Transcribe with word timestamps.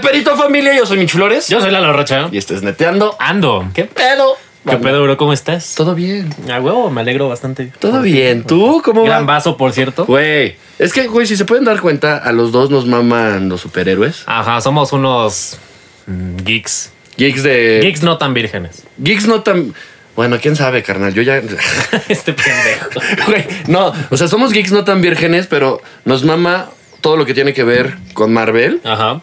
¿Qué 0.00 0.10
pedito 0.10 0.36
familia? 0.36 0.76
Yo 0.76 0.86
soy 0.86 0.96
Mich 0.96 1.10
Flores. 1.10 1.48
Yo 1.48 1.60
soy 1.60 1.72
Lalo 1.72 1.92
Rocha. 1.92 2.28
Y 2.30 2.38
estás 2.38 2.62
neteando. 2.62 3.16
Ando. 3.18 3.68
¿Qué 3.74 3.82
pedo? 3.82 4.36
¿Qué 4.68 4.76
pedo, 4.76 5.02
bro? 5.02 5.16
¿Cómo 5.16 5.32
estás? 5.32 5.74
Todo 5.74 5.96
bien. 5.96 6.32
A 6.48 6.60
huevo, 6.60 6.88
me 6.88 7.00
alegro 7.00 7.28
bastante. 7.28 7.72
Todo 7.80 8.02
bien. 8.02 8.44
¿Tú 8.44 8.80
cómo 8.84 9.02
Gran 9.02 9.22
va? 9.22 9.34
vaso, 9.34 9.56
por 9.56 9.72
cierto. 9.72 10.06
Güey, 10.06 10.54
es 10.78 10.92
que, 10.92 11.08
güey, 11.08 11.26
si 11.26 11.36
se 11.36 11.44
pueden 11.44 11.64
dar 11.64 11.80
cuenta, 11.80 12.16
a 12.16 12.30
los 12.30 12.52
dos 12.52 12.70
nos 12.70 12.86
maman 12.86 13.48
los 13.48 13.60
superhéroes. 13.60 14.22
Ajá, 14.26 14.60
somos 14.60 14.92
unos 14.92 15.58
mm, 16.06 16.36
geeks. 16.44 16.92
Geeks 17.16 17.42
de. 17.42 17.80
Geeks 17.82 18.04
no 18.04 18.18
tan 18.18 18.34
vírgenes. 18.34 18.84
Geeks 18.98 19.26
no 19.26 19.42
tan. 19.42 19.74
Bueno, 20.14 20.38
quién 20.40 20.54
sabe, 20.54 20.84
carnal. 20.84 21.12
Yo 21.12 21.22
ya. 21.22 21.42
este 22.08 22.34
pendejo. 22.34 23.00
Güey, 23.26 23.48
no. 23.66 23.92
O 24.10 24.16
sea, 24.16 24.28
somos 24.28 24.52
geeks 24.52 24.70
no 24.70 24.84
tan 24.84 25.00
vírgenes, 25.00 25.48
pero 25.48 25.82
nos 26.04 26.22
mama 26.22 26.70
todo 27.00 27.16
lo 27.16 27.26
que 27.26 27.34
tiene 27.34 27.52
que 27.52 27.64
ver 27.64 27.96
con 28.14 28.32
Marvel. 28.32 28.80
Ajá. 28.84 29.22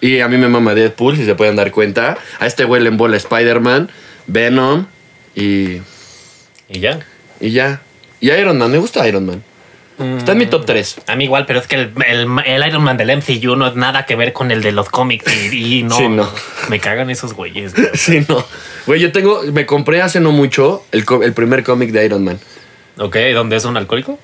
Y 0.00 0.20
a 0.20 0.28
mí 0.28 0.36
me 0.36 0.48
mama 0.48 0.74
Deadpool, 0.74 1.16
si 1.16 1.24
se 1.24 1.34
pueden 1.34 1.56
dar 1.56 1.70
cuenta. 1.72 2.18
A 2.38 2.46
este 2.46 2.64
güey 2.64 2.82
le 2.82 2.88
embola 2.88 3.16
Spider-Man, 3.16 3.90
Venom 4.26 4.86
y. 5.34 5.80
Y 6.68 6.80
ya. 6.80 7.00
Y 7.40 7.50
ya. 7.50 7.80
Y 8.20 8.30
Iron 8.30 8.58
Man, 8.58 8.70
me 8.70 8.78
gusta 8.78 9.06
Iron 9.08 9.26
Man. 9.26 9.42
Está 10.18 10.32
en 10.32 10.38
mi 10.38 10.46
top 10.46 10.66
3. 10.66 10.96
A 11.06 11.16
mí 11.16 11.24
igual, 11.24 11.46
pero 11.46 11.58
es 11.58 11.66
que 11.66 11.76
el, 11.76 11.92
el- 12.06 12.28
el 12.44 12.66
Iron 12.68 12.82
Man 12.82 12.98
del 12.98 13.16
MCU 13.16 13.56
no 13.56 13.66
es 13.66 13.76
nada 13.76 14.04
que 14.04 14.14
ver 14.14 14.34
con 14.34 14.50
el 14.50 14.60
de 14.62 14.72
los 14.72 14.90
cómics 14.90 15.24
y, 15.50 15.78
y 15.78 15.82
no, 15.84 15.96
Sí, 15.96 16.06
no. 16.08 16.28
Me 16.68 16.78
cagan 16.80 17.08
esos 17.08 17.32
güeyes. 17.32 17.74
güey. 17.76 17.88
Sí, 17.94 18.22
no. 18.28 18.44
Güey, 18.86 19.00
yo 19.00 19.10
tengo. 19.12 19.42
Me 19.52 19.64
compré 19.64 20.02
hace 20.02 20.20
no 20.20 20.32
mucho 20.32 20.84
el, 20.92 21.04
el 21.22 21.32
primer 21.32 21.64
cómic 21.64 21.92
de 21.92 22.04
Iron 22.04 22.24
Man. 22.24 22.38
Ok, 22.98 23.16
¿dónde 23.32 23.56
es 23.56 23.64
un 23.64 23.76
alcohólico? 23.78 24.18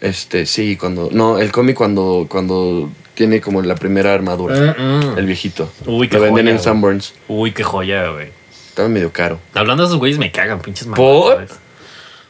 Este, 0.00 0.46
sí, 0.46 0.76
cuando. 0.76 1.08
No, 1.12 1.38
el 1.38 1.52
cómic 1.52 1.76
cuando. 1.76 2.26
cuando 2.28 2.90
tiene 3.14 3.40
como 3.40 3.62
la 3.62 3.74
primera 3.74 4.14
armadura. 4.14 4.74
Mm, 4.78 4.82
mm. 5.14 5.18
El 5.18 5.26
viejito. 5.26 5.70
Uy, 5.86 6.08
qué 6.08 6.16
Lo 6.16 6.22
venden 6.22 6.44
joya, 6.44 6.50
en 6.50 6.56
güey. 6.56 6.64
Sanborns. 6.64 7.14
Uy, 7.28 7.52
qué 7.52 7.62
joya, 7.62 8.08
güey. 8.08 8.28
Estaba 8.68 8.88
medio 8.88 9.12
caro. 9.12 9.38
Hablando 9.54 9.82
de 9.82 9.88
esos 9.88 9.98
güeyes, 9.98 10.18
me 10.18 10.30
cagan, 10.32 10.60
pinches 10.60 10.86
¿Por? 10.88 11.46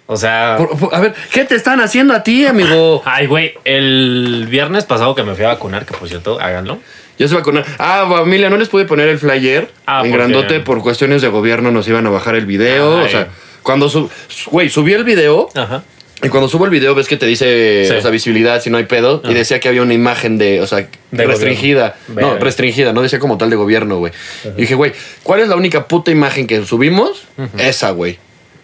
O 0.06 0.16
sea. 0.16 0.56
Por- 0.58 0.76
por- 0.78 0.94
a 0.94 1.00
ver, 1.00 1.14
¿qué 1.32 1.44
te 1.44 1.54
están 1.54 1.80
haciendo 1.80 2.12
a 2.14 2.22
ti, 2.22 2.44
amigo? 2.46 3.00
Ay, 3.06 3.26
güey, 3.26 3.54
el 3.64 4.46
viernes 4.50 4.84
pasado 4.84 5.14
que 5.14 5.22
me 5.22 5.34
fui 5.34 5.44
a 5.44 5.48
vacunar, 5.48 5.86
que 5.86 5.94
por 5.94 6.08
cierto, 6.08 6.38
háganlo. 6.40 6.78
Ya 7.18 7.28
se 7.28 7.34
va 7.36 7.42
con. 7.42 7.62
Ah, 7.78 8.06
familia, 8.08 8.50
no 8.50 8.56
les 8.56 8.68
pude 8.68 8.84
poner 8.84 9.08
el 9.08 9.18
flyer 9.18 9.70
Ah, 9.86 10.02
en 10.04 10.10
porque- 10.10 10.16
grandote 10.16 10.60
por 10.60 10.82
cuestiones 10.82 11.22
de 11.22 11.28
gobierno. 11.28 11.70
Nos 11.70 11.86
iban 11.86 12.06
a 12.06 12.10
bajar 12.10 12.34
el 12.34 12.46
video. 12.46 12.98
Ay. 12.98 13.06
O 13.06 13.08
sea, 13.08 13.28
cuando. 13.62 13.88
sub- 13.88 14.10
Güey, 14.50 14.68
subí 14.68 14.92
el 14.94 15.04
video. 15.04 15.48
Ajá. 15.54 15.84
Y 16.22 16.28
cuando 16.28 16.48
subo 16.48 16.64
el 16.64 16.70
video 16.70 16.94
ves 16.94 17.08
que 17.08 17.16
te 17.16 17.26
dice, 17.26 17.84
Sí. 17.88 17.94
o 17.94 18.00
sea, 18.00 18.10
visibilidad, 18.10 18.62
si 18.62 18.70
no 18.70 18.76
hay 18.78 18.84
pedo. 18.84 19.22
Y 19.24 19.34
decía 19.34 19.58
que 19.60 19.68
había 19.68 19.82
una 19.82 19.94
imagen 19.94 20.38
de, 20.38 20.60
o 20.60 20.66
sea, 20.66 20.86
De 21.10 21.26
restringida. 21.26 21.96
gobierno. 22.08 22.34
No, 22.34 22.38
restringida, 22.40 22.92
no 22.92 23.02
decía 23.02 23.18
como 23.18 23.38
tal 23.38 23.50
de 23.50 23.56
gobierno, 23.56 23.98
güey. 23.98 24.12
Y 24.56 24.60
dije, 24.62 24.74
güey, 24.74 24.92
¿cuál 25.22 25.40
es 25.40 25.48
la 25.48 25.56
única 25.56 25.88
puta 25.88 26.10
imagen 26.10 26.46
que 26.46 26.64
subimos? 26.64 27.24
Esa, 27.58 27.90
güey. 27.90 28.18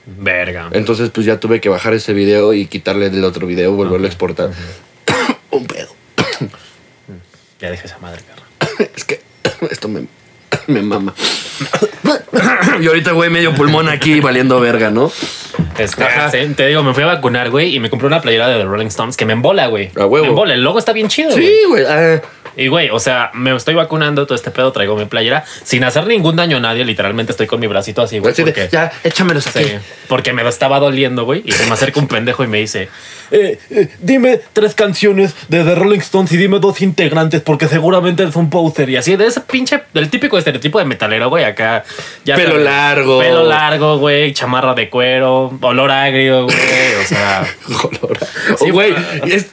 Verga. 0.07 0.71
Entonces, 0.73 1.11
pues 1.11 1.27
ya 1.27 1.39
tuve 1.41 1.61
que 1.61 1.69
bajar 1.69 1.93
ese 1.95 2.13
video 2.15 2.55
y 2.55 2.67
quitarle 2.67 3.11
del 3.11 3.25
otro 3.25 3.47
video, 3.47 3.73
volverlo 3.73 4.07
a 4.07 4.09
exportar. 4.09 4.51
Un 5.51 5.67
pedo. 5.67 5.89
Ya 7.61 7.71
dejé 7.73 7.89
esa 7.89 7.99
madre, 7.99 8.21
perro. 8.23 8.89
Es 8.95 9.05
que 9.05 9.21
esto 9.71 9.89
me, 9.89 10.07
me 10.69 10.83
mama. 10.83 11.15
y 12.81 12.87
ahorita, 12.87 13.13
güey, 13.13 13.31
medio 13.31 13.55
pulmón 13.55 13.89
aquí 13.89 14.21
valiendo 14.21 14.61
verga, 14.61 14.91
¿no? 14.91 15.11
Este, 15.79 16.05
Ajá. 16.05 16.31
sí, 16.31 16.39
te 16.57 16.67
digo, 16.67 16.83
me 16.83 16.95
fui 16.95 17.03
a 17.03 17.07
vacunar, 17.07 17.51
güey, 17.51 17.75
y 17.75 17.81
me 17.81 17.91
compré 17.91 18.07
una 18.07 18.21
playera 18.21 18.49
de 18.49 18.59
The 18.59 18.65
Rolling 18.65 18.87
Stones 18.87 19.17
que 19.17 19.25
me 19.25 19.33
embola, 19.33 19.67
güey. 19.69 19.91
A 19.97 20.07
huevo. 20.07 20.25
Me 20.27 20.31
embola. 20.31 20.55
El 20.55 20.63
logo 20.63 20.79
está 20.79 20.93
bien 20.93 21.09
chido, 21.09 21.33
Sí, 21.33 21.51
güey. 21.69 21.85
güey. 21.85 22.21
Y, 22.59 22.67
güey, 22.67 22.91
o 22.91 22.99
sea, 22.99 23.31
me 23.35 23.55
estoy 23.55 23.75
vacunando, 23.75 24.27
todo 24.27 24.35
este 24.35 24.51
pedo, 24.51 24.73
traigo 24.73 24.97
mi 24.97 25.05
playera 25.05 25.45
sin 25.63 25.85
hacer 25.85 26.07
ningún 26.07 26.35
daño 26.37 26.57
a 26.57 26.61
nadie. 26.61 26.85
Literalmente 26.85 27.33
estoy 27.33 27.47
con 27.47 27.61
mi 27.61 27.69
bracito 27.69 28.03
así, 28.03 28.19
güey. 28.19 28.35
porque- 28.35 28.69
ya, 28.71 28.93
échamelos 29.05 29.47
aquí. 29.47 29.65
Sí, 29.65 29.73
porque 30.09 30.33
me 30.33 30.43
lo 30.43 30.49
estaba 30.49 30.81
doliendo, 30.81 31.25
güey. 31.25 31.43
Y 31.47 31.53
se 31.53 31.65
me 31.67 31.73
acerca 31.73 32.01
un 32.01 32.09
pendejo 32.09 32.43
y 32.43 32.49
me 32.49 32.59
dice: 32.59 32.89
eh, 33.31 33.59
eh, 33.71 33.89
Dime 34.01 34.41
tres 34.53 34.75
canciones 34.75 35.35
de 35.49 35.63
The 35.63 35.75
Rolling 35.77 36.01
Stones 36.01 36.33
y 36.33 36.37
dime 36.37 36.59
dos 36.59 36.81
integrantes, 36.83 37.41
porque 37.43 37.69
seguramente 37.69 38.25
es 38.25 38.35
un 38.37 38.51
poser. 38.51 38.89
Y 38.91 38.97
así, 38.97 39.15
de 39.17 39.27
ese 39.27 39.41
pinche, 39.43 39.83
del 39.95 40.11
típico 40.11 40.37
estereotipo 40.37 40.79
de 40.81 40.85
metalero, 40.85 41.29
güey. 41.29 41.45
Acá. 41.45 41.85
Ya 42.25 42.35
Pelo 42.35 42.51
sabes, 42.51 42.65
largo. 42.65 43.21
Pelo 43.21 43.45
largo, 43.45 43.99
güey. 43.99 44.33
Chamarra 44.35 44.75
de 44.75 44.91
cuero. 44.91 45.57
Olor 45.61 45.91
agrio, 45.93 46.45
güey. 46.45 46.57
O 47.03 47.07
sea. 47.07 47.47
Colora. 47.81 48.21
Sí, 48.59 48.71
O, 48.71 48.73
güey, 48.73 48.95
es- 49.27 49.47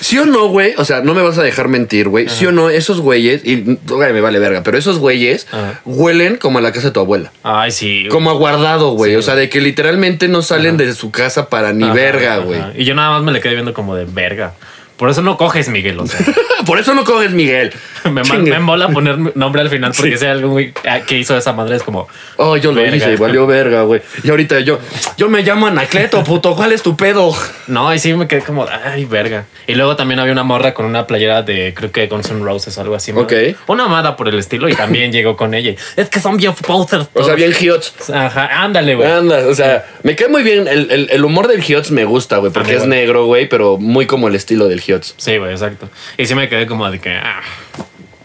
¿Sí 0.00 0.18
o 0.18 0.26
no, 0.26 0.48
güey? 0.48 0.74
O 0.78 0.84
sea, 0.84 1.02
no 1.02 1.14
me 1.14 1.22
vas 1.22 1.36
a 1.38 1.42
dejar 1.42 1.68
mentir, 1.68 2.08
güey. 2.08 2.28
¿Sí 2.28 2.46
o 2.46 2.52
no? 2.52 2.70
Esos 2.70 3.00
güeyes, 3.00 3.42
y 3.44 3.76
güey, 3.86 4.12
me 4.12 4.20
vale 4.20 4.38
verga, 4.38 4.62
pero 4.62 4.78
esos 4.78 4.98
güeyes 4.98 5.46
Ajá. 5.52 5.80
huelen 5.84 6.36
como 6.36 6.58
a 6.58 6.62
la 6.62 6.72
casa 6.72 6.88
de 6.88 6.92
tu 6.92 7.00
abuela. 7.00 7.32
Ay, 7.42 7.70
sí. 7.70 8.06
Como 8.10 8.30
a 8.30 8.34
guardado, 8.34 8.92
güey. 8.92 9.12
Sí, 9.12 9.16
o 9.16 9.22
sea, 9.22 9.34
de 9.34 9.48
que 9.50 9.60
literalmente 9.60 10.28
no 10.28 10.42
salen 10.42 10.76
de 10.76 10.92
su 10.94 11.10
casa 11.10 11.48
para 11.50 11.72
ni 11.72 11.84
Ajá, 11.84 11.92
verga, 11.92 12.38
güey. 12.38 12.60
Y 12.76 12.84
yo 12.84 12.94
nada 12.94 13.10
más 13.10 13.22
me 13.22 13.32
le 13.32 13.40
quedé 13.40 13.54
viendo 13.54 13.74
como 13.74 13.94
de 13.94 14.06
verga. 14.06 14.54
Por 14.96 15.08
eso 15.08 15.22
no 15.22 15.36
coges, 15.38 15.68
Miguel. 15.70 15.98
O 15.98 16.06
sea, 16.06 16.20
Por 16.66 16.78
eso 16.78 16.94
no 16.94 17.04
coges, 17.04 17.30
Miguel. 17.32 17.72
me, 18.10 18.58
mola 18.60 18.88
poner 18.88 19.36
nombre 19.36 19.62
al 19.62 19.68
final 19.70 19.92
porque 19.96 20.16
Sí. 20.16 20.24
hay 20.24 20.30
algo 20.32 20.50
güey, 20.50 20.72
ah, 20.88 21.00
que 21.00 21.18
hizo 21.18 21.36
esa 21.36 21.52
madre 21.52 21.76
es 21.76 21.82
como. 21.82 22.08
Oh, 22.36 22.56
yo 22.56 22.72
lo 22.72 22.80
Verga. 22.80 22.96
hice 22.96 23.16
valió 23.16 23.46
verga, 23.46 23.82
güey. 23.82 24.00
Y 24.22 24.30
ahorita 24.30 24.60
yo, 24.60 24.78
yo 25.16 25.28
me 25.28 25.42
llamo 25.42 25.66
Anacleto, 25.66 26.22
puto. 26.24 26.54
¿Cuál 26.54 26.72
es 26.72 26.82
tu 26.82 26.96
pedo? 26.96 27.34
No, 27.66 27.92
y 27.94 27.98
sí 27.98 28.14
me 28.14 28.26
quedé 28.26 28.42
como, 28.42 28.66
ay, 28.84 29.04
verga. 29.04 29.44
Y 29.66 29.74
luego 29.74 29.96
también 29.96 30.18
había 30.20 30.32
una 30.32 30.42
morra 30.42 30.74
con 30.74 30.86
una 30.86 31.06
playera 31.06 31.42
de, 31.42 31.72
creo 31.74 31.92
que 31.92 32.06
Guns 32.06 32.30
N' 32.30 32.44
Roses 32.44 32.76
o 32.78 32.80
algo 32.80 32.94
así. 32.94 33.12
¿no? 33.12 33.20
Ok. 33.20 33.32
Una 33.66 33.84
amada 33.84 34.16
por 34.16 34.28
el 34.28 34.38
estilo 34.38 34.68
y 34.68 34.74
también 34.74 35.12
llegó 35.12 35.36
con 35.36 35.54
ella. 35.54 35.74
Es 35.96 36.08
que 36.08 36.20
son 36.20 36.36
bien 36.36 36.52
posers. 36.54 37.08
O 37.14 37.24
sea, 37.24 37.34
bien 37.34 37.52
hiots. 37.52 38.10
Ajá, 38.10 38.62
ándale, 38.64 38.94
güey. 38.94 39.10
Anda, 39.10 39.46
o 39.46 39.54
sea, 39.54 39.84
me 40.02 40.16
cae 40.16 40.28
muy 40.28 40.42
bien. 40.42 40.66
El, 40.68 40.90
el- 40.90 41.08
el 41.10 41.24
humor 41.24 41.48
del 41.48 41.62
Hiots 41.62 41.90
me 41.90 42.04
gusta, 42.04 42.38
güey, 42.38 42.52
porque 42.52 42.72
mí 42.72 42.78
es 42.78 42.86
negro, 42.86 43.26
güey, 43.26 43.48
pero 43.48 43.76
muy 43.78 44.06
como 44.06 44.28
el 44.28 44.34
estilo 44.34 44.68
del 44.68 44.80
Hiots. 44.80 45.14
Sí, 45.16 45.36
güey, 45.38 45.50
exacto. 45.52 45.88
Y 46.16 46.26
sí 46.26 46.34
me 46.34 46.48
quedé 46.48 46.66
como 46.66 46.90
de 46.90 46.98
que, 47.00 47.10
ah, 47.14 47.40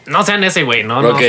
no 0.05 0.23
sean 0.25 0.43
ese, 0.43 0.63
güey, 0.63 0.83
¿no? 0.83 1.01
no. 1.01 1.09
Ok, 1.09 1.21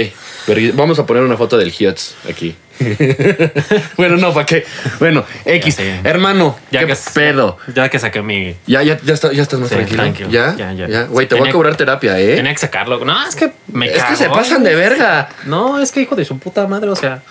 pero 0.46 0.60
vamos 0.74 0.98
a 0.98 1.06
poner 1.06 1.22
una 1.22 1.36
foto 1.36 1.56
del 1.56 1.70
Hiots 1.72 2.16
aquí. 2.28 2.56
bueno, 3.96 4.16
no, 4.16 4.34
¿para 4.34 4.44
qué? 4.46 4.64
Bueno, 4.98 5.24
X, 5.44 5.78
hermano, 6.04 6.58
Ya 6.70 6.80
¿qué 6.80 6.86
que, 6.88 6.96
pedo? 7.14 7.56
Ya 7.74 7.88
que 7.88 7.98
saqué 7.98 8.20
mi... 8.22 8.54
Ya, 8.66 8.82
ya, 8.82 8.98
ya, 9.02 9.14
está- 9.14 9.32
ya 9.32 9.42
estás 9.42 9.58
más 9.60 9.70
Sí, 9.70 9.76
tranquilo. 9.76 10.02
tranquilo. 10.02 10.28
¿Ya? 10.30 10.54
Ya, 10.56 10.72
ya. 10.72 11.04
Güey, 11.04 11.26
te 11.26 11.34
voy 11.36 11.48
a 11.48 11.52
cobrar 11.52 11.76
terapia, 11.76 12.18
¿eh? 12.20 12.36
Tenía 12.36 12.52
que 12.52 12.58
sacarlo. 12.58 13.02
No, 13.04 13.26
es 13.26 13.34
que 13.34 13.52
me 13.72 13.86
Es 13.86 14.04
que 14.04 14.16
se 14.16 14.28
pasan 14.28 14.62
de 14.62 14.74
verga. 14.74 15.28
No, 15.44 15.80
es 15.80 15.90
que 15.92 16.00
hijo 16.02 16.14
de 16.16 16.24
su 16.24 16.38
puta 16.38 16.66
madre, 16.66 16.90
o 16.90 16.96
sea... 16.96 17.22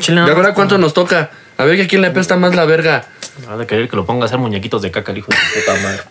chile, 0.00 0.22
¿Y 0.22 0.24
no, 0.26 0.32
ahora 0.32 0.54
cuánto 0.54 0.78
nos 0.78 0.94
toca? 0.94 1.30
A 1.58 1.64
ver, 1.64 1.78
¿a 1.80 1.86
quién 1.86 2.00
le 2.00 2.08
apesta 2.08 2.36
más 2.36 2.54
la 2.54 2.64
verga? 2.64 3.04
Ha 3.50 3.56
de 3.56 3.66
querer 3.66 3.88
que 3.88 3.96
lo 3.96 4.06
ponga 4.06 4.24
a 4.24 4.26
hacer 4.26 4.38
muñequitos 4.38 4.80
de 4.82 4.90
caca 4.90 5.12
el 5.12 5.18
hijo 5.18 5.28
de 5.30 5.36
su 5.36 5.60
puta 5.60 5.74
madre. 5.82 6.02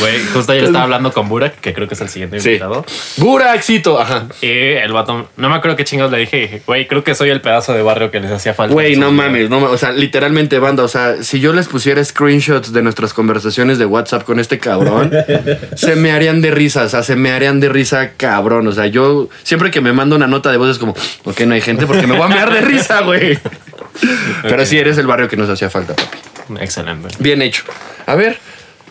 Güey, 0.00 0.24
justo 0.32 0.52
ayer 0.52 0.64
estaba 0.64 0.84
hablando 0.84 1.12
con 1.12 1.28
Burak, 1.28 1.60
que 1.60 1.72
creo 1.74 1.88
que 1.88 1.94
es 1.94 2.00
el 2.00 2.08
siguiente 2.08 2.40
Sí. 2.40 2.48
invitado. 2.50 2.84
Buraxito, 3.16 4.00
ajá. 4.00 4.26
Y 4.40 4.48
el 4.50 4.92
vato, 4.92 5.28
no 5.36 5.48
me 5.48 5.54
acuerdo 5.56 5.76
qué 5.76 5.84
chingados 5.84 6.12
le 6.12 6.18
dije. 6.18 6.62
Güey, 6.66 6.86
creo 6.86 7.02
que 7.04 7.14
soy 7.14 7.30
el 7.30 7.40
pedazo 7.40 7.72
de 7.72 7.82
barrio 7.82 8.10
que 8.10 8.20
les 8.20 8.30
hacía 8.30 8.54
falta. 8.54 8.72
Güey, 8.74 8.96
no 8.96 9.06
su 9.08 9.12
vida". 9.12 9.22
mames, 9.24 9.50
no 9.50 9.60
mames. 9.60 9.74
O 9.74 9.78
sea, 9.78 9.92
literalmente, 9.92 10.58
banda. 10.58 10.82
O 10.84 10.88
sea, 10.88 11.22
si 11.22 11.40
yo 11.40 11.52
les 11.52 11.68
pusiera 11.68 12.02
screenshots 12.04 12.72
de 12.72 12.82
nuestras 12.82 13.12
conversaciones 13.14 13.78
de 13.78 13.86
WhatsApp 13.86 14.24
con 14.24 14.38
este 14.40 14.58
cabrón, 14.58 15.12
se 15.76 15.96
me 15.96 16.12
harían 16.12 16.40
de 16.42 16.50
risa. 16.50 16.84
O 16.84 16.88
sea, 16.88 17.02
se 17.02 17.16
me 17.16 17.30
harían 17.32 17.60
de 17.60 17.68
risa, 17.68 18.10
cabrón. 18.16 18.66
O 18.68 18.72
sea, 18.72 18.86
yo 18.86 19.28
siempre 19.42 19.70
que 19.70 19.80
me 19.80 19.92
mando 19.92 20.16
una 20.16 20.26
nota 20.26 20.50
de 20.50 20.56
voz 20.58 20.70
es 20.70 20.78
como, 20.78 20.94
ok, 21.24 21.40
no 21.42 21.54
hay 21.54 21.60
gente 21.60 21.86
porque 21.86 22.06
me 22.06 22.14
voy 22.16 22.24
a 22.26 22.28
mear 22.28 22.52
de 22.52 22.60
risa, 22.60 23.00
güey. 23.02 23.38
Pero 24.42 24.64
sí, 24.64 24.78
eres 24.78 24.96
el 24.98 25.06
barrio 25.06 25.28
que 25.28 25.36
nos 25.36 25.48
hacía 25.48 25.70
falta, 25.70 25.94
papi. 25.94 26.18
Excelente. 26.60 27.08
Bien 27.18 27.42
hecho. 27.42 27.64
A 28.06 28.14
ver, 28.14 28.38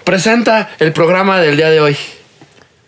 presenta 0.08 0.70
el 0.80 0.94
programa 0.94 1.42
del 1.42 1.58
día 1.58 1.70
de 1.70 1.82
hoy. 1.82 1.98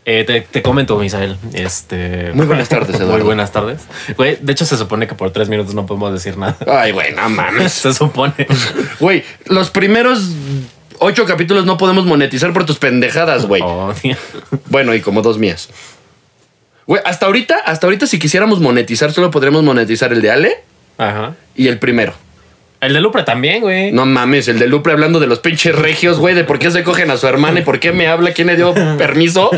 Eh, 0.06 0.24
te, 0.24 0.40
te 0.40 0.62
comento, 0.62 0.98
Misael. 0.98 1.36
Este. 1.54 2.32
Muy 2.34 2.46
buenas 2.46 2.70
tardes, 2.70 2.96
Eduardo. 2.96 3.18
Muy 3.18 3.24
buenas 3.24 3.52
tardes. 3.52 3.82
Güey, 4.16 4.38
de 4.40 4.54
hecho, 4.54 4.64
se 4.64 4.78
supone 4.78 5.06
que 5.06 5.16
por 5.16 5.30
tres 5.32 5.50
minutos 5.50 5.76
no 5.76 5.86
podemos 5.86 6.14
decir 6.14 6.38
nada. 6.38 6.56
Ay, 6.66 6.94
güey, 6.94 7.12
no 7.14 7.30
mames. 7.30 7.74
Se 7.84 7.94
supone. 7.94 8.34
Güey, 9.02 9.26
los 9.48 9.70
primeros 9.70 10.30
ocho 11.00 11.26
capítulos 11.26 11.66
no 11.66 11.78
podemos 11.78 12.06
monetizar 12.06 12.54
por 12.54 12.66
tus 12.66 12.78
pendejadas, 12.78 13.46
güey. 13.46 13.62
Oh, 13.66 13.94
tío. 14.02 14.16
Bueno, 14.68 14.96
y 14.96 15.02
como 15.02 15.22
dos 15.22 15.38
mías. 15.38 15.70
Güey, 16.88 17.02
hasta 17.04 17.26
ahorita, 17.26 17.58
hasta 17.66 17.86
ahorita 17.86 18.08
si 18.08 18.18
quisiéramos 18.18 18.62
monetizar, 18.62 19.12
solo 19.12 19.30
podremos 19.30 19.62
monetizar 19.62 20.14
el 20.14 20.22
de 20.22 20.32
Ale 20.32 20.64
Ajá. 20.98 21.36
y 21.54 21.68
el 21.68 21.80
primero. 21.80 22.14
El 22.82 22.94
de 22.94 23.02
Lupra 23.02 23.26
también, 23.26 23.62
güey. 23.62 23.92
No 23.92 24.06
mames, 24.06 24.48
el 24.48 24.58
de 24.58 24.68
Lupre 24.68 24.94
hablando 24.94 25.20
de 25.20 25.28
los 25.28 25.40
pinches 25.40 25.76
regios, 25.76 26.18
güey, 26.18 26.34
de 26.34 26.46
por 26.46 26.60
qué 26.60 26.72
se 26.72 26.82
cogen 26.84 27.12
a 27.12 27.18
su 27.18 27.28
hermana 27.28 27.60
y 27.60 27.64
por 27.64 27.80
qué 27.82 27.92
me 27.92 28.08
habla, 28.08 28.32
quién 28.32 28.48
le 28.48 28.56
dio 28.56 28.74
permiso. 28.98 29.52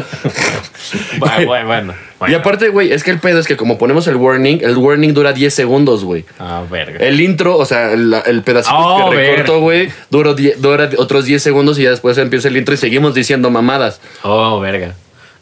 Bueno, 1.19 1.45
bueno, 1.45 1.67
bueno. 1.67 1.93
Y 2.27 2.33
aparte, 2.33 2.69
güey, 2.69 2.91
es 2.91 3.03
que 3.03 3.11
el 3.11 3.19
pedo 3.19 3.39
es 3.39 3.47
que 3.47 3.57
como 3.57 3.77
ponemos 3.77 4.07
el 4.07 4.15
warning, 4.15 4.59
el 4.61 4.75
warning 4.77 5.13
dura 5.13 5.33
10 5.33 5.53
segundos, 5.53 6.03
güey. 6.03 6.25
Ah, 6.39 6.63
verga. 6.69 6.97
El 7.05 7.19
intro, 7.21 7.57
o 7.57 7.65
sea, 7.65 7.93
el, 7.93 8.13
el 8.25 8.41
pedacito 8.43 8.75
Oh, 8.77 9.09
que 9.11 9.15
recortó, 9.17 9.63
verga. 9.65 9.89
güey, 10.09 10.35
die- 10.35 10.55
dura 10.57 10.89
otros 10.97 11.25
10 11.25 11.41
segundos 11.41 11.77
y 11.79 11.83
ya 11.83 11.91
después 11.91 12.17
empieza 12.17 12.47
el 12.47 12.57
intro 12.57 12.73
y 12.73 12.77
seguimos 12.77 13.13
diciendo 13.13 13.49
mamadas. 13.49 14.01
Oh, 14.23 14.59
verga. 14.59 14.93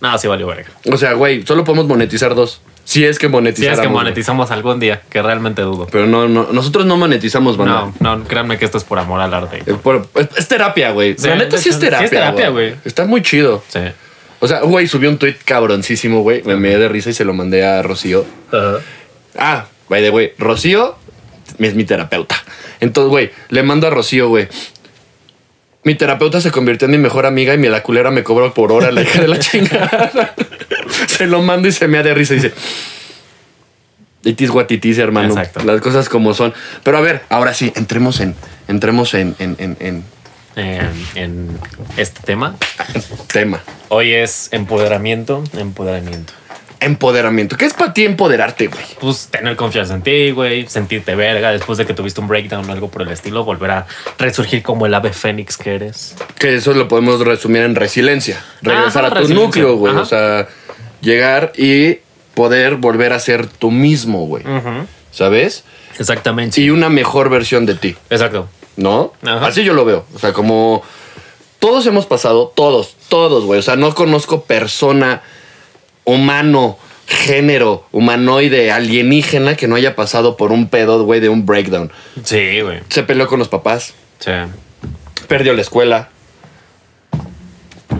No, 0.01 0.17
sí 0.17 0.27
valió 0.27 0.47
verga. 0.47 0.69
O 0.91 0.97
sea, 0.97 1.13
güey, 1.13 1.45
solo 1.45 1.63
podemos 1.63 1.85
monetizar 1.87 2.33
dos. 2.35 2.61
Si 2.89 3.05
es 3.05 3.19
que 3.19 3.27
Si 3.27 3.31
monetizamos. 3.31 3.77
es 3.77 3.81
que 3.83 3.87
monetizamos 3.87 4.49
algún 4.49 4.79
día, 4.79 5.01
que 5.11 5.21
realmente 5.21 5.61
dudo. 5.61 5.85
Pero 5.91 6.07
no, 6.07 6.27
no, 6.27 6.47
nosotros 6.51 6.87
no 6.87 6.97
monetizamos, 6.97 7.55
banda. 7.55 7.91
No, 7.99 8.15
no, 8.15 8.23
créanme 8.23 8.57
que 8.57 8.65
esto 8.65 8.79
es 8.79 8.83
por 8.83 8.97
amor 8.97 9.21
al 9.21 9.31
arte. 9.31 9.61
Es, 9.63 9.75
por- 9.77 10.07
es- 10.15 10.29
es 10.35 10.47
terapia, 10.47 10.89
güey. 10.89 11.15
Sí, 11.15 11.27
La 11.27 11.35
neta 11.35 11.51
sí 11.51 11.55
es 11.57 11.61
sí 11.61 11.69
es 11.69 11.79
terapia. 11.79 12.09
terapia, 12.09 12.49
güey. 12.49 12.73
Está 12.85 13.05
muy 13.05 13.21
chido. 13.21 13.63
Sí. 13.67 13.81
O 14.39 14.47
sea, 14.47 14.61
güey, 14.61 14.87
subió 14.87 15.07
un 15.11 15.19
tweet 15.19 15.35
cabroncísimo, 15.45 16.21
güey. 16.23 16.41
Me 16.45 16.55
me 16.55 16.69
de 16.77 16.87
risa 16.89 17.11
y 17.11 17.13
se 17.13 17.25
lo 17.25 17.33
mandé 17.35 17.63
a 17.63 17.83
Rocío. 17.83 18.25
Ah, 19.37 19.65
by 19.87 20.01
the 20.01 20.09
way, 20.09 20.33
Rocío 20.39 20.95
es 21.59 21.75
mi 21.75 21.83
terapeuta. 21.83 22.35
Entonces, 22.79 23.09
güey, 23.11 23.31
le 23.49 23.61
mando 23.61 23.85
a 23.85 23.91
Rocío, 23.91 24.29
güey. 24.29 24.47
Mi 25.83 25.95
terapeuta 25.95 26.41
se 26.41 26.51
convirtió 26.51 26.85
en 26.85 26.91
mi 26.91 26.97
mejor 26.97 27.25
amiga 27.25 27.53
y 27.53 27.57
mi 27.57 27.69
la 27.69 27.81
culera 27.83 28.11
me 28.11 28.23
cobró 28.23 28.53
por 28.53 28.71
hora 28.71 28.91
la 28.91 29.01
hija 29.01 29.21
de 29.21 29.27
la 29.27 29.39
chingada. 29.39 30.33
se 31.07 31.25
lo 31.27 31.41
mando 31.41 31.67
y 31.67 31.71
se 31.71 31.87
me 31.87 31.97
da 31.97 32.03
de 32.03 32.13
risa 32.13 32.33
y 32.33 32.37
dice. 32.37 32.53
It 34.23 34.41
is 34.41 34.49
what 34.49 34.69
it 34.69 34.83
is, 34.83 34.97
hermano. 34.97 35.29
Exacto. 35.29 35.63
Las 35.63 35.79
cosas 35.79 36.09
como 36.09 36.33
son. 36.33 36.53
Pero 36.83 36.97
a 36.97 37.01
ver, 37.01 37.21
ahora 37.29 37.53
sí, 37.53 37.71
entremos 37.75 38.19
en. 38.19 38.35
Entremos 38.67 39.13
en, 39.13 39.35
en, 39.39 39.55
en, 39.57 39.77
en 39.79 40.03
En, 40.57 40.91
en 41.15 41.59
este 41.95 42.19
tema. 42.23 42.57
tema. 43.31 43.61
Hoy 43.87 44.13
es 44.13 44.49
empoderamiento, 44.51 45.43
empoderamiento. 45.57 46.33
Empoderamiento. 46.81 47.57
¿Qué 47.57 47.65
es 47.65 47.73
para 47.73 47.93
ti 47.93 48.05
empoderarte, 48.05 48.67
güey? 48.67 48.83
Pues 48.99 49.27
tener 49.27 49.55
confianza 49.55 49.95
en 49.95 50.01
ti, 50.01 50.31
güey, 50.31 50.67
sentirte 50.67 51.13
verga 51.15 51.51
después 51.51 51.77
de 51.77 51.85
que 51.85 51.93
tuviste 51.93 52.21
un 52.21 52.27
breakdown 52.27 52.69
o 52.69 52.71
algo 52.71 52.89
por 52.89 53.01
el 53.01 53.09
estilo, 53.09 53.43
volver 53.43 53.71
a 53.71 53.87
resurgir 54.17 54.63
como 54.63 54.85
el 54.85 54.93
ave 54.93 55.11
fénix 55.11 55.57
que 55.57 55.75
eres. 55.75 56.15
Que 56.37 56.55
eso 56.55 56.73
lo 56.73 56.87
podemos 56.87 57.19
resumir 57.21 57.63
en 57.63 57.75
resiliencia. 57.75 58.41
Regresar 58.61 59.05
Ajá, 59.05 59.19
a 59.19 59.21
tu 59.21 59.33
núcleo, 59.33 59.75
güey. 59.75 59.93
Ajá. 59.93 60.01
O 60.01 60.05
sea, 60.05 60.47
llegar 61.01 61.51
y 61.57 61.97
poder 62.33 62.75
volver 62.75 63.11
a 63.11 63.19
ser 63.19 63.47
tú 63.47 63.71
mismo, 63.71 64.25
güey. 64.25 64.43
¿Sabes? 65.11 65.65
Exactamente. 65.97 66.61
Y 66.61 66.69
una 66.69 66.89
mejor 66.89 67.29
versión 67.29 67.65
de 67.65 67.75
ti, 67.75 67.97
Exacto. 68.09 68.47
¿no? 68.77 69.13
Ajá. 69.23 69.47
Así 69.47 69.63
yo 69.65 69.73
lo 69.73 69.83
veo. 69.83 70.05
O 70.15 70.19
sea, 70.19 70.31
como 70.31 70.81
todos 71.59 71.85
hemos 71.85 72.05
pasado, 72.05 72.53
todos, 72.55 72.95
todos, 73.09 73.43
güey. 73.43 73.59
O 73.59 73.63
sea, 73.63 73.75
no 73.75 73.93
conozco 73.93 74.43
persona, 74.45 75.21
humano, 76.09 76.77
género, 77.07 77.85
humanoide, 77.91 78.71
alienígena 78.71 79.55
que 79.55 79.67
no 79.67 79.75
haya 79.75 79.95
pasado 79.95 80.37
por 80.37 80.51
un 80.51 80.67
pedo, 80.69 81.03
güey, 81.05 81.19
de 81.19 81.29
un 81.29 81.45
breakdown. 81.45 81.91
Sí, 82.23 82.61
güey. 82.61 82.79
Se 82.89 83.03
peleó 83.03 83.27
con 83.27 83.39
los 83.39 83.47
papás, 83.49 83.93
Sí. 84.19 84.31
perdió 85.27 85.53
la 85.53 85.61
escuela, 85.61 86.09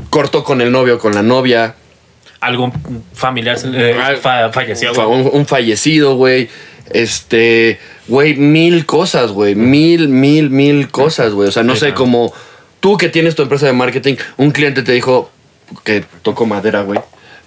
cortó 0.09 0.43
con 0.43 0.61
el 0.61 0.71
novio, 0.71 0.99
con 0.99 1.13
la 1.13 1.23
novia, 1.23 1.75
Algún 2.41 2.71
familiar 3.13 3.57
eh, 3.65 4.17
fa- 4.21 4.49
falleció, 4.53 4.93
fa- 4.93 5.03
güey. 5.03 5.21
un, 5.21 5.29
un 5.33 5.45
fallecido, 5.45 6.15
güey. 6.15 6.47
Este, 6.91 7.79
güey, 8.07 8.35
mil 8.35 8.85
cosas, 8.85 9.31
güey. 9.31 9.55
Mil, 9.55 10.07
mil, 10.07 10.49
mil 10.49 10.87
cosas, 10.89 11.33
güey. 11.33 11.49
O 11.49 11.51
sea, 11.51 11.63
no 11.63 11.75
sé, 11.75 11.93
como 11.93 12.33
tú 12.79 12.95
que 12.97 13.09
tienes 13.09 13.35
tu 13.35 13.41
empresa 13.43 13.65
de 13.65 13.73
marketing, 13.73 14.15
un 14.37 14.51
cliente 14.51 14.83
te 14.83 14.93
dijo 14.93 15.29
que 15.83 16.05
tocó 16.21 16.45
madera, 16.45 16.81
güey. 16.83 16.99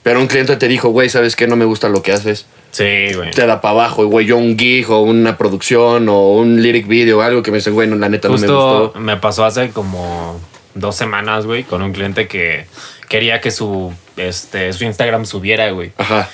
Pero 0.02 0.20
un 0.20 0.26
cliente 0.26 0.56
te 0.56 0.68
dijo, 0.68 0.88
güey, 0.88 1.08
¿sabes 1.08 1.36
qué? 1.36 1.46
No 1.46 1.56
me 1.56 1.64
gusta 1.64 1.88
lo 1.88 2.02
que 2.02 2.12
haces. 2.12 2.46
Sí, 2.72 3.12
güey. 3.14 3.30
Te 3.30 3.46
da 3.46 3.60
para 3.60 3.72
abajo, 3.72 4.02
y, 4.02 4.06
güey. 4.06 4.26
Yo 4.26 4.36
un 4.36 4.58
gig 4.58 4.90
o 4.90 5.00
una 5.02 5.36
producción 5.38 6.08
o 6.08 6.32
un 6.32 6.60
lyric 6.62 6.88
video 6.88 7.18
o 7.18 7.20
algo 7.22 7.42
que 7.42 7.50
me 7.50 7.58
dicen, 7.58 7.74
güey, 7.74 7.86
no, 7.88 7.96
la 7.96 8.08
neta 8.08 8.28
no 8.28 8.34
me 8.34 8.40
Justo 8.40 8.80
gustó. 8.84 9.00
me 9.00 9.16
pasó 9.18 9.44
hace 9.44 9.70
como 9.70 10.40
dos 10.74 10.96
semanas, 10.96 11.44
güey, 11.46 11.64
con 11.64 11.82
un 11.82 11.92
cliente 11.92 12.26
que 12.26 12.64
quería 13.08 13.40
que 13.40 13.50
su, 13.50 13.92
este, 14.16 14.72
su 14.72 14.84
Instagram 14.84 15.26
subiera, 15.26 15.70
güey. 15.70 15.92
Ajá. 15.98 16.28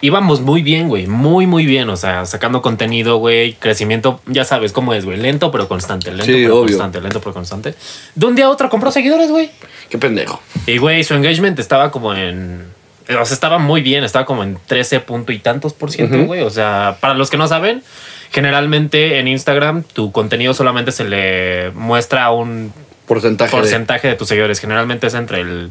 Íbamos 0.00 0.40
muy 0.40 0.62
bien, 0.62 0.88
güey, 0.88 1.06
muy, 1.06 1.46
muy 1.46 1.64
bien. 1.64 1.88
O 1.90 1.96
sea, 1.96 2.26
sacando 2.26 2.60
contenido, 2.60 3.18
güey, 3.18 3.52
crecimiento, 3.52 4.20
ya 4.26 4.44
sabes 4.44 4.72
cómo 4.72 4.94
es, 4.94 5.04
güey, 5.04 5.18
lento 5.18 5.52
pero 5.52 5.68
constante, 5.68 6.10
lento 6.10 6.24
Sí, 6.24 6.32
pero 6.42 6.56
obvio. 6.56 6.70
constante, 6.70 7.00
lento 7.00 7.20
pero 7.20 7.34
constante. 7.34 7.74
De 8.16 8.26
un 8.26 8.34
día 8.34 8.46
a 8.46 8.50
otro 8.50 8.68
compró 8.68 8.90
seguidores, 8.90 9.30
güey. 9.30 9.50
Qué 9.90 9.98
pendejo. 9.98 10.42
Y, 10.66 10.78
güey, 10.78 11.04
su 11.04 11.14
engagement 11.14 11.58
estaba 11.60 11.92
como 11.92 12.14
en. 12.14 12.64
O 13.08 13.24
sea, 13.24 13.34
estaba 13.34 13.58
muy 13.58 13.80
bien, 13.82 14.04
estaba 14.04 14.24
como 14.24 14.42
en 14.42 14.58
13 14.66 15.00
punto 15.00 15.32
y 15.32 15.38
tantos 15.38 15.72
por 15.74 15.90
ciento, 15.90 16.24
güey. 16.24 16.42
O 16.42 16.50
sea, 16.50 16.96
para 17.00 17.14
los 17.14 17.30
que 17.30 17.36
no 17.36 17.46
saben, 17.48 17.82
generalmente 18.30 19.18
en 19.18 19.28
Instagram 19.28 19.82
tu 19.82 20.12
contenido 20.12 20.54
solamente 20.54 20.92
se 20.92 21.04
le 21.04 21.70
muestra 21.72 22.30
un 22.30 22.72
Porcentaje. 23.06 23.50
de- 23.50 23.56
porcentaje 23.60 24.08
de 24.08 24.14
tus 24.14 24.28
seguidores. 24.28 24.60
Generalmente 24.60 25.06
es 25.08 25.14
entre 25.14 25.40
el 25.40 25.70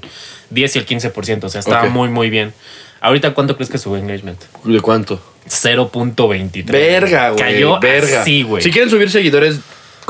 10 0.50 0.76
y 0.76 0.80
el 0.80 0.86
15%. 0.86 1.44
O 1.46 1.50
sea, 1.50 1.60
está 1.60 1.84
Ok. 1.84 1.90
muy, 1.90 2.10
muy 2.10 2.30
bien. 2.30 2.54
Ahorita, 3.00 3.34
¿cuánto 3.34 3.56
crees 3.56 3.70
que 3.72 3.78
sube 3.80 3.98
engagement? 3.98 4.40
¿De 4.64 4.80
cuánto? 4.80 5.20
0.23. 5.48 6.66
Verga, 6.72 7.30
güey. 7.30 7.42
Cayó 7.44 7.80
verga. 7.80 8.22
así, 8.22 8.44
güey. 8.44 8.62
Si 8.64 8.72
quieren 8.72 8.90
subir 8.90 9.10
seguidores, 9.10 9.60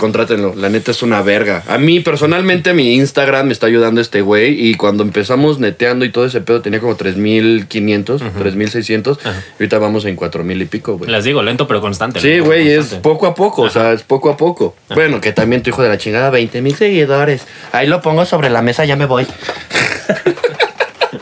contrátenlo. 0.01 0.53
La 0.55 0.69
neta 0.69 0.91
es 0.91 1.03
una 1.03 1.21
verga. 1.21 1.63
A 1.67 1.77
mí, 1.77 1.99
personalmente, 1.99 2.73
mi 2.73 2.95
Instagram 2.95 3.45
me 3.45 3.53
está 3.53 3.67
ayudando 3.67 4.01
este 4.01 4.21
güey. 4.21 4.69
Y 4.69 4.73
cuando 4.73 5.03
empezamos 5.03 5.59
neteando 5.59 6.03
y 6.03 6.11
todo 6.11 6.25
ese 6.25 6.41
pedo, 6.41 6.61
tenía 6.61 6.79
como 6.79 6.97
3.500, 6.97 8.19
3.600. 8.19 9.17
Y 9.21 9.27
ahorita 9.53 9.77
vamos 9.77 10.03
en 10.05 10.17
4.000 10.17 10.61
y 10.61 10.65
pico, 10.65 10.97
güey. 10.97 11.09
Les 11.09 11.23
digo, 11.23 11.43
lento 11.43 11.67
pero 11.67 11.79
constante. 11.79 12.19
Sí, 12.19 12.39
güey, 12.39 12.69
es 12.69 12.95
poco 12.95 13.27
a 13.27 13.35
poco, 13.35 13.61
o 13.61 13.69
sea, 13.69 13.93
es 13.93 14.01
poco 14.01 14.29
a 14.31 14.37
poco. 14.37 14.75
Bueno, 14.89 15.21
que 15.21 15.31
también 15.31 15.61
tu 15.61 15.69
hijo 15.69 15.83
de 15.83 15.89
la 15.89 15.97
chingada, 15.97 16.31
20 16.31 16.61
mil 16.61 16.75
seguidores. 16.75 17.45
Ahí 17.71 17.87
lo 17.87 18.01
pongo 18.01 18.25
sobre 18.25 18.49
la 18.49 18.61
mesa, 18.61 18.83
ya 18.85 18.95
me 18.95 19.05
voy. 19.05 19.27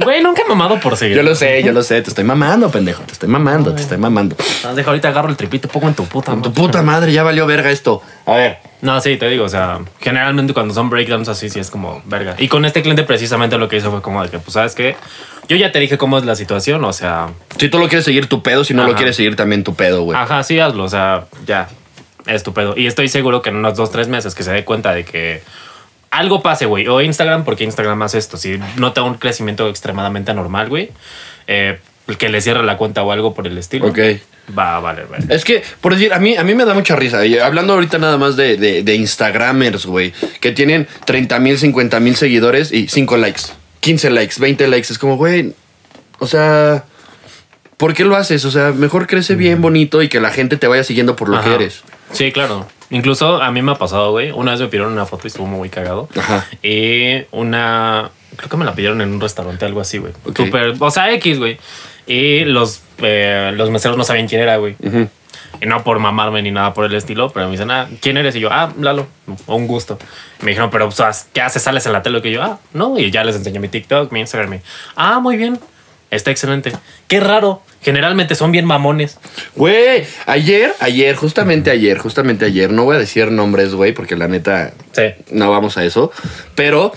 Güey, 0.09 0.23
nunca 0.23 0.41
he 0.41 0.50
mamado 0.50 0.79
por 0.79 0.97
seguir. 0.97 1.17
Yo 1.17 1.21
lo 1.21 1.35
sé, 1.35 1.61
yo 1.61 1.71
lo 1.71 1.83
sé, 1.83 2.01
te 2.01 2.09
estoy 2.09 2.23
mamando, 2.23 2.71
pendejo, 2.71 3.03
te 3.03 3.13
estoy 3.13 3.29
mamando, 3.29 3.75
te 3.75 3.81
estoy 3.83 4.00
mamando. 4.00 4.35
Ah, 4.65 4.73
Deja, 4.73 4.89
ahorita 4.89 5.09
agarro 5.09 5.29
el 5.29 5.38
tripito, 5.38 5.67
pongo 5.67 5.88
en 5.88 5.94
tu 5.94 6.03
puta. 6.06 6.31
Con 6.31 6.41
tu 6.41 6.50
madre. 6.50 6.61
puta 6.63 6.81
madre, 6.81 7.11
ya 7.13 7.21
valió 7.21 7.45
verga 7.45 7.69
esto. 7.69 8.01
A 8.25 8.33
ver, 8.33 8.57
No, 8.81 9.00
sí, 9.01 9.17
te 9.17 9.29
digo, 9.29 9.45
o 9.45 9.50
sea, 9.50 9.81
generalmente 10.00 10.56
cuando 10.56 10.73
son 10.73 10.89
breakdowns 10.89 11.29
así, 11.29 11.47
sí 11.51 11.59
es 11.59 11.69
como 11.69 12.01
verga. 12.06 12.33
Y 12.39 12.47
con 12.47 12.65
este 12.65 12.81
cliente 12.81 13.03
precisamente 13.03 13.59
lo 13.59 13.69
que 13.69 13.77
hizo 13.77 13.91
fue 13.91 14.01
como 14.01 14.23
de 14.23 14.31
que, 14.31 14.39
pues, 14.39 14.53
¿sabes 14.53 14.73
qué? 14.73 14.95
Yo 15.47 15.57
ya 15.57 15.71
te 15.71 15.77
dije 15.77 16.00
cómo 16.00 16.17
es 16.17 16.25
la 16.25 16.35
situación, 16.35 16.83
o 16.85 16.94
sea, 16.94 17.27
si 17.59 17.69
tú 17.69 17.77
lo 17.77 17.88
quieres 17.88 18.06
seguir 18.06 18.25
tu 18.25 18.41
pedo, 18.41 18.63
si 18.63 18.73
no 18.73 18.88
lo 18.88 18.95
quieres 18.95 19.15
seguir 19.15 19.35
también 19.35 19.63
tu 19.63 19.75
pedo, 19.75 20.01
güey. 20.01 20.17
ajá, 20.17 20.41
sí, 20.41 20.59
hazlo, 20.59 20.85
o 20.85 20.89
sea, 20.89 21.25
ya, 21.45 21.68
es 22.25 22.42
tu 22.42 22.51
pedo. 22.51 22.73
Y 22.75 22.87
estoy 22.87 23.09
seguro 23.09 23.44
que 23.44 23.51
en 23.51 23.57
unos 23.57 23.75
dos, 23.75 23.92
tres 23.92 24.07
meses 24.07 24.33
que 24.33 24.42
se 24.42 24.51
dé 24.54 24.66
cuenta 24.66 24.92
de 24.92 25.06
que 25.06 25.44
algo 26.11 26.42
pase, 26.42 26.66
güey, 26.66 26.87
o 26.87 27.01
Instagram, 27.01 27.44
porque 27.44 27.63
Instagram 27.63 28.01
hace 28.01 28.18
esto, 28.18 28.37
si 28.37 28.59
nota 28.78 29.04
un 29.04 29.16
crecimiento 29.16 29.69
extremadamente 29.69 30.31
anormal, 30.31 30.69
güey, 30.69 30.92
eh, 31.47 31.80
que 32.18 32.30
le 32.30 32.42
cierre 32.42 32.63
la 32.63 32.78
cuenta 32.78 33.04
o 33.04 33.11
algo 33.11 33.33
por 33.33 33.45
el 33.47 33.57
estilo. 33.57 33.87
Ok. 33.87 33.99
Va 34.57 34.78
a 34.78 34.80
valer, 34.80 35.06
güey. 35.06 35.21
Es 35.30 35.44
que, 35.45 35.61
por 35.80 35.94
decir, 35.94 36.11
a 36.11 36.19
mí, 36.19 36.35
a 36.35 36.44
mí 36.44 36.56
me 36.56 36.66
da 36.66 36.73
mucha 36.73 36.95
risa. 36.95 37.23
Y 37.25 37.37
hablando 37.37 37.73
ahorita 37.73 37.99
nada 37.99 38.18
más 38.18 38.35
de, 38.35 38.57
de, 38.57 38.81
de 38.81 38.95
Instagramers, 38.95 39.85
güey, 39.85 40.11
que 40.39 40.51
tienen 40.51 40.87
30 41.06 41.39
mil, 41.39 41.57
50 41.57 41.99
mil 41.99 42.16
seguidores 42.16 42.71
y 42.71 42.87
5 42.87 43.18
likes, 43.18 43.42
15 43.81 44.09
likes, 44.09 44.35
20 44.39 44.68
likes. 44.68 44.92
Es 44.92 44.97
como, 44.97 45.18
güey, 45.18 45.54
o 46.18 46.25
sea, 46.25 46.83
¿por 47.78 47.94
qué 47.94 48.06
lo 48.06 48.16
haces? 48.16 48.44
O 48.45 48.49
sea, 48.49 48.71
mejor 48.71 49.06
crece 49.06 49.35
bien 49.35 49.61
bonito 49.61 50.01
y 50.01 50.09
que 50.09 50.19
la 50.19 50.31
gente 50.31 50.57
te 50.57 50.66
vaya 50.68 50.83
siguiendo 50.83 51.16
por 51.16 51.30
lo 51.30 51.37
Ajá. 51.37 51.49
que 51.49 51.56
eres. 51.56 51.83
Sí, 52.11 52.31
claro. 52.31 52.68
Incluso 52.91 53.41
a 53.41 53.51
mí 53.51 53.61
me 53.61 53.71
ha 53.71 53.75
pasado, 53.75 54.11
güey. 54.11 54.31
Una 54.31 54.51
vez 54.51 54.61
me 54.61 54.67
pidieron 54.67 54.91
una 54.91 55.05
foto 55.05 55.23
y 55.25 55.27
estuvo 55.27 55.45
muy 55.45 55.69
cagado. 55.69 56.09
Ajá. 56.17 56.47
Y 56.63 57.23
una. 57.31 58.09
Creo 58.35 58.49
que 58.49 58.57
me 58.57 58.65
la 58.65 58.73
pidieron 58.73 59.01
en 59.01 59.13
un 59.13 59.21
restaurante, 59.21 59.65
algo 59.65 59.81
así, 59.81 59.97
güey. 59.97 60.13
Ok. 60.25 60.37
Súper. 60.37 60.75
O 60.79 60.91
sea, 60.91 61.11
X, 61.13 61.37
güey. 61.37 61.57
Y 62.07 62.45
los, 62.45 62.81
eh, 62.99 63.51
los 63.55 63.69
meseros 63.69 63.97
no 63.97 64.03
sabían 64.03 64.27
quién 64.27 64.41
era, 64.41 64.57
güey. 64.57 64.75
Y 65.61 65.65
no 65.65 65.83
por 65.83 65.99
mamarme 65.99 66.41
ni 66.41 66.51
nada 66.51 66.73
por 66.73 66.85
el 66.85 66.95
estilo, 66.95 67.29
pero 67.29 67.45
me 67.47 67.51
dicen, 67.51 67.69
ah, 67.69 67.87
¿quién 68.01 68.17
eres? 68.17 68.35
Y 68.35 68.39
yo, 68.39 68.49
ah, 68.51 68.71
Lalo, 68.79 69.07
un 69.45 69.67
gusto. 69.67 69.99
Y 70.41 70.45
me 70.45 70.51
dijeron, 70.51 70.69
pero, 70.71 70.89
¿qué 71.33 71.41
haces? 71.41 71.61
¿Sales 71.61 71.85
en 71.85 71.91
la 71.91 72.01
tele? 72.01 72.21
Que 72.21 72.31
yo, 72.31 72.41
ah, 72.41 72.59
no. 72.73 72.97
Y 72.97 73.11
ya 73.11 73.23
les 73.23 73.35
enseñé 73.35 73.59
mi 73.59 73.67
TikTok, 73.67 74.11
mi 74.11 74.21
Instagram. 74.21 74.55
y, 74.55 74.61
ah, 74.95 75.19
muy 75.19 75.37
bien. 75.37 75.59
Está 76.11 76.31
excelente. 76.31 76.71
Qué 77.07 77.19
raro. 77.19 77.61
Generalmente 77.81 78.35
son 78.35 78.51
bien 78.51 78.66
mamones. 78.66 79.18
Güey, 79.56 80.04
ayer, 80.25 80.73
ayer, 80.80 81.16
justamente 81.16 81.71
ayer, 81.71 81.97
justamente 81.97 82.45
ayer, 82.45 82.71
no 82.71 82.83
voy 82.83 82.97
a 82.97 82.99
decir 82.99 83.31
nombres, 83.31 83.73
güey, 83.73 83.94
porque 83.94 84.16
la 84.18 84.28
neta 84.28 84.73
Sí. 84.92 85.04
no 85.31 85.49
vamos 85.49 85.78
a 85.78 85.85
eso, 85.85 86.11
pero 86.56 86.92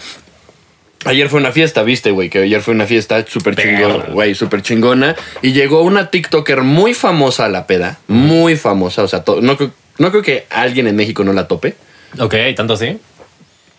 ayer 1.04 1.28
fue 1.28 1.38
una 1.38 1.52
fiesta, 1.52 1.84
viste, 1.84 2.10
güey, 2.10 2.30
que 2.30 2.38
ayer 2.40 2.60
fue 2.62 2.74
una 2.74 2.86
fiesta 2.86 3.24
súper 3.28 3.54
chingona, 3.54 4.06
güey, 4.12 4.34
súper 4.34 4.62
chingona, 4.62 5.14
y 5.40 5.52
llegó 5.52 5.82
una 5.82 6.10
TikToker 6.10 6.62
muy 6.62 6.94
famosa 6.94 7.44
a 7.44 7.48
la 7.48 7.68
peda, 7.68 7.98
muy 8.08 8.56
famosa, 8.56 9.04
o 9.04 9.08
sea, 9.08 9.22
no, 9.40 9.56
no 9.98 10.10
creo 10.10 10.22
que 10.22 10.46
alguien 10.50 10.88
en 10.88 10.96
México 10.96 11.22
no 11.22 11.32
la 11.32 11.46
tope. 11.46 11.76
Ok, 12.18 12.34
tanto 12.56 12.72
así. 12.74 12.98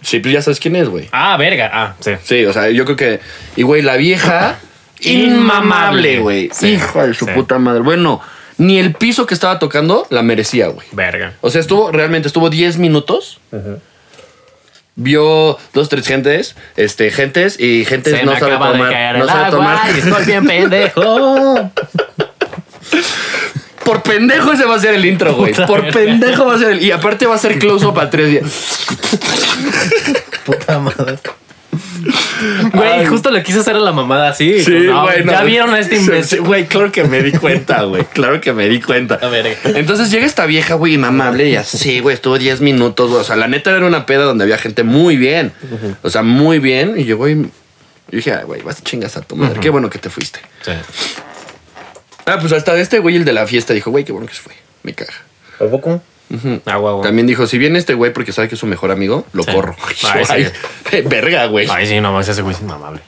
Sí, 0.02 0.20
pues 0.20 0.34
ya 0.34 0.42
sabes 0.42 0.60
quién 0.62 0.78
es, 0.78 0.88
güey. 0.88 1.10
Ah, 1.12 1.36
verga. 1.38 1.70
Ah, 1.74 1.96
sí. 2.00 2.12
Sí, 2.24 2.46
o 2.46 2.52
sea, 2.54 2.70
yo 2.70 2.84
creo 2.84 2.98
que. 2.98 3.20
Y, 3.56 3.62
güey, 3.64 3.82
la 3.82 3.96
vieja. 3.98 4.58
Inmamable, 5.10 6.20
güey. 6.20 6.50
Sí, 6.54 6.74
Hijo 6.74 7.06
de 7.06 7.14
su 7.14 7.26
sí. 7.26 7.32
puta 7.34 7.60
madre. 7.60 7.82
Bueno, 7.82 8.22
ni 8.58 8.80
el 8.80 8.94
piso 8.94 9.26
que 9.26 9.34
estaba 9.34 9.60
tocando 9.60 10.06
la 10.10 10.24
merecía, 10.24 10.68
güey. 10.68 10.88
Verga. 10.92 11.34
O 11.42 11.50
sea, 11.50 11.62
estuvo, 11.62 11.92
realmente 11.92 12.28
estuvo 12.28 12.50
10 12.50 12.78
minutos 12.78 13.40
vio 14.96 15.58
dos, 15.74 15.90
tres 15.90 16.06
gentes, 16.08 16.56
este, 16.76 17.10
gentes 17.10 17.60
y 17.60 17.84
gentes 17.86 18.14
Se 18.14 18.24
no 18.24 18.34
me 18.34 18.40
sabe 18.40 18.52
acaba 18.54 18.72
tomar. 18.74 18.88
de 18.90 18.94
caer 18.94 19.18
no 19.18 19.24
el 19.24 19.30
sabe 19.30 19.46
agua 19.46 19.58
tomar. 19.58 19.96
y 19.96 20.00
estoy 20.00 20.26
bien 20.26 20.46
pendejo. 20.46 21.72
Por 23.84 24.02
pendejo 24.02 24.54
ese 24.54 24.66
va 24.66 24.76
a 24.76 24.80
ser 24.80 24.94
el 24.94 25.06
intro, 25.06 25.36
güey. 25.36 25.54
Por 25.54 25.82
verga. 25.82 26.00
pendejo 26.00 26.46
va 26.46 26.56
a 26.56 26.60
ser 26.60 26.72
el. 26.72 26.82
Y 26.84 26.92
aparte 26.92 27.26
va 27.26 27.36
a 27.36 27.38
ser 27.38 27.60
close 27.60 27.86
up 27.86 28.00
a 28.00 28.10
tres 28.10 28.30
días. 28.30 28.44
Puta 30.46 30.80
madre. 30.80 31.18
Güey, 32.74 33.06
justo 33.06 33.32
le 33.32 33.44
quise 33.44 33.60
hacer 33.60 33.76
a 33.76 33.80
la 33.80 33.92
mamada 33.92 34.30
así. 34.30 34.64
Sí, 34.64 34.72
No, 34.88 35.04
güey. 35.04 35.24
no. 35.24 35.32
Ya 35.32 35.44
vieron 35.44 35.74
a 35.74 35.80
este 35.80 35.96
imbécil. 35.98 36.38
sí, 36.40 36.44
Güey, 36.44 36.66
claro 36.68 36.92
que 36.92 37.04
me 37.04 37.22
di 37.24 37.32
cuenta, 37.32 37.84
güey. 37.84 38.04
Claro 38.06 38.42
que 38.42 38.54
me 38.54 38.68
di 38.70 38.82
cuenta. 38.82 39.16
A 39.22 39.28
ver. 39.30 39.58
Entonces 39.64 40.12
llega 40.12 40.26
esta 40.26 40.46
vieja, 40.46 40.76
güey, 40.76 40.96
inmamable 40.96 41.50
y 41.50 41.56
así, 41.56 42.00
güey, 42.00 42.16
estuvo 42.16 42.38
10 42.38 42.62
minutos, 42.62 43.10
güey. 43.10 43.22
O 43.22 43.24
sea, 43.24 43.36
la 43.36 43.48
neta 43.48 43.72
era 43.76 43.86
una 43.86 44.06
peda 44.06 44.24
donde 44.24 44.44
había 44.44 44.58
gente 44.58 44.84
muy 44.84 45.18
bien. 45.18 45.54
O 46.02 46.10
sea, 46.10 46.24
muy 46.24 46.60
bien. 46.60 46.94
Y 46.98 47.04
llegó 47.06 47.28
y 47.30 47.50
y 48.12 48.18
dije, 48.18 48.32
"Ay, 48.34 48.44
güey, 48.46 48.62
vas 48.62 48.80
a 48.80 48.84
chingas 48.84 49.18
a 49.18 49.22
tu 49.22 49.36
madre. 49.36 49.60
Qué 49.60 49.70
bueno 49.70 49.90
que 49.90 49.98
te 49.98 50.10
fuiste. 50.10 50.40
Sí. 50.64 50.72
Ah, 52.26 52.38
pues 52.40 52.54
hasta 52.54 52.78
este 52.78 53.00
güey, 53.00 53.16
el 53.16 53.26
de 53.26 53.34
la 53.34 53.48
fiesta, 53.48 53.74
dijo, 53.74 53.90
güey, 53.92 54.04
qué 54.06 54.12
bueno 54.12 54.28
que 54.28 54.34
se 54.36 54.42
fue. 54.42 54.54
Me 54.84 54.94
caga. 54.94 55.14
¿A 55.60 55.66
poco? 55.66 56.02
Ah, 56.66 56.78
guau, 56.78 56.96
guau. 56.96 57.02
También 57.04 57.28
dijo, 57.28 57.46
si 57.48 57.58
viene 57.58 57.78
este 57.80 57.94
güey 57.94 58.12
porque 58.14 58.32
sabe 58.32 58.48
que 58.50 58.56
es 58.56 58.60
su 58.60 58.68
mejor 58.68 58.92
amigo, 58.92 59.26
lo 59.34 59.44
Sí. 59.44 59.52
corro. 59.52 59.76
Ay, 60.14 60.26
sí. 60.26 60.34
Ay, 60.92 61.02
verga, 61.04 61.46
güey. 61.48 61.68
Ay, 61.70 61.86
sí, 61.88 62.00
no, 62.02 62.20
ese 62.20 62.42
güey 62.42 62.56
es 62.56 62.62
inmamable. 62.62 63.02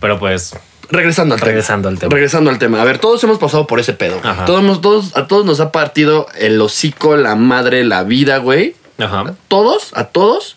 Pero 0.00 0.18
pues, 0.18 0.54
Regresando 0.88 1.34
al 1.34 1.40
Regresando 1.40 1.88
tema. 1.88 1.94
al 1.94 1.98
tema. 2.00 2.14
Regresando 2.14 2.50
al 2.50 2.58
tema. 2.58 2.80
A 2.80 2.84
ver, 2.84 2.98
todos 2.98 3.22
hemos 3.24 3.38
pasado 3.38 3.66
por 3.66 3.80
ese 3.80 3.92
pedo. 3.92 4.20
Ajá. 4.22 4.44
Todos, 4.44 5.16
a 5.16 5.26
todos 5.26 5.44
nos 5.44 5.58
ha 5.60 5.72
partido 5.72 6.28
el 6.38 6.60
hocico, 6.60 7.16
la 7.16 7.34
madre, 7.34 7.82
la 7.84 8.04
vida, 8.04 8.38
güey. 8.38 8.76
ajá. 8.98 9.34
Todos, 9.48 9.90
a 9.94 10.04
todos, 10.04 10.56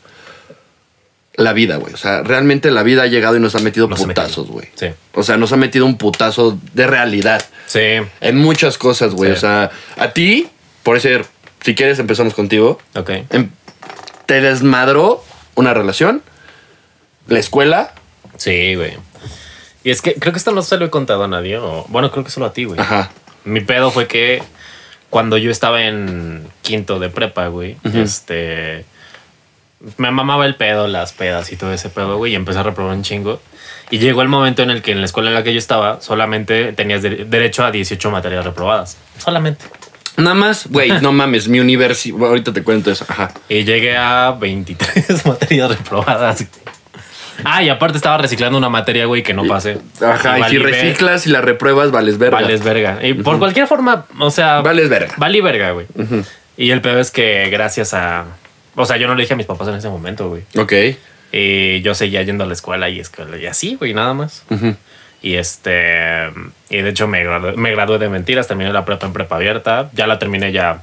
la 1.35 1.53
vida, 1.53 1.77
güey. 1.77 1.93
O 1.93 1.97
sea, 1.97 2.21
realmente 2.21 2.69
la 2.69 2.83
vida 2.83 3.03
ha 3.03 3.07
llegado 3.07 3.37
y 3.37 3.39
nos 3.39 3.55
ha 3.55 3.59
metido 3.59 3.87
Nos 3.87 4.01
putazos, 4.03 4.47
güey. 4.49 4.67
Sí. 4.75 4.87
O 5.15 5.23
sea, 5.23 5.37
nos 5.37 5.51
ha 5.51 5.57
metido 5.57 5.85
un 5.85 5.97
putazo 5.97 6.59
de 6.73 6.85
realidad. 6.85 7.43
Sí. 7.65 7.79
En 8.21 8.37
muchas 8.37 8.77
cosas, 8.77 9.13
güey. 9.15 9.31
Sí. 9.31 9.37
O 9.37 9.39
sea, 9.39 9.71
a 9.97 10.09
ti, 10.11 10.47
por 10.83 10.99
ser, 10.99 11.25
si 11.61 11.75
quieres, 11.75 11.99
empezamos 11.99 12.33
contigo. 12.33 12.79
Ok. 12.95 13.09
Em- 13.29 13.49
te 14.25 14.41
desmadró 14.41 15.23
una 15.55 15.73
relación, 15.73 16.21
la 17.27 17.39
escuela. 17.39 17.93
Sí, 18.37 18.75
güey. 18.75 18.93
Y 19.83 19.91
es 19.91 20.01
que 20.01 20.15
creo 20.15 20.33
que 20.33 20.39
esto 20.39 20.51
no 20.51 20.61
se 20.61 20.77
lo 20.77 20.85
he 20.85 20.89
contado 20.89 21.23
a 21.23 21.27
nadie. 21.27 21.57
O, 21.57 21.85
bueno, 21.89 22.11
creo 22.11 22.23
que 22.23 22.31
solo 22.31 22.45
a 22.45 22.53
ti, 22.53 22.65
güey. 22.65 22.79
Ajá. 22.79 23.09
Mi 23.45 23.61
pedo 23.61 23.91
fue 23.91 24.07
que 24.07 24.43
cuando 25.09 25.37
yo 25.37 25.49
estaba 25.51 25.83
en 25.85 26.47
quinto 26.61 26.99
de 26.99 27.09
prepa, 27.09 27.47
güey, 27.47 27.77
este. 27.93 28.85
Me 29.97 30.11
mamaba 30.11 30.45
el 30.45 30.55
pedo, 30.55 30.87
las 30.87 31.13
pedas 31.13 31.51
y 31.53 31.55
todo 31.55 31.71
ese 31.71 31.89
pedo, 31.89 32.17
güey, 32.17 32.33
y 32.33 32.35
empecé 32.35 32.59
a 32.59 32.63
reprobar 32.63 32.93
un 32.95 33.01
chingo. 33.03 33.41
Y 33.89 33.97
llegó 33.99 34.21
el 34.21 34.27
momento 34.27 34.61
en 34.61 34.69
el 34.69 34.81
que 34.81 34.91
en 34.91 34.99
la 34.99 35.05
escuela 35.05 35.29
en 35.29 35.35
la 35.35 35.43
que 35.43 35.53
yo 35.53 35.57
estaba 35.59 36.01
solamente 36.01 36.73
tenías 36.73 37.01
de- 37.01 37.23
derecho 37.25 37.63
a 37.63 37.71
18 37.71 38.11
materias 38.11 38.43
reprobadas. 38.43 38.97
Solamente. 39.17 39.65
Nada 40.19 40.33
más, 40.35 40.67
güey, 40.67 40.91
no 41.01 41.11
mames, 41.11 41.47
mi 41.47 41.59
universidad. 41.59 42.21
Ahorita 42.21 42.53
te 42.53 42.63
cuento 42.63 42.91
eso. 42.91 43.05
Ajá. 43.07 43.31
Y 43.47 43.63
llegué 43.63 43.97
a 43.97 44.31
23 44.39 45.25
materias 45.25 45.69
reprobadas. 45.69 46.45
Ah, 47.43 47.63
y 47.63 47.69
aparte 47.69 47.97
estaba 47.97 48.17
reciclando 48.17 48.57
una 48.57 48.69
materia, 48.69 49.05
güey, 49.05 49.23
que 49.23 49.33
no 49.33 49.45
pasé. 49.45 49.77
Ajá, 50.01 50.39
y, 50.39 50.43
si 50.49 50.57
reciclas 50.57 51.25
y 51.25 51.29
la 51.29 51.41
repruebas, 51.41 51.91
vales 51.91 52.17
verga. 52.17 52.41
Vales 52.41 52.63
verga. 52.63 52.99
Y 53.01 53.13
por 53.13 53.39
cualquier 53.39 53.67
forma, 53.67 54.05
o 54.19 54.29
sea. 54.29 54.61
Vales 54.61 54.89
verga. 54.89 55.13
Valí 55.17 55.41
verga, 55.41 55.71
güey. 55.71 55.87
Y 56.57 56.71
el 56.71 56.81
peor 56.81 56.97
es 56.99 57.11
que 57.11 57.49
gracias 57.49 57.93
a. 57.93 58.25
O 58.75 58.85
sea, 58.85 58.97
yo 58.97 59.07
no 59.07 59.15
le 59.15 59.23
dije 59.23 59.33
a 59.33 59.37
mis 59.37 59.45
papás 59.45 59.67
en 59.69 59.75
ese 59.75 59.89
momento, 59.89 60.29
güey. 60.29 60.43
Ok. 60.57 60.73
Y 61.31 61.81
yo 61.81 61.93
seguía 61.93 62.23
yendo 62.23 62.43
a 62.43 62.47
la 62.47 62.53
escuela 62.53 62.89
y 62.89 62.99
escuela 62.99 63.37
y 63.37 63.45
así, 63.45 63.75
güey, 63.75 63.93
nada 63.93 64.13
más. 64.13 64.43
Ujú. 64.49 64.75
Y 65.21 65.35
este. 65.35 66.29
Y 66.69 66.81
de 66.81 66.89
hecho 66.89 67.07
me 67.07 67.23
gradué, 67.23 67.53
me 67.53 67.71
gradué 67.71 67.97
de 67.97 68.09
mentiras, 68.09 68.47
terminé 68.47 68.71
la 68.71 68.85
prepa 68.85 69.07
en 69.07 69.13
prepa 69.13 69.35
abierta. 69.35 69.89
Ya 69.93 70.07
la 70.07 70.19
terminé 70.19 70.51
ya 70.51 70.81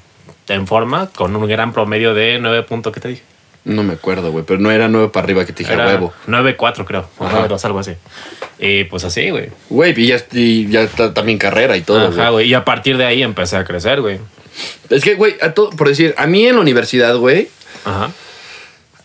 en 0.49 0.67
forma, 0.67 1.09
con 1.09 1.35
un 1.35 1.47
gran 1.49 1.73
promedio 1.73 2.15
de 2.15 2.39
9 2.41 2.63
puntos, 2.65 2.93
¿qué 2.93 3.01
te 3.01 3.09
dije? 3.09 3.23
No 3.67 3.83
me 3.83 3.95
acuerdo, 3.95 4.31
güey, 4.31 4.45
pero 4.47 4.61
no 4.61 4.71
era 4.71 4.87
nueve 4.87 5.09
para 5.09 5.25
arriba 5.25 5.45
que 5.45 5.53
te 5.53 5.65
dije 5.65 5.73
Era 5.73 5.87
huevo. 5.87 6.13
9-4, 6.29 6.85
creo. 6.85 7.11
O 7.19 7.27
Ajá. 7.27 7.49
9-2, 7.49 7.65
algo 7.65 7.81
así. 7.81 7.95
Y 8.61 8.85
pues 8.85 9.03
así, 9.03 9.31
güey. 9.31 9.49
Güey, 9.69 9.93
y 10.01 10.07
ya, 10.07 10.19
y 10.31 10.69
ya 10.69 10.83
está 10.83 11.13
también 11.13 11.37
carrera 11.37 11.77
y 11.77 11.81
todo, 11.83 12.09
Ajá, 12.09 12.31
güey. 12.31 12.49
Y 12.49 12.55
a 12.55 12.65
partir 12.65 12.97
de 12.97 13.05
ahí 13.05 13.25
empecé 13.25 13.57
a 13.57 13.65
crecer, 13.65 14.01
güey. 14.01 14.21
Es 14.89 15.03
que, 15.03 15.17
güey, 15.17 15.35
por 15.77 15.89
decir, 15.89 16.15
a 16.17 16.29
mí 16.29 16.47
en 16.47 16.55
la 16.55 16.61
universidad, 16.61 17.17
güey, 17.17 17.49
Ajá. 17.85 18.11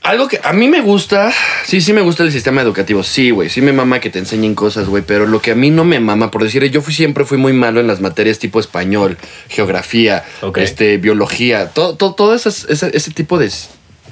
Algo 0.03 0.27
que 0.27 0.39
a 0.43 0.51
mí 0.53 0.67
me 0.67 0.81
gusta, 0.81 1.31
sí, 1.65 1.79
sí 1.79 1.93
me 1.93 2.01
gusta 2.01 2.23
el 2.23 2.31
sistema 2.31 2.61
educativo, 2.61 3.03
sí, 3.03 3.29
güey, 3.29 3.49
sí 3.49 3.61
me 3.61 3.71
mama 3.71 3.99
que 3.99 4.09
te 4.09 4.17
enseñen 4.19 4.55
cosas, 4.55 4.87
güey, 4.87 5.03
pero 5.05 5.27
lo 5.27 5.41
que 5.41 5.51
a 5.51 5.55
mí 5.55 5.69
no 5.69 5.83
me 5.85 5.99
mama, 5.99 6.31
por 6.31 6.43
decir, 6.43 6.63
yo 6.71 6.81
fui, 6.81 6.93
siempre 6.93 7.23
fui 7.25 7.37
muy 7.37 7.53
malo 7.53 7.79
en 7.79 7.87
las 7.87 8.01
materias 8.01 8.39
tipo 8.39 8.59
español, 8.59 9.17
geografía, 9.47 10.23
este, 10.63 10.97
biología, 10.97 11.67
todo, 11.69 11.95
todo, 11.95 12.13
todo 12.15 12.33
esas- 12.35 12.65
ese, 12.69 12.89
ese 12.95 13.11
tipo 13.11 13.37
de, 13.37 13.51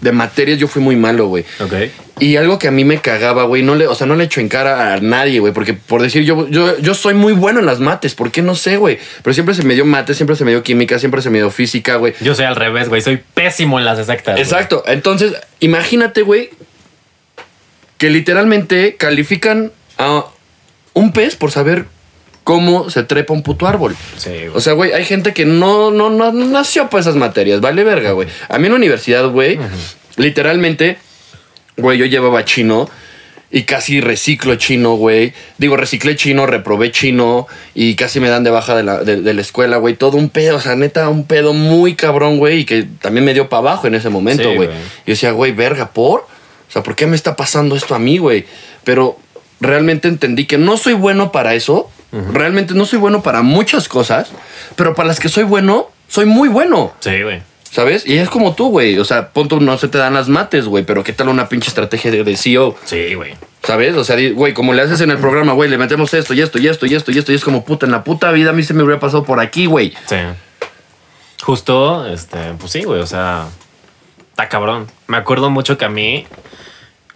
de 0.01 0.12
materias 0.12 0.58
yo 0.58 0.68
fui 0.68 0.82
muy 0.82 0.96
malo, 0.96 1.27
güey. 1.27 1.46
Ok. 1.60 1.74
Y 2.20 2.36
algo 2.36 2.60
que 2.60 2.68
a 2.68 2.72
mí 2.72 2.84
me 2.84 3.00
cagaba, 3.00 3.44
güey, 3.44 3.63
no 3.63 3.75
le, 3.75 3.88
o 3.88 3.96
sea, 3.96 4.06
no 4.06 4.15
le 4.15 4.25
echo 4.25 4.41
en 4.41 4.50
cara 4.50 4.94
a 4.94 5.00
nadie, 5.00 5.39
güey, 5.39 5.53
porque 5.53 5.74
por 5.74 6.01
decir, 6.01 6.24
yo, 6.24 6.50
yo, 6.50 6.77
yo 6.79 6.94
soy 6.94 7.13
muy 7.13 7.34
bueno 7.34 7.60
en 7.60 7.65
las 7.65 7.79
mates, 7.79 8.13
¿por 8.13 8.29
qué 8.32 8.41
no 8.41 8.56
sé, 8.56 8.77
güey? 8.77 9.00
Pero 9.24 9.34
siempre 9.34 9.56
se 9.56 9.63
me 9.63 9.74
dio 9.74 9.86
mate, 9.86 10.13
siempre 10.13 10.36
se 10.36 10.44
me 10.44 10.51
dio 10.51 10.62
química, 10.62 11.00
siempre 11.00 11.22
se 11.22 11.29
me 11.29 11.38
dio 11.38 11.50
física, 11.50 11.96
güey. 11.96 12.13
Yo 12.20 12.36
soy 12.36 12.46
al 12.46 12.58
revés, 12.58 12.89
güey. 12.89 13.01
Soy 13.01 13.22
pésimo 13.34 13.79
en 13.79 13.86
las 13.86 14.00
exactas. 14.00 14.38
Exacto. 14.38 14.84
Entonces, 14.86 15.34
imagínate, 15.62 16.22
güey, 16.22 16.50
que 17.98 18.10
literalmente 18.10 18.96
califican 18.96 19.72
a 19.98 20.25
un 20.94 21.13
pez 21.13 21.36
por 21.36 21.51
saber 21.51 21.86
cómo 22.50 22.89
se 22.89 23.03
trepa 23.03 23.32
un 23.32 23.44
puto 23.44 23.68
árbol. 23.68 23.96
Sí, 24.18 24.29
güey. 24.32 24.48
O 24.56 24.60
sea, 24.60 24.74
güey, 24.74 24.91
hay 24.91 25.06
gente 25.06 25.34
que 25.36 25.46
no, 25.46 25.91
no, 25.91 26.10
no 26.10 26.32
nació 26.32 26.89
para 26.89 27.01
esas 27.01 27.15
materias, 27.15 27.62
vale 27.62 27.84
verga, 27.84 28.13
güey. 28.13 28.27
A 28.48 28.58
mí 28.58 28.65
en 28.65 28.72
la 28.72 28.77
universidad, 28.77 29.29
güey, 29.29 29.60
literalmente, 30.18 30.98
güey, 31.77 32.00
yo 32.00 32.06
llevaba 32.08 32.44
chino 32.46 32.89
y 33.51 33.63
casi 33.63 34.01
reciclo 34.01 34.56
chino, 34.56 34.96
güey. 34.96 35.34
Digo, 35.60 35.77
reciclé 35.77 36.15
chino, 36.15 36.48
reprobé 36.48 36.91
chino 36.91 37.46
y 37.75 37.94
casi 37.94 38.20
me 38.20 38.29
dan 38.29 38.44
de 38.44 38.50
baja 38.50 38.75
de 38.75 38.82
la, 38.82 39.03
de, 39.03 39.22
de 39.22 39.34
la 39.36 39.41
escuela, 39.41 39.77
güey. 39.77 39.94
Todo 39.94 40.18
un 40.18 40.29
pedo, 40.29 40.58
o 40.58 40.60
sea, 40.60 40.75
neta, 40.75 41.08
un 41.08 41.25
pedo 41.25 41.53
muy 41.53 41.94
cabrón, 41.94 42.39
güey, 42.39 42.62
y 42.62 42.65
que 42.65 42.88
también 43.00 43.25
me 43.25 43.36
dio 43.36 43.48
para 43.48 43.60
abajo 43.60 43.86
en 43.86 43.94
ese 43.94 44.10
momento, 44.10 44.50
Sí, 44.50 44.56
güey. 44.56 44.70
güey. 44.70 44.79
Y 45.06 45.12
decía, 45.12 45.34
güey, 45.34 45.51
verga, 45.51 45.89
¿por? 45.91 46.22
O 46.22 46.72
sea, 46.72 46.82
¿por 46.82 46.96
qué 46.96 47.06
me 47.06 47.15
está 47.15 47.36
pasando 47.36 47.75
esto 47.75 47.94
a 47.94 48.00
mí, 48.00 48.18
güey? 48.18 48.46
Pero 48.84 49.20
realmente 49.62 50.08
entendí 50.08 50.46
que 50.48 50.58
no 50.58 50.77
soy 50.77 50.94
bueno 50.94 51.32
para 51.32 51.53
eso. 51.53 51.91
Realmente 52.12 52.74
no 52.74 52.86
soy 52.86 53.00
bueno 53.00 53.22
para 53.22 53.42
muchas 53.42 53.88
cosas, 53.88 54.30
pero 54.75 54.96
para 54.96 55.08
las 55.08 55.20
que 55.20 55.30
soy 55.30 55.44
bueno, 55.44 55.89
soy 56.08 56.25
muy 56.25 56.50
bueno, 56.50 56.94
Sí, 57.00 57.22
güey. 57.22 57.42
¿sabes? 57.72 58.06
Y 58.06 58.18
es 58.18 58.30
como 58.30 58.56
tú, 58.56 58.70
güey. 58.70 58.98
O 58.98 59.06
sea, 59.06 59.30
punto, 59.30 59.60
no 59.60 59.78
se 59.78 59.88
te 59.88 59.98
dan 59.98 60.13
las 60.13 60.28
mates, 60.28 60.66
güey, 60.66 60.84
pero 60.84 61.04
¿qué 61.04 61.13
tal 61.13 61.30
una 61.30 61.50
pinche 61.50 61.70
estrategia 61.70 62.12
de, 62.12 62.24
de 62.24 62.36
CEO? 62.36 62.75
Sí, 62.86 63.13
güey. 63.13 63.36
¿Sabes? 63.63 63.96
O 63.96 64.04
sea, 64.04 64.18
güey, 64.34 64.54
como 64.54 64.74
le 64.74 64.82
haces 64.82 65.01
en 65.01 65.12
el 65.12 65.18
programa, 65.18 65.54
güey, 65.54 65.70
le 65.70 65.78
metemos 65.78 66.13
esto 66.13 66.34
y 66.34 66.42
esto 66.42 66.58
y 66.58 66.68
esto 66.68 66.86
y 66.86 66.96
esto 66.96 67.12
y 67.12 67.18
esto 67.18 67.32
y 67.32 67.36
es 67.36 67.44
como 67.44 67.63
puta, 67.66 67.86
en 67.86 67.92
la 67.92 68.04
puta 68.04 68.32
vida 68.32 68.51
a 68.51 68.54
mí 68.54 68.63
se 68.63 68.74
me 68.74 68.84
hubiera 68.84 69.00
pasado 69.00 69.24
por 69.24 69.39
aquí, 69.39 69.66
güey. 69.66 69.94
Sí. 70.08 70.16
Justo, 71.44 72.08
este, 72.08 72.38
pues 72.60 72.72
sí, 72.72 72.84
güey. 72.84 73.01
O 73.01 73.08
sea, 73.08 73.48
está 74.32 74.50
cabrón. 74.50 74.88
Me 75.08 75.18
acuerdo 75.18 75.50
mucho 75.50 75.78
que 75.78 75.86
a 75.86 75.89
mí, 75.89 76.25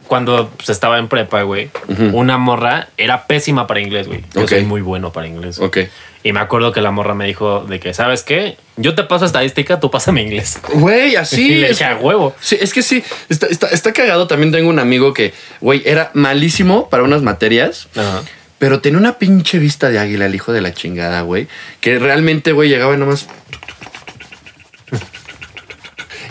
cuando 0.08 0.50
pues, 0.58 0.70
estaba 0.70 1.00
en 1.00 1.08
prepa, 1.08 1.44
güey, 1.44 1.70
una 2.14 2.38
morra 2.38 2.90
era 2.98 3.26
pésima 3.28 3.68
para 3.68 3.82
inglés, 3.82 4.08
güey. 4.08 4.24
Yo 4.34 4.48
soy 4.48 4.64
muy 4.64 4.82
bueno 4.82 5.12
para 5.12 5.28
inglés. 5.28 5.60
Ok. 5.60 5.80
Y 6.24 6.32
me 6.32 6.40
acuerdo 6.40 6.72
que 6.72 6.80
la 6.82 6.92
morra 6.92 7.16
me 7.16 7.26
dijo 7.26 7.66
de 7.68 7.82
que, 7.82 7.94
¿sabes 7.94 8.24
qué? 8.24 8.58
Yo 8.78 8.96
te 8.96 9.04
paso 9.04 9.26
estadística, 9.26 9.82
tú 9.82 9.92
pásame 9.92 10.22
inglés. 10.22 10.58
Güey, 10.74 11.12
y 11.14 11.16
así. 11.18 11.56
le 11.56 11.70
dije 11.70 11.84
a 11.84 11.98
huevo. 11.98 12.34
Sí, 12.40 12.58
es 12.60 12.74
que 12.74 12.82
sí, 12.82 13.04
está, 13.28 13.48
está, 13.48 13.68
está 13.68 13.92
cagado. 13.92 14.26
También 14.28 14.52
tengo 14.52 14.70
un 14.70 14.80
amigo 14.80 15.14
que, 15.14 15.34
güey, 15.60 15.82
era 15.86 16.12
malísimo 16.14 16.90
para 16.90 17.04
unas 17.04 17.22
materias. 17.22 17.90
Ajá. 17.96 18.24
Pero 18.64 18.80
tenía 18.80 18.98
una 18.98 19.18
pinche 19.18 19.60
vista 19.60 19.90
de 19.90 20.00
águila, 20.00 20.26
el 20.26 20.36
hijo 20.36 20.54
de 20.54 20.62
la 20.62 20.74
chingada, 20.74 21.22
güey. 21.24 21.50
Que 21.82 22.00
realmente, 22.00 22.54
güey, 22.54 22.70
llegaba 22.70 22.94
y 22.94 22.98
nomás. 22.98 23.28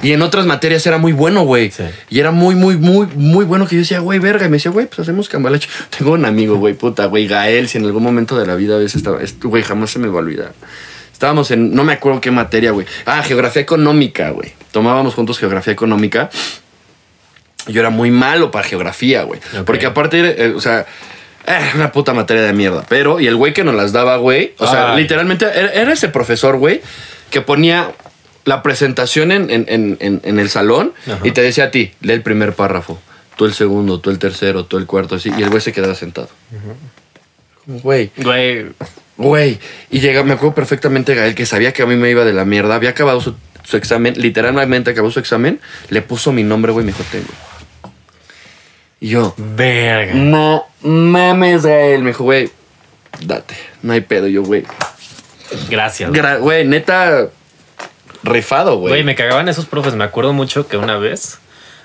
Y 0.03 0.13
en 0.13 0.23
otras 0.23 0.47
materias 0.47 0.85
era 0.87 0.99
muy 0.99 1.13
bueno, 1.13 1.43
güey. 1.45 1.71
Sí. 1.71 1.85
Y 2.11 2.19
era 2.21 2.31
muy, 2.33 2.55
muy, 2.55 2.77
muy, 2.77 3.07
muy 3.15 3.45
bueno 3.45 3.67
que 3.67 3.77
yo 3.77 3.81
decía, 3.83 4.01
güey, 4.01 4.19
verga. 4.19 4.47
Y 4.47 4.49
me 4.49 4.57
decía, 4.57 4.71
güey, 4.73 4.87
pues 4.87 4.99
hacemos 4.99 5.29
cambalache. 5.29 5.69
Tengo 5.97 6.13
un 6.13 6.25
amigo, 6.25 6.57
güey, 6.57 6.75
puta, 6.75 7.07
güey, 7.07 7.27
Gael. 7.29 7.69
Si 7.69 7.79
en 7.79 7.85
algún 7.85 8.03
momento 8.03 8.37
de 8.39 8.47
la 8.47 8.55
vida 8.57 8.75
a 8.75 8.79
veces 8.79 8.97
estaba, 8.97 9.23
est- 9.23 9.43
güey, 9.45 9.63
jamás 9.63 9.91
se 9.91 9.99
me 9.99 10.09
va 10.09 10.15
a 10.15 10.19
olvidar. 10.23 10.53
Estábamos 11.13 11.51
en, 11.53 11.73
no 11.73 11.85
me 11.85 11.93
acuerdo 11.93 12.21
qué 12.21 12.33
materia, 12.33 12.73
güey. 12.73 12.87
Ah, 13.07 13.23
geografía 13.23 13.63
económica, 13.63 14.31
güey. 14.31 14.53
Tomábamos 14.73 15.15
juntos 15.15 15.39
geografía 15.39 15.73
económica. 15.73 16.31
Yo 17.69 17.79
era 17.81 17.91
muy 17.91 18.11
malo 18.11 18.51
para 18.51 18.67
geografía, 18.67 19.23
güey. 19.23 19.39
Porque 19.65 19.87
aparte, 19.87 20.47
eh, 20.47 20.53
o 20.57 20.61
sea, 20.61 20.85
eh, 21.47 21.71
una 21.77 21.93
puta 21.93 22.13
materia 22.13 22.43
de 22.43 22.53
mierda. 22.53 22.85
Pero, 22.89 23.21
y 23.21 23.29
el 23.29 23.37
güey 23.37 23.53
que 23.53 23.63
nos 23.63 23.77
las 23.77 23.93
daba, 23.93 24.17
güey, 24.17 24.55
o 24.59 24.67
sea, 24.67 24.97
literalmente 24.97 25.45
era, 25.47 25.73
era 25.73 25.93
ese 25.93 26.09
profesor, 26.09 26.57
güey, 26.57 26.83
que 27.31 27.41
ponía 27.41 27.93
la 28.45 28.63
presentación 28.63 29.31
en, 29.33 29.51
en- 29.51 29.67
en- 29.69 29.97
en- 30.01 30.21
en 30.25 30.39
el 30.39 30.49
salón 30.51 30.93
Ajá. 31.07 31.21
y 31.25 31.31
te 31.33 31.43
decía 31.43 31.65
a 31.65 31.71
ti, 31.71 31.93
lee 32.01 32.13
el 32.15 32.23
primer 32.23 32.55
párrafo, 32.55 33.01
tú 33.37 33.45
el 33.45 33.55
segundo, 33.55 34.01
tú 34.01 34.11
el 34.11 34.19
tercero, 34.19 34.65
tú 34.65 34.79
el 34.79 34.87
cuarto, 34.87 35.15
así, 35.17 35.31
y 35.37 35.43
el 35.43 35.49
güey 35.51 35.61
se 35.61 35.73
quedaba 35.73 35.95
sentado. 35.95 36.29
Como, 37.65 37.79
Güey, 37.81 38.11
Güey, 38.17 38.67
güey. 39.17 39.59
Y 39.91 40.01
llega, 40.01 40.25
me 40.25 40.33
acuerdo 40.33 40.55
perfectamente 40.55 41.15
Gael 41.15 41.35
que 41.37 41.47
sabía 41.47 41.73
que 41.73 41.83
a 41.83 41.87
mí 41.87 41.95
me 41.97 42.11
iba 42.11 42.25
de 42.25 42.33
la 42.33 42.45
mierda, 42.45 42.75
había 42.75 42.91
acabado 42.91 43.21
su, 43.21 43.37
su 43.63 43.77
examen, 43.77 44.15
literalmente 44.21 44.91
acabó 44.91 45.11
su 45.13 45.21
examen, 45.21 45.61
le 45.89 46.03
puso 46.03 46.33
mi 46.33 46.43
nombre, 46.43 46.73
güey, 46.73 46.85
me 46.85 46.91
dijo, 46.93 47.05
tengo. 47.13 47.29
Y 49.01 49.09
yo, 49.11 49.35
verga. 49.37 50.15
no 50.15 50.65
mames, 50.83 51.63
Gael. 51.65 52.03
Me 52.03 52.11
dijo, 52.11 52.23
güey, 52.25 52.51
date, 53.21 53.55
no 53.83 53.93
hay 53.93 54.01
pedo. 54.01 54.27
Yo, 54.29 54.43
güey, 54.43 54.65
Gracias. 55.69 56.09
güey. 56.11 56.21
gra- 56.21 56.39
güey, 56.41 56.65
neta, 56.67 57.29
rifado, 58.23 58.77
güey. 58.77 58.93
Güey, 58.93 59.05
me 59.05 59.15
cagaban 59.15 59.49
esos 59.49 59.67
profes. 59.67 59.95
Me 59.95 60.05
acuerdo 60.05 60.33
mucho 60.33 60.67
que 60.69 60.77
una 60.77 60.97
vez 60.99 61.39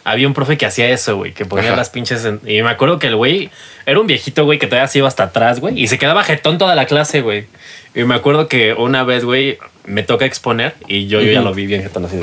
había 0.03 0.27
un 0.27 0.33
profe 0.33 0.57
que 0.57 0.65
hacía 0.65 0.89
eso, 0.89 1.17
güey, 1.17 1.33
que 1.33 1.45
ponía 1.45 1.69
Ajá. 1.69 1.75
las 1.77 1.89
pinches. 1.89 2.23
en- 2.25 2.39
Y 2.45 2.61
me 2.61 2.69
acuerdo 2.69 2.97
que 2.99 3.07
el 3.07 3.15
güey 3.15 3.49
era 3.85 3.99
un 3.99 4.07
viejito, 4.07 4.45
güey, 4.45 4.57
que 4.59 4.67
todavía 4.67 4.87
se 4.87 4.99
iba 4.99 5.07
hasta 5.07 5.23
atrás, 5.23 5.59
güey, 5.59 5.79
y 5.81 5.87
se 5.87 5.97
quedaba 5.97 6.23
jetón 6.23 6.57
toda 6.57 6.75
la 6.75 6.85
clase, 6.85 7.21
güey. 7.21 7.45
Y 7.93 8.03
me 8.03 8.15
acuerdo 8.15 8.47
que 8.47 8.73
una 8.73 9.03
vez, 9.03 9.25
güey, 9.25 9.57
me 9.85 10.03
toca 10.03 10.25
exponer 10.25 10.75
y 10.87 11.07
yo, 11.07 11.19
yo 11.21 11.31
ya 11.31 11.41
lo 11.41 11.53
vi 11.53 11.65
bien 11.65 11.81
jetón 11.83 12.05
así. 12.05 12.21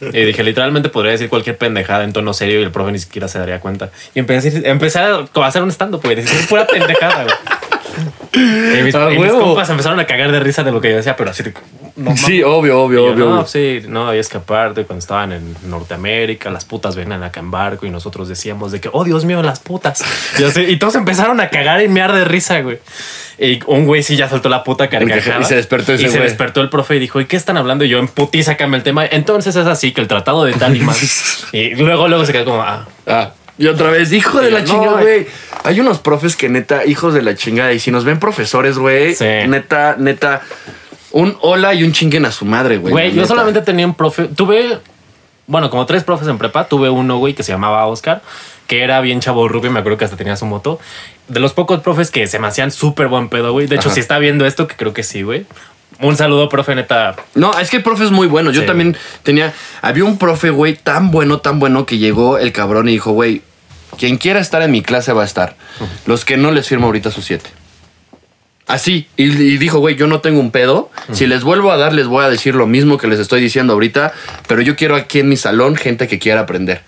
Y 0.00 0.24
dije, 0.24 0.44
literalmente 0.44 0.88
podría 0.90 1.10
decir 1.12 1.28
cualquier 1.28 1.58
pendejada 1.58 2.04
en 2.04 2.12
tono 2.12 2.32
serio 2.32 2.60
y 2.60 2.62
el 2.62 2.70
profe 2.70 2.92
ni 2.92 3.00
siquiera 3.00 3.26
se 3.26 3.40
daría 3.40 3.58
cuenta. 3.60 3.90
Y 4.14 4.20
empecé 4.20 4.48
a, 4.48 4.50
decir- 4.52 4.66
empecé 4.66 4.98
a 5.00 5.26
hacer 5.44 5.62
un 5.62 5.70
stand-up, 5.72 6.00
güey. 6.04 6.14
Decir 6.14 6.46
pura 6.48 6.66
pendejada, 6.66 7.24
güey. 7.24 7.34
Y 8.32 8.82
mis, 8.82 8.94
Ah, 8.94 9.10
y 9.12 9.18
mis 9.18 9.32
compas 9.32 9.68
empezaron 9.70 9.98
a 10.00 10.06
cagar 10.06 10.32
de 10.32 10.40
risa 10.40 10.62
de 10.64 10.72
lo 10.72 10.80
que 10.80 10.90
yo 10.90 10.96
decía, 10.96 11.16
pero 11.16 11.30
así. 11.30 11.42
No, 11.96 12.16
sí, 12.16 12.42
obvio, 12.42 12.80
obvio, 12.80 13.00
y 13.00 13.06
yo, 13.06 13.12
obvio. 13.12 13.24
no, 13.26 13.34
obvio. 13.40 13.46
sí, 13.46 13.82
no, 13.88 14.06
había 14.08 14.20
escaparte 14.20 14.84
cuando 14.84 15.00
estaban 15.00 15.32
en 15.32 15.56
Norteamérica, 15.66 16.50
las 16.50 16.64
putas 16.64 16.94
venían 16.94 17.22
acá 17.24 17.40
en 17.40 17.50
barco 17.50 17.86
y 17.86 17.90
nosotros 17.90 18.28
decíamos 18.28 18.70
de 18.72 18.80
que, 18.80 18.88
oh 18.92 19.04
Dios 19.04 19.24
mío, 19.24 19.42
las 19.42 19.60
putas. 19.60 20.04
Y, 20.38 20.44
así, 20.44 20.60
y 20.60 20.76
todos 20.78 20.94
empezaron 20.94 21.40
a 21.40 21.48
cagar 21.50 21.82
y 21.82 21.88
mear 21.88 22.12
de 22.12 22.24
risa, 22.24 22.60
güey. 22.60 22.78
Y 23.40 23.60
un 23.66 23.86
güey 23.86 24.02
sí 24.02 24.16
ya 24.16 24.28
soltó 24.28 24.48
la 24.48 24.64
puta 24.64 24.88
carcajada. 24.88 25.40
Y 25.40 25.44
se 25.44 25.54
despertó 25.54 25.92
ese 25.92 26.04
Y 26.04 26.06
se 26.06 26.18
güey. 26.18 26.28
despertó 26.28 26.60
el 26.60 26.68
profe 26.70 26.96
y 26.96 26.98
dijo, 26.98 27.20
¿y 27.20 27.26
qué 27.26 27.36
están 27.36 27.56
hablando? 27.56 27.84
Y 27.84 27.88
yo 27.88 27.98
en 27.98 28.08
cambia 28.08 28.76
el 28.76 28.82
tema. 28.82 29.06
Entonces 29.06 29.54
es 29.54 29.66
así 29.66 29.92
que 29.92 30.00
el 30.00 30.08
tratado 30.08 30.44
de 30.44 30.54
tal 30.54 30.76
y 30.76 30.80
más. 30.80 31.46
y 31.52 31.74
luego, 31.76 32.08
luego 32.08 32.24
se 32.24 32.32
quedó 32.32 32.44
como, 32.44 32.62
ah, 32.62 32.86
Ah, 33.06 33.32
y 33.58 33.66
otra 33.66 33.90
vez, 33.90 34.12
hijo 34.12 34.40
de 34.40 34.50
la 34.50 34.60
yo, 34.60 34.66
chingada, 34.66 34.96
no, 34.98 35.02
güey. 35.02 35.26
Hay 35.64 35.80
unos 35.80 35.98
profes 35.98 36.36
que 36.36 36.48
neta, 36.48 36.86
hijos 36.86 37.12
de 37.14 37.22
la 37.22 37.34
chingada. 37.34 37.72
Y 37.72 37.80
si 37.80 37.90
nos 37.90 38.04
ven 38.04 38.18
profesores, 38.20 38.78
güey, 38.78 39.14
Sí. 39.14 39.24
neta, 39.48 39.96
neta, 39.98 40.42
un 41.10 41.36
hola 41.40 41.74
y 41.74 41.82
un 41.84 41.92
chinguen 41.92 42.24
a 42.24 42.32
su 42.32 42.44
madre, 42.44 42.76
güey. 42.78 42.92
Güey, 42.92 43.08
yo 43.10 43.16
neta. 43.16 43.28
solamente 43.28 43.60
tenía 43.62 43.86
un 43.86 43.94
profe. 43.94 44.24
Tuve, 44.28 44.78
bueno, 45.46 45.70
como 45.70 45.84
tres 45.86 46.04
profes 46.04 46.28
en 46.28 46.38
prepa. 46.38 46.68
Tuve 46.68 46.88
uno, 46.90 47.18
güey, 47.18 47.34
que 47.34 47.42
se 47.42 47.50
llamaba 47.52 47.84
Oscar, 47.86 48.22
que 48.66 48.82
era 48.82 49.00
bien 49.00 49.20
chavo 49.20 49.48
rubio. 49.48 49.70
Me 49.70 49.80
acuerdo 49.80 49.98
que 49.98 50.04
hasta 50.04 50.16
tenía 50.16 50.36
su 50.36 50.46
moto. 50.46 50.78
De 51.26 51.40
los 51.40 51.52
pocos 51.52 51.80
profes 51.80 52.10
que 52.10 52.26
se 52.26 52.38
me 52.38 52.46
hacían 52.46 52.70
súper 52.70 53.08
buen 53.08 53.28
pedo, 53.28 53.52
güey. 53.52 53.66
De 53.66 53.76
hecho, 53.76 53.88
Ajá. 53.88 53.94
si 53.94 54.00
está 54.00 54.18
viendo 54.18 54.46
esto, 54.46 54.66
que 54.66 54.76
creo 54.76 54.94
que 54.94 55.02
sí, 55.02 55.22
güey. 55.22 55.46
Un 56.00 56.16
saludo, 56.16 56.48
profe, 56.48 56.74
neta. 56.76 57.16
No, 57.34 57.58
es 57.58 57.70
que 57.70 57.78
el 57.78 57.82
profe 57.82 58.04
es 58.04 58.10
muy 58.12 58.28
bueno. 58.28 58.52
Yo 58.52 58.60
Sí, 58.60 58.66
también 58.66 58.96
tenía. 59.24 59.52
Había 59.82 60.04
un 60.04 60.16
profe, 60.18 60.50
güey, 60.50 60.76
tan 60.76 61.10
bueno, 61.10 61.38
tan 61.38 61.58
bueno 61.58 61.86
que 61.86 61.98
llegó 61.98 62.38
el 62.38 62.52
cabrón 62.52 62.88
y 62.88 62.92
dijo, 62.92 63.10
güey, 63.12 63.42
quien 63.98 64.16
quiera 64.16 64.40
estar 64.40 64.62
en 64.62 64.70
mi 64.70 64.82
clase 64.82 65.12
va 65.12 65.22
a 65.22 65.26
estar. 65.26 65.56
Los 66.06 66.24
que 66.24 66.36
no 66.36 66.50
les 66.52 66.66
firmo 66.68 66.86
ahorita 66.86 67.10
sus 67.10 67.26
siete. 67.26 67.50
Así. 68.68 69.08
Y, 69.16 69.24
y 69.24 69.56
dijo, 69.56 69.78
güey, 69.78 69.96
yo 69.96 70.06
no 70.06 70.20
tengo 70.20 70.40
un 70.40 70.50
pedo. 70.50 70.90
Si 71.12 71.26
les 71.26 71.42
vuelvo 71.42 71.72
a 71.72 71.78
dar, 71.78 71.94
les 71.94 72.06
voy 72.06 72.24
a 72.24 72.28
decir 72.28 72.54
lo 72.54 72.66
mismo 72.66 72.98
que 72.98 73.08
les 73.08 73.18
estoy 73.18 73.40
diciendo 73.40 73.72
ahorita. 73.72 74.12
Pero 74.46 74.60
yo 74.60 74.76
quiero 74.76 74.94
aquí 74.94 75.20
en 75.20 75.28
mi 75.28 75.36
salón 75.36 75.74
gente 75.74 76.06
que 76.06 76.18
quiera 76.18 76.42
aprender. 76.42 76.82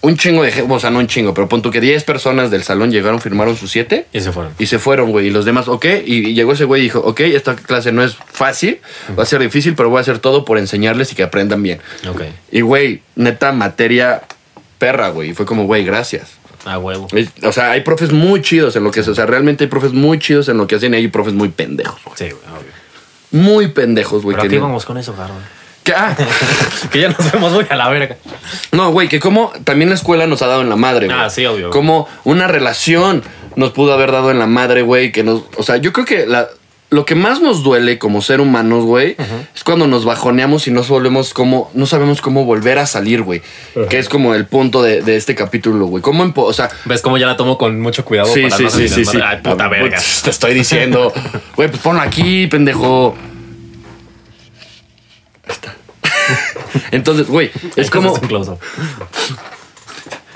Un 0.00 0.16
chingo 0.16 0.44
de 0.44 0.52
gente, 0.52 0.72
o 0.72 0.78
sea, 0.78 0.90
no 0.90 1.00
un 1.00 1.08
chingo, 1.08 1.34
pero 1.34 1.48
pon 1.48 1.60
tú 1.60 1.72
que 1.72 1.80
10 1.80 2.04
personas 2.04 2.52
del 2.52 2.62
salón 2.62 2.92
llegaron, 2.92 3.20
firmaron 3.20 3.56
sus 3.56 3.72
siete. 3.72 4.06
Y 4.12 4.20
se 4.20 4.30
fueron. 4.30 4.52
Y 4.56 4.66
se 4.66 4.78
fueron, 4.78 5.10
güey. 5.10 5.26
Y 5.26 5.30
los 5.30 5.44
demás, 5.44 5.66
ok. 5.66 5.84
Y, 6.06 6.28
y 6.28 6.34
llegó 6.34 6.52
ese 6.52 6.64
güey 6.64 6.82
y 6.82 6.84
dijo, 6.84 7.00
ok, 7.00 7.18
esta 7.20 7.56
clase 7.56 7.90
no 7.90 8.04
es 8.04 8.14
fácil, 8.14 8.78
va 9.18 9.24
a 9.24 9.26
ser 9.26 9.40
difícil, 9.40 9.74
pero 9.74 9.90
voy 9.90 9.98
a 9.98 10.02
hacer 10.02 10.20
todo 10.20 10.44
por 10.44 10.58
enseñarles 10.58 11.10
y 11.10 11.16
que 11.16 11.24
aprendan 11.24 11.64
bien. 11.64 11.80
Ok. 12.08 12.22
Y, 12.52 12.60
güey, 12.60 13.02
neta, 13.16 13.50
materia 13.50 14.22
perra, 14.78 15.08
güey. 15.10 15.30
Y 15.30 15.34
fue 15.34 15.44
como, 15.46 15.64
güey, 15.66 15.84
gracias. 15.84 16.30
A 16.64 16.78
huevo. 16.78 17.06
O 17.44 17.52
sea, 17.52 17.70
hay 17.72 17.80
profes 17.82 18.12
muy 18.12 18.42
chidos 18.42 18.76
en 18.76 18.84
lo 18.84 18.90
que 18.90 19.00
hacen. 19.00 19.12
O 19.12 19.14
sea, 19.16 19.26
realmente 19.26 19.64
hay 19.64 19.70
profes 19.70 19.92
muy 19.92 20.18
chidos 20.18 20.48
en 20.48 20.56
lo 20.58 20.66
que 20.66 20.74
hacen 20.76 20.92
y 20.94 20.98
hay 20.98 21.08
profes 21.08 21.32
muy 21.34 21.48
pendejos, 21.48 22.00
güey. 22.04 22.16
Sí, 22.16 22.24
güey, 22.24 22.42
obvio. 22.60 22.72
Muy 23.30 23.68
pendejos, 23.68 24.22
güey. 24.22 24.36
Pero 24.36 24.48
que 24.48 24.56
no- 24.56 24.62
vamos 24.62 24.84
con 24.84 24.98
eso, 24.98 25.14
Garro. 25.16 25.34
que- 25.84 25.92
ah, 25.94 26.16
que 26.90 27.00
ya 27.00 27.08
nos 27.10 27.32
vemos 27.32 27.52
muy 27.52 27.66
a 27.70 27.76
la 27.76 27.88
verga. 27.88 28.16
no, 28.72 28.90
güey, 28.90 29.08
que 29.08 29.20
como 29.20 29.52
también 29.64 29.88
la 29.88 29.94
escuela 29.94 30.26
nos 30.26 30.42
ha 30.42 30.46
dado 30.46 30.62
en 30.62 30.68
la 30.68 30.76
madre, 30.76 31.06
güey. 31.06 31.18
Ah, 31.18 31.30
sí, 31.30 31.46
obvio. 31.46 31.70
Como 31.70 32.08
una 32.24 32.46
relación 32.48 33.22
nos 33.56 33.70
pudo 33.70 33.92
haber 33.94 34.12
dado 34.12 34.30
en 34.30 34.38
la 34.38 34.46
madre, 34.46 34.82
güey, 34.82 35.10
que 35.12 35.22
nos... 35.24 35.42
O 35.56 35.62
sea, 35.62 35.76
yo 35.78 35.92
creo 35.92 36.04
que 36.06 36.26
la, 36.26 36.48
lo 36.90 37.04
que 37.04 37.14
más 37.14 37.42
nos 37.42 37.62
duele 37.62 37.98
como 37.98 38.22
ser 38.22 38.40
humanos, 38.40 38.84
güey, 38.84 39.14
es 39.54 39.62
cuando 39.62 39.86
nos 39.86 40.06
bajoneamos 40.06 40.66
y 40.68 40.70
nos 40.70 40.88
volvemos 40.88 41.34
como... 41.34 41.70
No 41.74 41.84
sabemos 41.84 42.22
cómo 42.22 42.46
volver 42.46 42.78
a 42.78 42.86
salir, 42.86 43.22
güey. 43.22 43.42
Que 43.90 43.98
es 43.98 44.08
como 44.08 44.34
el 44.34 44.46
punto 44.46 44.82
de, 44.82 45.02
de 45.02 45.16
este 45.16 45.34
capítulo, 45.34 45.84
güey. 45.86 46.02
¿Cómo... 46.02 46.32
O 46.36 46.52
sea... 46.54 46.70
¿Ves 46.86 47.02
cómo 47.02 47.18
ya 47.18 47.26
la 47.26 47.36
tomo 47.36 47.58
con 47.58 47.78
mucho 47.80 48.04
cuidado? 48.06 48.32
Sí, 48.32 48.42
para 48.44 48.56
sí, 48.56 48.62
no 48.64 48.70
sí, 48.70 48.88
sí, 48.88 49.04
sí. 49.04 49.18
Ay, 49.22 49.38
puta 49.42 49.64
Ah, 49.64 49.68
verga. 49.68 49.96
putz, 49.98 50.22
Te 50.22 50.30
estoy 50.30 50.54
diciendo. 50.54 51.12
Güey, 51.56 51.68
pues 51.68 51.82
ponlo 51.82 52.00
aquí, 52.00 52.46
pendejo. 52.46 53.14
Ahí 55.46 55.52
está. 55.52 55.74
Entonces, 56.90 57.26
güey, 57.28 57.50
es 57.76 57.90
como... 57.90 58.18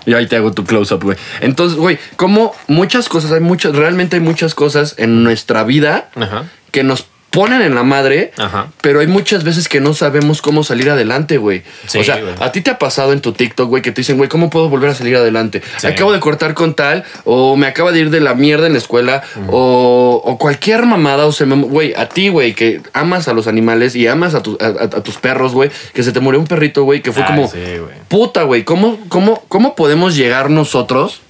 Entonces, 0.07 0.11
un 0.11 0.11
close-up. 0.11 0.11
Y 0.11 0.15
ahí 0.15 0.27
te 0.27 0.37
hago 0.37 0.53
tu 0.53 0.65
close-up, 0.65 1.03
güey. 1.03 1.17
Entonces, 1.41 1.79
güey, 1.79 1.99
como 2.17 2.55
muchas 2.69 3.09
cosas, 3.09 3.33
hay 3.33 3.41
muchas, 3.41 3.75
realmente 3.75 4.17
hay 4.17 4.23
muchas 4.23 4.55
cosas 4.55 4.95
en 4.99 5.23
nuestra 5.23 5.65
vida 5.65 6.11
Ajá. 6.15 6.45
que 6.71 6.83
nos 6.83 7.07
ponen 7.33 7.63
en 7.63 7.75
la 7.75 7.83
madre, 7.83 8.31
Ajá. 8.37 8.69
pero 8.81 9.01
hay 9.01 9.09
muchas 9.09 9.43
veces 9.43 9.69
que 9.69 9.81
no 9.81 9.95
sabemos 9.95 10.41
cómo 10.43 10.63
salir 10.63 10.89
adelante, 10.91 11.39
güey. 11.39 11.63
Sí, 11.87 11.99
o 11.99 12.05
sea, 12.05 12.21
güey. 12.21 12.35
a 12.39 12.53
ti 12.53 12.61
te 12.61 12.71
ha 12.71 12.79
pasado 12.79 13.13
en 13.13 13.21
tu 13.21 13.33
TikTok, 13.33 13.69
güey, 13.69 13.83
que 13.83 13.91
te 13.91 14.03
dicen, 14.03 14.19
güey, 14.19 14.29
¿cómo 14.29 14.51
puedo 14.51 14.69
volver 14.69 14.91
a 14.91 14.95
salir 14.95 15.17
adelante? 15.17 15.63
Sí. 15.79 15.87
Acabo 15.89 16.13
de 16.13 16.21
cortar 16.21 16.55
con 16.55 16.75
tal, 16.75 17.05
o 17.25 17.57
me 17.57 17.67
acaba 17.67 17.91
de 17.91 18.01
ir 18.01 18.11
de 18.11 18.21
la 18.21 18.35
mierda 18.35 18.67
en 18.67 18.75
la 18.75 18.79
escuela, 18.79 19.23
o, 19.49 20.23
o 20.25 20.39
cualquier 20.39 20.85
mamada, 20.87 21.27
o 21.27 21.33
se 21.33 21.47
me... 21.47 21.57
Güey, 21.57 21.95
a 21.97 22.09
ti, 22.09 22.29
güey, 22.29 22.55
que 22.55 22.81
amas 22.93 23.27
a 23.29 23.33
los 23.33 23.47
animales 23.47 23.97
y 23.97 24.07
amas 24.07 24.35
a, 24.35 24.43
tu- 24.43 24.59
a- 24.61 24.67
a- 24.67 24.85
a 24.85 25.03
tus 25.03 25.17
perros, 25.17 25.53
güey, 25.55 25.71
que 25.95 26.03
se 26.03 26.13
te 26.13 26.21
murió 26.21 26.39
un 26.39 26.47
perrito, 26.47 26.85
güey, 26.85 27.01
que 27.03 27.13
fue 27.13 27.25
como... 27.25 27.49
sí, 27.49 27.59
güey. 27.79 27.95
Puta, 28.09 28.43
güey, 28.43 28.65
¿cómo, 28.65 28.99
cómo, 29.09 29.43
¿cómo 29.49 29.75
podemos 29.75 30.15
llegar 30.15 30.51
nosotros? 30.51 31.23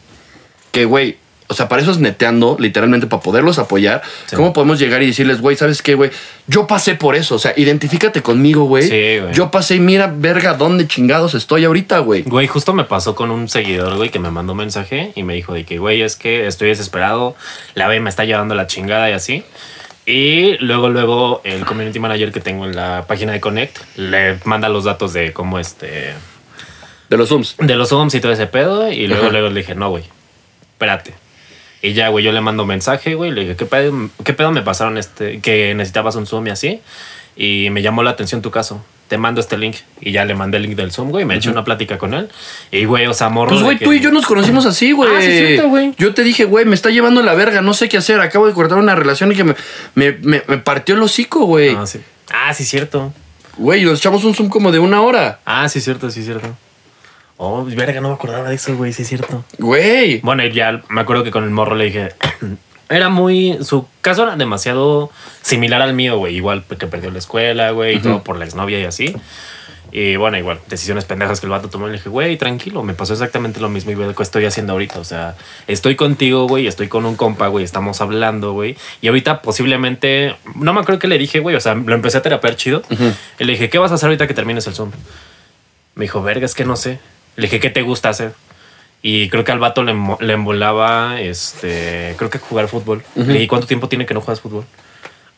Que, 0.73 0.85
güey, 0.85 1.19
o 1.53 1.55
sea, 1.55 1.69
para 1.69 1.81
eso 1.83 1.93
es 1.93 1.99
neteando, 1.99 2.57
literalmente, 2.59 3.07
para 3.07 3.23
poderlos 3.23 3.59
apoyar. 3.59 4.03
Sí. 4.27 4.37
¿Cómo 4.37 4.53
podemos 4.53 4.79
llegar 4.79 5.03
y 5.03 5.07
decirles, 5.07 5.41
güey, 5.41 5.57
¿sabes 5.57 5.83
qué, 5.83 5.95
güey? 5.95 6.11
Yo 6.47 6.67
pasé 6.67 6.95
por 6.95 7.15
eso, 7.15 7.37
o 7.37 7.39
sea, 7.39 7.55
identifícate 7.57 8.23
conmigo, 8.23 8.65
güey. 8.65 8.85
Sí, 8.85 9.19
güey. 9.21 9.33
Yo 9.33 9.51
pasé 9.51 9.77
y 9.77 9.81
mira, 9.81 10.13
verga, 10.15 10.55
dónde 10.55 10.89
chingados 10.89 11.35
estoy 11.35 11.65
ahorita, 11.65 12.01
güey. 12.01 12.23
Güey, 12.23 12.47
justo 12.47 12.73
me 12.75 12.85
pasó 12.85 13.15
con 13.15 13.31
un 13.31 13.49
seguidor, 13.49 13.97
güey, 13.97 14.11
que 14.11 14.19
me 14.19 14.31
mandó 14.31 14.53
un 14.53 14.59
mensaje 14.59 15.13
y 15.15 15.23
me 15.23 15.35
dijo 15.35 15.55
de 15.55 15.65
que, 15.65 15.79
güey, 15.79 16.03
es 16.03 16.17
que 16.17 16.47
estoy 16.47 16.69
desesperado, 16.69 17.37
la 17.75 17.89
B 17.89 18.01
me 18.01 18.11
está 18.11 18.25
llevando 18.25 18.55
la 18.55 18.67
chingada 18.67 19.09
y 19.11 19.13
así. 19.13 19.45
Y 20.05 20.57
luego, 20.59 20.89
luego, 20.89 21.41
el 21.45 21.65
community 21.65 22.01
manager 22.01 22.33
que 22.33 22.41
tengo 22.41 22.65
en 22.65 22.75
la 22.75 23.05
página 23.07 23.33
de 23.33 23.41
Connect 23.41 23.79
le 23.97 24.39
manda 24.45 24.69
los 24.69 24.85
datos 24.85 25.13
de 25.13 25.33
cómo 25.33 25.59
este. 25.59 26.15
De 27.09 27.17
los 27.17 27.29
Zooms. 27.29 27.57
de 27.59 27.77
los 27.77 27.91
Zooms 27.91 28.15
y 28.15 28.21
todo 28.21 28.33
ese 28.33 28.47
pedo. 28.47 28.91
Y 28.91 29.07
luego, 29.07 29.25
Ajá. 29.25 29.33
luego 29.33 29.49
le 29.51 29.61
dije, 29.61 29.75
no, 29.75 29.91
güey, 29.91 30.05
espérate. 30.73 31.15
Y 31.83 31.95
ya, 31.95 32.09
güey, 32.09 32.25
yo 32.25 32.31
le 32.33 32.41
mando 32.41 32.63
un 32.63 32.69
mensaje, 32.69 33.15
güey, 33.17 33.33
le 33.33 33.41
dije, 33.43 33.57
¿qué 33.57 33.67
pedo, 33.67 34.09
¿qué 34.25 34.33
pedo 34.33 34.53
me 34.53 34.63
pasaron 34.63 34.97
este, 34.99 35.41
que 35.41 35.75
necesitabas 35.75 36.15
un 36.15 36.27
Zoom 36.27 36.47
y 36.47 36.51
así? 36.51 36.81
Y 37.37 37.69
me 37.71 37.83
llamó 37.83 38.03
la 38.03 38.11
atención 38.11 38.41
tu 38.41 38.51
caso. 38.51 38.85
Te 39.09 39.19
mando 39.19 39.41
este 39.41 39.59
link. 39.59 39.77
Y 40.01 40.13
ya 40.13 40.25
le 40.25 40.35
mandé 40.35 40.57
el 40.59 40.63
link 40.63 40.77
del 40.77 40.93
Zoom, 40.93 41.11
güey. 41.11 41.25
Me 41.25 41.35
eché 41.35 41.51
una 41.51 41.65
plática 41.65 41.99
con 41.99 42.15
él. 42.15 42.31
Y, 42.71 42.85
güey, 42.85 43.07
o 43.07 43.13
sea, 43.15 43.29
morro. 43.31 43.51
Pues, 43.51 43.63
güey, 43.63 43.79
que- 43.79 43.85
tú 43.85 43.93
y 43.93 44.01
yo 44.01 44.11
nos 44.11 44.25
conocimos 44.27 44.65
así, 44.65 44.93
güey. 44.93 45.11
Ah, 45.15 45.21
sí, 45.21 45.27
cierto, 45.47 45.69
güey. 45.69 45.93
Yo 45.99 46.15
te 46.15 46.23
dije, 46.23 46.45
güey, 46.45 46.65
me 46.65 46.75
está 46.75 46.89
llevando 46.91 47.23
la 47.23 47.35
verga, 47.35 47.61
no 47.63 47.75
sé 47.75 47.89
qué 47.89 47.99
hacer. 47.99 48.21
Acabo 48.21 48.47
de 48.47 48.53
cortar 48.55 48.79
una 48.79 48.95
relación 48.95 49.33
y 49.33 49.35
que 49.35 49.45
me, 49.45 49.55
me, 49.95 50.13
me- 50.23 50.43
me 50.47 50.59
partió 50.59 50.95
el 50.95 51.03
hocico, 51.03 51.45
güey. 51.47 51.75
Ah, 51.77 51.87
sí. 51.87 52.01
Ah, 52.33 52.55
sí, 52.55 52.65
cierto. 52.65 53.13
Güey, 53.59 53.85
nos 53.85 53.99
echamos 53.99 54.25
un 54.25 54.35
Zoom 54.35 54.49
como 54.49 54.73
de 54.73 54.79
una 54.79 55.03
hora. 55.03 55.41
Ah, 55.45 55.69
sí, 55.69 55.81
cierto, 55.81 56.11
sí, 56.11 56.23
cierto. 56.23 56.49
Oh, 57.45 57.65
verga, 57.65 58.01
no 58.01 58.11
me 58.11 58.15
acordaba 58.15 58.49
de 58.49 58.55
eso, 58.55 58.77
güey, 58.77 58.93
sí, 58.93 59.05
cierto. 59.05 59.45
Güey. 59.59 60.21
Bueno, 60.21 60.45
y 60.45 60.53
ya 60.53 60.81
me 60.89 61.01
acuerdo 61.01 61.25
que 61.25 61.33
con 61.33 61.43
el 61.43 61.51
morro 61.51 61.75
le 61.75 61.87
dije. 61.87 62.11
Era 62.89 63.09
muy. 63.09 63.59
Su 63.63 63.89
caso 64.01 64.23
era 64.23 64.37
demasiado 64.37 65.11
similar 65.41 65.83
al 65.83 65.93
mío, 65.93 66.19
güey. 66.19 66.37
Igual 66.37 66.63
que 66.79 66.87
perdió 66.87 67.11
la 67.11 67.19
escuela, 67.19 67.73
güey, 67.73 67.97
y 67.97 68.01
todo 68.01 68.23
por 68.23 68.37
la 68.37 68.45
exnovia 68.45 68.79
y 68.79 68.85
así. 68.85 69.17
Y 69.91 70.17
bueno, 70.17 70.39
igual, 70.39 70.61
decisiones 70.69 71.05
pendejas 71.05 71.41
que 71.41 71.47
el 71.47 71.51
vato 71.51 71.69
tomó. 71.69 71.87
Y 71.87 71.91
le 71.91 71.97
dije, 71.97 72.11
güey, 72.11 72.37
tranquilo, 72.37 72.83
me 72.85 72.95
pasó 72.95 73.15
exactamente 73.15 73.61
lo 73.61 73.71
mismo 73.71 73.91
y 73.91 73.95
ve 73.95 74.07
lo 74.07 74.15
que 74.15 74.23
estoy 74.23 74.45
haciendo 74.45 74.75
ahorita. 74.75 75.01
O 75.01 75.05
sea, 75.05 75.35
estoy 75.67 75.97
contigo, 75.97 76.47
güey, 76.47 76.67
estoy 76.67 76.89
con 76.89 77.07
un 77.07 77.17
compa, 77.17 77.49
güey, 77.49 77.65
estamos 77.65 78.01
hablando, 78.01 78.53
güey. 78.53 78.77
Y 79.01 79.09
ahorita 79.09 79.43
posiblemente, 79.43 80.37
no 80.55 80.75
me 80.75 80.81
acuerdo 80.81 81.01
qué 81.01 81.09
le 81.09 81.19
dije, 81.19 81.41
güey, 81.41 81.57
o 81.57 81.61
sea, 81.61 81.75
lo 81.75 81.95
empecé 81.95 82.19
a 82.19 82.23
terapear 82.23 82.55
chido. 82.55 82.83
Y 83.39 83.45
le 83.45 83.55
dije, 83.55 83.69
¿qué 83.69 83.79
vas 83.79 83.91
a 83.91 83.95
hacer 83.95 84.09
ahorita 84.09 84.29
que 84.29 84.35
termines 84.35 84.67
el 84.67 84.75
Zoom? 84.75 84.93
Me 85.95 86.05
dijo, 86.05 86.23
verga, 86.23 86.47
es 86.47 86.55
que 86.55 86.65
no 86.65 86.77
sé. 86.77 87.01
Le 87.37 87.43
dije, 87.47 87.61
¿qué 87.61 87.71
te 87.71 87.83
gusta 87.83 88.09
hacer? 88.11 88.33
Y 89.03 89.29
creo 89.29 89.45
que 89.45 89.53
al 89.53 89.59
vato 89.59 89.83
le, 89.83 89.95
le 90.21 90.33
embolaba, 90.33 91.21
este, 91.21 92.15
creo 92.17 92.31
que 92.31 92.39
jugar 92.39 92.69
fútbol. 92.69 93.03
Le 93.17 93.33
dije, 93.33 93.49
¿cuánto 93.49 93.67
tiempo 93.67 93.89
tiene 93.89 94.07
que 94.07 94.15
no 94.15 94.21
juegas 94.21 94.41
fútbol? 94.41 94.65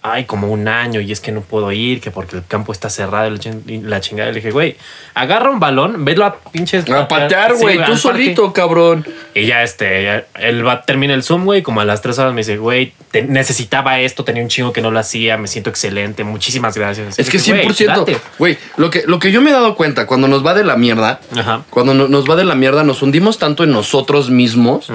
Ay, 0.06 0.26
como 0.26 0.48
un 0.48 0.68
año 0.68 1.00
y 1.00 1.12
es 1.12 1.20
que 1.20 1.32
no 1.32 1.40
puedo 1.40 1.72
ir, 1.72 1.98
que 2.02 2.10
porque 2.10 2.36
el 2.36 2.44
campo 2.46 2.72
está 2.72 2.90
cerrado 2.90 3.34
y 3.66 3.78
la 3.80 4.02
chingada. 4.02 4.28
Le 4.30 4.36
dije, 4.36 4.50
güey, 4.50 4.76
agarra 5.14 5.48
un 5.48 5.58
balón, 5.60 6.04
velo 6.04 6.26
a 6.26 6.36
pinches. 6.52 6.86
A 6.90 7.08
patear, 7.08 7.54
güey, 7.56 7.76
tú 7.76 7.80
parque. 7.84 7.96
solito, 7.96 8.52
cabrón. 8.52 9.06
Y 9.34 9.46
ya 9.46 9.62
este, 9.62 10.04
ya, 10.04 10.26
él 10.38 10.66
va, 10.66 10.82
termina 10.82 11.14
el 11.14 11.22
Zoom, 11.22 11.46
güey, 11.46 11.62
como 11.62 11.80
a 11.80 11.86
las 11.86 12.02
tres 12.02 12.18
horas 12.18 12.34
me 12.34 12.42
dice, 12.42 12.58
güey, 12.58 12.92
necesitaba 13.28 13.98
esto, 14.00 14.24
tenía 14.24 14.42
un 14.42 14.48
chingo 14.50 14.74
que 14.74 14.82
no 14.82 14.90
lo 14.90 14.98
hacía, 14.98 15.38
me 15.38 15.48
siento 15.48 15.70
excelente, 15.70 16.22
muchísimas 16.22 16.76
gracias. 16.76 17.18
Es 17.18 17.30
que 17.30 17.38
dije, 17.38 17.52
güey, 17.52 17.68
100%, 17.68 17.86
date. 17.86 18.16
güey, 18.38 18.58
lo 18.76 18.90
que, 18.90 19.04
lo 19.06 19.18
que 19.18 19.32
yo 19.32 19.40
me 19.40 19.50
he 19.50 19.52
dado 19.54 19.74
cuenta, 19.74 20.06
cuando 20.06 20.28
nos 20.28 20.44
va 20.44 20.52
de 20.52 20.64
la 20.64 20.76
mierda, 20.76 21.20
Ajá. 21.34 21.62
cuando 21.70 21.94
no- 21.94 22.08
nos 22.08 22.28
va 22.28 22.36
de 22.36 22.44
la 22.44 22.54
mierda, 22.54 22.84
nos 22.84 23.00
hundimos 23.00 23.38
tanto 23.38 23.64
en 23.64 23.72
nosotros 23.72 24.28
mismos. 24.28 24.88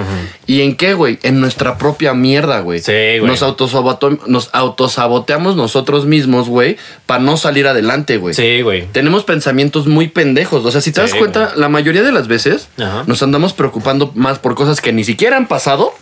¿Y 0.45 0.61
en 0.61 0.75
qué, 0.75 0.93
güey? 0.93 1.17
En 1.23 1.41
nuestra 1.41 1.79
propia 1.79 2.13
mierda, 2.13 2.59
güey. 2.59 2.79
Sí, 2.79 2.91
güey. 3.19 3.23
Nos, 3.25 3.41
autosaboto- 3.41 4.19
nos 4.27 4.51
autosaboteamos 4.99 5.55
nosotros 5.55 6.05
mismos, 6.05 6.47
güey, 6.49 6.77
para 7.05 7.21
no 7.23 7.37
salir 7.37 7.67
adelante, 7.67 8.17
güey. 8.17 8.33
Sí, 8.33 8.61
güey. 8.61 8.87
Tenemos 8.91 9.23
pensamientos 9.23 9.87
muy 9.87 10.07
pendejos. 10.09 10.65
O 10.65 10.71
sea, 10.71 10.81
si 10.81 10.91
te 10.91 11.01
Sí, 11.01 11.07
das 11.11 11.19
cuenta, 11.19 11.53
la 11.55 11.69
mayoría 11.69 12.03
de 12.03 12.11
las 12.11 12.27
veces 12.27 12.67
Ajá. 12.77 13.03
nos 13.07 13.23
andamos 13.23 13.53
preocupando 13.53 14.11
más 14.15 14.39
por 14.39 14.55
cosas 14.55 14.81
que 14.81 14.91
ni 14.93 15.03
siquiera 15.03 15.37
han 15.37 15.47
pasado 15.47 15.93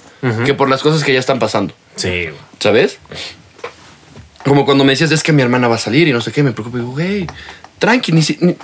que 0.45 0.53
por 0.55 0.67
las 0.67 0.81
cosas 0.81 1.03
que 1.03 1.13
ya 1.13 1.19
están 1.19 1.38
pasando. 1.39 1.73
Sí, 1.95 2.07
güey. 2.10 2.33
¿Sabes? 2.60 2.97
Como 4.45 4.65
cuando 4.65 4.83
me 4.83 4.91
decías, 4.93 5.12
es 5.12 5.23
que 5.23 5.31
mi 5.31 5.41
hermana 5.41 5.67
va 5.67 5.75
a 5.75 5.79
salir 5.79 6.07
y 6.07 6.13
no 6.13 6.21
sé 6.21 6.31
qué, 6.31 6.41
me 6.41 6.51
preocupo. 6.53 6.77
Y 6.77 6.81
digo, 6.81 6.91
güey, 6.93 7.27
tranqui, 7.79 8.12
ni, 8.13 8.21
si- 8.21 8.38
ni, 8.41 8.55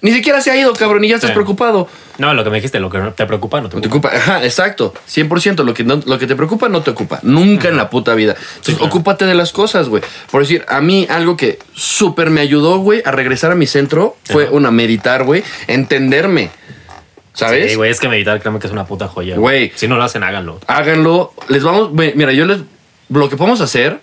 ni 0.00 0.12
siquiera 0.12 0.40
se 0.40 0.50
ha 0.50 0.56
ido, 0.56 0.72
cabrón, 0.74 1.04
y 1.04 1.08
ya 1.08 1.16
estás 1.16 1.30
Sí. 1.30 1.34
preocupado. 1.34 1.88
No, 2.18 2.32
lo 2.34 2.44
que 2.44 2.50
me 2.50 2.56
dijiste, 2.56 2.78
lo 2.80 2.88
que 2.90 2.98
te 3.16 3.26
preocupa, 3.26 3.60
no 3.60 3.68
te 3.68 3.76
No 3.76 3.80
te 3.82 3.88
preocupa. 3.88 4.08
ocupa, 4.08 4.18
ajá, 4.32 4.44
exacto, 4.44 4.92
100%. 5.06 5.64
Lo 5.64 5.74
que, 5.74 5.84
no- 5.84 6.00
lo 6.04 6.18
que 6.18 6.26
te 6.26 6.34
preocupa 6.36 6.68
no 6.68 6.82
te 6.82 6.90
ocupa. 6.90 7.20
Nunca 7.22 7.68
en 7.68 7.76
la 7.76 7.90
puta 7.90 8.14
vida. 8.14 8.34
Entonces, 8.50 8.76
claro. 8.76 8.86
ocúpate 8.86 9.24
de 9.26 9.34
las 9.34 9.52
cosas, 9.52 9.88
güey. 9.88 10.02
Por 10.30 10.42
decir, 10.42 10.64
a 10.68 10.80
mí 10.80 11.06
algo 11.10 11.36
que 11.36 11.58
súper 11.74 12.30
me 12.30 12.40
ayudó, 12.40 12.78
güey, 12.78 13.02
a 13.04 13.10
regresar 13.12 13.50
a 13.52 13.54
mi 13.54 13.66
centro 13.66 14.16
fue 14.24 14.48
una 14.48 14.70
meditar, 14.70 15.24
güey, 15.24 15.42
entenderme. 15.66 16.50
¿Sabes? 17.34 17.70
Sí, 17.70 17.76
güey, 17.76 17.90
es 17.92 18.00
que 18.00 18.08
meditar, 18.08 18.40
créeme 18.40 18.58
que 18.58 18.66
es 18.66 18.72
una 18.72 18.84
puta 18.84 19.06
joya. 19.06 19.36
Güey. 19.36 19.70
Si 19.76 19.86
no 19.86 19.96
lo 19.96 20.02
hacen, 20.02 20.24
háganlo. 20.24 20.58
háganlo. 20.66 21.32
Les 21.48 21.62
vamos, 21.62 21.92
mira, 21.92 22.32
yo 22.32 22.44
les, 22.46 22.58
lo 23.10 23.28
que 23.28 23.36
podemos 23.36 23.60
hacer 23.60 24.00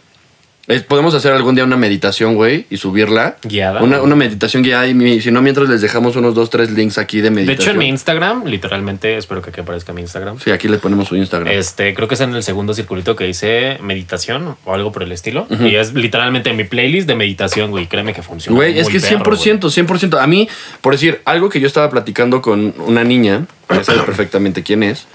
es, 0.67 0.81
podemos 0.81 1.13
hacer 1.13 1.31
algún 1.33 1.53
día 1.55 1.63
una 1.63 1.77
meditación, 1.77 2.35
güey, 2.35 2.65
y 2.69 2.77
subirla. 2.77 3.37
Guiada. 3.43 3.81
Una, 3.83 4.01
una 4.01 4.15
meditación 4.15 4.63
guiada 4.63 4.87
y 4.87 4.93
mi- 4.93 5.21
si 5.21 5.29
no, 5.31 5.41
mientras 5.41 5.69
les 5.69 5.81
dejamos 5.81 6.15
unos 6.15 6.33
dos, 6.35 6.49
tres 6.49 6.71
links 6.71 6.97
aquí 6.97 7.17
de 7.17 7.23
De 7.23 7.31
meditación. 7.31 7.61
hecho, 7.61 7.71
en 7.71 7.77
mi 7.77 7.87
Instagram, 7.89 8.45
literalmente, 8.45 9.17
espero 9.17 9.41
que 9.41 9.51
aquí 9.51 9.61
aparezca 9.61 9.93
mi 9.93 10.01
Instagram. 10.01 10.39
Sí, 10.39 10.51
aquí 10.51 10.67
les 10.67 10.79
ponemos 10.79 11.07
su 11.07 11.15
Instagram. 11.15 11.53
Este, 11.53 11.93
creo 11.93 12.07
que 12.07 12.15
es 12.15 12.21
en 12.21 12.33
el 12.33 12.43
segundo 12.43 12.73
circulito 12.73 13.15
que 13.15 13.25
dice 13.25 13.77
meditación 13.81 14.55
o 14.65 14.73
algo 14.73 14.91
por 14.91 15.03
el 15.03 15.11
estilo. 15.11 15.47
Y 15.59 15.75
es 15.75 15.93
literalmente 15.93 16.51
mi 16.53 16.63
playlist 16.63 17.07
de 17.07 17.15
meditación, 17.15 17.71
güey. 17.71 17.87
Créeme 17.87 18.13
que 18.13 18.21
funciona. 18.23 18.55
Güey, 18.55 18.77
es 18.79 18.85
muy 18.85 18.93
que 18.93 18.99
perro, 18.99 19.35
100%, 19.35 19.69
100%. 19.69 20.19
A 20.21 20.27
mí, 20.27 20.47
por 20.81 20.93
decir, 20.93 21.21
algo 21.25 21.49
que 21.49 21.59
yo 21.59 21.67
estaba 21.67 21.89
platicando 21.89 22.41
con 22.41 22.73
una 22.79 23.03
niña, 23.03 23.45
que 23.69 23.83
sabes 23.83 24.01
perfectamente 24.05 24.63
quién 24.63 24.83
es. 24.83 25.05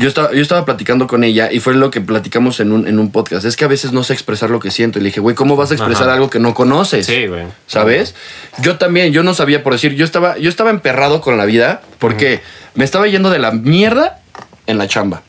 Yo 0.00 0.08
estaba, 0.08 0.32
yo 0.32 0.40
estaba 0.40 0.64
platicando 0.64 1.06
con 1.06 1.22
ella 1.24 1.52
y 1.52 1.60
fue 1.60 1.74
lo 1.74 1.90
que 1.90 2.00
platicamos 2.00 2.58
en 2.60 2.72
un, 2.72 2.88
en 2.88 2.98
un 2.98 3.12
podcast. 3.12 3.44
Es 3.44 3.56
que 3.56 3.64
a 3.64 3.68
veces 3.68 3.92
no 3.92 4.02
sé 4.02 4.14
expresar 4.14 4.48
lo 4.50 4.58
que 4.58 4.70
siento. 4.70 4.98
Y 4.98 5.02
le 5.02 5.08
dije, 5.08 5.20
güey, 5.20 5.36
¿cómo 5.36 5.56
vas 5.56 5.70
a 5.70 5.74
expresar 5.74 6.04
Ajá. 6.04 6.14
algo 6.14 6.30
que 6.30 6.38
no 6.38 6.54
conoces? 6.54 7.06
Sí, 7.06 7.26
güey. 7.26 7.44
¿Sabes? 7.66 8.14
Yo 8.62 8.78
también, 8.78 9.12
yo 9.12 9.22
no 9.22 9.34
sabía 9.34 9.62
por 9.62 9.74
decir, 9.74 9.94
yo 9.94 10.04
estaba, 10.04 10.38
yo 10.38 10.48
estaba 10.48 10.70
emperrado 10.70 11.20
con 11.20 11.36
la 11.36 11.44
vida 11.44 11.82
porque 11.98 12.40
me 12.74 12.84
estaba 12.84 13.06
yendo 13.08 13.28
de 13.30 13.38
la 13.38 13.50
mierda 13.52 14.20
en 14.66 14.78
la 14.78 14.88
chamba. 14.88 15.22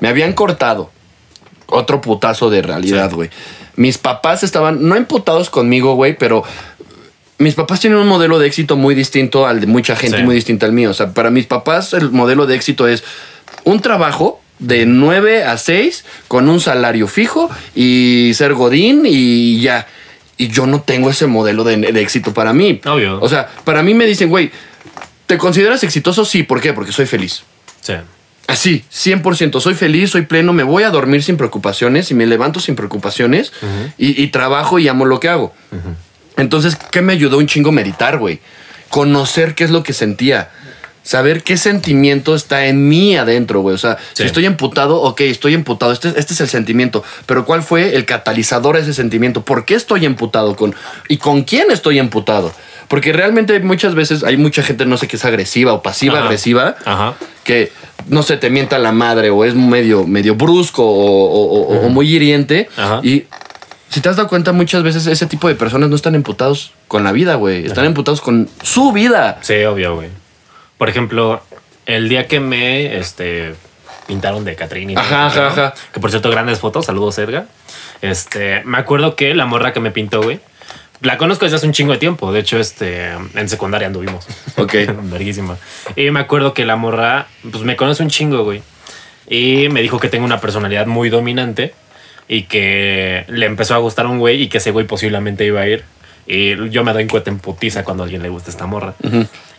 Me 0.00 0.08
habían 0.08 0.32
cortado. 0.32 0.90
Otro 1.66 2.00
putazo 2.00 2.50
de 2.50 2.62
realidad, 2.62 3.08
Sí. 3.10 3.16
güey. 3.16 3.30
Mis 3.76 3.98
papás 3.98 4.44
estaban, 4.44 4.86
no 4.86 4.94
emputados 4.94 5.50
conmigo, 5.50 5.94
güey, 5.96 6.16
pero 6.16 6.44
mis 7.38 7.54
papás 7.54 7.80
tienen 7.80 7.98
un 7.98 8.06
modelo 8.06 8.38
de 8.38 8.46
éxito 8.46 8.76
muy 8.76 8.94
distinto 8.94 9.46
al 9.48 9.60
de 9.60 9.66
mucha 9.66 9.96
gente, 9.96 10.18
Sí. 10.18 10.22
muy 10.22 10.36
distinto 10.36 10.66
al 10.66 10.72
mío. 10.72 10.90
O 10.90 10.94
sea, 10.94 11.12
para 11.12 11.30
mis 11.30 11.46
papás 11.46 11.92
el 11.94 12.12
modelo 12.12 12.46
de 12.46 12.54
éxito 12.54 12.86
es 12.86 13.02
un 13.64 13.80
trabajo 13.80 14.40
de 14.58 14.86
9 14.86 15.44
a 15.44 15.58
6 15.58 16.04
con 16.28 16.48
un 16.48 16.60
salario 16.60 17.08
fijo 17.08 17.50
y 17.74 18.32
ser 18.34 18.54
godín 18.54 19.02
y 19.06 19.60
ya. 19.60 19.86
Y 20.36 20.48
yo 20.48 20.66
no 20.66 20.80
tengo 20.80 21.10
ese 21.10 21.26
modelo 21.26 21.64
de, 21.64 21.76
de 21.76 22.00
éxito 22.00 22.34
para 22.34 22.52
mí. 22.52 22.80
Obvio. 22.84 23.20
O 23.20 23.28
sea, 23.28 23.48
para 23.64 23.82
mí 23.82 23.94
me 23.94 24.06
dicen, 24.06 24.28
güey, 24.28 24.50
¿te 25.26 25.38
consideras 25.38 25.84
exitoso? 25.84 26.24
Sí, 26.24 26.42
¿por 26.42 26.60
qué? 26.60 26.72
Porque 26.72 26.92
soy 26.92 27.06
feliz. 27.06 27.44
Sí. 27.80 27.94
Así, 28.46 28.84
100%. 28.92 29.60
Soy 29.60 29.74
feliz, 29.74 30.10
soy 30.10 30.22
pleno, 30.22 30.52
me 30.52 30.64
voy 30.64 30.82
a 30.82 30.90
dormir 30.90 31.22
sin 31.22 31.36
preocupaciones 31.36 32.10
y 32.10 32.14
me 32.14 32.26
levanto 32.26 32.60
sin 32.60 32.76
preocupaciones 32.76 33.52
y, 33.96 34.22
y 34.22 34.26
trabajo 34.28 34.78
y 34.78 34.88
amo 34.88 35.06
lo 35.06 35.18
que 35.18 35.28
hago. 35.28 35.54
Entonces, 36.36 36.76
¿qué 36.76 37.00
me 37.00 37.12
ayudó 37.12 37.38
un 37.38 37.46
chingo 37.46 37.72
meditar, 37.72 38.18
güey? 38.18 38.40
Conocer 38.90 39.54
qué 39.54 39.64
es 39.64 39.70
lo 39.70 39.82
que 39.82 39.92
sentía. 39.92 40.50
Saber 41.04 41.42
qué 41.42 41.56
sentimiento 41.58 42.34
está 42.34 42.66
en 42.66 42.88
mí 42.88 43.14
adentro, 43.16 43.60
güey. 43.60 43.74
O 43.74 43.78
sea, 43.78 43.98
si 44.14 44.22
estoy 44.24 44.46
emputado, 44.46 45.00
ok, 45.02 45.20
estoy 45.20 45.52
emputado. 45.54 45.92
Este, 45.92 46.08
este 46.16 46.32
es 46.32 46.40
el 46.40 46.48
sentimiento. 46.48 47.04
Pero 47.26 47.44
¿cuál 47.44 47.62
fue 47.62 47.94
el 47.94 48.06
catalizador 48.06 48.76
a 48.76 48.80
ese 48.80 48.94
sentimiento? 48.94 49.42
¿Por 49.44 49.66
qué 49.66 49.74
estoy 49.74 50.06
emputado 50.06 50.56
con 50.56 50.74
y 51.08 51.18
con 51.18 51.42
quién 51.44 51.70
estoy 51.70 51.98
emputado? 51.98 52.52
Porque 52.88 53.12
realmente 53.12 53.60
muchas 53.60 53.94
veces 53.94 54.24
hay 54.24 54.36
mucha 54.38 54.62
gente, 54.62 54.86
no 54.86 54.96
sé, 54.96 55.06
que 55.06 55.16
es 55.16 55.24
agresiva 55.24 55.72
o 55.74 55.82
pasiva 55.82 56.14
Ajá. 56.16 56.24
agresiva 56.24 56.76
Ajá. 56.84 57.14
que 57.44 57.70
no 58.08 58.22
sé, 58.22 58.36
te 58.38 58.48
mienta 58.50 58.78
la 58.78 58.92
madre 58.92 59.30
o 59.30 59.44
es 59.44 59.54
medio, 59.54 60.06
medio 60.06 60.34
brusco 60.34 60.82
o, 60.84 61.24
o- 61.24 61.76
o- 61.76 61.86
o 61.86 61.88
muy 61.90 62.14
hiriente. 62.14 62.68
Ajá. 62.76 63.00
Y 63.02 63.24
si 63.90 64.00
te 64.00 64.08
has 64.08 64.16
dado 64.16 64.28
cuenta, 64.28 64.52
muchas 64.52 64.82
veces 64.82 65.06
ese 65.06 65.26
tipo 65.26 65.48
de 65.48 65.54
personas 65.54 65.88
no 65.90 65.96
están 65.96 66.14
emputados 66.14 66.72
con 66.88 67.04
la 67.04 67.12
vida, 67.12 67.34
güey. 67.36 67.64
Están 67.66 67.84
emputados 67.84 68.20
con 68.20 68.48
su 68.62 68.92
vida. 68.92 69.38
Sí, 69.42 69.62
obvio, 69.64 69.96
güey. 69.96 70.08
Por 70.78 70.88
ejemplo, 70.88 71.42
el 71.86 72.08
día 72.08 72.26
que 72.26 72.40
me 72.40 72.96
este, 72.98 73.54
pintaron 74.06 74.44
de 74.44 74.54
Catrín 74.56 74.90
y 74.90 74.96
Ajá, 74.96 75.26
ajá, 75.26 75.46
ajá. 75.48 75.74
Que 75.92 76.00
por 76.00 76.10
cierto, 76.10 76.30
grandes 76.30 76.58
fotos. 76.58 76.86
Saludos, 76.86 77.18
Edgar. 77.18 77.46
Este, 78.02 78.62
me 78.64 78.78
acuerdo 78.78 79.16
que 79.16 79.34
la 79.34 79.46
morra 79.46 79.72
que 79.72 79.80
me 79.80 79.90
pintó, 79.90 80.22
güey. 80.22 80.40
La 81.00 81.18
conozco 81.18 81.44
desde 81.44 81.56
hace 81.56 81.66
un 81.66 81.72
chingo 81.72 81.92
de 81.92 81.98
tiempo. 81.98 82.32
De 82.32 82.40
hecho, 82.40 82.58
este, 82.58 83.10
en 83.12 83.48
secundaria 83.48 83.86
anduvimos. 83.86 84.26
Ok. 84.56 84.72
Verguísima. 85.02 85.56
Y 85.96 86.10
me 86.10 86.20
acuerdo 86.20 86.54
que 86.54 86.64
la 86.64 86.76
morra, 86.76 87.26
pues 87.50 87.64
me 87.64 87.76
conoce 87.76 88.02
un 88.02 88.08
chingo, 88.08 88.44
güey. 88.44 88.62
Y 89.28 89.68
me 89.68 89.82
dijo 89.82 89.98
que 89.98 90.08
tengo 90.08 90.24
una 90.24 90.40
personalidad 90.40 90.86
muy 90.86 91.08
dominante 91.10 91.74
y 92.28 92.42
que 92.44 93.24
le 93.28 93.46
empezó 93.46 93.74
a 93.74 93.78
gustar 93.78 94.06
un 94.06 94.18
güey 94.18 94.42
y 94.42 94.48
que 94.48 94.58
ese 94.58 94.70
güey 94.70 94.86
posiblemente 94.86 95.44
iba 95.44 95.60
a 95.60 95.68
ir. 95.68 95.84
Y 96.26 96.70
yo 96.70 96.84
me 96.84 96.92
doy 96.92 97.06
cuenta 97.06 97.30
en 97.30 97.38
putiza 97.38 97.84
cuando 97.84 98.02
a 98.02 98.04
alguien 98.04 98.22
le 98.22 98.28
gusta 98.28 98.50
esta 98.50 98.66
morra. 98.66 98.94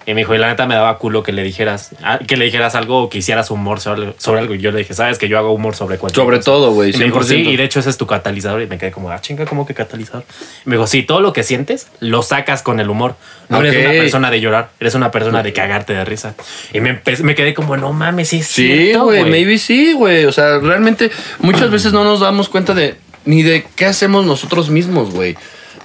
Y 0.08 0.14
me 0.14 0.22
dijo, 0.22 0.36
y 0.36 0.38
la 0.38 0.48
neta 0.50 0.68
me 0.68 0.76
daba 0.76 1.00
culo 1.00 1.24
que 1.24 1.32
le 1.32 1.42
dijeras, 1.42 1.90
ah, 2.04 2.20
que 2.20 2.38
le 2.38 2.46
dijeras 2.46 2.76
algo 2.76 3.04
o 3.04 3.10
que 3.10 3.18
hicieras 3.18 3.50
humor 3.50 3.80
sobre, 3.80 4.14
sobre 4.20 4.40
algo. 4.40 4.54
Y 4.54 4.60
yo 4.60 4.72
le 4.72 4.80
dije, 4.80 4.94
sabes 4.94 5.18
que 5.18 5.28
yo 5.28 5.40
hago 5.40 5.52
humor 5.52 5.76
sobre 5.76 5.98
cualquier 5.98 6.24
Sobre 6.24 6.38
cosa?" 6.38 6.46
todo, 6.46 6.72
güey, 6.72 6.94
Y 6.94 6.98
me 6.98 7.06
dijo, 7.06 7.22
100%. 7.22 7.24
sí, 7.24 7.36
y 7.36 7.56
de 7.58 7.64
hecho 7.64 7.80
ese 7.80 7.90
es 7.90 7.98
tu 7.98 8.06
catalizador. 8.06 8.62
Y 8.62 8.68
me 8.68 8.78
quedé 8.78 8.92
como, 8.92 9.10
ah, 9.10 9.20
chinga, 9.20 9.46
¿cómo 9.46 9.66
que 9.66 9.74
catalizador? 9.74 10.24
Y 10.66 10.70
me 10.70 10.76
dijo, 10.76 10.86
sí, 10.86 11.02
todo 11.02 11.22
lo 11.22 11.34
que 11.34 11.42
sientes 11.42 11.88
lo 12.00 12.22
sacas 12.22 12.62
con 12.62 12.80
el 12.80 12.90
humor. 12.90 13.16
No 13.50 13.62
eres 13.62 13.84
una 13.84 13.92
persona 13.92 14.30
de 14.32 14.42
llorar, 14.42 14.70
eres 14.80 14.94
una 14.94 15.10
persona 15.12 15.42
de 15.42 15.54
cagarte 15.54 15.94
de 15.94 16.06
risa. 16.06 16.36
Y 16.74 16.82
me, 16.82 17.02
me 17.24 17.36
quedé 17.36 17.54
como, 17.54 17.76
no 17.78 17.92
mames, 17.94 18.30
sí 18.30 18.40
es 18.40 18.48
Sí, 18.48 18.94
güey, 18.94 19.26
maybe 19.26 19.58
sí, 19.58 19.94
güey. 19.94 20.26
O 20.26 20.32
sea, 20.32 20.60
realmente 20.60 21.10
muchas 21.40 21.72
veces 21.72 21.94
no 21.94 22.04
nos 22.04 22.20
damos 22.20 22.50
cuenta 22.50 22.74
de 22.74 22.96
ni 23.26 23.42
de 23.42 23.66
qué 23.76 23.86
hacemos 23.86 24.26
nosotros 24.26 24.70
mismos, 24.70 25.12
güey. 25.12 25.36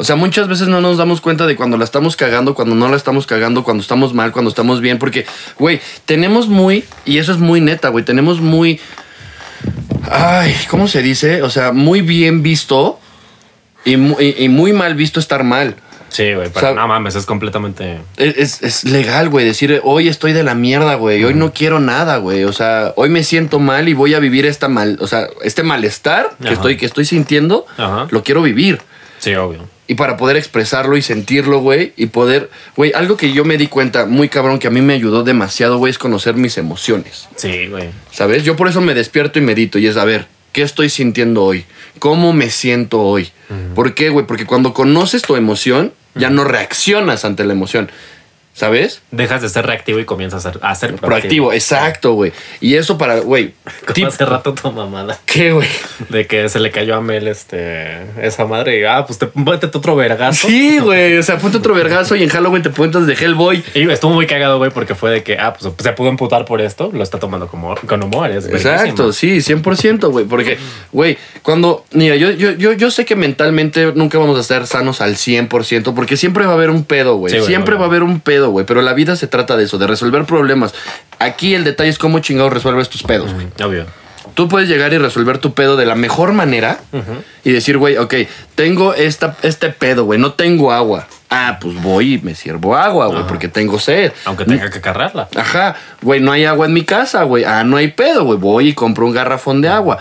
O 0.01 0.05
sea, 0.05 0.17
muchas 0.17 0.49
veces 0.49 0.69
no 0.69 0.81
nos 0.81 0.97
damos 0.97 1.21
cuenta 1.21 1.47
de 1.47 1.57
cuando 1.57 1.77
la 1.77 1.85
estamos 1.85 2.17
cagando, 2.17 2.55
cuando 2.55 2.75
no 2.75 2.89
la 2.89 2.97
estamos 2.97 3.27
cagando, 3.27 3.63
cuando 3.65 3.83
estamos 3.83 4.15
mal, 4.15 4.33
cuando 4.33 4.49
estamos 4.49 4.81
bien, 4.81 4.99
porque, 4.99 5.27
güey, 5.59 5.79
tenemos 6.07 6.49
muy, 6.49 6.85
y 7.05 7.19
eso 7.19 7.33
es 7.33 7.39
muy 7.39 7.61
neta, 7.61 7.91
güey, 7.91 8.03
tenemos 8.03 8.41
muy, 8.41 8.81
ay, 10.11 10.55
¿cómo 10.71 10.89
se 10.89 11.03
dice? 11.03 11.43
O 11.43 11.51
sea, 11.51 11.73
muy 11.73 12.01
bien 12.01 12.43
visto 12.43 12.99
y 13.85 13.99
mu- 13.99 14.17
y- 14.19 14.43
y 14.45 14.49
muy 14.49 14.73
mal 14.73 14.95
visto 14.95 15.21
estar 15.21 15.45
mal. 15.45 15.77
Sí, 16.09 16.33
güey, 16.35 16.49
pero 16.53 16.57
O 16.57 16.61
sea, 16.61 16.73
no 16.73 16.89
mames, 16.89 17.15
es 17.15 17.25
completamente... 17.25 18.01
Es, 18.17 18.63
es- 18.63 18.85
legal, 18.85 19.29
güey, 19.29 19.45
decir, 19.45 19.81
hoy 19.85 20.09
estoy 20.09 20.33
de 20.33 20.43
la 20.43 20.55
mierda, 20.55 20.95
güey, 20.97 21.23
hoy 21.23 21.35
no 21.35 21.53
quiero 21.53 21.79
nada, 21.79 22.17
güey, 22.17 22.45
o 22.45 22.53
sea, 22.53 22.93
hoy 22.97 23.11
me 23.11 23.23
siento 23.23 23.59
mal 23.61 23.89
y 23.89 23.93
voy 23.93 24.15
a 24.15 24.19
vivir 24.19 24.45
esta 24.47 24.67
mal, 24.69 24.99
o 25.01 25.07
sea, 25.07 25.29
este 25.45 25.63
malestar 25.63 26.31
que 26.43 26.53
estoy, 26.53 26.77
que 26.77 26.87
estoy 26.87 27.05
sintiendo, 27.05 27.65
Ajá. 27.77 28.09
lo 28.11 28.25
quiero 28.25 28.43
vivir. 28.43 28.81
Sí, 29.21 29.35
obvio. 29.35 29.69
Y 29.87 29.95
para 29.95 30.17
poder 30.17 30.37
expresarlo 30.37 30.97
y 30.97 31.03
sentirlo, 31.03 31.61
güey, 31.61 31.93
y 31.97 32.07
poder, 32.07 32.51
güey, 32.77 32.93
algo 32.95 33.17
que 33.17 33.33
yo 33.33 33.45
me 33.45 33.59
di 33.59 33.67
cuenta 33.67 34.07
muy 34.07 34.29
cabrón 34.29 34.59
que 34.59 34.67
a 34.67 34.71
mí 34.71 34.81
me 34.81 34.95
ayudó 34.95 35.23
demasiado, 35.25 35.79
güey, 35.79 35.91
es 35.91 35.99
conocer 35.99 36.35
mis 36.35 36.59
emociones. 36.59 37.29
Sí, 37.37 37.67
güey. 37.69 37.91
¿Sabes? 38.11 38.45
Yo 38.45 38.57
por 38.57 38.69
eso 38.69 38.81
me 38.81 38.95
despierto 38.95 39.39
y 39.39 39.43
medito 39.43 39.79
y 39.79 39.87
es 39.87 39.97
a 39.97 40.05
ver, 40.05 40.27
¿qué 40.53 40.63
estoy 40.63 40.89
sintiendo 40.89 41.45
hoy? 41.45 41.65
¿Cómo 41.99 42.33
me 42.33 42.51
siento 42.51 43.01
hoy? 43.01 43.31
¿Por 43.75 43.95
qué, 43.95 44.11
güey? 44.11 44.27
Porque 44.27 44.47
cuando 44.47 44.73
conoces 44.73 45.23
tu 45.23 45.37
emoción, 45.37 45.93
ya 46.15 46.31
no 46.31 46.45
reaccionas 46.45 47.25
ante 47.25 47.45
la 47.45 47.53
emoción. 47.53 47.91
¿Sabes? 48.53 49.01
Dejas 49.11 49.43
de 49.43 49.49
ser 49.49 49.65
reactivo 49.65 50.01
y 50.01 50.05
comienzas 50.05 50.45
a 50.45 50.53
ser, 50.53 50.61
a 50.63 50.75
ser 50.75 50.95
Proactivo, 50.97 51.53
exacto, 51.53 52.13
güey. 52.13 52.33
Y 52.61 52.75
eso 52.75 52.99
para, 52.99 53.21
güey. 53.21 53.55
Hace 54.07 54.25
rato 54.25 54.55
tu 54.55 54.71
mamada. 54.73 55.19
¿Qué, 55.25 55.53
güey? 55.53 55.69
De 56.09 56.27
que 56.27 56.49
se 56.49 56.59
le 56.59 56.71
cayó 56.71 56.97
a 56.97 57.01
Mel 57.01 57.29
este, 57.29 57.99
esa 58.21 58.45
madre 58.45 58.81
y 58.81 58.85
ah, 58.85 59.05
pues 59.07 59.19
te 59.19 59.27
ponte 59.27 59.67
otro 59.67 59.97
vergazo. 59.97 60.49
Sí, 60.49 60.79
güey. 60.79 61.17
O 61.19 61.23
sea, 61.23 61.39
ponte 61.39 61.59
otro 61.59 61.75
vergazo 61.75 62.17
y 62.17 62.23
en 62.23 62.29
Halloween 62.29 62.63
te 62.63 62.71
cuentas 62.71 63.07
de 63.07 63.15
Hellboy. 63.15 63.63
Y 63.75 63.89
estuvo 63.89 64.13
muy 64.13 64.27
cagado, 64.27 64.59
güey, 64.59 64.71
porque 64.71 64.95
fue 64.95 65.11
de 65.11 65.23
que, 65.23 65.39
ah, 65.39 65.55
pues 65.55 65.73
se 65.79 65.93
pudo 65.93 66.09
emputar 66.09 66.45
por 66.45 66.61
esto, 66.61 66.91
lo 66.93 67.03
está 67.03 67.19
tomando 67.19 67.47
como, 67.47 67.75
con 67.87 68.03
humor. 68.03 68.31
Es 68.31 68.47
Exacto, 68.47 69.13
sí, 69.13 69.39
100%, 69.39 70.11
güey. 70.11 70.25
Porque, 70.25 70.59
güey, 70.93 71.19
cuando. 71.43 71.85
Mira, 71.93 72.17
yo, 72.17 72.31
yo, 72.31 72.53
yo, 72.53 72.73
yo 72.73 72.91
sé 72.91 73.05
que 73.05 73.17
mentalmente 73.17 73.93
nunca 73.95 74.19
vamos 74.19 74.37
a 74.39 74.41
estar 74.41 74.67
sanos 74.67 75.01
al 75.01 75.17
100%, 75.17 75.95
porque 75.95 76.17
siempre 76.17 76.45
va 76.45 76.53
a 76.53 76.55
haber 76.55 76.71
un 76.71 76.85
pedo, 76.85 77.17
güey. 77.17 77.33
Sí, 77.33 77.41
siempre 77.47 77.77
va 77.77 77.85
a 77.85 77.89
haber 77.89 78.03
un 78.03 78.21
pedo, 78.21 78.40
güey. 78.49 78.65
Pero 78.65 78.81
la 78.81 78.95
vida 78.95 79.17
se 79.17 79.27
trata 79.27 79.57
de 79.57 79.65
eso, 79.65 79.77
de 79.77 79.87
resolver 79.87 80.25
problemas. 80.25 80.75
Aquí 81.19 81.55
el 81.55 81.65
detalle 81.65 81.91
es 81.91 81.99
cómo 81.99 82.21
chingados 82.21 82.53
resuelves 82.53 82.89
tus 82.89 83.03
pedos, 83.03 83.35
güey. 83.35 83.49
Obvio. 83.63 83.87
Tú 84.35 84.49
puedes 84.49 84.69
llegar 84.69 84.93
y 84.93 84.99
resolver 84.99 85.39
tu 85.39 85.55
pedo 85.55 85.77
de 85.77 85.87
la 85.87 85.95
mejor 85.95 86.33
manera 86.33 86.79
y 87.45 87.53
decir, 87.53 87.79
güey, 87.79 87.97
ok, 87.97 88.15
tengo 88.55 88.95
esta, 88.95 89.37
este 89.43 89.71
pedo, 89.71 90.05
güey, 90.05 90.19
no 90.19 90.33
tengo 90.33 90.73
agua. 90.73 91.07
Ah, 91.31 91.59
pues 91.61 91.81
voy 91.83 92.15
y 92.15 92.19
me 92.19 92.35
sirvo 92.35 92.77
agua, 92.77 93.07
güey, 93.07 93.25
porque 93.27 93.49
tengo 93.49 93.79
sed. 93.79 94.13
Aunque 94.25 94.45
tenga 94.45 94.71
que 94.71 94.81
cargarla. 94.81 95.29
Ajá, 95.37 95.77
güey, 96.03 96.21
no 96.21 96.33
hay 96.33 96.45
agua 96.45 96.67
en 96.67 96.73
mi 96.73 96.85
casa, 96.85 97.23
güey. 97.25 97.45
Ah, 97.45 97.65
no 97.65 97.77
hay 97.77 97.89
pedo, 97.89 98.25
güey. 98.25 98.39
Voy 98.39 98.69
y 98.69 98.75
compro 98.75 99.07
un 99.07 99.13
garrafón 99.13 99.61
de 99.61 99.69
agua. 99.69 99.99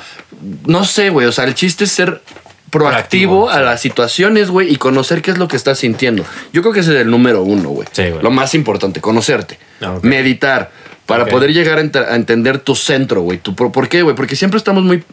No 0.65 0.85
sé, 0.85 1.09
güey. 1.09 1.27
O 1.27 1.31
sea, 1.31 1.45
el 1.45 1.53
chiste 1.53 1.83
es 1.83 1.91
ser 1.91 2.21
proactivo, 2.69 3.45
Proactivo, 3.45 3.49
a 3.49 3.61
las 3.61 3.81
situaciones, 3.81 4.49
güey, 4.49 4.71
y 4.71 4.75
conocer 4.77 5.21
qué 5.21 5.31
es 5.31 5.37
lo 5.37 5.47
que 5.47 5.55
estás 5.55 5.79
sintiendo. 5.79 6.23
Yo 6.53 6.61
creo 6.61 6.73
que 6.73 6.79
ese 6.81 6.93
es 6.95 7.01
el 7.01 7.09
número 7.09 7.43
uno, 7.43 7.69
güey. 7.69 7.87
Sí, 7.91 8.09
güey. 8.09 8.21
Lo 8.23 8.31
más 8.31 8.53
importante, 8.55 9.01
conocerte. 9.01 9.57
Ah. 9.81 9.97
Meditar. 10.01 10.71
Para 11.05 11.25
poder 11.25 11.51
llegar 11.53 11.79
a, 11.79 11.81
ent- 11.81 12.07
a 12.07 12.15
entender 12.15 12.59
tu 12.59 12.75
centro, 12.75 13.21
güey. 13.21 13.39
¿Por 13.39 13.89
qué, 13.89 14.03
güey? 14.03 14.15
Porque 14.15 14.35
siempre 14.35 14.57
estamos 14.59 14.83
muy 14.83 15.03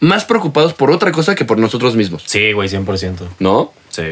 más 0.00 0.24
preocupados 0.24 0.74
por 0.74 0.90
otra 0.90 1.12
cosa 1.12 1.36
que 1.36 1.44
por 1.44 1.56
nosotros 1.58 1.94
mismos, 1.94 2.24
Sí, 2.26 2.50
güey, 2.52 2.68
100%. 2.68 3.20
¿no? 3.38 3.72
Sí. 3.88 4.02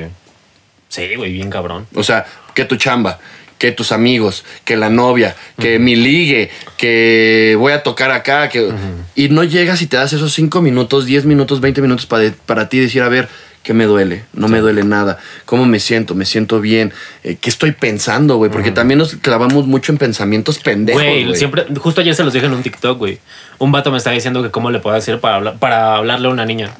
Sí, 0.89 1.15
güey, 1.17 1.33
bien 1.33 1.51
cabrón. 1.51 1.89
O 1.97 2.05
sea, 2.05 2.25
que 2.55 2.65
tu 2.65 2.77
chamba, 2.77 3.19
que 3.65 3.73
tus 3.73 3.93
amigos, 3.93 4.45
que 4.67 4.77
la 4.77 4.91
novia, 4.91 5.35
que 5.59 5.79
mi 5.79 5.97
ligue, 5.97 6.51
que 6.77 7.57
voy 7.59 7.73
a 7.73 7.83
tocar 7.83 8.11
acá, 8.11 8.51
que... 8.51 8.71
Y 9.15 9.31
no 9.31 9.43
llegas 9.43 9.81
y 9.81 9.87
te 9.87 9.97
das 9.97 10.13
esos 10.13 10.35
5 10.35 10.61
minutos, 10.61 11.07
10 11.07 11.25
minutos, 11.25 11.63
20 11.63 11.81
minutos 11.81 12.05
para, 12.05 12.31
para 12.45 12.69
ti 12.69 12.79
decir, 12.79 13.01
a 13.01 13.09
ver, 13.09 13.27
¿qué 13.63 13.73
me 13.73 13.87
duele? 13.87 14.27
No 14.35 14.49
me 14.49 14.59
duele 14.59 14.85
nada. 14.85 15.17
¿Cómo 15.47 15.65
me 15.65 15.81
siento? 15.81 16.15
¿Me 16.15 16.27
siento 16.27 16.61
bien? 16.61 16.93
Eh, 17.23 17.39
¿Qué 17.41 17.49
estoy 17.49 17.73
pensando, 17.73 18.37
güey? 18.37 18.51
Porque 18.51 18.71
también 18.71 18.99
nos 18.99 19.15
clavamos 19.15 19.67
mucho 19.67 19.93
en 19.93 19.97
pensamientos 19.97 20.59
pendejos, 20.59 21.03
Güey, 21.03 21.35
siempre, 21.35 21.65
justo 21.79 22.03
ayer 22.03 22.15
se 22.15 22.23
los 22.23 22.35
dije 22.35 22.45
en 22.45 22.53
un 22.53 22.63
TikTok, 22.63 22.99
güey. 22.99 23.19
Un 23.57 23.73
vato 23.73 23.91
me 23.91 23.97
está 23.97 24.11
diciendo 24.11 24.43
que 24.43 24.51
cómo 24.51 24.71
le 24.71 24.81
puedo 24.81 24.95
decir 24.95 25.21
para, 25.21 25.37
hablar, 25.37 25.59
para 25.59 25.97
hablarle 25.97 26.29
a 26.29 26.31
una 26.31 26.45
niña. 26.45 26.73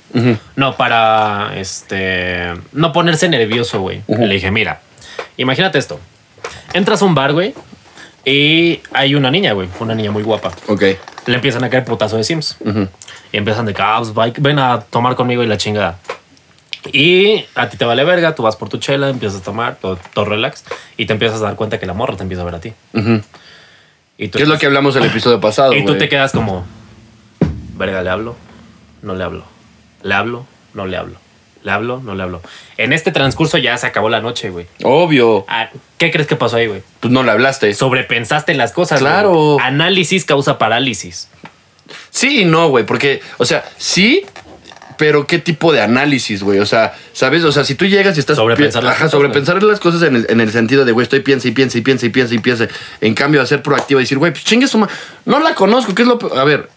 No, 0.55 0.77
para, 0.77 1.53
este, 1.57 2.53
no 2.75 2.93
ponerse 2.93 3.27
nervioso, 3.31 3.81
güey. 3.81 4.03
Le 4.07 4.35
dije, 4.35 4.51
mira, 4.51 4.83
imagínate 5.39 5.79
esto. 5.79 5.99
Entras 6.73 7.03
a 7.03 7.05
un 7.05 7.15
bar, 7.15 7.33
güey, 7.33 7.55
y 8.25 8.81
hay 8.93 9.15
una 9.15 9.31
niña, 9.31 9.53
güey, 9.53 9.69
una 9.81 9.95
niña 9.95 10.11
muy 10.11 10.23
guapa. 10.23 10.51
Ok. 10.69 10.83
Le 11.27 11.35
empiezan 11.35 11.65
a 11.65 11.71
caer 11.71 11.85
putazo 11.85 12.17
de 12.17 12.25
Sims. 12.25 12.57
Y 13.33 13.37
empiezan 13.37 13.67
de 13.67 13.75
que, 13.75 13.83
ah, 13.83 13.97
pues, 13.99 14.13
va- 14.13 14.33
ven 14.39 14.59
a 14.59 14.81
tomar 14.81 15.15
conmigo 15.17 15.43
y 15.43 15.47
la 15.47 15.57
chingada. 15.57 15.99
Y 16.93 17.47
a 17.55 17.69
ti 17.71 17.77
te 17.79 17.85
vale 17.85 18.05
verga, 18.05 18.35
tú 18.35 18.43
vas 18.43 18.57
por 18.57 18.69
tu 18.69 18.77
chela, 18.79 19.09
empiezas 19.09 19.41
a 19.41 19.45
tomar, 19.45 19.77
todo, 19.77 19.99
todo 20.13 20.25
relax, 20.27 20.65
y 20.99 21.07
te 21.07 21.13
empiezas 21.15 21.41
a 21.41 21.45
dar 21.45 21.57
cuenta 21.57 21.79
que 21.81 21.87
la 21.87 21.95
morra 21.95 22.17
te 22.17 22.23
empieza 22.23 22.43
a 22.43 22.45
ver 22.45 22.55
a 22.57 22.61
ti. 22.61 22.73
Y 24.19 24.29
tú, 24.29 24.37
¿Qué 24.37 24.43
es 24.45 24.49
lo 24.49 24.59
que 24.59 24.67
hablamos 24.67 24.95
el 24.97 25.05
episodio 25.05 25.41
pasado, 25.41 25.73
y 25.75 25.85
tú 25.85 25.97
te 25.97 26.09
quedas 26.09 26.33
como, 26.33 26.65
verga, 27.77 28.03
¿le 28.03 28.11
hablo? 28.11 28.37
No 29.03 29.15
le 29.15 29.25
hablo. 29.25 29.45
¿Le 30.03 30.15
hablo? 30.15 30.47
No 30.75 30.87
le 30.87 30.97
hablo. 30.97 31.17
¿Le 31.65 31.71
hablo? 31.73 32.01
No 32.05 32.15
le 32.15 32.23
hablo. 32.23 32.43
En 32.77 32.93
este 32.93 33.11
transcurso 33.11 33.59
ya 33.59 33.77
se 33.79 33.87
acabó 33.87 34.09
la 34.11 34.21
noche, 34.21 34.51
güey. 34.51 34.67
Obvio. 34.85 35.45
Ah, 35.49 35.71
¿Qué 35.99 36.11
crees 36.11 36.27
que 36.29 36.37
pasó 36.37 36.57
ahí, 36.57 36.67
güey? 36.67 36.83
Pues 37.01 37.13
no 37.13 37.23
le 37.23 37.31
hablaste. 37.31 37.73
Sobrepensaste 37.75 38.55
las 38.55 38.73
cosas. 38.73 39.01
Claro. 39.01 39.33
güey. 39.55 39.67
Análisis 39.67 40.25
causa 40.27 40.59
parálisis. 40.59 41.29
Sí 42.11 42.43
y 42.43 42.45
no, 42.45 42.69
güey, 42.69 42.85
porque, 42.85 43.21
o 43.39 43.45
sea, 43.47 43.65
sí, 43.79 44.25
pero 44.99 45.27
¿qué 45.27 45.39
tipo 45.39 45.73
de 45.73 45.81
análisis, 45.81 46.43
güey? 46.43 46.59
O 46.59 46.67
sea, 46.67 46.95
¿sabes? 47.15 47.43
O 47.45 47.51
sea, 47.53 47.65
si 47.65 47.75
tú 47.75 47.87
llegas 47.87 48.17
y 48.17 48.21
estás... 48.21 48.37
Sobrepensar 48.37 48.85
las 48.85 48.93
Ajá, 48.97 49.05
cosas, 49.05 49.11
sobrepensar 49.13 49.63
las 49.63 49.81
cosas 49.81 50.03
en 50.03 50.17
el, 50.17 50.27
en 50.29 50.41
el 50.41 50.53
sentido 50.53 50.85
de, 50.85 50.93
güey, 50.93 51.03
estoy 51.05 51.21
piensa 51.21 51.49
y 51.49 51.53
piensa 51.53 51.79
y 51.79 51.81
piensa 51.81 52.05
y 52.07 52.11
piensa 52.11 52.35
y 52.35 52.39
piensa. 52.39 52.69
En 53.01 53.15
cambio, 53.15 53.41
hacer 53.43 53.63
proactivo 53.63 54.01
y 54.01 54.05
decir, 54.05 54.19
güey, 54.19 54.33
pues 54.33 54.45
chingue 54.45 54.67
su 54.69 54.79
ma- 54.79 54.89
No 55.25 55.41
la 55.41 55.55
conozco, 55.55 55.95
¿qué 55.95 56.03
es 56.03 56.09
lo... 56.09 56.19
A 56.39 56.45
ver, 56.45 56.69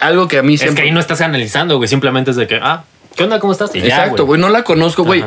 algo 0.00 0.28
que 0.28 0.38
a 0.38 0.42
mí 0.42 0.54
Es 0.54 0.60
siempre... 0.60 0.82
que 0.82 0.88
ahí 0.88 0.94
no 0.94 1.00
estás 1.00 1.20
analizando, 1.22 1.76
güey. 1.78 1.88
Simplemente 1.88 2.30
es 2.30 2.36
de 2.36 2.46
que, 2.46 2.58
ah, 2.62 2.84
¿qué 3.16 3.24
onda? 3.24 3.40
¿Cómo 3.40 3.52
estás? 3.52 3.74
Y 3.74 3.78
Exacto, 3.78 4.26
güey, 4.26 4.40
no 4.40 4.48
la 4.48 4.62
conozco, 4.64 5.04
güey. 5.04 5.24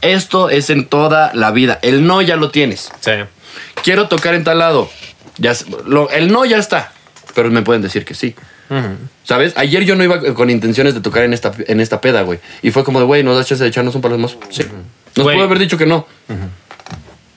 Esto 0.00 0.48
es 0.50 0.70
en 0.70 0.86
toda 0.86 1.32
la 1.34 1.50
vida. 1.50 1.78
El 1.82 2.06
no 2.06 2.22
ya 2.22 2.36
lo 2.36 2.50
tienes. 2.50 2.90
Sí. 3.00 3.10
Quiero 3.82 4.08
tocar 4.08 4.34
en 4.34 4.44
tal 4.44 4.58
lado. 4.58 4.88
Ya, 5.38 5.52
lo- 5.86 6.10
el 6.10 6.30
no 6.32 6.44
ya 6.44 6.58
está. 6.58 6.92
Pero 7.34 7.50
me 7.50 7.62
pueden 7.62 7.82
decir 7.82 8.04
que 8.04 8.14
sí. 8.14 8.34
¿Sabes? 9.24 9.54
Ayer 9.56 9.84
yo 9.84 9.94
no 9.96 10.04
iba 10.04 10.20
con 10.34 10.50
intenciones 10.50 10.94
de 10.94 11.00
tocar 11.00 11.22
en 11.24 11.32
esta, 11.32 11.52
en 11.66 11.80
esta 11.80 12.00
peda, 12.00 12.22
güey. 12.22 12.38
Y 12.62 12.70
fue 12.70 12.84
como 12.84 12.98
de, 13.00 13.06
güey, 13.06 13.22
¿nos 13.22 13.36
das 13.36 13.46
chance 13.46 13.62
de 13.64 13.70
echarnos 13.70 13.94
un 13.94 14.00
par 14.02 14.12
de 14.12 14.18
más? 14.18 14.36
Sí. 14.50 14.62
Nos 15.16 15.24
Güey. 15.24 15.36
pudo 15.36 15.44
haber 15.46 15.58
dicho 15.58 15.76
que 15.78 15.86
no. 15.86 16.06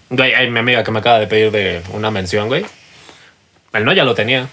Güey, 0.10 0.34
hay 0.34 0.50
mi 0.50 0.60
amiga 0.60 0.84
que 0.84 0.91
me 0.91 1.00
acaba 1.00 1.20
de 1.20 1.28
pedir 1.28 1.52
de 1.52 1.82
una 1.94 2.12
mención, 2.12 2.48
güey. 2.48 2.65
El 3.74 3.86
no 3.86 3.94
ya 3.94 4.04
lo 4.04 4.13
tenía. 4.13 4.48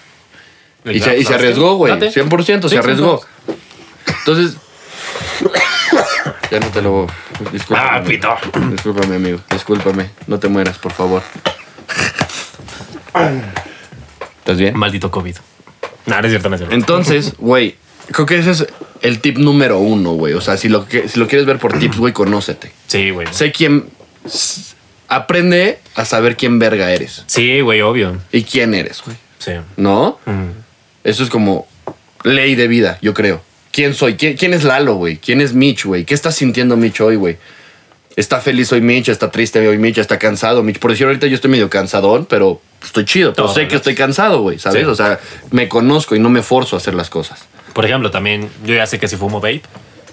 Y 0.85 1.01
se, 1.01 1.19
y 1.19 1.25
se 1.25 1.35
arriesgó, 1.35 1.75
güey. 1.77 1.93
Date. 1.93 2.11
100% 2.13 2.69
se 2.69 2.79
arriesgó. 2.79 3.21
Entonces... 4.21 4.57
ya 6.51 6.61
no 6.61 6.67
te 6.69 6.83
lo... 6.83 7.07
Discúlpame. 7.53 7.89
Ah, 7.91 8.03
pito. 8.03 8.37
Discúlpame, 8.71 9.17
amigo. 9.17 9.41
Discúlpame. 9.51 10.11
No 10.27 10.39
te 10.39 10.49
mueras, 10.49 10.79
por 10.79 10.93
favor. 10.93 11.23
¿Estás 14.39 14.59
bien? 14.59 14.77
Maldito 14.77 15.11
COVID. 15.11 15.37
No, 16.07 16.21
no 16.21 16.27
es 16.27 16.31
cierto, 16.33 16.49
no 16.49 16.57
es 16.57 16.61
cierto. 16.61 16.75
Entonces, 16.75 17.35
güey, 17.39 17.77
creo 18.11 18.27
que 18.27 18.39
ese 18.39 18.51
es 18.51 18.67
el 19.03 19.21
tip 19.21 19.39
número 19.39 19.79
uno, 19.79 20.13
güey. 20.13 20.35
O 20.35 20.41
sea, 20.41 20.57
si 20.57 20.69
lo, 20.69 20.87
que, 20.87 21.09
si 21.09 21.19
lo 21.19 21.29
quieres 21.29 21.47
ver 21.47 21.59
por 21.59 21.79
tips, 21.79 21.99
güey, 21.99 22.13
conócete. 22.13 22.73
Sí, 22.87 23.11
güey. 23.11 23.27
Sé 23.31 23.53
quién... 23.53 23.87
Aprende 25.11 25.79
a 25.95 26.05
saber 26.05 26.37
quién 26.37 26.59
verga 26.59 26.91
eres. 26.91 27.25
Sí, 27.27 27.61
güey, 27.61 27.81
obvio. 27.81 28.19
Y 28.31 28.43
quién 28.43 28.75
eres, 28.75 29.03
güey. 29.03 29.17
Sí. 29.39 29.53
¿No? 29.77 30.19
Eso 31.03 31.25
es 31.25 31.31
como 31.31 31.67
ley 32.25 32.55
de 32.55 32.69
vida, 32.69 32.99
yo 33.01 33.15
creo. 33.15 33.41
¿Quién 33.79 33.95
soy? 33.95 34.17
¿Quién, 34.17 34.37
quién 34.37 34.55
es 34.55 34.65
Lalo, 34.65 34.97
güey? 34.97 35.19
¿Quién 35.19 35.41
es 35.41 35.53
Mitch, 35.53 35.85
güey? 35.85 36.05
¿Qué 36.05 36.13
está 36.13 36.33
sintiendo 36.33 36.77
Mitch 36.77 37.01
hoy, 37.01 37.15
güey? 37.15 37.37
Está 38.17 38.41
feliz 38.41 38.73
hoy 38.73 38.81
Mitch, 38.81 39.09
está 39.09 39.31
triste 39.31 39.65
hoy 39.69 39.79
Mitch, 39.79 39.99
está 39.99 40.19
cansado 40.19 40.65
Mitch. 40.65 40.81
Por 40.81 40.91
decir 40.91 41.07
ahorita 41.07 41.29
yo 41.29 41.37
estoy 41.37 41.49
medio 41.49 41.71
cansadón, 41.71 42.27
pero 42.27 42.61
estoy 42.83 43.05
chido. 43.05 43.35
Pero 43.35 43.47
sé 43.47 43.69
que 43.69 43.77
estoy 43.77 43.95
cansado, 43.95 44.41
güey, 44.41 44.59
¿sabes? 44.59 44.83
Sí. 44.83 44.85
O 44.91 44.97
sea, 44.97 45.21
me 45.53 45.69
conozco 45.69 46.17
y 46.17 46.19
no 46.19 46.29
me 46.29 46.43
forzo 46.43 46.75
a 46.75 46.79
hacer 46.81 46.95
las 46.95 47.09
cosas. 47.09 47.47
Por 47.73 47.85
ejemplo, 47.85 48.11
también 48.11 48.51
yo 48.65 48.75
ya 48.75 48.85
sé 48.85 48.99
que 48.99 49.07
si 49.07 49.15
fumo 49.15 49.39
vape, 49.39 49.63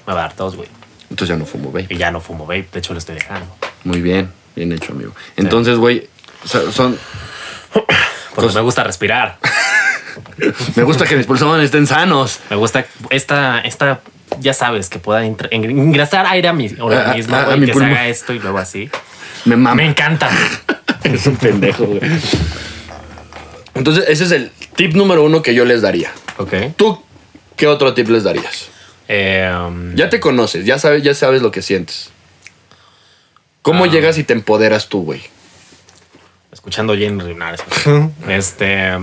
me 0.05 0.13
va 0.13 0.19
a 0.19 0.23
dar 0.25 0.35
tos, 0.35 0.55
güey. 0.55 0.69
Entonces 1.09 1.29
ya 1.29 1.35
no 1.35 1.47
fumo, 1.47 1.71
güey. 1.71 1.87
Y 1.89 1.97
ya 1.97 2.11
no 2.11 2.21
fumo 2.21 2.45
vape, 2.45 2.67
de 2.71 2.77
hecho 2.77 2.93
lo 2.93 2.99
estoy 2.99 3.15
dejando. 3.15 3.47
Muy 3.83 3.99
bien, 3.99 4.29
bien 4.55 4.73
hecho, 4.73 4.91
amigo. 4.91 5.15
Entonces, 5.37 5.79
güey, 5.79 6.07
son... 6.71 6.99
Porque 8.35 8.53
me 8.53 8.61
gusta 8.61 8.83
respirar. 8.83 9.39
Me 10.75 10.83
gusta 10.83 11.05
que 11.05 11.15
mis 11.15 11.25
pulmones 11.25 11.65
estén 11.65 11.87
sanos. 11.87 12.39
Me 12.49 12.55
gusta 12.55 12.85
esta, 13.09 13.59
esta, 13.61 14.01
ya 14.39 14.53
sabes, 14.53 14.89
que 14.89 14.99
pueda 14.99 15.25
ingresar 15.25 16.25
aire 16.27 16.47
a 16.47 16.53
mi 16.53 16.67
organismo, 16.79 17.35
a- 17.35 17.55
mi 17.57 17.65
que 17.67 17.73
pulmón. 17.73 17.89
se 17.91 17.95
haga 17.97 18.07
esto 18.07 18.33
y 18.33 18.39
luego 18.39 18.57
así. 18.57 18.89
Me 19.45 19.55
mama. 19.55 19.75
Me 19.75 19.85
encanta. 19.85 20.29
Es 21.03 21.27
un 21.27 21.35
pendejo, 21.37 21.85
güey. 21.85 22.01
Entonces, 23.75 24.05
ese 24.07 24.23
es 24.23 24.31
el 24.31 24.51
tip 24.75 24.93
número 24.95 25.23
uno 25.23 25.41
que 25.41 25.53
yo 25.53 25.65
les 25.65 25.81
daría. 25.81 26.11
Ok. 26.37 26.53
¿Tú 26.75 27.01
qué 27.55 27.67
otro 27.67 27.93
tip 27.93 28.07
les 28.09 28.23
darías? 28.23 28.69
Eh, 29.07 29.47
um, 29.67 29.93
Ya 29.95 30.09
te 30.09 30.19
conoces, 30.19 30.65
ya 30.65 30.79
sabes, 30.79 31.03
ya 31.03 31.13
sabes 31.13 31.41
lo 31.43 31.51
que 31.51 31.61
sientes. 31.61 32.09
¿Cómo 33.61 33.83
Ah. 33.83 33.87
llegas 33.87 34.17
y 34.17 34.23
te 34.23 34.33
empoderas 34.33 34.89
tú, 34.89 35.03
güey? 35.03 35.21
escuchando 36.51 36.93
Jane 36.93 37.21
Rinares. 37.23 37.61
este. 38.29 38.93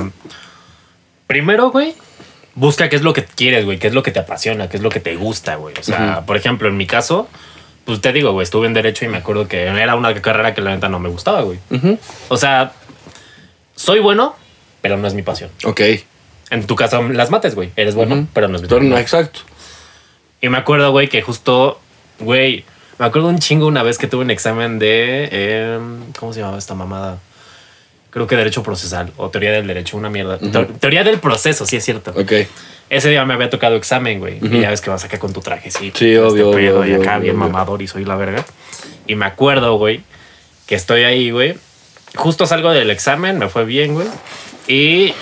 Primero, 1.33 1.71
güey, 1.71 1.95
busca 2.55 2.91
qué 2.91 2.97
es 2.97 3.01
lo 3.01 3.15
que 3.15 3.25
quieres, 3.25 3.65
güey, 3.65 3.79
qué 3.79 3.87
es 3.87 3.95
lo 3.95 4.03
que 4.03 4.11
te 4.11 4.19
apasiona, 4.19 4.69
qué 4.69 4.77
es 4.77 4.83
lo 4.83 4.91
que 4.91 5.01
te 5.01 5.17
gusta, 5.17 5.55
güey. 5.55 5.75
O 5.81 5.83
sea, 5.83 6.27
por 6.27 6.37
ejemplo, 6.37 6.69
en 6.69 6.77
mi 6.77 6.87
caso, 6.87 7.27
pues 7.87 8.03
te 8.03 8.13
digo, 8.13 8.33
güey, 8.33 8.45
estuve 8.45 8.67
en 8.67 8.75
Derecho 8.75 9.07
y 9.07 9.09
me 9.09 9.17
acuerdo 9.17 9.49
que 9.49 9.63
era 9.63 9.97
una 9.97 10.13
carrera 10.21 10.53
que 10.53 10.61
la 10.61 10.75
neta 10.75 10.91
no 10.91 10.99
me 10.99 11.09
gustaba, 11.09 11.41
güey. 11.41 11.59
O 12.29 12.37
sea, 12.37 12.73
soy 13.75 14.01
bueno, 14.01 14.37
pero 14.83 14.99
no 14.99 15.09
es 15.09 15.15
mi 15.15 15.23
pasión. 15.23 15.49
Ok. 15.65 15.81
En 16.51 16.67
tu 16.67 16.77
caso, 16.77 17.03
las 17.09 17.31
mates, 17.31 17.55
güey. 17.55 17.71
Eres 17.77 17.95
bueno, 17.95 18.27
pero 18.35 18.49
no 18.49 18.57
es 18.57 18.63
mi 18.63 18.69
pasión. 18.69 18.91
no, 18.91 18.99
exacto. 18.99 19.41
Y 20.43 20.51
me 20.51 20.59
acuerdo, 20.59 20.91
güey, 20.91 21.09
que 21.09 21.23
justo, 21.23 21.81
güey, 22.19 22.67
me 22.99 23.07
acuerdo 23.07 23.29
un 23.29 23.39
chingo 23.39 23.67
una 23.67 23.83
vez 23.83 23.97
que 23.97 24.07
tuve 24.07 24.23
un 24.23 24.31
examen 24.31 24.79
de. 24.79 25.31
eh, 25.33 25.81
¿Cómo 26.19 26.35
se 26.35 26.41
llamaba 26.41 26.59
esta 26.59 26.75
mamada? 26.75 27.21
Creo 28.13 28.27
que 28.27 28.37
Derecho 28.37 28.63
Procesal 28.63 29.11
o 29.17 29.31
Teoría 29.31 29.51
del 29.53 29.67
Derecho, 29.67 29.97
una 29.97 30.11
mierda. 30.11 30.39
Teo- 30.39 30.67
Teoría 30.79 31.03
del 31.03 31.19
Proceso, 31.19 31.65
sí 31.67 31.77
es 31.77 31.85
cierto. 31.85 32.13
Ok. 32.15 32.33
Ese 32.91 33.09
día 33.09 33.25
me 33.25 33.33
había 33.33 33.49
tocado 33.49 33.75
examen, 33.77 34.19
güey. 34.21 34.39
Y 34.43 34.61
ya 34.61 34.69
ves 34.69 34.83
que 34.83 34.91
vas 34.91 35.03
acá 35.05 35.19
con 35.19 35.33
tu 35.33 35.41
trajecito. 35.41 35.99
Sí, 35.99 36.07
este 36.13 36.19
obvio, 36.21 36.51
pedo, 36.51 36.81
obvio, 36.81 36.99
Y 36.99 37.01
acá 37.01 37.13
obvio, 37.17 37.23
bien 37.23 37.37
obvio. 37.37 37.49
mamador 37.49 37.81
y 37.81 37.89
soy 37.89 38.05
la 38.05 38.17
verga. 38.17 38.45
Y 39.07 39.15
me 39.15 39.25
acuerdo, 39.25 39.77
güey, 39.79 40.03
que 40.67 40.75
estoy 40.75 41.05
ahí, 41.05 41.31
güey. 41.31 41.55
Justo 42.15 42.47
salgo 42.47 42.71
del 42.71 42.91
examen, 42.91 43.39
me 43.39 43.49
fue 43.49 43.65
bien, 43.65 43.95
güey. 43.95 44.09
Y 44.69 45.15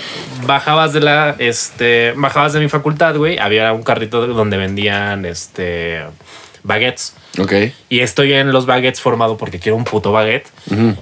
bajabas 0.45 0.91
de 0.91 0.99
la, 0.99 1.35
este, 1.39 2.11
bajabas 2.17 2.51
de 2.51 2.59
mi 2.59 2.67
facultad, 2.67 3.15
güey. 3.15 3.39
Había 3.39 3.71
un 3.71 3.83
carrito 3.83 4.27
donde 4.27 4.57
vendían, 4.57 5.25
este, 5.25 6.01
baguettes. 6.63 7.15
Ok. 7.39 7.53
Y 7.89 7.99
estoy 8.01 8.33
en 8.33 8.51
los 8.51 8.65
baguettes 8.65 8.99
formado 9.01 9.37
porque 9.37 9.59
quiero 9.59 9.75
un 9.77 9.83
puto 9.83 10.11
baguette. 10.11 10.47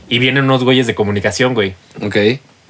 Y 0.09 0.19
vienen 0.19 0.43
unos 0.45 0.63
güeyes 0.63 0.87
de 0.87 0.95
comunicación, 0.95 1.53
güey. 1.53 1.73
Ok. 2.01 2.15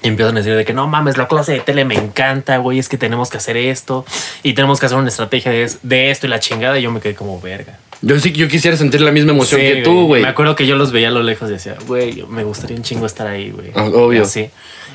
Y 0.01 0.07
empiezan 0.07 0.35
a 0.37 0.39
decir 0.39 0.55
de 0.55 0.63
que 0.63 0.71
no 0.73 0.87
mames, 0.87 1.17
la 1.17 1.27
clase 1.27 1.51
de 1.51 1.59
tele 1.59 1.83
me 1.83 1.95
encanta, 1.95 2.55
güey, 2.57 2.79
es 2.79 2.87
que 2.87 2.97
tenemos 2.97 3.29
que 3.29 3.35
hacer 3.35 3.57
esto 3.57 4.05
y 4.43 4.53
tenemos 4.53 4.79
que 4.79 4.85
hacer 4.85 4.97
una 4.97 5.09
estrategia 5.09 5.51
de, 5.51 5.69
de 5.83 6.09
esto 6.09 6.25
y 6.25 6.29
la 6.29 6.39
chingada. 6.39 6.79
Y 6.79 6.83
yo 6.83 6.91
me 6.91 7.01
quedé 7.01 7.15
como 7.15 7.41
verga. 7.41 7.77
Yo 8.01 8.17
sí, 8.17 8.31
yo 8.31 8.47
quisiera 8.47 8.77
sentir 8.77 9.01
la 9.01 9.11
misma 9.11 9.33
emoción 9.33 9.59
Sí, 9.59 9.67
que 9.67 9.75
tú, 9.81 10.05
güey. 10.07 10.21
Me 10.21 10.29
acuerdo 10.29 10.55
que 10.55 10.65
yo 10.65 10.77
los 10.77 10.93
veía 10.93 11.09
a 11.09 11.11
lo 11.11 11.21
lejos 11.21 11.49
y 11.49 11.53
decía, 11.53 11.75
güey, 11.85 12.23
me 12.29 12.45
gustaría 12.45 12.77
un 12.77 12.83
chingo 12.83 13.05
estar 13.05 13.27
ahí, 13.27 13.51
güey. 13.51 13.71
Ah, 13.75 13.89
obvio. 13.93 14.19
Y 14.21 14.23
así. 14.23 14.49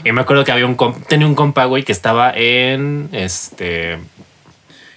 Y 0.06 0.12
me 0.12 0.22
acuerdo 0.22 0.42
que 0.42 0.52
había 0.52 0.64
un 0.64 0.74
comp- 0.78 1.06
tenía 1.06 1.26
un 1.26 1.34
compa, 1.34 1.66
güey, 1.66 1.82
que 1.82 1.92
estaba 1.92 2.32
en 2.34 3.10
este 3.12 3.98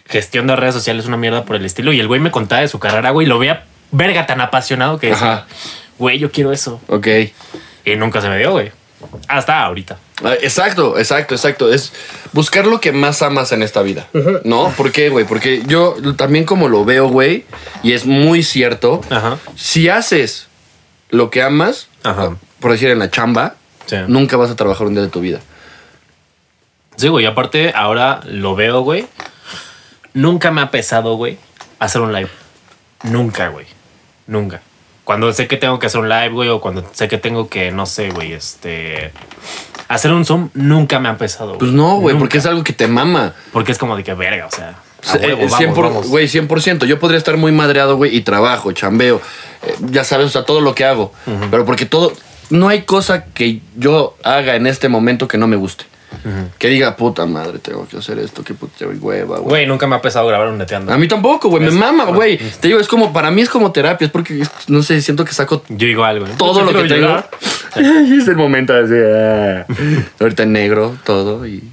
gestión 0.09 0.47
de 0.47 0.55
redes 0.55 0.73
sociales, 0.75 1.05
una 1.05 1.17
mierda 1.17 1.43
por 1.45 1.55
el 1.55 1.65
estilo. 1.65 1.91
Y 1.93 1.99
el 1.99 2.07
güey 2.07 2.19
me 2.19 2.31
contaba 2.31 2.61
de 2.61 2.67
su 2.67 2.79
carrera, 2.79 3.09
güey, 3.11 3.25
y 3.25 3.29
lo 3.29 3.39
veía 3.39 3.65
verga 3.91 4.25
tan 4.27 4.41
apasionado 4.41 4.99
que 4.99 5.07
decía, 5.11 5.33
Ajá. 5.33 5.47
güey, 5.97 6.19
yo 6.19 6.31
quiero 6.31 6.51
eso. 6.51 6.79
Ok. 6.87 7.07
Y 7.85 7.95
nunca 7.95 8.21
se 8.21 8.29
me 8.29 8.37
dio, 8.37 8.51
güey. 8.51 8.71
Hasta 9.27 9.63
ahorita. 9.63 9.97
Ah, 10.23 10.33
Exacto, 10.41 10.97
exacto, 10.97 11.35
exacto. 11.35 11.71
Es 11.71 11.93
buscar 12.33 12.65
lo 12.65 12.81
que 12.81 12.91
más 12.91 13.21
amas 13.21 13.51
en 13.51 13.61
esta 13.61 13.81
vida. 13.83 14.07
¿No? 14.43 14.73
¿Por 14.75 14.91
qué, 14.91 15.09
güey? 15.09 15.25
Porque 15.25 15.61
yo 15.67 15.95
también 16.15 16.45
como 16.45 16.67
lo 16.67 16.83
veo, 16.83 17.07
güey, 17.07 17.45
y 17.83 17.93
es 17.93 18.05
muy 18.05 18.41
cierto, 18.43 19.01
Ajá. 19.11 19.37
si 19.55 19.87
haces 19.89 20.47
lo 21.09 21.29
que 21.29 21.43
amas, 21.43 21.87
Ajá. 22.03 22.35
por 22.59 22.71
decir 22.71 22.89
en 22.89 22.99
la 22.99 23.09
chamba, 23.11 23.55
Sí. 23.85 23.95
nunca 24.07 24.35
vas 24.35 24.49
a 24.49 24.55
trabajar 24.57 24.87
un 24.87 24.93
día 24.95 25.03
de 25.03 25.09
tu 25.09 25.21
vida. 25.21 25.39
Sí, 26.97 27.07
güey. 27.07 27.25
Aparte, 27.25 27.71
ahora 27.75 28.21
lo 28.25 28.55
veo, 28.55 28.81
güey. 28.81 29.05
Nunca 30.17 30.51
me 30.51 30.61
ha 30.61 30.71
pesado, 30.71 31.15
güey, 31.15 31.37
hacer 31.79 32.01
un 32.01 32.11
live. 32.13 32.29
Nunca, 33.03 33.49
güey. 33.49 33.65
Nunca. 34.25 34.61
Cuando 35.03 35.31
sé 35.31 35.47
que 35.47 35.57
tengo 35.57 35.79
que 35.79 35.85
hacer 35.87 36.01
un 36.01 36.09
live, 36.09 36.29
güey, 36.29 36.49
o 36.49 36.59
cuando 36.59 36.83
sé 36.91 37.07
que 37.07 37.17
tengo 37.17 37.47
que, 37.49 37.71
no 37.71 37.85
sé, 37.85 38.09
güey, 38.09 38.33
este. 38.33 39.11
Hacer 39.87 40.11
un 40.11 40.25
Zoom, 40.25 40.49
nunca 40.53 40.99
me 40.99 41.07
ha 41.07 41.17
pesado. 41.17 41.49
güey. 41.49 41.59
Pues 41.59 41.71
no, 41.71 41.97
güey, 41.99 42.13
Nunca. 42.13 42.19
porque 42.23 42.37
es 42.39 42.45
algo 42.45 42.63
que 42.63 42.73
te 42.73 42.87
mama. 42.87 43.33
Porque 43.53 43.71
es 43.71 43.77
como 43.77 43.95
de 43.95 44.03
que 44.03 44.13
verga, 44.15 44.47
o 44.47 44.51
sea. 44.51 44.75
Eh, 45.21 45.33
huevo, 45.35 45.55
100 45.55 45.69
por- 45.73 45.83
vamos, 45.85 45.95
vamos. 45.97 46.07
Güey, 46.09 46.27
100%. 46.27 46.85
Yo 46.85 46.99
podría 46.99 47.17
estar 47.19 47.37
muy 47.37 47.51
madreado, 47.53 47.95
güey, 47.95 48.13
y 48.15 48.21
trabajo, 48.21 48.71
chambeo. 48.73 49.21
eh, 49.63 49.75
ya 49.91 50.03
sabes, 50.03 50.25
o 50.25 50.29
sea, 50.29 50.43
todo 50.43 50.59
lo 50.61 50.73
que 50.75 50.83
hago. 50.83 51.13
Pero 51.51 51.63
porque 51.65 51.85
todo. 51.85 52.11
No 52.49 52.67
hay 52.69 52.81
cosa 52.83 53.25
que 53.25 53.61
yo 53.77 54.17
haga 54.23 54.55
en 54.55 54.67
este 54.67 54.89
momento 54.89 55.27
que 55.27 55.37
no 55.37 55.47
me 55.47 55.55
guste. 55.57 55.85
Que 56.57 56.67
diga, 56.69 56.95
puta 56.95 57.25
madre, 57.25 57.59
tengo 57.59 57.87
que 57.87 57.97
hacer 57.97 58.19
esto, 58.19 58.43
que 58.43 58.53
puta 58.53 58.85
güey, 58.85 58.97
hueva, 58.97 59.37
güey. 59.37 59.49
Güey, 59.49 59.65
nunca 59.67 59.87
me 59.87 59.95
ha 59.95 60.01
pesado 60.01 60.27
grabar 60.27 60.47
un 60.47 60.57
neteando. 60.57 60.91
A 60.91 60.97
mí 60.97 61.07
tampoco, 61.07 61.49
güey, 61.49 61.63
me 61.63 61.71
mama, 61.71 62.05
güey. 62.05 62.37
Te 62.37 62.67
digo, 62.67 62.79
es 62.79 62.87
como, 62.87 63.13
para 63.13 63.31
mí 63.31 63.41
es 63.41 63.49
como 63.49 63.71
terapia, 63.71 64.05
es 64.05 64.11
porque, 64.11 64.43
no 64.67 64.83
sé, 64.83 65.01
siento 65.01 65.25
que 65.25 65.33
saco 65.33 65.63
Yo 65.69 65.87
digo 65.87 66.03
algo, 66.03 66.25
¿eh? 66.25 66.31
todo 66.37 66.63
lo 66.63 66.73
que 66.73 66.87
tengo. 66.87 67.23
es 67.75 68.27
el 68.27 68.35
momento 68.35 68.73
así. 68.73 68.93
ah. 68.95 69.65
Ahorita 70.19 70.43
en 70.43 70.53
negro, 70.53 70.97
todo 71.03 71.45
y. 71.45 71.63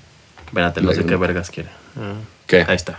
Espérate, 0.47 0.81
no 0.83 0.93
sé 0.93 1.05
qué 1.05 1.17
vergas 1.17 1.51
quiere. 1.51 1.71
Ah, 1.97 2.15
¿Qué? 2.47 2.65
Ahí 2.69 2.77
está. 2.77 2.99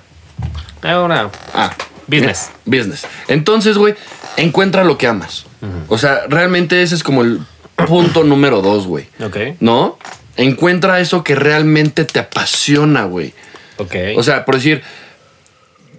Una. 0.84 1.30
Ah. 1.54 1.72
Business. 2.08 2.52
Business. 2.66 3.08
Entonces, 3.28 3.78
güey, 3.78 3.96
encuentra 4.38 4.84
lo 4.84 4.98
que 4.98 5.08
amas. 5.08 5.46
O 5.88 5.98
sea, 5.98 6.22
realmente 6.28 6.84
ese 6.84 6.96
es 6.96 7.04
como 7.04 7.24
el 7.24 7.40
punto 7.88 8.24
número 8.24 8.62
dos, 8.62 8.86
güey. 8.86 9.08
Ok. 9.24 9.38
¿No? 9.60 9.98
Encuentra 10.38 11.00
eso 11.00 11.24
que 11.24 11.36
realmente 11.36 12.06
te 12.06 12.20
apasiona, 12.20 13.06
güey. 13.06 13.34
Ok. 13.78 13.96
O 14.18 14.24
sea, 14.24 14.46
por 14.46 14.56
decir, 14.56 14.82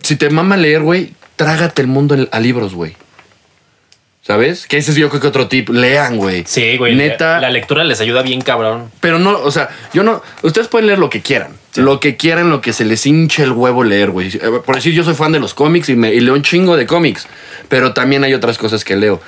si 0.03 0.16
te 0.16 0.31
mama 0.31 0.57
leer, 0.57 0.83
güey, 0.83 1.12
trágate 1.37 1.83
el 1.83 1.88
mundo 1.88 2.16
a 2.31 2.40
libros, 2.40 2.75
güey. 2.75 2.96
¿Sabes? 4.27 4.66
Que 4.66 4.77
ese 4.79 4.90
es 4.90 4.96
yo 4.96 5.09
creo 5.09 5.20
que 5.20 5.29
otro 5.29 5.46
tip. 5.46 5.68
Lean, 5.68 6.16
güey. 6.16 6.42
sí, 6.49 6.77
güey. 6.77 6.96
Neta. 6.96 7.38
La 7.38 7.49
lectura 7.49 7.85
les 7.85 8.01
ayuda 8.01 8.22
bien, 8.22 8.40
cabrón. 8.40 8.90
Pero 8.99 9.20
no, 9.20 9.38
o 9.38 9.53
sea, 9.53 9.68
yo 9.94 10.03
no. 10.03 10.20
Ustedes 10.42 10.66
pueden 10.66 10.88
leer 10.88 10.99
lo 10.99 11.09
que 11.09 11.22
quieran. 11.22 11.53
Lo 11.77 12.01
que 12.01 12.16
quieran, 12.16 12.51
lo 12.51 12.61
que 12.61 12.72
se 12.72 12.85
les 12.85 13.07
hinche 13.07 13.44
el 13.44 13.53
huevo 13.53 13.85
leer, 13.85 14.11
güey. 14.11 14.29
Eh, 14.29 14.61
Por 14.64 14.75
decir, 14.75 14.94
yo 14.94 15.05
soy 15.05 15.14
fan 15.14 15.31
de 15.31 15.38
los 15.38 15.55
cómics 15.55 15.90
y, 15.90 15.94
me, 15.94 16.12
y 16.12 16.18
leo 16.18 16.35
un 16.35 16.42
chingo 16.42 16.77
de 16.77 16.87
cómics. 16.87 17.29
Pero 17.68 17.92
también 17.92 18.25
hay 18.25 18.35
otras 18.35 18.59
cosas 18.59 18.85
que 18.85 18.96
leo. 18.96 19.20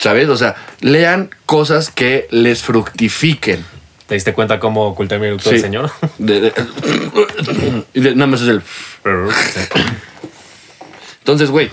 ¿Sabes? 0.00 0.28
O 0.30 0.36
sea, 0.36 0.56
lean 0.80 1.28
cosas 1.44 1.90
que 1.90 2.26
les 2.30 2.62
fructifiquen. 2.62 3.64
¿Te 4.06 4.14
diste 4.14 4.32
cuenta 4.32 4.58
cómo 4.58 4.86
oculté 4.86 5.18
mi 5.18 5.26
eructo 5.26 5.50
Sí. 5.50 5.56
el 5.56 5.60
señor? 5.62 5.90
De- 6.18 6.40
de- 6.40 6.52
de- 7.94 8.14
nada 8.16 8.26
más 8.26 8.40
es 8.40 8.48
el. 8.48 8.62
Entonces, 11.18 11.50
güey, 11.50 11.70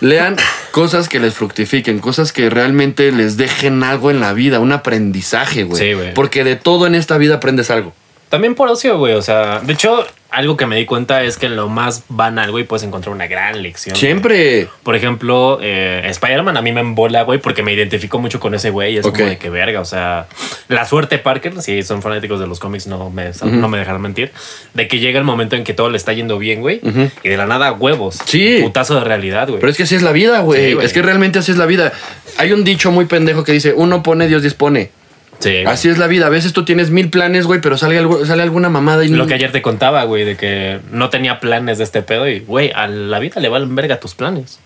lean 0.00 0.36
cosas 0.70 1.08
que 1.08 1.18
les 1.20 1.34
fructifiquen, 1.34 1.98
cosas 2.00 2.32
que 2.32 2.50
realmente 2.50 3.10
les 3.12 3.36
dejen 3.36 3.82
algo 3.82 4.10
en 4.10 4.20
la 4.20 4.32
vida, 4.34 4.60
un 4.60 4.72
aprendizaje, 4.72 5.64
güey. 5.64 5.82
Sí, 5.82 5.94
güey. 5.94 6.14
Porque 6.14 6.44
de 6.44 6.56
todo 6.56 6.86
en 6.86 6.94
esta 6.94 7.18
vida 7.18 7.36
aprendes 7.36 7.70
algo. 7.70 7.92
También 8.28 8.54
por 8.54 8.68
ocio, 8.68 8.98
güey. 8.98 9.14
O 9.14 9.22
sea, 9.22 9.60
de 9.60 9.72
hecho, 9.72 10.06
algo 10.30 10.56
que 10.58 10.66
me 10.66 10.76
di 10.76 10.84
cuenta 10.84 11.22
es 11.22 11.38
que 11.38 11.46
en 11.46 11.56
lo 11.56 11.68
más 11.68 12.04
banal, 12.10 12.50
güey, 12.50 12.64
puedes 12.64 12.82
encontrar 12.82 13.14
una 13.14 13.26
gran 13.26 13.62
lección. 13.62 13.96
Siempre. 13.96 14.68
Por 14.82 14.94
ejemplo, 14.96 15.58
eh, 15.62 16.02
Spider-Man 16.04 16.56
a 16.58 16.60
mí 16.60 16.70
me 16.72 16.80
embola, 16.80 17.22
güey, 17.22 17.38
porque 17.40 17.62
me 17.62 17.72
identifico 17.72 18.18
mucho 18.18 18.38
con 18.38 18.54
ese 18.54 18.68
güey. 18.68 18.98
Es 18.98 19.06
Ok. 19.06 19.16
como 19.16 19.28
de 19.30 19.38
que 19.38 19.48
verga. 19.48 19.80
O 19.80 19.86
sea, 19.86 20.26
la 20.68 20.84
suerte 20.84 21.18
Parker, 21.18 21.62
si 21.62 21.82
son 21.82 22.02
fanáticos 22.02 22.38
de 22.38 22.46
los 22.46 22.58
cómics, 22.60 22.86
no 22.86 23.08
me, 23.08 23.30
no 23.44 23.68
me 23.68 23.78
dejarán 23.78 24.02
mentir, 24.02 24.30
de 24.74 24.88
que 24.88 24.98
llega 24.98 25.18
el 25.18 25.24
momento 25.24 25.56
en 25.56 25.64
que 25.64 25.72
todo 25.72 25.88
le 25.88 25.96
está 25.96 26.12
yendo 26.12 26.38
bien, 26.38 26.60
güey, 26.60 26.80
y 27.22 27.28
de 27.30 27.36
la 27.38 27.46
nada 27.46 27.72
huevos. 27.72 28.18
Sí. 28.26 28.58
Putazo 28.62 28.94
de 28.96 29.04
realidad, 29.04 29.48
güey. 29.48 29.60
Pero 29.60 29.70
es 29.70 29.76
que 29.78 29.84
así 29.84 29.94
es 29.94 30.02
la 30.02 30.12
vida, 30.12 30.40
güey. 30.40 30.66
Sí, 30.68 30.72
güey. 30.74 30.86
es 30.86 30.92
que 30.92 31.00
realmente 31.00 31.38
así 31.38 31.52
es 31.52 31.56
la 31.58 31.64
vida. 31.66 31.92
Hay 32.36 32.52
un 32.52 32.62
dicho 32.62 32.90
muy 32.90 33.06
pendejo 33.06 33.42
que 33.42 33.52
dice, 33.52 33.72
uno 33.74 34.02
pone, 34.02 34.28
Dios 34.28 34.42
dispone. 34.42 34.90
Sí. 35.38 35.58
Así 35.66 35.88
es 35.88 35.98
la 35.98 36.06
vida. 36.06 36.26
A 36.26 36.30
veces 36.30 36.52
tú 36.52 36.64
tienes 36.64 36.90
mil 36.90 37.10
planes, 37.10 37.46
güey, 37.46 37.60
pero 37.60 37.78
sale, 37.78 37.96
algo, 37.98 38.26
sale 38.26 38.42
alguna 38.42 38.68
mamada 38.68 39.04
y 39.04 39.08
Lo 39.08 39.26
que 39.26 39.34
ayer 39.34 39.52
te 39.52 39.62
contaba, 39.62 40.02
güey, 40.04 40.24
de 40.24 40.36
que 40.36 40.80
no 40.90 41.10
tenía 41.10 41.40
planes 41.40 41.78
de 41.78 41.84
este 41.84 42.02
pedo 42.02 42.28
y, 42.28 42.40
güey, 42.40 42.72
a 42.74 42.88
la 42.88 43.18
vida 43.18 43.40
le 43.40 43.48
valen 43.48 43.74
verga 43.74 44.00
tus 44.00 44.14
planes. 44.14 44.58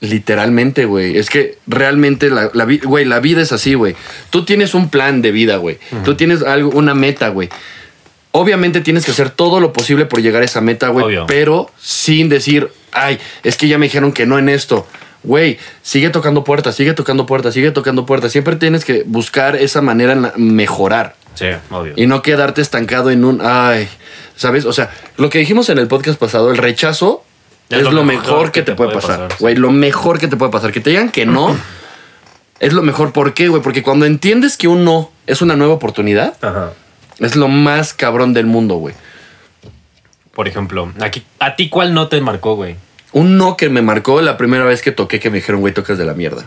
Literalmente, 0.00 0.84
güey. 0.84 1.16
Es 1.16 1.30
que 1.30 1.58
realmente 1.66 2.30
la, 2.30 2.50
güey, 2.84 3.04
la 3.04 3.20
vida 3.20 3.40
es 3.40 3.52
así, 3.52 3.74
güey. 3.74 3.94
Tú 4.30 4.44
tienes 4.44 4.74
un 4.74 4.90
plan 4.90 5.22
de 5.22 5.30
vida, 5.30 5.56
güey. 5.56 5.78
Tú 6.04 6.14
tienes 6.14 6.42
algo, 6.42 6.70
una 6.70 6.94
meta, 6.94 7.28
güey. 7.28 7.48
Obviamente 8.32 8.80
tienes 8.80 9.04
que 9.04 9.12
hacer 9.12 9.30
todo 9.30 9.60
lo 9.60 9.72
posible 9.72 10.06
por 10.06 10.20
llegar 10.20 10.42
a 10.42 10.44
esa 10.44 10.60
meta, 10.60 10.88
güey. 10.88 11.18
Pero 11.26 11.70
sin 11.80 12.28
decir, 12.28 12.68
ay, 12.92 13.18
es 13.44 13.56
que 13.56 13.68
ya 13.68 13.78
me 13.78 13.86
dijeron 13.86 14.12
que 14.12 14.26
no 14.26 14.38
en 14.38 14.48
esto. 14.48 14.86
Güey, 15.24 15.58
sigue 15.82 16.10
tocando 16.10 16.44
puertas, 16.44 16.74
sigue 16.76 16.92
tocando 16.92 17.26
puertas, 17.26 17.54
sigue 17.54 17.70
tocando 17.70 18.06
puertas. 18.06 18.30
Siempre 18.32 18.56
tienes 18.56 18.84
que 18.84 19.02
buscar 19.06 19.56
esa 19.56 19.80
manera 19.80 20.12
en 20.12 20.22
la- 20.22 20.32
mejorar. 20.36 21.16
Sí, 21.34 21.46
obvio. 21.70 21.94
Y 21.96 22.06
no 22.06 22.22
quedarte 22.22 22.60
estancado 22.60 23.10
en 23.10 23.24
un, 23.24 23.40
ay, 23.42 23.88
¿sabes? 24.36 24.64
O 24.66 24.72
sea, 24.72 24.90
lo 25.16 25.30
que 25.30 25.38
dijimos 25.38 25.68
en 25.70 25.78
el 25.78 25.88
podcast 25.88 26.18
pasado, 26.20 26.50
el 26.52 26.58
rechazo 26.58 27.24
es, 27.70 27.82
lo 27.90 28.04
mejor, 28.04 28.52
que, 28.52 28.62
te 28.62 28.74
puede 28.74 28.92
pasar. 28.92 29.28
sí. 29.32 29.36
Güey, 29.40 29.56
lo 29.56 29.72
mejor 29.72 30.18
que 30.20 30.28
te 30.28 30.36
puede 30.36 30.52
pasar. 30.52 30.70
Que 30.70 30.80
te 30.80 30.90
digan 30.90 31.10
que 31.10 31.26
no 31.26 31.56
es 32.60 32.72
lo 32.72 32.82
mejor. 32.82 33.12
¿Por 33.12 33.34
qué, 33.34 33.48
güey? 33.48 33.62
Porque 33.62 33.82
cuando 33.82 34.06
entiendes 34.06 34.56
que 34.56 34.68
un 34.68 34.84
no 34.84 35.10
es 35.26 35.42
una 35.42 35.56
nueva 35.56 35.74
oportunidad, 35.74 36.34
Ajá. 36.42 36.72
es 37.18 37.34
lo 37.34 37.48
más 37.48 37.94
cabrón 37.94 38.32
del 38.34 38.46
mundo, 38.46 38.76
güey. 38.76 38.94
Por 40.34 40.48
ejemplo, 40.48 40.92
aquí, 41.00 41.24
¿a 41.38 41.56
ti 41.56 41.68
cuál 41.68 41.94
no 41.94 42.08
te 42.08 42.20
marcó, 42.20 42.54
güey? 42.56 42.76
Un 43.14 43.38
no 43.38 43.56
que 43.56 43.70
me 43.70 43.80
marcó 43.80 44.20
la 44.20 44.36
primera 44.36 44.64
vez 44.64 44.82
que 44.82 44.92
toqué 44.92 45.20
que 45.20 45.30
me 45.30 45.36
dijeron, 45.36 45.60
güey, 45.60 45.72
tocas 45.72 45.96
de 45.96 46.04
la 46.04 46.14
mierda. 46.14 46.44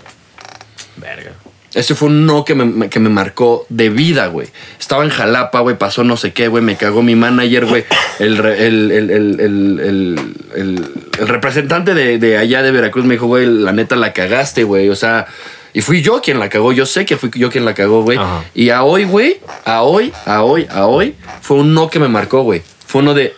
Verga. 0.98 1.32
Ese 1.74 1.96
fue 1.96 2.10
un 2.10 2.26
no 2.26 2.44
que 2.44 2.56
me, 2.56 2.90
que 2.90 3.00
me 3.00 3.10
marcó 3.10 3.66
de 3.70 3.90
vida, 3.90 4.28
güey. 4.28 4.50
Estaba 4.80 5.04
en 5.04 5.10
Jalapa, 5.10 5.62
güey, 5.62 5.78
pasó 5.78 6.04
no 6.04 6.18
sé 6.18 6.34
qué, 6.34 6.50
güey, 6.50 6.64
me 6.64 6.76
cagó 6.76 7.02
mi 7.04 7.16
manager, 7.16 7.66
güey. 7.66 7.86
El, 8.20 8.40
el, 8.46 8.92
el, 8.92 10.20
el, 10.56 11.28
representante 11.28 11.94
de, 11.94 12.18
de 12.20 12.38
allá 12.38 12.62
de 12.62 12.72
Veracruz 12.72 13.06
me 13.06 13.16
dijo, 13.16 13.28
güey, 13.28 13.46
la 13.46 13.72
neta 13.72 13.96
la 13.96 14.12
cagaste, 14.12 14.64
güey. 14.64 14.90
O 14.90 14.96
sea, 14.96 15.28
y 15.74 15.82
fui 15.82 16.02
yo 16.02 16.22
quien 16.22 16.40
la 16.40 16.50
cagó. 16.50 16.74
Yo 16.74 16.86
sé 16.86 17.06
que 17.06 17.16
fui 17.16 17.30
yo 17.36 17.50
quien 17.50 17.64
la 17.64 17.74
cagó, 17.74 18.04
güey. 18.04 18.20
Y 18.54 18.72
a 18.72 18.84
hoy, 18.84 19.06
güey, 19.06 19.40
a 19.64 19.84
hoy, 19.84 20.12
a 20.26 20.44
hoy, 20.44 20.68
a 20.70 20.86
hoy, 20.86 21.16
fue 21.42 21.58
un 21.58 21.74
no 21.74 21.90
que 21.90 22.00
me 22.00 22.10
marcó, 22.10 22.42
güey. 22.42 22.62
Fue 22.86 23.02
uno 23.02 23.14
de, 23.14 23.34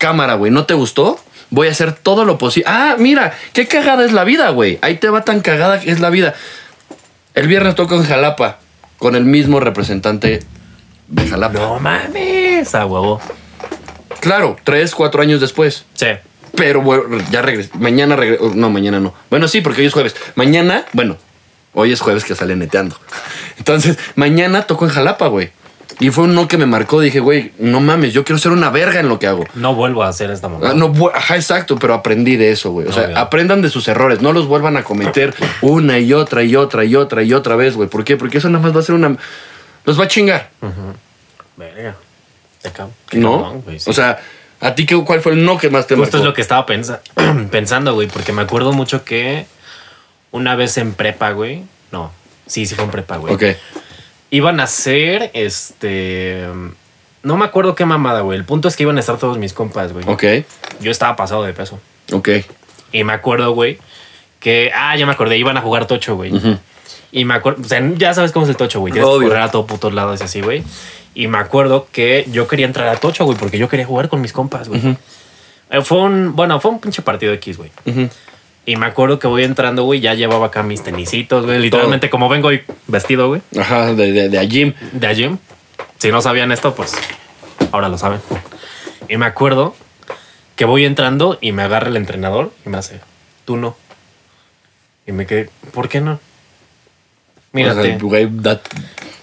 cámara, 0.00 0.34
güey, 0.34 0.50
¿no 0.50 0.64
te 0.64 0.72
gustó? 0.72 1.20
Voy 1.50 1.68
a 1.68 1.72
hacer 1.72 1.92
todo 1.92 2.24
lo 2.24 2.38
posible. 2.38 2.68
Ah, 2.70 2.96
mira, 2.98 3.36
qué 3.52 3.66
cagada 3.66 4.04
es 4.04 4.12
la 4.12 4.24
vida, 4.24 4.50
güey. 4.50 4.78
Ahí 4.82 4.96
te 4.96 5.08
va 5.08 5.24
tan 5.24 5.40
cagada 5.40 5.80
que 5.80 5.90
es 5.90 6.00
la 6.00 6.10
vida. 6.10 6.34
El 7.34 7.48
viernes 7.48 7.74
toco 7.74 7.96
en 7.96 8.04
Jalapa 8.04 8.58
con 8.98 9.16
el 9.16 9.24
mismo 9.24 9.60
representante 9.60 10.40
de 11.08 11.26
Jalapa. 11.26 11.58
No 11.58 11.80
mames, 11.80 12.74
a 12.74 12.86
huevo. 12.86 13.20
Claro, 14.20 14.56
tres, 14.62 14.94
cuatro 14.94 15.22
años 15.22 15.40
después. 15.40 15.84
Sí. 15.94 16.06
Pero 16.56 16.82
bueno, 16.82 17.18
ya 17.30 17.42
regresé. 17.42 17.70
Mañana 17.74 18.16
regreso. 18.16 18.52
No, 18.54 18.70
mañana 18.70 19.00
no. 19.00 19.14
Bueno, 19.30 19.48
sí, 19.48 19.60
porque 19.60 19.80
hoy 19.80 19.86
es 19.86 19.92
jueves. 19.92 20.14
Mañana, 20.34 20.84
bueno, 20.92 21.16
hoy 21.72 21.92
es 21.92 22.00
jueves 22.00 22.24
que 22.24 22.34
sale 22.34 22.54
neteando. 22.56 22.96
Entonces, 23.58 23.98
mañana 24.14 24.62
toco 24.62 24.84
en 24.84 24.90
Jalapa, 24.90 25.28
güey. 25.28 25.50
Y 26.00 26.10
fue 26.10 26.24
un 26.24 26.34
no 26.34 26.48
que 26.48 26.56
me 26.56 26.66
marcó. 26.66 27.00
Dije, 27.00 27.20
güey, 27.20 27.52
no 27.58 27.80
mames, 27.80 28.12
yo 28.14 28.24
quiero 28.24 28.38
ser 28.38 28.52
una 28.52 28.70
verga 28.70 29.00
en 29.00 29.08
lo 29.08 29.18
que 29.18 29.26
hago. 29.26 29.44
No 29.54 29.74
vuelvo 29.74 30.02
a 30.02 30.08
hacer 30.08 30.30
esta 30.30 30.48
mamá. 30.48 30.70
Ah, 30.70 30.74
no, 30.74 30.92
ajá, 31.14 31.36
exacto, 31.36 31.78
pero 31.78 31.92
aprendí 31.94 32.36
de 32.36 32.50
eso, 32.50 32.70
güey. 32.72 32.88
O 32.88 32.92
sea, 32.92 33.20
aprendan 33.20 33.60
de 33.62 33.68
sus 33.68 33.86
errores, 33.86 34.22
no 34.22 34.32
los 34.32 34.46
vuelvan 34.46 34.76
a 34.78 34.82
cometer 34.82 35.34
una 35.60 35.98
y 35.98 36.12
otra 36.14 36.42
y 36.42 36.56
otra 36.56 36.84
y 36.84 36.96
otra 36.96 37.22
y 37.22 37.32
otra 37.34 37.54
vez, 37.54 37.76
güey. 37.76 37.88
¿Por 37.88 38.02
qué? 38.04 38.16
Porque 38.16 38.38
eso 38.38 38.48
nada 38.48 38.62
más 38.64 38.74
va 38.74 38.80
a 38.80 38.82
ser 38.82 38.94
una. 38.94 39.16
Los 39.84 40.00
va 40.00 40.04
a 40.04 40.08
chingar, 40.08 40.50
Verga. 41.56 41.94
Te 42.62 42.70
cago. 42.70 42.90
Qué 43.08 43.18
¿no? 43.18 43.42
cabrón, 43.42 43.62
güey, 43.62 43.78
sí. 43.80 43.88
O 43.90 43.92
sea, 43.92 44.18
¿a 44.60 44.74
ti 44.74 44.86
qué, 44.86 44.96
cuál 45.04 45.20
fue 45.20 45.32
el 45.32 45.44
no 45.44 45.56
que 45.58 45.70
más 45.70 45.86
te 45.86 45.94
Justo 45.96 46.16
marcó? 46.16 46.16
es 46.18 46.24
lo 46.24 46.34
que 46.34 46.42
estaba 46.42 46.66
pensa- 46.66 47.00
pensando, 47.50 47.94
güey, 47.94 48.08
porque 48.08 48.32
me 48.32 48.42
acuerdo 48.42 48.72
mucho 48.72 49.04
que 49.04 49.46
una 50.30 50.54
vez 50.56 50.76
en 50.78 50.92
prepa, 50.94 51.32
güey. 51.32 51.62
No, 51.90 52.12
sí, 52.46 52.66
sí 52.66 52.74
fue 52.74 52.84
en 52.84 52.90
prepa, 52.90 53.16
güey. 53.16 53.34
Ok, 53.34 53.42
Iban 54.30 54.60
a 54.60 54.64
hacer, 54.64 55.30
este... 55.34 56.46
No 57.22 57.36
me 57.36 57.44
acuerdo 57.44 57.74
qué 57.74 57.84
mamada, 57.84 58.20
güey. 58.22 58.38
El 58.38 58.44
punto 58.44 58.68
es 58.68 58.76
que 58.76 58.84
iban 58.84 58.96
a 58.96 59.00
estar 59.00 59.18
todos 59.18 59.36
mis 59.38 59.52
compas, 59.52 59.92
güey. 59.92 60.04
ok, 60.08 60.24
Yo 60.80 60.90
estaba 60.90 61.16
pasado 61.16 61.42
de 61.44 61.52
peso. 61.52 61.78
ok. 62.12 62.28
Y 62.92 63.04
me 63.04 63.12
acuerdo, 63.12 63.52
güey, 63.52 63.78
que... 64.40 64.72
Ah, 64.74 64.96
ya 64.96 65.04
me 65.06 65.12
acordé. 65.12 65.36
Iban 65.36 65.56
a 65.56 65.60
jugar 65.60 65.86
tocho, 65.86 66.16
güey. 66.16 66.32
Ujú. 66.34 66.58
Y 67.12 67.24
me 67.24 67.34
acuerdo... 67.34 67.60
O 67.62 67.68
sea, 67.68 67.80
ya 67.96 68.14
sabes 68.14 68.32
cómo 68.32 68.44
es 68.46 68.50
el 68.50 68.56
tocho, 68.56 68.80
güey. 68.80 68.92
Tienes 68.92 69.08
Obvio. 69.08 69.20
que 69.20 69.26
correr 69.28 69.42
a 69.42 69.50
todo 69.50 69.66
putos 69.66 69.92
lados 69.92 70.20
y 70.20 70.24
así, 70.24 70.40
güey. 70.40 70.62
Y 71.14 71.26
me 71.26 71.38
acuerdo 71.38 71.88
que 71.92 72.24
yo 72.30 72.46
quería 72.48 72.66
entrar 72.66 72.88
a 72.88 72.96
tocho, 72.96 73.24
güey, 73.24 73.36
porque 73.36 73.58
yo 73.58 73.68
quería 73.68 73.84
jugar 73.86 74.08
con 74.08 74.20
mis 74.20 74.32
compas, 74.32 74.68
güey. 74.68 74.96
Eh, 75.70 75.82
Fue 75.82 75.98
un... 75.98 76.34
Bueno, 76.34 76.60
fue 76.60 76.70
un 76.70 76.80
pinche 76.80 77.02
partido 77.02 77.32
X, 77.34 77.58
güey. 77.58 77.70
Ujú. 77.84 78.08
Y 78.70 78.76
me 78.76 78.86
acuerdo 78.86 79.18
que 79.18 79.26
voy 79.26 79.42
entrando, 79.42 79.82
güey, 79.82 79.98
ya 79.98 80.14
llevaba 80.14 80.46
acá 80.46 80.62
mis 80.62 80.80
tenisitos, 80.84 81.44
güey. 81.44 81.58
Literalmente 81.58 82.08
como 82.08 82.28
vengo 82.28 82.48
hoy 82.48 82.62
vestido, 82.86 83.26
güey, 83.26 83.42
Ajá, 83.58 83.92
de, 83.94 84.12
de, 84.12 84.28
de 84.28 84.38
a 84.38 84.44
gym. 84.44 84.74
de 84.92 85.06
a 85.08 85.12
gym. 85.12 85.38
Si 85.98 86.12
no 86.12 86.22
sabían 86.22 86.52
esto, 86.52 86.72
pues 86.76 86.92
ahora 87.72 87.88
lo 87.88 87.98
saben. 87.98 88.20
Y 89.08 89.16
me 89.16 89.26
acuerdo 89.26 89.74
que 90.54 90.64
voy 90.66 90.84
entrando 90.84 91.36
y 91.40 91.50
me 91.50 91.62
agarra 91.62 91.88
el 91.88 91.96
entrenador 91.96 92.52
y 92.64 92.68
me 92.68 92.78
hace, 92.78 93.00
tú 93.44 93.56
no. 93.56 93.76
Y 95.04 95.10
me 95.10 95.26
quedé, 95.26 95.50
¿por 95.72 95.88
qué 95.88 96.00
no? 96.00 96.20
Mírate. 97.52 97.80
O 97.80 97.82
sea, 97.82 97.98
güey, 97.98 98.28
dat- 98.30 98.60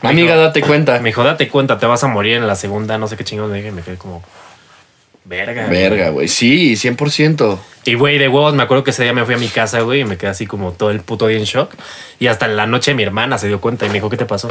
Amiga, 0.02 0.36
date 0.36 0.62
cuenta. 0.62 1.00
me 1.00 1.10
dijo, 1.10 1.24
date 1.24 1.48
cuenta, 1.48 1.80
te 1.80 1.86
vas 1.86 2.04
a 2.04 2.08
morir 2.08 2.36
en 2.36 2.48
la 2.48 2.56
segunda, 2.56 2.98
no 2.98 3.08
sé 3.08 3.16
qué 3.16 3.24
chingados 3.24 3.50
me 3.50 3.58
dije. 3.60 3.72
Me 3.72 3.82
quedé 3.82 3.96
como, 3.96 4.22
verga. 5.28 5.68
güey". 5.68 5.78
Verga, 5.78 6.10
güey. 6.10 6.28
Sí, 6.28 6.76
100%. 6.76 7.60
Y 7.86 7.94
güey, 7.94 8.18
de 8.18 8.28
huevos, 8.28 8.54
me 8.54 8.64
acuerdo 8.64 8.84
que 8.84 8.92
ese 8.92 9.04
día 9.04 9.14
me 9.14 9.24
fui 9.24 9.36
a 9.36 9.38
mi 9.38 9.48
casa, 9.48 9.80
güey, 9.80 10.02
y 10.02 10.04
me 10.04 10.18
quedé 10.18 10.30
así 10.30 10.46
como 10.46 10.74
todo 10.74 10.92
el 10.92 11.00
puto 11.00 11.28
día 11.28 11.38
en 11.38 11.46
shock. 11.46 11.74
Y 12.20 12.28
hasta 12.28 12.48
la 12.48 12.68
noche 12.68 12.94
mi 12.94 13.04
hermana 13.04 13.38
se 13.38 13.48
dio 13.48 13.62
cuenta 13.62 13.86
y 13.86 13.90
me 13.90 13.96
dijo, 13.96 14.10
¿qué 14.10 14.18
te 14.18 14.26
pasó? 14.26 14.50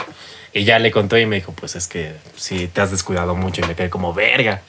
Y 0.55 0.65
ya 0.65 0.79
le 0.79 0.91
contó 0.91 1.19
y 1.19 1.27
me 1.27 1.37
dijo, 1.37 1.53
pues 1.53 1.77
es 1.77 1.87
que 1.87 2.13
sí, 2.35 2.71
te 2.73 2.81
has 2.81 2.91
descuidado 2.91 3.35
mucho. 3.35 3.61
Y 3.63 3.69
me 3.69 3.75
quedé 3.75 3.91
como, 3.91 4.15
verga. 4.15 4.63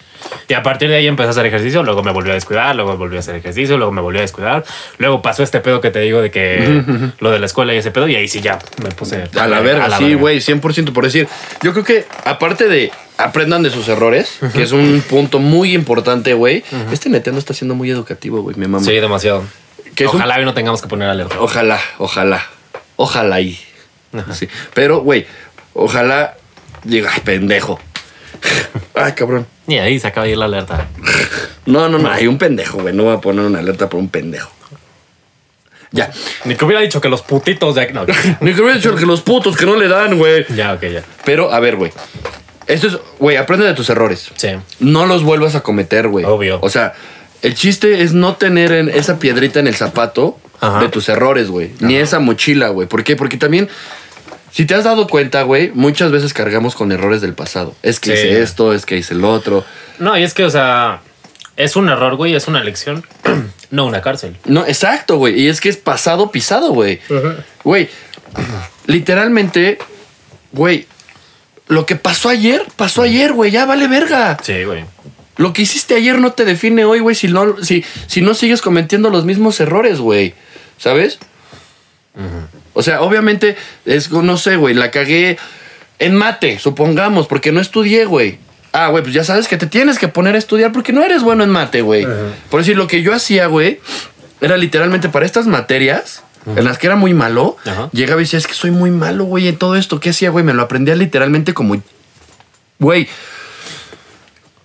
Y 0.49 0.53
a 0.53 0.64
partir 0.64 0.89
de 0.89 0.97
ahí 0.97 1.08
empecé 1.08 1.28
a 1.28 1.32
hacer 1.32 1.45
ejercicio, 1.45 1.82
luego 1.82 2.03
me 2.03 2.12
volvió 2.12 2.32
a 2.32 2.36
descuidar, 2.36 2.76
luego 2.76 2.97
volví 2.97 3.16
a 3.16 3.20
hacer 3.20 3.36
ejercicio, 3.36 3.78
luego 3.78 3.93
me 3.93 4.01
volvió 4.01 4.20
a 4.20 4.24
descuidar. 4.24 4.66
Luego 4.97 5.22
pasó 5.22 5.43
este 5.43 5.62
pedo 5.62 5.80
que 5.80 5.89
te 5.89 5.99
digo 5.99 6.22
de 6.22 6.30
que 6.30 6.84
lo 7.20 7.32
de 7.32 7.39
la 7.39 7.45
escuela 7.45 7.74
y 7.74 7.78
ese 7.78 7.91
pedo, 7.91 8.10
y 8.10 8.18
ahí 8.18 8.28
sí 8.28 8.41
ya 8.41 8.60
me 8.84 8.89
puse 8.89 9.30
A 9.39 9.47
la 9.47 9.62
verga, 9.62 9.97
sí, 9.97 10.16
güey, 10.16 10.39
100% 10.39 10.91
por 10.91 11.05
decir. 11.05 11.30
Yo 11.64 11.72
creo 11.72 11.86
que 11.86 12.05
aparte 12.26 12.68
de 12.68 12.91
aprendan 13.18 13.63
de 13.63 13.70
sus 13.70 13.88
errores, 13.88 14.39
que 14.53 14.63
es 14.63 14.72
un 14.72 15.03
punto 15.09 15.39
muy 15.39 15.74
importante, 15.74 16.34
güey. 16.34 16.63
Este 16.91 17.09
Nintendo 17.09 17.39
está 17.39 17.53
siendo 17.53 17.76
muy 17.76 17.89
educativo, 17.89 18.41
güey, 18.41 18.55
mi 18.57 18.68
mamá. 18.68 18.84
Sí, 18.86 18.93
demasiado. 18.93 19.43
Que 19.95 20.03
es 20.05 20.09
un- 20.11 20.18
Ojalá 20.18 20.38
hoy 20.38 20.45
no 20.45 20.53
tengamos 20.53 20.82
que 20.82 20.88
poner 20.88 21.09
alerta. 21.09 21.39
Ojalá, 21.39 21.80
ojalá. 21.97 22.45
Ojalá 22.95 23.41
y. 23.41 23.59
Sí. 24.34 24.47
Pero, 24.74 25.01
güey, 25.01 25.26
ojalá 25.74 26.36
diga, 26.84 27.11
"Ay, 27.13 27.22
pendejo. 27.22 27.80
Ay, 28.95 29.13
cabrón. 29.13 29.45
Y 29.68 29.78
ahí 29.78 29.99
se 29.99 30.07
acaba 30.07 30.26
de 30.26 30.32
ir 30.34 30.38
la 30.38 30.45
alerta. 30.45 30.88
No, 31.65 31.89
no, 31.89 31.97
no, 31.97 32.09
hay 32.09 32.28
un 32.28 32.38
pendejo, 32.38 32.80
güey. 32.80 32.93
No 32.93 33.03
voy 33.03 33.15
a 33.15 33.22
poner 33.22 33.45
una 33.45 33.59
alerta 33.59 33.89
por 33.89 33.99
un 33.99 34.09
pendejo. 34.09 34.49
Ya. 35.91 36.11
Ni 36.45 36.55
que 36.55 36.65
hubiera 36.65 36.82
dicho 36.82 36.99
que 37.01 37.09
los 37.09 37.22
putitos 37.22 37.76
de 37.76 37.82
aquí. 37.82 37.93
No, 37.93 38.05
Ni 38.41 38.53
que 38.53 38.61
hubiera 38.61 38.76
dicho 38.76 38.95
que 38.95 39.05
los 39.05 39.22
putos 39.22 39.55
que 39.57 39.65
no 39.65 39.76
le 39.76 39.88
dan, 39.88 40.18
güey. 40.18 40.45
ya, 40.55 40.74
ok, 40.74 40.82
ya. 40.84 41.03
Pero, 41.26 41.51
a 41.51 41.59
ver, 41.59 41.76
güey. 41.78 41.91
Esto 42.68 42.88
es, 42.88 42.97
güey, 43.20 43.38
aprende 43.38 43.65
de 43.65 43.74
tus 43.74 43.89
errores. 43.89 44.30
Sí. 44.36 44.49
No 44.80 45.05
los 45.05 45.24
vuelvas 45.24 45.55
a 45.55 45.61
cometer, 45.61 46.07
güey. 46.09 46.26
Obvio. 46.26 46.59
O 46.61 46.70
sea, 46.70 46.93
el 47.41 47.55
chiste 47.55 48.01
es 48.03 48.13
no 48.13 48.36
tener 48.36 48.72
en- 48.72 48.89
esa 48.89 49.20
piedrita 49.20 49.59
en 49.59 49.68
el 49.68 49.76
zapato 49.76 50.38
Ajá. 50.59 50.80
de 50.82 50.89
tus 50.89 51.07
errores, 51.09 51.49
güey. 51.49 51.72
Ni 51.80 51.95
esa 51.95 52.20
mochila, 52.20 52.70
güey. 52.70 52.88
¿Por 52.88 53.03
qué? 53.03 53.15
Porque 53.15 53.38
también, 53.38 53.70
si 54.51 54.65
te 54.65 54.76
has 54.76 54.84
dado 54.84 55.07
cuenta, 55.07 55.43
güey, 55.43 55.72
muchas 55.74 56.11
veces 56.11 56.34
cargamos 56.34 56.76
con 56.76 56.91
errores 56.91 57.22
del 57.22 57.34
pasado. 57.34 57.74
Es 57.84 57.99
que 57.99 58.15
Sí. 58.18 58.28
hice 58.28 58.41
esto, 58.41 58.74
es 58.74 58.86
que 58.86 58.97
hice 58.97 59.13
el 59.13 59.24
otro. 59.24 59.63
No, 59.99 60.18
y 60.18 60.24
es 60.24 60.34
que, 60.34 60.43
o 60.43 60.49
sea, 60.49 61.01
es 61.55 61.76
un 61.76 61.88
error, 61.89 62.15
güey, 62.15 62.36
es 62.36 62.47
una 62.47 62.63
lección, 62.63 63.05
no 63.72 63.86
una 63.86 64.01
cárcel. 64.01 64.36
No, 64.45 64.65
exacto, 64.65 65.18
güey. 65.18 65.39
Y 65.39 65.47
es 65.47 65.61
que 65.61 65.70
es 65.70 65.78
pasado 65.78 66.32
pisado, 66.32 66.72
güey. 66.74 66.99
Güey, 67.63 67.89
literalmente, 68.88 69.78
güey, 70.51 70.88
lo 71.68 71.86
que 71.86 71.95
pasó 71.95 72.30
ayer, 72.30 72.63
pasó 72.76 73.01
ayer, 73.01 73.34
güey. 73.34 73.51
Ya 73.51 73.65
vale 73.65 73.88
verga. 73.88 74.38
Sí, 74.41 74.63
güey. 74.63 74.86
Lo 75.38 75.53
que 75.53 75.61
hiciste 75.61 75.95
ayer 75.95 76.18
no 76.20 76.32
te 76.32 76.45
define 76.45 76.86
hoy, 76.86 76.99
güey, 76.99 77.15
si 77.15 77.28
no, 77.28 77.63
si, 77.63 77.86
si 78.07 78.22
no 78.22 78.34
sigues 78.34 78.61
cometiendo 78.61 79.09
los 79.09 79.26
mismos 79.26 79.59
errores, 79.59 79.99
güey. 79.99 80.34
¿Sabes? 80.78 81.20
O 82.74 82.82
sea, 82.82 83.01
obviamente, 83.01 83.55
es, 83.86 84.11
no 84.11 84.38
sé, 84.38 84.55
güey, 84.55 84.74
la 84.74 84.89
cagué 84.89 85.38
en 85.99 86.15
mate, 86.15 86.59
supongamos, 86.59 87.28
porque 87.28 87.51
no 87.51 87.59
estudié, 87.59 88.05
güey. 88.05 88.39
Ah, 88.72 88.89
güey, 88.89 89.03
pues 89.03 89.13
ya 89.13 89.24
sabes 89.24 89.47
que 89.47 89.57
te 89.57 89.68
tienes 89.68 89.99
que 89.99 90.07
poner 90.07 90.36
a 90.36 90.38
estudiar 90.38 90.72
porque 90.72 90.93
no 90.93 91.03
eres 91.03 91.24
bueno 91.24 91.43
en 91.43 91.49
mate, 91.49 91.82
güey. 91.82 92.07
Por 92.49 92.61
decir, 92.61 92.78
lo 92.78 92.88
que 92.88 93.01
yo 93.01 93.13
hacía, 93.13 93.47
güey, 93.47 93.80
era 94.41 94.57
literalmente 94.57 95.09
para 95.09 95.26
estas 95.26 95.47
materias 95.47 96.24
en 96.56 96.64
las 96.64 96.78
que 96.78 96.88
era 96.88 96.95
muy 96.95 97.14
malo, 97.14 97.58
Ajá. 97.66 97.89
llegaba 97.91 98.22
y 98.22 98.24
decía, 98.24 98.39
es 98.39 98.48
que 98.48 98.54
soy 98.54 98.72
muy 98.72 98.91
malo, 98.91 99.26
güey, 99.26 99.48
en 99.48 99.58
todo 99.58 99.76
esto. 99.76 100.00
¿Qué 100.00 100.12
hacía, 100.12 100.30
güey? 100.30 100.45
Me 100.45 100.54
lo 100.54 100.62
aprendía 100.62 100.95
literalmente 100.95 101.54
como... 101.54 101.82
Güey, 102.80 103.08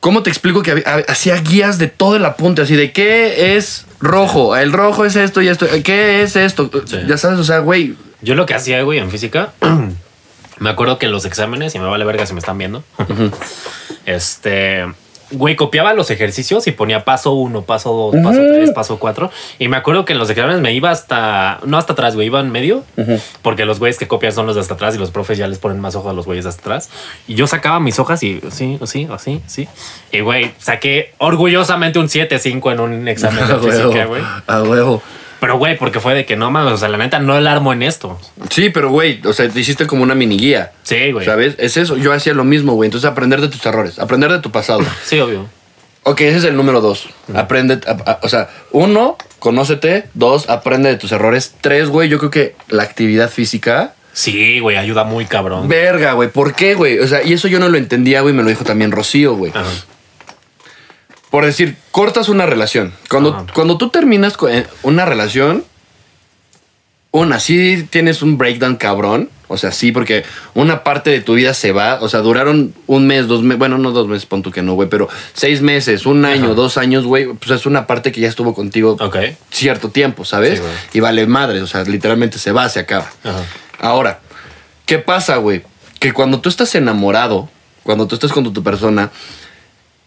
¿Cómo 0.03 0.25
te 0.25 0.31
explico 0.31 0.63
que 0.63 0.83
hacía 1.07 1.37
guías 1.37 1.79
de 1.79 1.87
todo 1.87 2.17
el 2.17 2.25
apunte? 2.25 2.63
Así 2.63 2.75
de 2.75 2.91
qué 2.91 3.57
es 3.57 3.87
rojo, 4.01 4.57
el 4.57 4.73
rojo 4.73 5.05
es 5.05 5.15
esto 5.15 5.41
y 5.43 5.47
esto, 5.47 5.69
qué 5.85 6.23
es 6.25 6.35
esto. 6.35 6.69
Sí. 6.87 6.99
Ya 7.07 7.17
sabes, 7.17 7.39
o 7.39 7.45
sea, 7.45 7.61
güey. 7.61 7.95
Yo 8.21 8.35
lo 8.35 8.45
que 8.45 8.55
hacía, 8.55 8.83
güey, 8.83 8.99
en 8.99 9.13
física, 9.13 9.53
me 10.59 10.71
acuerdo 10.71 10.99
que 10.99 11.07
en 11.07 11.13
los 11.13 11.25
exámenes, 11.25 11.77
y 11.77 11.79
me 11.79 11.87
vale 11.87 12.05
verga 12.05 12.27
si 12.27 12.33
me 12.33 12.41
están 12.41 12.59
viendo, 12.59 12.83
este, 14.05 14.93
güey, 15.33 15.57
copiaba 15.57 15.95
los 15.95 16.11
ejercicios 16.11 16.67
y 16.67 16.73
ponía 16.73 17.05
paso 17.05 17.33
uno, 17.33 17.63
paso 17.63 17.93
dos, 17.93 18.23
paso 18.23 18.41
tres, 18.49 18.71
paso 18.71 18.99
cuatro. 18.99 19.31
Y 19.59 19.69
me 19.69 19.77
acuerdo 19.77 20.05
que 20.05 20.13
en 20.13 20.19
los 20.19 20.31
exámenes 20.31 20.61
me 20.61 20.73
iba 20.73 20.91
hasta, 20.91 21.61
no 21.65 21.79
hasta 21.79 21.93
atrás, 21.93 22.15
güey, 22.15 22.27
iba 22.27 22.41
en 22.41 22.51
medio, 22.51 22.85
porque 23.43 23.65
los 23.65 23.79
güeyes 23.79 23.99
que 23.99 24.09
copian 24.09 24.33
son 24.33 24.47
los 24.47 24.55
de 24.55 24.61
hasta 24.61 24.75
atrás 24.75 24.95
y 24.95 24.99
los 24.99 25.11
profes 25.11 25.39
ya 25.39 25.49
les 25.49 25.59
ponen 25.59 25.81
más 25.81 25.95
hojas 25.95 26.11
a 26.11 26.15
los 26.15 26.27
güeyes 26.27 26.45
de 26.45 26.51
hasta 26.51 26.63
atrás. 26.63 26.91
Y 27.27 27.35
yo 27.35 27.47
sacaba 27.47 27.81
mis 27.81 27.99
hojas 27.99 28.23
y 28.23 28.41
sí, 28.51 28.79
así, 28.81 29.09
así, 29.11 29.41
sí. 29.47 29.69
Y, 30.11 30.21
güey, 30.21 30.53
saqué 30.59 31.15
orgullosamente 31.19 31.99
un 31.99 32.09
7-5 32.09 32.73
en 32.73 32.81
un 32.81 33.09
examen 33.09 33.47
de 33.47 33.59
física, 33.71 34.05
güey. 34.07 34.23
A 34.47 34.63
huevo. 34.63 35.03
Pero, 35.43 35.59
güey, 35.59 35.77
porque 35.77 35.99
fue 35.99 36.15
de 36.15 36.25
que 36.25 36.37
no 36.37 36.53
mames, 36.53 36.73
o 36.73 36.77
sea, 36.77 36.89
la 36.89 36.99
neta 36.99 37.19
no 37.19 37.37
el 37.37 37.49
armo 37.49 37.73
en 37.73 37.83
esto. 37.83 38.17
Sí, 38.49 38.71
pero 38.71 38.91
güey, 38.91 39.21
o 39.27 39.33
sea, 39.33 39.49
te 39.49 39.59
hiciste 39.59 39.89
como 39.89 40.05
una 40.05 40.15
mini 40.15 40.39
guía. 40.39 40.71
Sí, 40.85 41.11
güey. 41.11 41.27
¿Sabes? 41.27 41.57
Es 41.59 41.77
eso. 41.77 41.97
Yo 41.97 42.13
hacía 42.13 42.33
lo 42.33 42.45
mismo, 42.45 42.75
güey. 42.75 42.87
Entonces, 42.87 43.11
aprender 43.11 43.41
de 43.41 43.49
tus 43.49 43.67
errores, 43.67 43.99
aprender 43.99 44.31
de 44.31 44.39
tu 44.39 44.53
pasado. 44.53 44.83
Sí, 45.05 45.19
obvio. 45.19 45.49
Ok, 46.05 46.21
ese 46.21 46.39
es 46.39 46.45
el 46.45 46.55
número 46.57 46.81
dos. 46.81 47.09
Aprende, 47.35 47.81
a- 47.89 48.11
a- 48.13 48.19
o 48.23 48.29
sea, 48.29 48.51
uno, 48.71 49.17
conócete. 49.41 50.05
Dos, 50.15 50.49
aprende 50.49 50.89
de 50.91 50.97
tus 50.97 51.11
errores. 51.11 51.55
Tres, 51.61 51.89
güey, 51.89 52.09
yo 52.09 52.19
creo 52.19 52.31
que 52.31 52.55
la 52.69 52.85
actividad 52.85 53.29
física. 53.29 53.95
Sí, 54.13 54.61
güey, 54.61 54.77
ayuda 54.77 55.03
muy 55.03 55.25
cabrón. 55.27 55.67
Verga, 55.69 56.13
güey, 56.13 56.29
¿por 56.29 56.55
qué, 56.55 56.75
güey? 56.75 56.99
O 57.01 57.09
sea, 57.09 57.23
y 57.25 57.33
eso 57.33 57.49
yo 57.49 57.59
no 57.59 57.69
lo 57.69 57.79
entendía, 57.79 58.21
güey, 58.21 58.33
me 58.33 58.43
lo 58.45 58.49
dijo 58.49 58.63
también 58.65 58.93
Rocío, 58.93 59.35
güey. 59.35 59.51
Ajá. 59.55 59.65
Por 61.33 61.47
decir, 61.47 61.79
cortas 61.93 62.29
una 62.29 62.45
relación. 62.45 62.93
Cuando, 63.09 63.31
Ajá. 63.31 63.47
cuando 63.55 63.79
tú 63.79 63.89
terminas 63.89 64.35
eh, 64.51 64.67
una 64.83 65.07
relación, 65.07 65.65
una, 67.11 67.41
sí 67.41 67.89
tienes 67.89 68.21
un 68.21 68.37
breakdown 68.37 68.77
cabrón. 68.77 69.31
O 69.49 69.57
sea, 69.57 69.73
sí, 69.73 69.93
porque 69.93 70.25
una 70.53 70.85
parte 70.85 71.09
de 71.09 71.23
tu 71.23 71.33
vida 71.33 71.55
se 71.55 71.73
va. 71.73 72.01
O 72.03 72.11
sea, 72.11 72.21
duraron 72.21 72.75
un 72.87 73.07
mes, 73.07 73.29
dos 73.29 73.43
meses. 73.43 73.59
Bueno, 73.59 73.79
no 73.79 73.93
dos 73.93 74.09
meses, 74.09 74.27
pon 74.27 74.43
tú 74.43 74.51
que 74.51 74.61
no, 74.61 74.75
güey, 74.75 74.91
pero 74.91 75.09
seis 75.33 75.63
meses, 75.63 76.05
un 76.05 76.27
año, 76.27 76.49
Ajá. 76.49 76.55
dos 76.55 76.77
años, 76.77 77.07
güey. 77.07 77.27
Pues 77.33 77.51
es 77.51 77.65
una 77.65 77.87
parte 77.87 78.13
que 78.13 78.21
ya 78.21 78.29
estuvo 78.29 78.55
contigo 78.55 78.99
cierto 79.51 79.89
tiempo, 79.89 80.27
¿sabes? 80.27 80.59
Sí, 80.59 80.99
y 80.99 81.01
vale 81.01 81.27
madre. 81.27 81.63
O 81.63 81.67
sea, 81.67 81.83
literalmente 81.85 82.39
se 82.39 82.53
va, 82.53 82.69
se 82.69 82.81
acaba. 82.81 83.11
Ajá. 83.25 83.43
Ahora, 83.79 84.21
¿qué 84.85 84.99
pasa, 84.99 85.37
güey? 85.39 85.63
Que 85.99 86.13
cuando 86.13 86.41
tú 86.41 86.51
estás 86.51 86.75
enamorado, 86.75 87.49
cuando 87.85 88.07
tú 88.07 88.17
estás 88.17 88.33
con 88.33 88.53
tu 88.53 88.63
persona, 88.63 89.11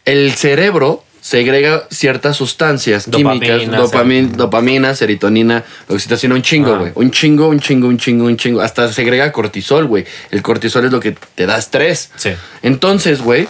el 0.05 0.33
cerebro 0.33 1.03
segrega 1.25 1.87
ciertas 1.89 2.37
sustancias 2.37 3.05
químicas, 3.11 3.65
dopamina, 3.65 4.27
ser- 4.27 4.37
dopamina, 4.37 4.93
serotonina, 4.93 5.63
oxitocina, 5.87 6.35
un 6.35 6.43
chingo, 6.43 6.75
Ah. 6.75 6.77
güey. 6.77 6.91
Un 6.93 7.09
chingo, 7.09 7.47
un 7.47 7.59
chingo, 7.59 7.87
un 7.87 7.97
chingo, 7.97 8.25
un 8.25 8.37
chingo. 8.37 8.61
Hasta 8.61 8.93
segrega 8.93 9.31
cortisol, 9.31 9.85
güey. 9.87 10.05
El 10.29 10.43
cortisol 10.43 10.85
es 10.85 10.91
lo 10.91 10.99
que 10.99 11.15
te 11.33 11.47
da 11.47 11.57
estrés. 11.57 12.11
Sí. 12.15 12.29
Entonces, 12.61 13.21
güey, 13.23 13.47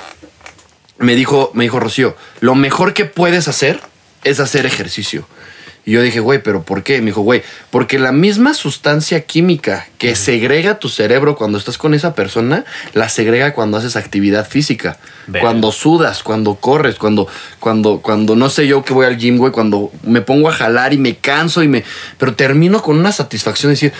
me 0.99 1.15
dijo, 1.15 1.51
me 1.53 1.65
dijo 1.65 1.81
Rocío, 1.81 2.15
lo 2.39 2.55
mejor 2.55 2.93
que 2.93 3.03
puedes 3.03 3.49
hacer 3.49 3.81
es 4.23 4.39
hacer 4.39 4.65
ejercicio. 4.65 5.27
Y 5.85 5.91
yo 5.91 6.01
dije, 6.01 6.19
güey, 6.19 6.41
¿pero 6.41 6.63
por 6.63 6.81
qué? 6.81 6.99
Me 6.99 7.07
dijo, 7.07 7.21
güey, 7.21 7.43
porque 7.69 7.99
la 7.99 8.11
misma 8.11 8.55
sustancia 8.55 9.21
química 9.21 9.87
que 9.99 10.15
segrega 10.15 10.79
tu 10.79 10.89
cerebro 10.89 11.35
cuando 11.35 11.59
estás 11.59 11.77
con 11.77 11.93
esa 11.93 12.15
persona, 12.15 12.65
la 12.93 13.07
segrega 13.07 13.53
cuando 13.53 13.77
haces 13.77 13.95
actividad 13.95 14.47
física. 14.47 14.97
Cuando 15.39 15.71
sudas, 15.71 16.23
cuando 16.23 16.55
corres, 16.55 16.95
cuando, 16.95 17.27
cuando, 17.59 17.99
cuando 18.01 18.35
no 18.35 18.49
sé 18.49 18.67
yo 18.67 18.83
que 18.83 18.93
voy 18.93 19.05
al 19.05 19.17
gym, 19.17 19.37
güey, 19.37 19.51
cuando 19.51 19.91
me 20.03 20.21
pongo 20.21 20.49
a 20.49 20.53
jalar 20.53 20.93
y 20.93 20.97
me 20.97 21.17
canso 21.17 21.61
y 21.61 21.67
me. 21.67 21.83
Pero 22.17 22.33
termino 22.35 22.81
con 22.81 22.97
una 22.97 23.11
satisfacción 23.11 23.69
de 23.69 23.73
decir, 23.73 23.93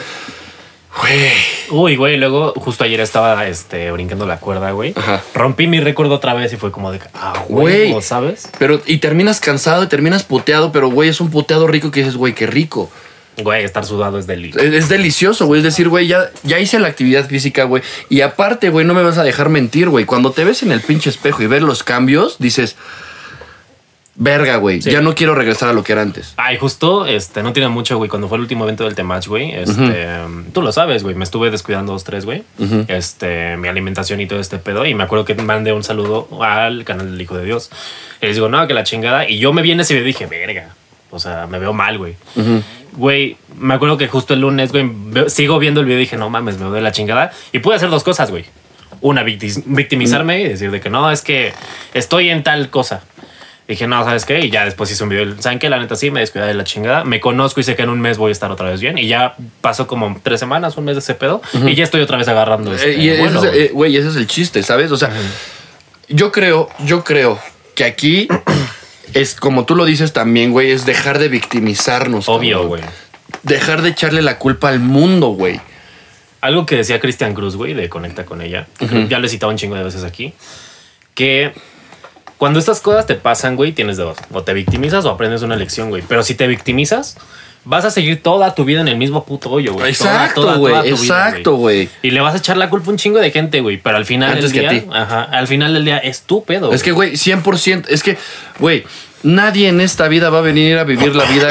güey. 1.01 1.31
Uy, 1.69 1.95
güey, 1.95 2.17
luego 2.17 2.53
justo 2.55 2.83
ayer 2.83 2.99
estaba 2.99 3.47
este, 3.47 3.91
brincando 3.91 4.25
la 4.25 4.37
cuerda, 4.37 4.71
güey. 4.71 4.93
Ajá. 4.95 5.21
Rompí 5.33 5.67
mi 5.67 5.79
récord 5.79 6.11
otra 6.11 6.33
vez 6.33 6.53
y 6.53 6.57
fue 6.57 6.71
como 6.71 6.91
de, 6.91 6.99
ah, 7.13 7.43
Güey. 7.47 7.91
güey, 7.91 8.01
¿sabes? 8.01 8.49
Pero, 8.59 8.81
y 8.85 8.97
terminas 8.97 9.39
cansado 9.39 9.83
y 9.83 9.87
terminas 9.87 10.23
puteado, 10.23 10.71
pero 10.71 10.89
güey, 10.89 11.09
es 11.09 11.19
un 11.21 11.29
puteado 11.31 11.67
rico 11.67 11.91
que 11.91 12.01
dices, 12.01 12.15
güey, 12.15 12.33
qué 12.33 12.47
rico. 12.47 12.89
Güey, 13.37 13.65
estar 13.65 13.83
sudado 13.85 14.17
es 14.17 14.27
delito. 14.27 14.59
Es, 14.59 14.73
es 14.73 14.87
delicioso, 14.89 15.45
güey. 15.45 15.59
Es 15.59 15.65
decir, 15.65 15.89
güey, 15.89 16.07
ya, 16.07 16.29
ya 16.43 16.57
hice 16.59 16.79
la 16.79 16.87
actividad 16.87 17.27
física, 17.27 17.65
güey. 17.65 17.83
Y 18.09 18.21
aparte, 18.21 18.69
güey, 18.69 18.85
no 18.85 18.93
me 18.93 19.03
vas 19.03 19.17
a 19.17 19.23
dejar 19.23 19.49
mentir, 19.49 19.89
güey. 19.89 20.05
Cuando 20.05 20.31
te 20.31 20.45
ves 20.45 20.63
en 20.63 20.71
el 20.71 20.79
pinche 20.79 21.09
espejo 21.09 21.43
y 21.43 21.47
ves 21.47 21.61
los 21.61 21.83
cambios, 21.83 22.37
dices, 22.39 22.77
verga, 24.15 24.57
güey, 24.57 24.81
Sí. 24.81 24.91
ya 24.91 25.01
no 25.01 25.13
quiero 25.13 25.35
regresar 25.35 25.69
a 25.69 25.73
lo 25.73 25.83
que 25.83 25.91
era 25.91 26.01
antes. 26.01 26.33
Ay, 26.37 26.57
justo, 26.57 27.05
este, 27.05 27.43
no 27.43 27.53
tiene 27.53 27.69
mucho, 27.69 27.97
güey. 27.97 28.09
Cuando 28.09 28.27
fue 28.29 28.37
el 28.37 28.41
último 28.41 28.63
evento 28.63 28.85
del 28.85 28.95
Temach, 28.95 29.27
güey, 29.27 29.51
este, 29.53 30.07
tú 30.53 30.61
lo 30.61 30.71
sabes, 30.71 31.03
güey. 31.03 31.15
Me 31.15 31.23
estuve 31.23 31.51
descuidando 31.51 31.91
dos, 31.93 32.03
tres, 32.03 32.25
güey. 32.25 32.43
Este, 32.87 33.57
mi 33.57 33.67
alimentación 33.67 34.21
y 34.21 34.27
todo 34.27 34.39
este 34.39 34.57
pedo. 34.57 34.85
Y 34.85 34.93
me 34.93 35.03
acuerdo 35.03 35.25
que 35.25 35.35
mandé 35.35 35.73
un 35.73 35.83
saludo 35.83 36.27
al 36.41 36.85
canal 36.85 37.11
del 37.11 37.21
Hijo 37.21 37.37
de 37.37 37.45
Dios. 37.45 37.69
Y 38.21 38.27
les 38.27 38.35
digo, 38.35 38.47
no, 38.49 38.65
que 38.67 38.73
la 38.73 38.83
chingada. 38.83 39.29
Y 39.29 39.37
yo 39.39 39.51
me 39.53 39.61
vi 39.61 39.71
en 39.71 39.79
ese 39.81 39.93
video 39.93 40.05
y 40.05 40.13
dije, 40.13 40.25
verga. 40.27 40.69
O 41.11 41.19
sea, 41.19 41.47
me 41.47 41.59
veo 41.59 41.73
mal, 41.73 41.97
güey. 41.97 42.15
Ujú. 42.35 42.61
Güey, 42.93 43.37
me 43.57 43.73
acuerdo 43.73 43.97
que 43.97 44.07
justo 44.07 44.33
el 44.33 44.39
lunes, 44.41 44.71
güey, 44.71 44.89
sigo 45.27 45.59
viendo 45.59 45.81
el 45.81 45.85
video 45.85 45.97
y 45.99 46.01
dije, 46.03 46.15
no 46.17 46.29
mames, 46.29 46.55
me 46.57 46.63
veo 46.63 46.73
de 46.73 46.81
la 46.81 46.91
chingada. 46.93 47.31
Y 47.51 47.59
pude 47.59 47.75
hacer 47.75 47.89
dos 47.89 48.03
cosas, 48.03 48.31
güey. 48.31 48.45
Una, 49.01 49.23
victimizarme 49.23 50.41
y 50.41 50.47
decir 50.47 50.71
de 50.71 50.79
que 50.79 50.89
no, 50.89 51.11
es 51.11 51.21
que 51.21 51.53
estoy 51.93 52.29
en 52.29 52.43
tal 52.43 52.69
cosa. 52.69 53.03
Dije, 53.67 53.87
no, 53.87 54.03
¿sabes 54.03 54.25
qué? 54.25 54.41
Y 54.45 54.51
ya 54.51 54.63
después 54.65 54.91
hice 54.91 55.01
un 55.03 55.09
video. 55.09 55.41
¿Saben 55.41 55.57
qué? 55.57 55.69
La 55.69 55.79
neta 55.79 55.95
sí, 55.95 56.11
me 56.11 56.19
descuidé 56.19 56.45
de 56.45 56.53
la 56.53 56.63
chingada. 56.63 57.03
Me 57.03 57.19
conozco 57.19 57.59
y 57.59 57.63
sé 57.63 57.75
que 57.75 57.81
en 57.81 57.89
un 57.89 57.99
mes 57.99 58.17
voy 58.19 58.29
a 58.29 58.31
estar 58.31 58.51
otra 58.51 58.69
vez 58.69 58.79
bien. 58.79 58.97
Y 58.99 59.07
ya 59.07 59.35
pasó 59.61 59.87
como 59.87 60.19
tres 60.21 60.39
semanas, 60.39 60.77
un 60.77 60.85
mes 60.85 60.95
de 60.95 60.99
ese 60.99 61.15
pedo. 61.15 61.41
Y 61.65 61.73
ya 61.73 61.83
estoy 61.83 62.01
otra 62.01 62.17
vez 62.17 62.27
agarrando 62.27 62.73
este 62.75 62.91
Eh, 62.91 62.97
y 63.01 63.09
ese 63.09 63.21
vuelo, 63.21 63.43
es- 63.43 63.49
güey. 63.49 63.61
eh, 63.63 63.69
güey, 63.73 63.97
ese 63.97 64.09
es 64.09 64.15
el 64.17 64.27
chiste, 64.27 64.61
¿sabes? 64.61 64.91
O 64.91 64.97
sea, 64.97 65.09
yo 66.09 66.31
creo, 66.31 66.69
yo 66.85 67.03
creo 67.03 67.39
que 67.73 67.85
aquí 67.85 68.27
es 69.15 69.33
como 69.35 69.65
tú 69.65 69.75
lo 69.75 69.85
dices 69.85 70.13
también, 70.13 70.51
güey, 70.51 70.69
es 70.69 70.85
dejar 70.85 71.17
de 71.17 71.29
victimizarnos. 71.29 72.29
Obvio, 72.29 72.67
güey. 72.67 72.83
Dejar 73.41 73.81
de 73.81 73.89
echarle 73.89 74.21
la 74.21 74.37
culpa 74.37 74.69
al 74.69 74.79
mundo, 74.79 75.29
güey. 75.29 75.59
Algo 76.41 76.67
que 76.67 76.75
decía 76.75 76.99
Cristian 76.99 77.33
Cruz, 77.33 77.55
güey, 77.55 77.73
de 77.73 77.89
Conecta 77.89 78.25
con 78.25 78.41
ella. 78.43 78.67
Ya 79.09 79.17
lo 79.17 79.25
he 79.25 79.29
citado 79.29 79.51
un 79.51 79.57
chingo 79.57 79.75
de 79.75 79.83
veces 79.83 80.03
aquí. 80.03 80.35
Que 81.15 81.53
cuando 82.37 82.59
estas 82.59 82.81
cosas 82.81 83.05
te 83.05 83.15
pasan, 83.15 83.55
güey, 83.55 83.71
tienes 83.71 83.97
dos. 83.97 84.17
O 84.31 84.43
te 84.43 84.53
victimizas 84.53 85.05
o 85.05 85.09
aprendes 85.09 85.41
una 85.41 85.55
lección, 85.55 85.89
güey. 85.89 86.03
Pero 86.07 86.23
si 86.23 86.35
te 86.35 86.47
victimizas, 86.47 87.17
vas 87.63 87.85
a 87.85 87.91
seguir 87.91 88.21
toda 88.21 88.53
tu 88.55 88.65
vida 88.65 88.81
en 88.81 88.87
el 88.87 88.97
mismo 88.97 89.25
puto 89.25 89.49
hoyo, 89.49 89.73
güey. 89.73 89.89
Exacto, 89.89 90.57
güey. 90.57 90.89
Exacto, 90.89 91.55
güey. 91.55 91.89
Y 92.01 92.11
le 92.11 92.21
vas 92.21 92.33
a 92.35 92.37
echar 92.37 92.57
la 92.57 92.69
culpa 92.69 92.87
a 92.87 92.91
un 92.91 92.97
chingo 92.97 93.19
de 93.19 93.31
gente, 93.31 93.61
güey. 93.61 93.77
Pero 93.77 93.97
al 93.97 94.05
final 94.05 94.31
Antes 94.31 94.51
del 94.51 94.61
que 94.61 94.67
a 94.67 94.71
día, 94.71 94.81
ti. 94.81 94.87
ajá, 94.93 95.23
al 95.23 95.47
final 95.47 95.73
del 95.73 95.85
día 95.85 95.97
es 95.97 96.21
tu 96.23 96.43
pedo. 96.43 96.71
Es 96.73 96.83
que, 96.83 96.91
güey, 96.91 97.13
100%. 97.13 97.85
Es 97.89 98.03
que, 98.03 98.17
güey, 98.59 98.83
nadie 99.23 99.69
en 99.69 99.81
esta 99.81 100.07
vida 100.07 100.29
va 100.29 100.39
a 100.39 100.41
venir 100.41 100.77
a 100.77 100.83
vivir 100.83 101.15
la 101.15 101.25
vida 101.25 101.49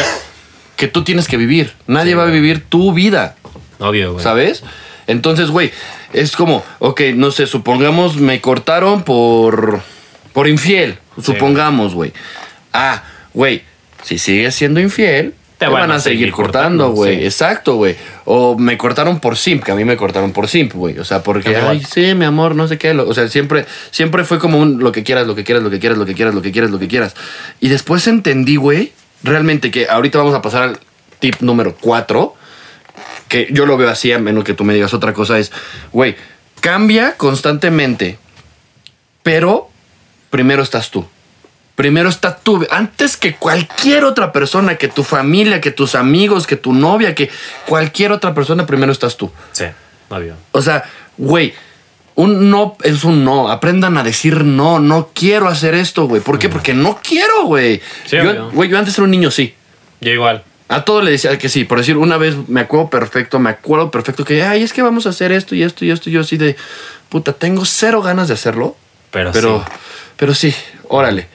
que 0.77 0.89
tú 0.89 1.03
tienes 1.05 1.29
que 1.29 1.37
vivir. 1.37 1.73
Nadie 1.87 2.13
Sí, 2.13 2.15
va 2.17 2.25
a 2.25 2.27
vivir 2.27 2.65
tu 2.69 2.93
vida, 2.93 3.37
Obvio, 3.79 4.13
güey. 4.13 4.23
¿sabes? 4.23 4.63
Entonces, 5.07 5.51
güey, 5.51 5.71
es 6.13 6.37
como, 6.37 6.65
ok, 6.79 7.01
no 7.15 7.31
sé, 7.31 7.47
supongamos 7.47 8.17
me 8.17 8.41
cortaron 8.41 9.03
por, 9.03 9.83
por 10.35 10.49
infiel. 10.49 10.99
Supongamos, 11.23 11.95
güey. 11.95 12.13
Ah, 12.73 13.05
güey, 13.33 13.63
si 14.03 14.19
sigues 14.19 14.55
siendo 14.55 14.81
infiel, 14.81 15.33
te, 15.59 15.69
van, 15.69 15.93
a 15.93 16.01
seguir 16.01 16.33
cortando, 16.33 16.87
cortando, 16.87 16.91
güey. 16.91 17.19
sí. 17.21 17.25
Exacto, 17.25 17.77
güey. 17.77 17.95
O 18.25 18.59
me 18.59 18.77
cortaron 18.77 19.21
por 19.21 19.37
simp, 19.37 19.63
que 19.63 19.71
a 19.71 19.77
mí 19.77 19.85
me 19.85 19.97
cortaron 19.97 20.33
por 20.33 20.49
simp, 20.49 20.75
güey. 20.75 20.99
O 20.99 21.05
sea, 21.05 21.23
porque, 21.23 21.57
ay, 21.57 21.83
sí, 21.89 22.15
mi 22.15 22.25
amor, 22.25 22.57
no 22.57 22.67
sé 22.67 22.77
qué. 22.77 22.91
o 22.91 23.15
sea, 23.15 23.29
siempre, 23.29 23.65
siempre 23.93 24.25
fue 24.25 24.41
como 24.41 24.59
un 24.59 24.81
lo 24.81 24.91
que 24.91 25.05
quieras, 25.05 25.27
lo 25.27 25.37
que 25.37 25.45
quieras, 25.45 25.63
lo 25.63 25.71
que 25.71 25.79
quieras, 25.79 25.97
lo 25.97 26.05
que 26.05 26.15
quieras, 26.15 26.35
lo 26.35 26.43
que 26.43 26.51
quieras, 26.51 26.71
lo 26.73 26.79
que 26.81 26.89
quieras. 26.89 27.15
Y 27.61 27.69
después 27.69 28.07
entendí, 28.09 28.57
güey, 28.57 28.93
realmente 29.23 29.71
que 29.71 29.87
ahorita 29.89 30.19
vamos 30.19 30.35
a 30.35 30.43
pasar 30.43 30.63
al 30.65 30.79
tip 31.21 31.37
número 31.41 31.77
4, 31.81 32.35
que 33.29 33.49
yo 33.53 33.67
lo 33.67 33.77
veo 33.77 33.89
así, 33.89 34.11
a 34.11 34.19
menos 34.19 34.43
que 34.43 34.55
tú 34.55 34.65
me 34.65 34.75
digas 34.75 34.93
otra 34.93 35.13
cosa, 35.13 35.39
es, 35.39 35.53
güey, 35.93 36.17
cambia 36.61 37.17
constantemente, 37.17 38.19
pero 39.23 39.71
primero 40.35 40.65
estás 40.65 40.91
tú. 40.91 41.07
Primero 41.77 42.09
está 42.09 42.37
tú, 42.37 42.67
antes 42.69 43.17
que 43.17 43.37
cualquier 43.37 44.03
otra 44.03 44.33
persona, 44.33 44.75
que 44.75 44.89
tu 44.89 45.05
familia, 45.05 45.61
que 45.61 45.71
tus 45.71 45.95
amigos, 45.95 46.49
que 46.49 46.57
tu 46.57 46.73
novia, 46.73 47.15
que 47.15 47.31
cualquier 47.67 48.11
otra 48.11 48.35
persona, 48.35 48.67
primero 48.67 48.91
estás 48.91 49.17
tú. 49.17 49.31
Sí, 49.53 49.67
obvio. 50.09 50.35
O 50.51 50.61
sea, 50.61 50.83
güey, 51.17 51.55
un 52.17 52.51
no 52.51 52.77
es 52.83 53.05
un 53.05 53.25
no. 53.25 53.49
Aprendan 53.49 53.97
a 53.97 54.03
decir 54.03 54.45
no, 54.45 54.81
no 54.81 55.11
quiero 55.15 55.47
hacer 55.47 55.77
esto, 55.77 56.09
güey. 56.09 56.21
¿Por 56.21 56.41
qué? 56.41 56.49
Porque 56.49 56.75
no 56.75 56.99
quiero, 57.01 57.45
güey. 57.45 57.81
Sí, 58.05 58.17
yo, 58.17 58.51
güey, 58.51 58.69
yo 58.69 58.77
antes 58.77 58.95
era 58.95 59.05
un 59.05 59.13
niño, 59.13 59.31
sí. 59.31 59.55
Yo 60.01 60.11
igual. 60.11 60.43
A 60.67 60.85
todo 60.85 61.01
le 61.01 61.13
decía 61.13 61.39
que 61.39 61.49
sí. 61.49 61.63
Por 61.63 61.79
decir, 61.79 61.97
una 61.97 62.17
vez 62.17 62.35
me 62.49 62.63
acuerdo 62.63 62.91
perfecto, 62.91 63.39
me 63.39 63.51
acuerdo 63.51 63.93
perfecto 63.93 64.25
que, 64.25 64.43
ay, 64.43 64.65
es 64.65 64.73
que 64.73 64.83
vamos 64.83 65.07
a 65.07 65.11
hacer 65.11 65.31
esto 65.31 65.55
y 65.55 65.63
esto 65.63 65.85
y 65.85 65.93
esto. 65.93 66.11
Y 66.11 66.15
yo 66.15 66.23
así 66.23 66.37
de, 66.37 66.57
puta, 67.09 67.33
tengo 67.33 67.65
cero 67.65 68.03
ganas 68.03 68.27
de 68.27 68.35
hacerlo. 68.35 68.77
Pero, 69.15 69.33
Pero, 69.33 69.65
sí. 69.67 69.73
pero 70.17 70.35
sí, 70.35 70.55
órale. 70.89 71.27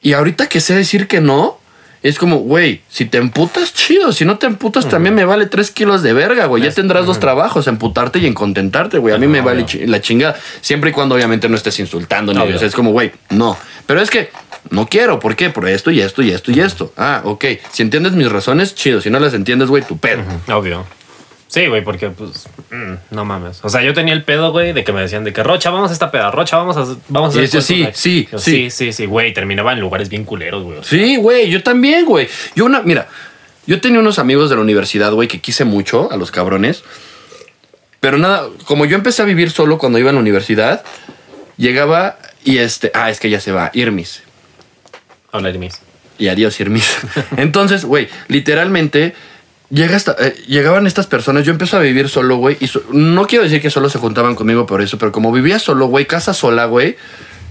Y 0.00 0.12
ahorita 0.14 0.48
que 0.48 0.60
sé 0.60 0.74
decir 0.74 1.08
que 1.08 1.20
no, 1.20 1.58
es 2.02 2.18
como, 2.18 2.36
güey, 2.36 2.82
si 2.88 3.04
te 3.04 3.18
emputas, 3.18 3.74
chido. 3.74 4.12
Si 4.12 4.24
no 4.24 4.38
te 4.38 4.46
emputas, 4.46 4.88
también 4.88 5.14
me 5.16 5.24
vale 5.24 5.46
tres 5.46 5.72
kilos 5.72 6.02
de 6.04 6.12
verga, 6.12 6.46
güey. 6.46 6.62
Ya 6.62 6.70
tendrás 6.70 7.04
dos 7.06 7.18
trabajos, 7.18 7.66
emputarte 7.66 8.20
y 8.20 8.26
en 8.26 8.34
contentarte, 8.34 8.98
güey. 8.98 9.14
A 9.14 9.18
mí 9.18 9.26
me 9.26 9.40
vale 9.40 9.66
la 9.86 10.00
chingada. 10.00 10.36
Siempre 10.60 10.90
y 10.90 10.92
cuando, 10.92 11.16
obviamente, 11.16 11.48
no 11.48 11.56
estés 11.56 11.78
insultando 11.80 12.32
ni 12.32 12.38
Obvio. 12.38 12.54
o 12.56 12.58
sea, 12.60 12.68
Es 12.68 12.74
como, 12.74 12.92
güey, 12.92 13.10
no. 13.30 13.58
Pero 13.86 14.00
es 14.00 14.10
que 14.10 14.30
no 14.70 14.86
quiero. 14.86 15.18
¿Por 15.18 15.34
qué? 15.34 15.50
Por 15.50 15.68
esto 15.68 15.90
y 15.90 16.00
esto 16.00 16.22
y 16.22 16.30
esto 16.30 16.52
y 16.52 16.60
esto. 16.60 16.92
Ah, 16.96 17.22
ok. 17.24 17.44
Si 17.72 17.82
entiendes 17.82 18.12
mis 18.12 18.30
razones, 18.30 18.76
chido. 18.76 19.00
Si 19.00 19.10
no 19.10 19.18
las 19.18 19.34
entiendes, 19.34 19.68
güey, 19.68 19.82
tu 19.82 19.98
pedo. 19.98 20.22
Obvio. 20.48 20.86
Sí, 21.48 21.66
güey, 21.66 21.82
porque 21.82 22.10
pues 22.10 22.46
mm, 22.70 23.14
no 23.14 23.24
mames. 23.24 23.60
O 23.64 23.70
sea, 23.70 23.82
yo 23.82 23.94
tenía 23.94 24.12
el 24.12 24.22
pedo, 24.22 24.52
güey, 24.52 24.74
de 24.74 24.84
que 24.84 24.92
me 24.92 25.00
decían 25.00 25.24
de 25.24 25.32
que 25.32 25.42
Rocha, 25.42 25.70
vamos 25.70 25.90
a 25.90 25.94
esta 25.94 26.10
peda, 26.10 26.30
Rocha, 26.30 26.58
vamos 26.58 26.76
a 26.76 26.96
vamos 27.08 27.34
a 27.34 27.40
Y 27.40 27.44
hacer 27.44 27.62
sí, 27.62 27.80
cosas". 27.84 27.96
sí, 27.98 28.28
Yo, 28.30 28.38
sí. 28.38 28.52
sí, 28.54 28.70
sí, 28.70 28.92
sí, 28.92 29.06
güey, 29.06 29.32
terminaba 29.32 29.72
en 29.72 29.80
lugares 29.80 30.10
bien 30.10 30.24
culeros, 30.24 30.62
güey. 30.62 30.78
o 30.78 30.84
sea, 30.84 30.98
Sí, 30.98 31.16
güey, 31.16 31.48
yo 31.50 31.62
también, 31.62 32.04
güey. 32.04 32.28
Yo 32.54 32.66
una, 32.66 32.82
mira, 32.82 33.08
yo 33.66 33.80
tenía 33.80 33.98
unos 34.00 34.18
amigos 34.18 34.50
de 34.50 34.56
la 34.56 34.62
universidad, 34.62 35.10
güey, 35.12 35.26
que 35.26 35.40
quise 35.40 35.64
mucho 35.64 36.12
a 36.12 36.16
los 36.18 36.30
cabrones. 36.30 36.84
Pero 38.00 38.18
nada, 38.18 38.46
como 38.66 38.84
yo 38.84 38.94
empecé 38.96 39.22
a 39.22 39.24
vivir 39.24 39.50
solo 39.50 39.78
cuando 39.78 39.98
iba 39.98 40.10
a 40.10 40.12
la 40.12 40.20
universidad, 40.20 40.84
llegaba 41.56 42.18
y 42.44 42.58
este, 42.58 42.90
ah, 42.94 43.10
es 43.10 43.20
que 43.20 43.30
ya 43.30 43.40
se 43.40 43.52
va, 43.52 43.70
Irmis. 43.72 44.22
Hola, 45.32 45.48
Irmis. 45.50 45.80
y 46.18 46.28
adiós 46.28 46.60
Irmis. 46.60 46.98
Entonces, 47.38 47.84
güey, 47.86 48.08
literalmente 48.28 49.14
llega 49.70 49.96
hasta, 49.96 50.16
eh, 50.18 50.34
llegaban 50.46 50.86
estas 50.86 51.06
personas, 51.06 51.44
yo 51.44 51.52
empiezo 51.52 51.76
a 51.76 51.80
vivir 51.80 52.08
solo, 52.08 52.36
güey, 52.36 52.56
y 52.60 52.66
so- 52.68 52.82
no 52.92 53.26
quiero 53.26 53.44
decir 53.44 53.60
que 53.60 53.70
solo 53.70 53.88
se 53.90 53.98
juntaban 53.98 54.34
conmigo 54.34 54.66
por 54.66 54.80
eso, 54.82 54.98
pero 54.98 55.12
como 55.12 55.30
vivía 55.32 55.58
solo, 55.58 55.86
güey, 55.86 56.06
casa 56.06 56.32
sola, 56.34 56.64
güey, 56.66 56.96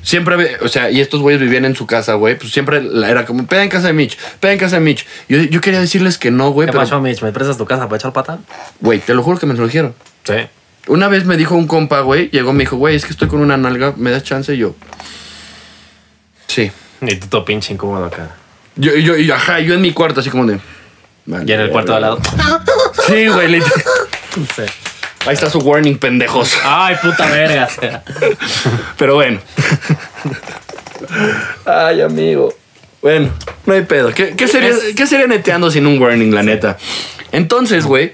siempre, 0.02 0.58
o 0.62 0.68
sea, 0.68 0.90
y 0.90 1.00
estos 1.02 1.22
güeyes 1.22 1.42
vivían 1.42 1.66
en 1.66 1.76
su 1.76 1.86
casa, 1.86 2.14
güey, 2.14 2.38
pues 2.38 2.52
siempre 2.52 2.82
era 3.06 3.26
como, 3.26 3.46
peda 3.46 3.64
en 3.64 3.70
casa 3.70 3.88
de 3.88 3.94
Mitch, 3.94 4.18
peda 4.40 4.54
en 4.54 4.60
casa 4.60 4.78
de 4.78 4.82
Mitch. 4.82 5.06
Yo, 5.30 5.38
yo 5.44 5.62
quería 5.62 5.80
decirles 5.80 6.18
que 6.18 6.32
no, 6.32 6.50
güey, 6.52 6.66
¿Qué 6.68 6.72
pero, 6.72 6.84
pasó, 6.84 7.00
Mitch? 7.02 7.22
¿Me 7.22 7.32
prestas 7.32 7.58
tu 7.58 7.66
casa 7.66 7.86
para 7.86 7.98
echar 7.98 8.14
pata? 8.14 8.40
güey, 8.80 9.00
te 9.00 9.14
lo 9.14 9.22
juro 9.22 9.38
que 9.38 9.46
me 9.46 9.54
lo 9.54 9.66
dijeron. 9.66 9.94
Sí. 10.24 10.34
Una 10.88 11.10
vez 11.10 11.26
me 11.26 11.36
dijo 11.38 11.54
un 11.56 11.68
compa, 11.68 12.00
güey, 12.00 12.30
llegó, 12.32 12.54
me 12.54 12.60
dijo, 12.62 12.78
güey, 12.78 12.96
es 12.96 13.04
que 13.06 13.12
estoy 13.12 13.28
con 13.28 13.42
una 13.42 13.58
nalga, 13.58 13.94
¿me 13.98 14.10
das 14.10 14.24
chance? 14.24 14.54
Y 14.56 14.58
yo, 14.60 14.76
sí. 16.48 16.72
Y 17.02 17.16
tú 17.16 17.28
todo 17.28 17.46
pinche 17.46 17.74
incómodo 17.74 18.06
acá. 18.06 18.30
Yo, 18.76 18.96
yo, 18.96 19.16
yo, 19.18 19.36
ajá, 19.36 19.60
yo 19.60 19.74
en 19.74 19.82
mi 19.82 19.92
cuarto, 19.92 20.22
así 20.22 20.30
como 20.30 20.46
de... 20.46 20.60
vale, 21.28 21.46
Y 21.48 21.54
en 21.54 21.62
el 21.62 21.70
cuarto 21.70 21.92
de 21.92 21.96
al 21.98 22.02
lado. 22.02 22.20
Sí, 23.08 23.28
güey, 23.28 23.62
Sí. 23.62 24.64
Ahí 25.26 25.34
está 25.34 25.50
su 25.50 25.60
warning, 25.60 25.98
pendejos. 25.98 26.58
Ay, 26.64 26.96
puta 27.02 27.26
verga. 27.26 27.68
Pero 28.98 29.16
bueno. 29.16 29.40
Ay, 31.66 32.02
amigo. 32.02 32.54
Bueno, 33.02 33.30
no 33.66 33.74
hay 33.74 33.82
pedo. 33.84 34.14
¿Qué, 34.14 34.36
qué 34.38 34.48
sería, 34.48 34.72
¿Qué 34.96 35.06
sería 35.06 35.28
neteando 35.28 35.70
sin 35.70 35.86
un 35.86 36.02
warning, 36.02 36.34
la 36.34 36.44
neta? 36.44 36.78
Entonces, 37.34 37.86
güey, 37.86 38.14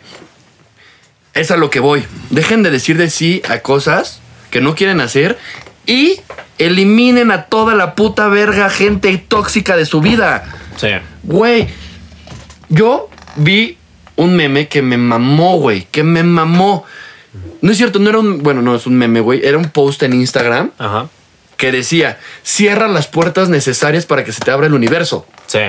es 1.34 1.52
a 1.52 1.58
lo 1.58 1.70
que 1.70 1.80
voy. 1.80 2.04
Dejen 2.32 2.64
de 2.64 2.72
decir 2.72 2.98
de 2.98 3.10
sí 3.10 3.42
a 3.48 3.60
cosas 3.60 4.20
que 4.50 4.60
no 4.60 4.76
quieren 4.76 5.00
hacer 5.00 5.38
y 5.86 6.20
eliminen 6.58 7.32
a 7.32 7.44
toda 7.44 7.76
la 7.76 7.96
puta 7.96 8.28
verga 8.28 8.70
gente 8.70 9.16
tóxica 9.18 9.76
de 9.76 9.86
su 9.86 10.02
vida. 10.02 10.46
Sí. 10.78 10.90
Güey, 11.24 11.68
yo 12.74 13.10
vi 13.36 13.78
un 14.16 14.36
meme 14.36 14.68
que 14.68 14.82
me 14.82 14.98
mamó, 14.98 15.58
güey, 15.58 15.88
que 15.92 16.04
me 16.04 16.24
mamó. 16.24 16.86
No 17.62 17.72
es 17.72 17.78
cierto, 17.78 18.00
no 18.00 18.10
era 18.10 18.20
un, 18.20 18.44
bueno, 18.44 18.62
no 18.62 18.76
es 18.76 18.86
un 18.86 18.96
meme, 18.96 19.20
güey, 19.22 19.42
era 19.44 19.58
un 19.58 19.70
post 19.70 20.04
en 20.04 20.14
Instagram 20.14 20.72
Ajá. 20.78 21.10
que 21.58 21.72
decía, 21.72 22.20
cierra 22.44 22.88
las 22.88 23.08
puertas 23.08 23.50
necesarias 23.50 24.06
para 24.06 24.24
que 24.24 24.32
se 24.32 24.42
te 24.42 24.52
abra 24.52 24.68
el 24.68 24.74
universo. 24.74 25.26
Sí. 25.48 25.60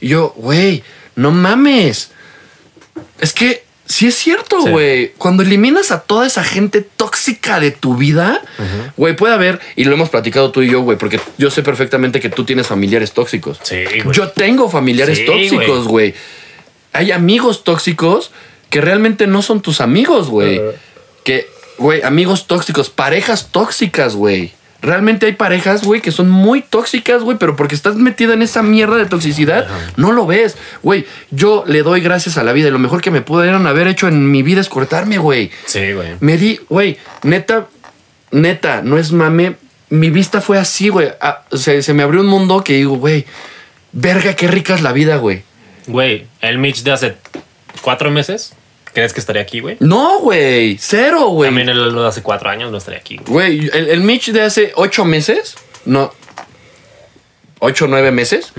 Y 0.00 0.08
yo, 0.08 0.32
güey, 0.36 0.82
no 1.14 1.30
mames. 1.30 2.10
Es 3.20 3.32
que 3.32 3.64
sí 3.86 4.08
es 4.08 4.14
cierto, 4.16 4.60
Sí. 4.62 4.70
güey. 4.70 5.12
Cuando 5.18 5.42
eliminas 5.44 5.92
a 5.92 6.00
toda 6.00 6.26
esa 6.26 6.42
gente 6.42 6.80
tóxica 6.80 7.60
de 7.60 7.70
tu 7.70 7.94
vida, 7.96 8.40
güey, 8.96 9.14
puede 9.14 9.34
haber, 9.34 9.60
y 9.76 9.84
lo 9.84 9.92
hemos 9.94 10.08
platicado 10.08 10.50
tú 10.50 10.62
y 10.62 10.70
yo, 10.70 10.80
güey, 10.80 10.98
porque 10.98 11.20
yo 11.38 11.50
sé 11.50 11.62
perfectamente 11.62 12.18
que 12.18 12.28
tú 12.30 12.44
tienes 12.44 12.66
familiares 12.66 13.12
tóxicos. 13.12 13.60
Sí, 13.62 13.84
güey. 14.02 14.16
Yo 14.16 14.30
tengo 14.30 14.68
familiares 14.68 15.18
Sí, 15.18 15.26
tóxicos, 15.26 15.86
güey. 15.86 16.14
Hay 16.94 17.12
amigos 17.12 17.64
tóxicos 17.64 18.30
que 18.70 18.80
realmente 18.80 19.26
no 19.26 19.42
son 19.42 19.60
tus 19.60 19.80
amigos, 19.80 20.30
güey. 20.30 20.60
Que, 21.24 21.48
güey, 21.76 22.02
amigos 22.02 22.46
tóxicos, 22.46 22.88
parejas 22.88 23.48
tóxicas, 23.50 24.14
güey. 24.14 24.52
Realmente 24.80 25.26
hay 25.26 25.32
parejas, 25.32 25.82
güey, 25.82 26.00
que 26.00 26.12
son 26.12 26.30
muy 26.30 26.60
tóxicas, 26.60 27.22
güey, 27.22 27.38
pero 27.38 27.56
porque 27.56 27.74
estás 27.74 27.96
metida 27.96 28.34
en 28.34 28.42
esa 28.42 28.62
mierda 28.62 28.96
de 28.96 29.06
toxicidad, 29.06 29.66
no 29.96 30.12
lo 30.12 30.26
ves. 30.26 30.56
Güey, 30.82 31.06
yo 31.30 31.64
le 31.66 31.82
doy 31.82 32.00
gracias 32.00 32.36
a 32.36 32.44
la 32.44 32.52
vida 32.52 32.68
y 32.68 32.70
lo 32.70 32.78
mejor 32.78 33.00
que 33.00 33.10
me 33.10 33.22
pudieron 33.22 33.66
haber 33.66 33.88
hecho 33.88 34.08
en 34.08 34.30
mi 34.30 34.42
vida 34.42 34.60
es 34.60 34.68
cortarme, 34.68 35.18
güey. 35.18 35.50
Sí, 35.66 35.92
güey. 35.92 36.16
Me 36.20 36.36
di, 36.36 36.60
güey, 36.68 36.98
neta, 37.22 37.66
neta, 38.30 38.82
no 38.82 38.98
es 38.98 39.10
mame. 39.10 39.56
Mi 39.88 40.10
vista 40.10 40.40
fue 40.40 40.58
así, 40.58 40.90
güey. 40.90 41.08
Ah, 41.20 41.44
se, 41.50 41.82
se 41.82 41.94
me 41.94 42.02
abrió 42.02 42.20
un 42.20 42.26
mundo 42.26 42.62
que 42.62 42.74
digo, 42.74 42.96
güey, 42.96 43.24
verga, 43.92 44.34
qué 44.34 44.48
rica 44.48 44.74
es 44.74 44.82
la 44.82 44.92
vida, 44.92 45.16
güey. 45.16 45.44
Güey, 45.86 46.26
el 46.40 46.58
Mitch 46.58 46.82
de 46.82 46.92
hace 46.92 47.14
cuatro 47.82 48.10
meses, 48.10 48.54
¿crees 48.92 49.12
que 49.12 49.20
estaría 49.20 49.42
aquí, 49.42 49.60
güey? 49.60 49.76
No, 49.80 50.20
güey, 50.20 50.78
cero, 50.80 51.28
güey. 51.28 51.48
También 51.48 51.68
el 51.68 51.94
de 51.94 52.06
hace 52.06 52.22
cuatro 52.22 52.48
años 52.50 52.70
no 52.70 52.78
estaría 52.78 53.00
aquí, 53.00 53.16
güey. 53.26 53.58
Güey, 53.58 53.70
el, 53.72 53.88
el 53.88 54.00
Mitch 54.00 54.30
de 54.32 54.42
hace 54.42 54.72
ocho 54.76 55.04
meses, 55.04 55.54
no, 55.84 56.12
ocho, 57.58 57.86
nueve 57.86 58.10
meses, 58.10 58.52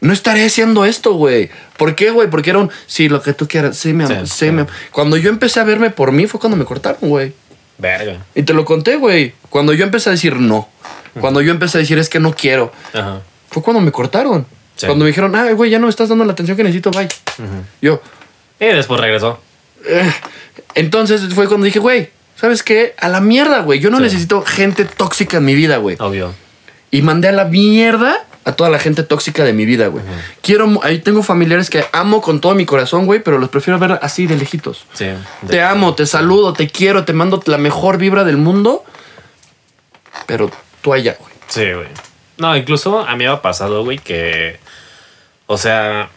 no 0.00 0.12
estaré 0.12 0.44
haciendo 0.44 0.84
esto, 0.84 1.14
güey. 1.14 1.50
¿Por 1.76 1.94
qué, 1.94 2.10
güey? 2.10 2.28
Porque 2.28 2.50
era 2.50 2.58
un, 2.58 2.70
sí, 2.86 3.08
lo 3.08 3.22
que 3.22 3.32
tú 3.32 3.48
quieras, 3.48 3.76
sí, 3.76 3.92
mi 3.92 4.04
amor, 4.04 4.26
Sí, 4.26 4.32
sí, 4.32 4.46
sí. 4.46 4.50
mi. 4.52 4.64
Cuando 4.92 5.16
yo 5.16 5.30
empecé 5.30 5.60
a 5.60 5.64
verme 5.64 5.90
por 5.90 6.12
mí 6.12 6.26
fue 6.26 6.38
cuando 6.40 6.56
me 6.56 6.64
cortaron, 6.64 6.98
güey. 7.08 7.32
Verga. 7.78 8.24
Y 8.34 8.42
te 8.42 8.54
lo 8.54 8.64
conté, 8.64 8.96
güey. 8.96 9.34
Cuando 9.50 9.72
yo 9.74 9.84
empecé 9.84 10.08
a 10.08 10.12
decir 10.12 10.36
no, 10.36 10.68
cuando 11.20 11.40
yo 11.42 11.50
empecé 11.50 11.78
a 11.78 11.80
decir 11.80 11.98
es 11.98 12.08
que 12.08 12.20
no 12.20 12.34
quiero, 12.34 12.72
Ajá. 12.94 13.20
fue 13.50 13.62
cuando 13.62 13.80
me 13.80 13.92
cortaron. 13.92 14.46
Sí. 14.76 14.86
Cuando 14.86 15.04
me 15.04 15.08
dijeron, 15.08 15.34
ah, 15.34 15.50
güey, 15.52 15.70
ya 15.70 15.78
no 15.78 15.86
me 15.86 15.90
estás 15.90 16.08
dando 16.08 16.24
la 16.24 16.32
atención 16.32 16.56
que 16.56 16.62
necesito, 16.62 16.90
bye. 16.90 17.08
Yo, 17.82 18.00
Y 18.60 18.66
después 18.66 19.00
regresó. 19.00 19.40
eh. 19.86 20.12
entonces 20.74 21.22
fue 21.34 21.48
cuando 21.48 21.64
dije, 21.64 21.78
güey, 21.78 22.10
¿sabes 22.36 22.62
qué? 22.62 22.94
A 22.98 23.08
la 23.08 23.20
mierda, 23.20 23.60
güey. 23.60 23.80
Yo 23.80 23.90
no 23.90 23.96
Sí. 23.98 24.02
necesito 24.04 24.42
gente 24.42 24.84
tóxica 24.84 25.38
en 25.38 25.44
mi 25.46 25.54
vida, 25.54 25.78
güey. 25.78 25.96
Obvio. 25.98 26.34
Y 26.90 27.02
mandé 27.02 27.28
a 27.28 27.32
la 27.32 27.46
mierda 27.46 28.24
a 28.44 28.52
toda 28.52 28.70
la 28.70 28.78
gente 28.78 29.02
tóxica 29.02 29.42
de 29.44 29.52
mi 29.52 29.64
vida, 29.64 29.88
güey. 29.88 30.04
Quiero, 30.40 30.78
ahí 30.84 30.98
tengo 31.00 31.22
familiares 31.24 31.68
que 31.68 31.84
amo 31.92 32.20
con 32.20 32.40
todo 32.40 32.54
mi 32.54 32.64
corazón, 32.64 33.04
güey, 33.06 33.20
pero 33.20 33.38
los 33.38 33.48
prefiero 33.48 33.78
ver 33.80 33.98
así 34.02 34.26
de 34.26 34.36
lejitos. 34.36 34.84
Sí. 34.92 35.06
Te 35.48 35.62
amo, 35.62 35.94
te 35.94 36.06
saludo, 36.06 36.52
te 36.52 36.68
quiero, 36.68 37.04
te 37.04 37.12
mando 37.12 37.42
la 37.46 37.58
mejor 37.58 37.98
vibra 37.98 38.22
del 38.24 38.36
mundo, 38.36 38.84
pero 40.26 40.50
tú 40.82 40.92
allá, 40.92 41.16
güey. 41.18 41.32
Sí, 41.48 41.72
güey. 41.72 41.88
No, 42.38 42.56
incluso 42.56 43.00
a 43.00 43.12
mí 43.16 43.24
me 43.24 43.28
ha 43.30 43.40
pasado, 43.42 43.82
güey, 43.84 43.98
que. 43.98 44.58
O 45.46 45.58
sea. 45.58 46.10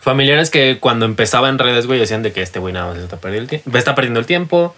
Familiares 0.00 0.50
que 0.50 0.78
cuando 0.80 1.04
empezaba 1.04 1.48
en 1.48 1.58
redes, 1.58 1.86
güey, 1.86 2.00
decían 2.00 2.24
de 2.24 2.32
que 2.32 2.42
este 2.42 2.58
güey 2.58 2.74
nada 2.74 2.92
más 2.92 2.98
está 2.98 3.18
perdiendo 3.18 3.44
el 3.44 3.48
tiempo. 3.48 3.78
Está 3.78 3.94
perdiendo 3.94 4.20
el 4.20 4.26
tiempo. 4.26 4.74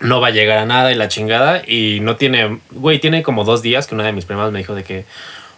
No 0.00 0.20
va 0.20 0.26
a 0.26 0.30
llegar 0.30 0.58
a 0.58 0.66
nada 0.66 0.92
y 0.92 0.94
la 0.94 1.08
chingada. 1.08 1.62
Y 1.66 2.00
no 2.00 2.16
tiene. 2.16 2.60
Güey, 2.70 2.98
tiene 2.98 3.22
como 3.22 3.44
dos 3.44 3.62
días 3.62 3.86
que 3.86 3.94
una 3.94 4.04
de 4.04 4.12
mis 4.12 4.26
primas 4.26 4.52
me 4.52 4.58
dijo 4.58 4.74
de 4.74 4.84
que. 4.84 5.04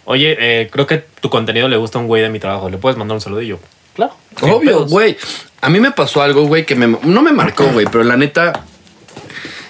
Oye, 0.05 0.37
eh, 0.39 0.69
creo 0.71 0.87
que 0.87 1.03
tu 1.19 1.29
contenido 1.29 1.67
le 1.67 1.77
gusta 1.77 1.97
a 1.97 2.01
un 2.01 2.07
güey 2.07 2.21
de 2.21 2.29
mi 2.29 2.39
trabajo. 2.39 2.69
¿Le 2.69 2.77
puedes 2.77 2.97
mandar 2.97 3.15
un 3.15 3.21
saludo? 3.21 3.41
Y 3.41 3.47
yo, 3.47 3.59
claro. 3.95 4.15
Obvio, 4.41 4.85
güey. 4.85 5.17
A 5.61 5.69
mí 5.69 5.79
me 5.79 5.91
pasó 5.91 6.21
algo, 6.21 6.45
güey, 6.45 6.63
que 6.63 6.75
me, 6.75 6.87
no 6.87 7.21
me 7.23 7.33
marcó, 7.33 7.65
güey, 7.65 7.87
pero 7.91 8.03
la 8.03 8.15
neta, 8.15 8.65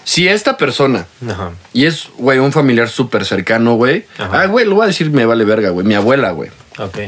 si 0.05 0.27
esta 0.29 0.55
persona, 0.55 1.05
Ajá. 1.29 1.51
y 1.73 1.85
es, 1.85 2.07
güey, 2.17 2.39
un 2.39 2.53
familiar 2.53 2.87
súper 2.87 3.25
cercano, 3.25 3.73
güey, 3.73 4.05
Ajá. 4.17 4.43
ah, 4.43 4.45
güey, 4.45 4.65
lo 4.65 4.75
voy 4.75 4.85
a 4.85 4.87
decir, 4.87 5.09
me 5.11 5.25
vale 5.25 5.43
verga, 5.43 5.71
güey, 5.71 5.85
mi 5.85 5.95
abuela, 5.95 6.31
güey. 6.31 6.49
Ok. 6.77 6.99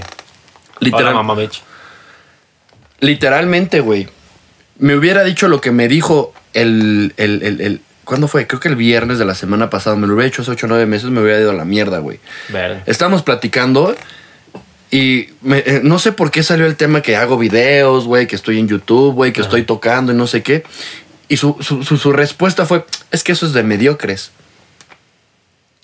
Literal, 0.82 1.06
Hola, 1.08 1.14
mamá, 1.24 1.34
bitch. 1.36 1.62
Literalmente, 3.00 3.80
güey. 3.80 4.08
Me 4.80 4.96
hubiera 4.96 5.24
dicho 5.24 5.48
lo 5.48 5.62
que 5.62 5.72
me 5.72 5.88
dijo 5.88 6.34
el, 6.54 7.14
el, 7.18 7.42
el, 7.44 7.62
el- 7.62 7.82
¿Cuándo 8.04 8.28
fue? 8.30 8.48
Creo 8.48 8.60
que 8.62 8.70
el 8.70 8.76
viernes 8.78 9.20
de 9.20 9.26
la 9.26 9.36
semana 9.36 9.70
pasada. 9.70 9.96
Me 9.98 10.08
lo 10.08 10.14
hubiera 10.14 10.28
hecho 10.30 10.42
hace 10.42 10.52
8 10.52 10.66
o 10.66 10.70
9 10.70 10.86
meses, 10.86 11.10
me 11.10 11.22
hubiera 11.22 11.40
ido 11.40 11.52
a 11.52 11.54
la 11.54 11.66
mierda, 11.66 12.00
güey. 12.00 12.20
Verga. 12.50 12.82
Estábamos 12.86 13.22
platicando 13.24 13.96
y 14.90 15.28
me- 15.42 15.60
eh, 15.66 15.82
no 15.84 16.00
sé 16.00 16.14
por 16.14 16.32
qué 16.32 16.42
salió 16.42 16.66
el 16.68 16.78
tema 16.78 17.02
que 17.02 17.18
hago 17.18 17.38
videos, 17.38 18.06
güey, 18.06 18.26
que 18.28 18.36
estoy 18.38 18.60
en 18.60 18.68
YouTube, 18.70 19.14
güey, 19.14 19.34
que 19.34 19.42
estoy 19.42 19.64
tocando 19.64 20.14
y 20.14 20.16
no 20.16 20.26
sé 20.26 20.42
qué. 20.42 20.64
Y 21.30 21.38
su, 21.38 21.58
su, 21.62 21.84
su- 21.84 21.98
su 21.98 22.12
respuesta 22.14 22.66
fue, 22.66 22.86
es 23.12 23.24
que 23.24 23.34
eso 23.34 23.46
es 23.46 23.54
de 23.54 23.64
mediocres. 23.64 24.32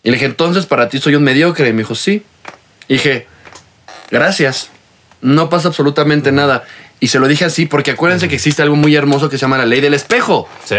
Y 0.04 0.10
le 0.10 0.14
dije, 0.16 0.26
entonces 0.26 0.66
para 0.66 0.90
ti 0.90 1.00
soy 1.00 1.16
un 1.16 1.24
mediocre. 1.24 1.68
Y 1.70 1.74
me 1.74 1.80
dijo, 1.80 1.96
sí. 1.96 2.24
Y 2.88 2.94
dije, 2.94 3.28
gracias. 4.12 4.70
No 5.22 5.50
pasa 5.50 5.70
absolutamente 5.70 6.32
nada. 6.32 6.64
Y 7.00 7.08
se 7.08 7.20
lo 7.20 7.28
dije 7.28 7.46
así 7.46 7.66
porque 7.66 7.92
acuérdense 7.92 8.28
que 8.30 8.36
existe 8.36 8.62
algo 8.62 8.76
muy 8.76 8.96
hermoso 8.96 9.30
que 9.30 9.38
se 9.38 9.42
llama 9.42 9.58
la 9.58 9.66
ley 9.66 9.82
del 9.82 9.94
espejo. 9.94 10.48
Sí. 10.66 10.76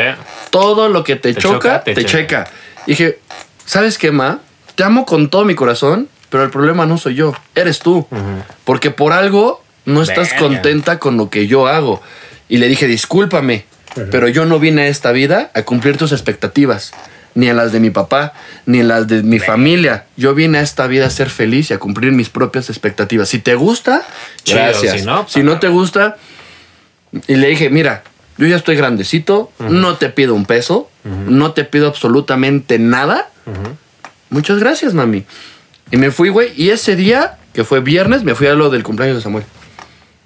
Todo 0.51 0.89
lo 0.89 1.05
que 1.05 1.17
te, 1.17 1.35
Te 1.35 1.41
choca, 1.41 1.55
choca, 1.59 1.85
te, 1.85 1.95
te 1.95 2.05
checa. 2.05 2.47
Y 2.87 2.91
dije, 2.93 3.19
¿sabes 3.67 3.99
qué, 3.99 4.11
Ma? 4.11 4.41
Te 4.75 4.85
amo 4.85 5.05
con 5.07 5.29
todo 5.31 5.45
mi 5.45 5.55
corazón, 5.55 6.09
pero 6.31 6.43
el 6.45 6.51
problema 6.51 6.85
no 6.87 6.99
soy 6.99 7.15
yo, 7.15 7.35
eres 7.55 7.79
tú. 7.79 8.07
Porque 8.65 8.91
por 8.91 9.13
algo 9.13 9.63
no 9.85 10.03
estás 10.03 10.33
contenta 10.35 10.99
con 10.99 11.17
lo 11.17 11.29
que 11.31 11.47
yo 11.47 11.67
hago. 11.67 12.03
Y 12.49 12.57
le 12.59 12.69
dije, 12.69 12.87
discúlpame, 12.87 13.65
pero 14.11 14.29
yo 14.29 14.45
no 14.45 14.59
vine 14.59 14.83
a 14.83 14.87
esta 14.89 15.13
vida 15.13 15.51
a 15.55 15.63
cumplir 15.63 15.97
tus 15.97 16.13
expectativas. 16.13 16.93
Ni 17.37 17.49
a 17.49 17.55
las 17.55 17.73
de 17.73 17.81
mi 17.81 17.91
papá, 17.91 18.33
ni 18.65 18.81
a 18.81 18.85
las 18.85 19.09
de 19.09 19.25
mi 19.25 19.41
familia. 19.41 20.05
Yo 20.17 20.37
vine 20.37 20.59
a 20.59 20.61
esta 20.61 20.87
vida 20.87 21.07
a 21.07 21.11
ser 21.11 21.31
feliz 21.31 21.71
y 21.71 21.75
a 21.75 21.79
cumplir 21.79 22.13
mis 22.13 22.29
propias 22.29 22.71
expectativas. 22.71 23.29
Si 23.29 23.41
te 23.41 23.57
gusta, 23.57 24.07
Chido, 24.45 24.61
gracias. 24.61 25.01
si 25.01 25.05
no, 25.05 25.23
pues, 25.23 25.33
si 25.33 25.43
no 25.43 25.59
te 25.59 25.67
gusta, 25.67 26.17
y 27.27 27.35
le 27.35 27.49
dije, 27.49 27.71
mira, 27.71 28.05
yo 28.39 28.47
ya 28.47 28.55
estoy 28.55 28.77
grandecito, 28.77 29.51
no 29.59 29.97
te 29.97 30.11
pido 30.11 30.35
un 30.35 30.47
peso, 30.47 30.89
no 31.05 31.53
te 31.53 31.65
pido 31.65 31.89
absolutamente 31.89 32.79
nada. 32.79 33.31
Muchas 34.31 34.59
gracias, 34.61 34.95
mami. 34.95 35.25
Y 35.91 35.97
me 35.97 36.11
fui, 36.11 36.29
güey, 36.29 36.53
y 36.57 36.71
ese 36.71 36.95
día, 36.97 37.39
que 37.53 37.65
fue 37.65 37.81
viernes, 37.81 38.23
me 38.23 38.35
fui 38.35 38.47
a 38.47 38.55
lo 38.55 38.71
del 38.71 38.83
cumpleaños 38.85 39.17
de 39.17 39.23
Samuel. 39.23 39.45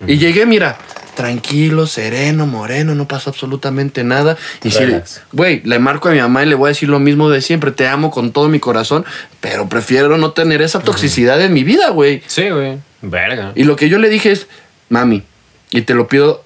Y 0.06 0.18
llegué, 0.18 0.46
mira, 0.46 0.78
tranquilo, 1.18 1.88
sereno, 1.88 2.46
moreno, 2.46 2.94
no 2.94 3.08
pasó 3.08 3.30
absolutamente 3.30 4.04
nada. 4.04 4.36
Y 4.62 4.70
si, 4.70 4.84
güey, 5.32 5.60
le 5.64 5.80
marco 5.80 6.08
a 6.08 6.12
mi 6.12 6.20
mamá 6.20 6.44
y 6.44 6.46
le 6.46 6.54
voy 6.54 6.68
a 6.68 6.70
decir 6.70 6.88
lo 6.88 7.00
mismo 7.00 7.28
de 7.28 7.42
siempre, 7.42 7.72
te 7.72 7.88
amo 7.88 8.12
con 8.12 8.30
todo 8.30 8.48
mi 8.48 8.60
corazón, 8.60 9.04
pero 9.40 9.68
prefiero 9.68 10.16
no 10.16 10.30
tener 10.30 10.62
esa 10.62 10.78
toxicidad 10.78 11.40
en 11.42 11.52
mi 11.52 11.64
vida, 11.64 11.90
güey. 11.90 12.22
Sí, 12.28 12.48
güey. 12.50 12.78
Verga. 13.02 13.50
Y 13.56 13.64
lo 13.64 13.74
que 13.74 13.88
yo 13.88 13.98
le 13.98 14.08
dije 14.10 14.30
es, 14.30 14.46
mami, 14.90 15.24
y 15.72 15.82
te 15.82 15.94
lo 15.94 16.06
pido 16.06 16.44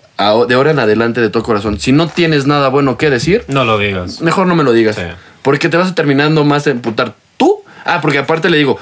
de 0.49 0.55
ahora 0.55 0.71
en 0.71 0.79
adelante 0.79 1.21
de 1.21 1.29
todo 1.29 1.43
corazón, 1.43 1.79
si 1.79 1.93
no 1.93 2.09
tienes 2.09 2.47
nada 2.47 2.69
bueno 2.69 2.97
que 2.97 3.11
decir, 3.11 3.45
No 3.49 3.67
lo 3.67 3.77
digas. 3.77 4.23
mejor 4.23 4.47
no 4.47 4.55
me 4.55 4.65
lo 4.65 4.73
digas. 4.73 4.97
Sí. 4.97 5.03
Porque 5.43 5.69
te 5.69 5.77
vas 5.77 5.91
a 5.91 5.95
terminando 5.95 6.45
más 6.45 6.65
de 6.65 6.71
emputar 6.71 7.15
tú. 7.37 7.63
Ah, 7.85 8.01
porque 8.01 8.17
aparte 8.19 8.49
le 8.49 8.57
digo, 8.57 8.79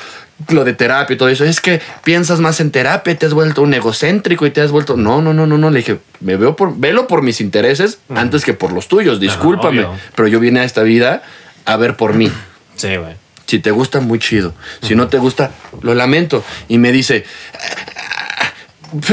lo 0.49 0.64
de 0.64 0.72
terapia 0.72 1.14
y 1.14 1.16
todo 1.18 1.28
eso, 1.28 1.45
es 1.45 1.61
que 1.61 1.80
piensas 2.03 2.41
más 2.41 2.61
en 2.61 2.70
terapia, 2.70 3.16
te 3.16 3.26
has 3.26 3.34
vuelto 3.34 3.62
un 3.62 3.74
egocéntrico 3.74 4.47
y 4.47 4.51
te 4.51 4.61
has 4.61 4.70
vuelto... 4.70 4.97
No, 4.97 5.20
no, 5.20 5.34
no, 5.34 5.47
no, 5.47 5.59
no. 5.59 5.70
Le 5.70 5.78
dije, 5.78 5.99
me 6.20 6.36
veo 6.36 6.57
por, 6.57 6.76
velo 6.78 7.07
por 7.07 7.22
mis 7.22 7.41
intereses 7.41 7.99
antes 8.14 8.45
que 8.45 8.55
por 8.55 8.72
los 8.72 8.88
tuyos, 8.88 9.20
discúlpame. 9.20 9.86
pero 10.14 10.28
yo 10.28 10.41
vine 10.41 10.61
a 10.61 10.64
esta 10.64 10.82
vida 10.82 11.22
a 11.66 11.76
ver 11.76 11.97
por 11.97 12.14
mí. 12.14 12.32
Sí, 12.76 12.97
güey. 12.97 13.14
Si 13.47 13.59
te 13.59 13.70
gusta, 13.70 14.01
muy 14.01 14.18
chido. 14.18 14.55
Si 14.80 14.95
no 14.95 15.09
te 15.09 15.18
gusta, 15.18 15.51
lo 15.82 15.95
lamento. 15.95 16.45
Y 16.68 16.78
me 16.78 16.93
dice, 16.93 17.24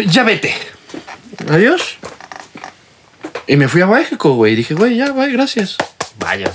ya 0.08 0.24
vete. 0.24 0.54
Adiós. 1.50 1.98
Y 3.48 3.56
me 3.56 3.68
fui 3.68 3.82
a 3.82 3.88
México, 3.88 4.34
güey. 4.34 4.56
Dije, 4.56 4.74
güey, 4.74 4.96
ya, 4.98 5.10
güey, 5.10 5.32
gracias. 5.32 5.78
Vaya. 6.20 6.52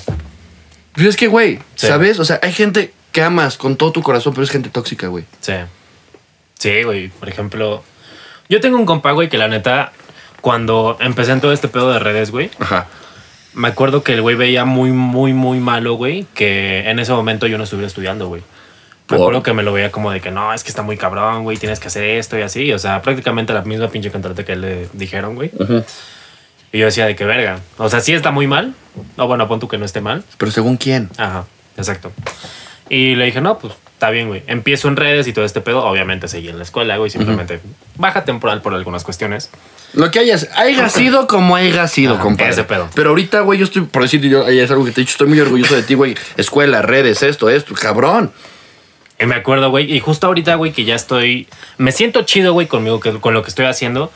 Pero 0.95 1.09
es 1.09 1.17
que, 1.17 1.27
güey, 1.27 1.59
Sí. 1.75 1.87
¿sabes? 1.87 2.19
O 2.19 2.25
sea, 2.25 2.39
hay 2.43 2.53
gente 2.53 2.93
que 3.13 3.23
amas 3.23 3.57
con 3.57 3.77
todo 3.77 3.93
tu 3.93 4.03
corazón, 4.03 4.33
pero 4.33 4.45
es 4.45 4.51
gente 4.51 4.71
tóxica, 4.71 5.07
güey. 5.09 5.25
Sí. 5.41 5.55
Sí, 6.59 6.83
güey. 6.83 7.09
Por 7.09 7.29
ejemplo, 7.29 7.83
yo 8.49 8.61
tengo 8.61 8.77
un 8.79 8.87
compa, 8.87 9.13
güey, 9.13 9.29
que 9.29 9.39
la 9.39 9.49
neta, 9.49 9.93
cuando 10.41 10.97
empecé 11.01 11.33
en 11.33 11.41
todo 11.41 11.53
este 11.53 11.69
pedo 11.69 11.93
de 11.93 11.99
redes, 11.99 12.31
güey, 12.31 12.51
Ajá. 12.59 12.87
me 13.55 13.69
acuerdo 13.69 14.03
que 14.03 14.15
el 14.15 14.23
güey 14.23 14.37
veía 14.37 14.65
muy, 14.65 14.91
muy, 14.91 15.33
muy 15.33 15.59
malo, 15.61 15.95
güey, 15.95 16.27
que 16.35 16.89
en 16.89 16.99
ese 16.99 17.13
momento 17.13 17.47
yo 17.47 17.59
no 17.59 17.65
estuviera 17.65 17.87
estudiando, 17.87 18.29
güey. 18.29 18.43
Me 19.09 19.17
acuerdo 19.19 19.43
que 19.43 19.53
me 19.53 19.63
lo 19.63 19.75
veía 19.75 19.93
como 19.93 20.11
de 20.11 20.21
que 20.23 20.31
no, 20.31 20.55
es 20.55 20.63
que 20.65 20.71
está 20.71 20.81
muy 20.81 20.97
cabrón, 20.97 21.43
güey, 21.43 21.59
tienes 21.59 21.81
que 21.81 21.89
hacer 21.89 22.03
esto 22.05 22.39
y 22.39 22.43
así. 22.43 22.73
O 22.73 22.79
sea, 22.79 23.03
prácticamente 23.03 23.53
la 23.53 23.61
misma 23.61 23.89
pinche 23.89 24.11
contrata 24.11 24.43
que 24.43 24.57
le 24.57 24.89
dijeron, 24.95 25.35
güey. 25.35 25.51
Y 26.73 26.79
yo 26.79 26.87
decía 26.87 27.05
de 27.05 27.15
que 27.15 27.27
verga. 27.27 27.59
O 27.77 27.91
sea, 27.91 28.01
sí 28.01 28.15
está 28.15 28.31
muy 28.31 28.47
mal. 28.47 28.75
O 29.19 29.27
bueno, 29.27 29.47
pon 29.49 29.61
tú 29.61 29.69
que 29.69 29.77
no 29.77 29.85
esté 29.85 30.01
mal. 30.01 30.25
Pero 30.39 30.51
según 30.51 30.79
quién. 30.79 31.11
Ajá, 31.19 31.45
exacto. 31.77 32.11
Y 32.93 33.15
le 33.15 33.25
dije, 33.25 33.41
no, 33.41 33.59
pues 33.59 33.73
está 33.95 34.11
bien, 34.11 34.29
güey. 34.29 34.43
Empiezo 34.47 34.87
en 34.87 34.97
redes 34.97 35.27
y 35.27 35.33
todo 35.33 35.47
este 35.47 35.63
pedo. 35.63 35.83
Obviamente 35.83 36.29
seguí 36.29 36.51
en 36.51 36.59
la 36.59 36.63
escuela, 36.63 36.99
güey. 36.99 37.09
Simplemente 37.09 37.59
baja 37.97 38.27
temporal 38.27 38.61
por 38.61 38.75
algunas 38.75 39.03
cuestiones. 39.03 39.49
Lo 39.95 40.11
que 40.11 40.19
hayas, 40.19 40.51
haya 40.55 40.91
sido 40.91 41.27
como 41.27 41.57
haya 41.57 41.89
sido, 41.89 42.17
Ajá, 42.17 42.23
compadre. 42.23 42.53
ese 42.53 42.65
pedo. 42.65 42.91
Pero 42.95 43.09
ahorita, 43.09 43.41
güey, 43.41 43.59
yo 43.59 43.65
estoy, 43.65 43.81
por 43.81 44.03
decir, 44.03 44.21
yo, 44.21 44.47
es 44.47 44.71
algo 44.71 44.85
que 44.85 44.91
te 44.91 45.01
he 45.01 45.05
dicho, 45.05 45.13
estoy 45.13 45.27
muy 45.29 45.41
orgulloso 45.41 45.75
de 45.75 45.85
ti, 45.85 45.95
güey. 45.95 46.17
Escuela, 46.37 46.83
redes, 46.83 47.23
esto, 47.23 47.49
esto, 47.49 47.73
cabrón. 47.73 48.31
Y 49.19 49.25
me 49.25 49.37
acuerdo, 49.37 49.71
güey. 49.71 49.91
Y 49.91 49.99
justo 50.01 50.27
ahorita, 50.27 50.57
güey, 50.57 50.73
que 50.73 50.85
ya 50.85 50.95
estoy. 50.95 51.49
Me 51.79 51.93
siento 51.93 52.25
chido, 52.25 52.53
güey, 52.53 52.67
conmigo, 52.67 53.01
que, 53.01 53.13
con 53.21 53.33
lo 53.33 53.43
que 53.43 53.49
estoy 53.49 53.65
haciendo. 53.65 54.13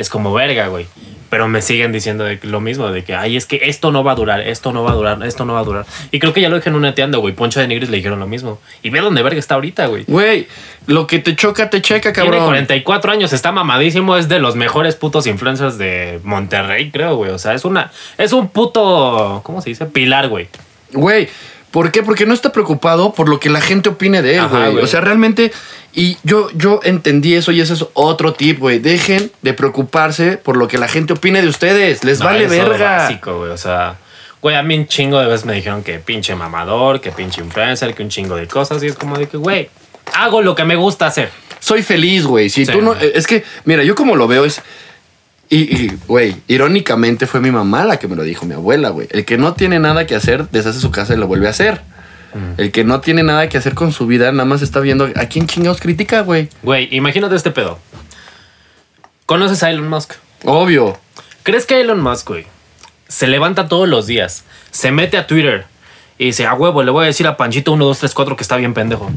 Es 0.00 0.08
como 0.08 0.32
verga, 0.32 0.68
güey. 0.68 0.86
Pero 1.28 1.46
me 1.46 1.60
siguen 1.60 1.92
diciendo 1.92 2.24
de 2.24 2.40
lo 2.42 2.60
mismo, 2.60 2.90
de 2.90 3.04
que, 3.04 3.14
ay, 3.14 3.36
es 3.36 3.44
que 3.44 3.60
esto 3.64 3.92
no 3.92 4.02
va 4.02 4.12
a 4.12 4.14
durar, 4.14 4.40
esto 4.40 4.72
no 4.72 4.82
va 4.82 4.92
a 4.92 4.94
durar, 4.94 5.22
esto 5.24 5.44
no 5.44 5.52
va 5.52 5.60
a 5.60 5.64
durar. 5.64 5.86
Y 6.10 6.18
creo 6.18 6.32
que 6.32 6.40
ya 6.40 6.48
lo 6.48 6.56
dejé 6.56 6.70
en 6.70 6.76
un 6.76 6.82
neteando, 6.82 7.20
güey. 7.20 7.34
Poncho 7.34 7.60
de 7.60 7.68
Nigris 7.68 7.90
le 7.90 7.98
dijeron 7.98 8.18
lo 8.18 8.26
mismo. 8.26 8.58
Y 8.82 8.88
ve 8.88 9.00
dónde 9.00 9.22
verga 9.22 9.38
está 9.38 9.56
ahorita, 9.56 9.86
güey. 9.86 10.04
Güey, 10.08 10.48
lo 10.86 11.06
que 11.06 11.18
te 11.18 11.36
choca, 11.36 11.68
te 11.68 11.82
checa, 11.82 12.14
Tiene 12.14 12.30
cabrón. 12.30 12.46
44 12.46 13.12
años, 13.12 13.32
está 13.34 13.52
mamadísimo, 13.52 14.16
es 14.16 14.28
de 14.28 14.40
los 14.40 14.56
mejores 14.56 14.96
putos 14.96 15.26
influencers 15.26 15.76
de 15.76 16.18
Monterrey, 16.24 16.90
creo, 16.90 17.16
güey. 17.16 17.30
O 17.30 17.38
sea, 17.38 17.52
es 17.52 17.66
una. 17.66 17.92
Es 18.16 18.32
un 18.32 18.48
puto. 18.48 19.42
¿Cómo 19.44 19.60
se 19.60 19.68
dice? 19.68 19.84
Pilar, 19.84 20.28
güey. 20.28 20.48
Güey, 20.92 21.28
¿por 21.70 21.90
qué? 21.92 22.02
Porque 22.02 22.26
no 22.26 22.34
está 22.34 22.52
preocupado 22.52 23.12
por 23.12 23.28
lo 23.28 23.38
que 23.40 23.50
la 23.50 23.60
gente 23.60 23.88
opine 23.90 24.22
de 24.22 24.36
él, 24.36 24.48
güey. 24.48 24.78
O 24.78 24.86
sea, 24.86 25.00
realmente. 25.00 25.52
Y 25.92 26.18
yo, 26.22 26.48
yo 26.54 26.80
entendí 26.84 27.34
eso 27.34 27.50
y 27.50 27.60
ese 27.60 27.72
es 27.74 27.84
otro 27.94 28.32
tip, 28.32 28.60
güey. 28.60 28.78
Dejen 28.78 29.32
de 29.42 29.54
preocuparse 29.54 30.36
por 30.36 30.56
lo 30.56 30.68
que 30.68 30.78
la 30.78 30.86
gente 30.86 31.14
opine 31.14 31.42
de 31.42 31.48
ustedes. 31.48 32.04
Les 32.04 32.20
No, 32.20 32.26
vale 32.26 32.44
eso 32.44 32.68
verga. 32.70 32.96
básico, 32.98 33.38
güey. 33.38 33.50
O 33.50 33.56
sea, 33.56 33.96
güey, 34.40 34.54
a 34.54 34.62
mí 34.62 34.76
un 34.78 34.86
chingo 34.86 35.18
de 35.18 35.26
veces 35.26 35.44
me 35.46 35.52
dijeron 35.54 35.82
que 35.82 35.98
pinche 35.98 36.34
mamador, 36.36 37.00
que 37.00 37.10
pinche 37.10 37.40
influencer, 37.40 37.92
que 37.94 38.04
un 38.04 38.08
chingo 38.08 38.36
de 38.36 38.46
cosas. 38.46 38.82
Y 38.84 38.86
es 38.86 38.94
como 38.94 39.18
de 39.18 39.26
que, 39.28 39.36
güey, 39.36 39.68
hago 40.14 40.42
lo 40.42 40.54
que 40.54 40.64
me 40.64 40.76
gusta 40.76 41.06
hacer. 41.06 41.30
Soy 41.58 41.82
feliz, 41.82 42.24
güey. 42.24 42.48
Si 42.50 42.64
Sí. 42.64 42.70
tú 42.72 42.80
no. 42.82 42.94
Es 42.94 43.26
que, 43.26 43.42
mira, 43.64 43.82
yo 43.82 43.94
como 43.96 44.14
lo 44.16 44.28
veo 44.28 44.44
es. 44.44 44.62
Y, 45.52 45.88
güey, 46.06 46.36
irónicamente 46.46 47.26
fue 47.26 47.40
mi 47.40 47.50
mamá 47.50 47.84
la 47.84 47.98
que 47.98 48.06
me 48.06 48.14
lo 48.14 48.22
dijo, 48.22 48.46
mi 48.46 48.54
abuela, 48.54 48.90
güey. 48.90 49.08
El 49.10 49.24
que 49.24 49.36
no 49.36 49.54
tiene 49.54 49.80
nada 49.80 50.06
que 50.06 50.14
hacer, 50.14 50.48
deshace 50.50 50.78
su 50.78 50.92
casa 50.92 51.14
y 51.14 51.16
lo 51.16 51.26
vuelve 51.26 51.48
a 51.48 51.50
hacer. 51.50 51.82
El 52.56 52.70
que 52.70 52.84
no 52.84 53.00
tiene 53.00 53.24
nada 53.24 53.48
que 53.48 53.58
hacer 53.58 53.74
con 53.74 53.90
su 53.90 54.06
vida, 54.06 54.30
nada 54.30 54.44
más 54.44 54.62
está 54.62 54.78
viendo 54.78 55.10
a 55.16 55.26
quién 55.26 55.48
chingados 55.48 55.80
critica, 55.80 56.20
güey. 56.20 56.48
Güey, 56.62 56.88
imagínate 56.94 57.34
este 57.34 57.50
pedo. 57.50 57.80
¿Conoces 59.26 59.64
a 59.64 59.70
Elon 59.70 59.88
Musk? 59.88 60.12
Obvio. 60.44 60.96
¿Crees 61.42 61.66
que 61.66 61.80
Elon 61.80 62.00
Musk, 62.00 62.28
güey, 62.28 62.46
se 63.08 63.26
levanta 63.26 63.66
todos 63.66 63.88
los 63.88 64.06
días, 64.06 64.44
se 64.70 64.92
mete 64.92 65.16
a 65.16 65.26
Twitter 65.26 65.64
y 66.18 66.26
dice, 66.26 66.46
a 66.46 66.54
huevo, 66.54 66.84
le 66.84 66.92
voy 66.92 67.04
a 67.04 67.06
decir 67.06 67.26
a 67.26 67.36
Panchito 67.36 67.72
1, 67.72 67.84
2, 67.84 67.98
3, 67.98 68.14
4 68.14 68.36
que 68.36 68.42
está 68.42 68.56
bien 68.56 68.74
pendejo? 68.74 69.10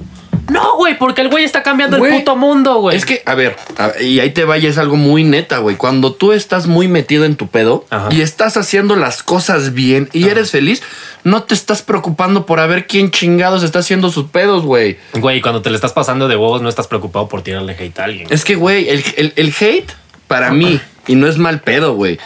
No, 0.49 0.75
güey, 0.77 0.97
porque 0.97 1.21
el 1.21 1.29
güey 1.29 1.43
está 1.43 1.63
cambiando 1.63 1.97
Güey, 1.97 2.11
el 2.13 2.19
puto 2.19 2.35
mundo, 2.35 2.75
güey. 2.79 2.97
Es 2.97 3.05
que, 3.05 3.21
a 3.25 3.33
ver, 3.35 3.55
a- 3.77 4.01
y 4.01 4.19
ahí 4.19 4.31
te 4.31 4.43
vaya, 4.45 4.69
es 4.69 4.77
algo 4.77 4.95
muy 4.95 5.23
neta, 5.23 5.59
güey. 5.59 5.75
Cuando 5.77 6.13
tú 6.13 6.31
estás 6.33 6.67
muy 6.67 6.87
metido 6.87 7.25
en 7.25 7.35
tu 7.35 7.47
pedo 7.47 7.85
Ajá. 7.89 8.09
y 8.11 8.21
estás 8.21 8.57
haciendo 8.57 8.95
las 8.95 9.23
cosas 9.23 9.73
bien 9.73 10.09
y 10.11 10.27
eres 10.27 10.51
feliz, 10.51 10.83
no 11.23 11.43
te 11.43 11.53
estás 11.53 11.81
preocupando 11.81 12.45
por 12.45 12.59
a 12.59 12.67
ver 12.67 12.87
quién 12.87 13.09
chingados 13.11 13.63
está 13.63 13.79
haciendo 13.79 14.09
sus 14.11 14.25
pedos, 14.29 14.63
güey. 14.63 14.97
Güey, 15.13 15.39
cuando 15.41 15.61
te 15.61 15.69
le 15.69 15.75
estás 15.75 15.93
pasando 15.93 16.27
de 16.27 16.35
huevos, 16.35 16.61
no 16.61 16.69
estás 16.69 16.87
preocupado 16.87 17.27
por 17.29 17.41
tirarle 17.41 17.75
hate 17.79 17.99
a 17.99 18.03
alguien. 18.03 18.27
Es 18.29 18.43
que, 18.43 18.55
güey, 18.55 18.89
el, 18.89 19.03
el- 19.17 19.33
el 19.35 19.53
hate 19.59 19.91
para 20.27 20.51
mí, 20.51 20.79
y 21.07 21.15
no 21.15 21.27
es 21.27 21.37
mal 21.37 21.61
pedo, 21.61 21.93
güey. 21.95 22.19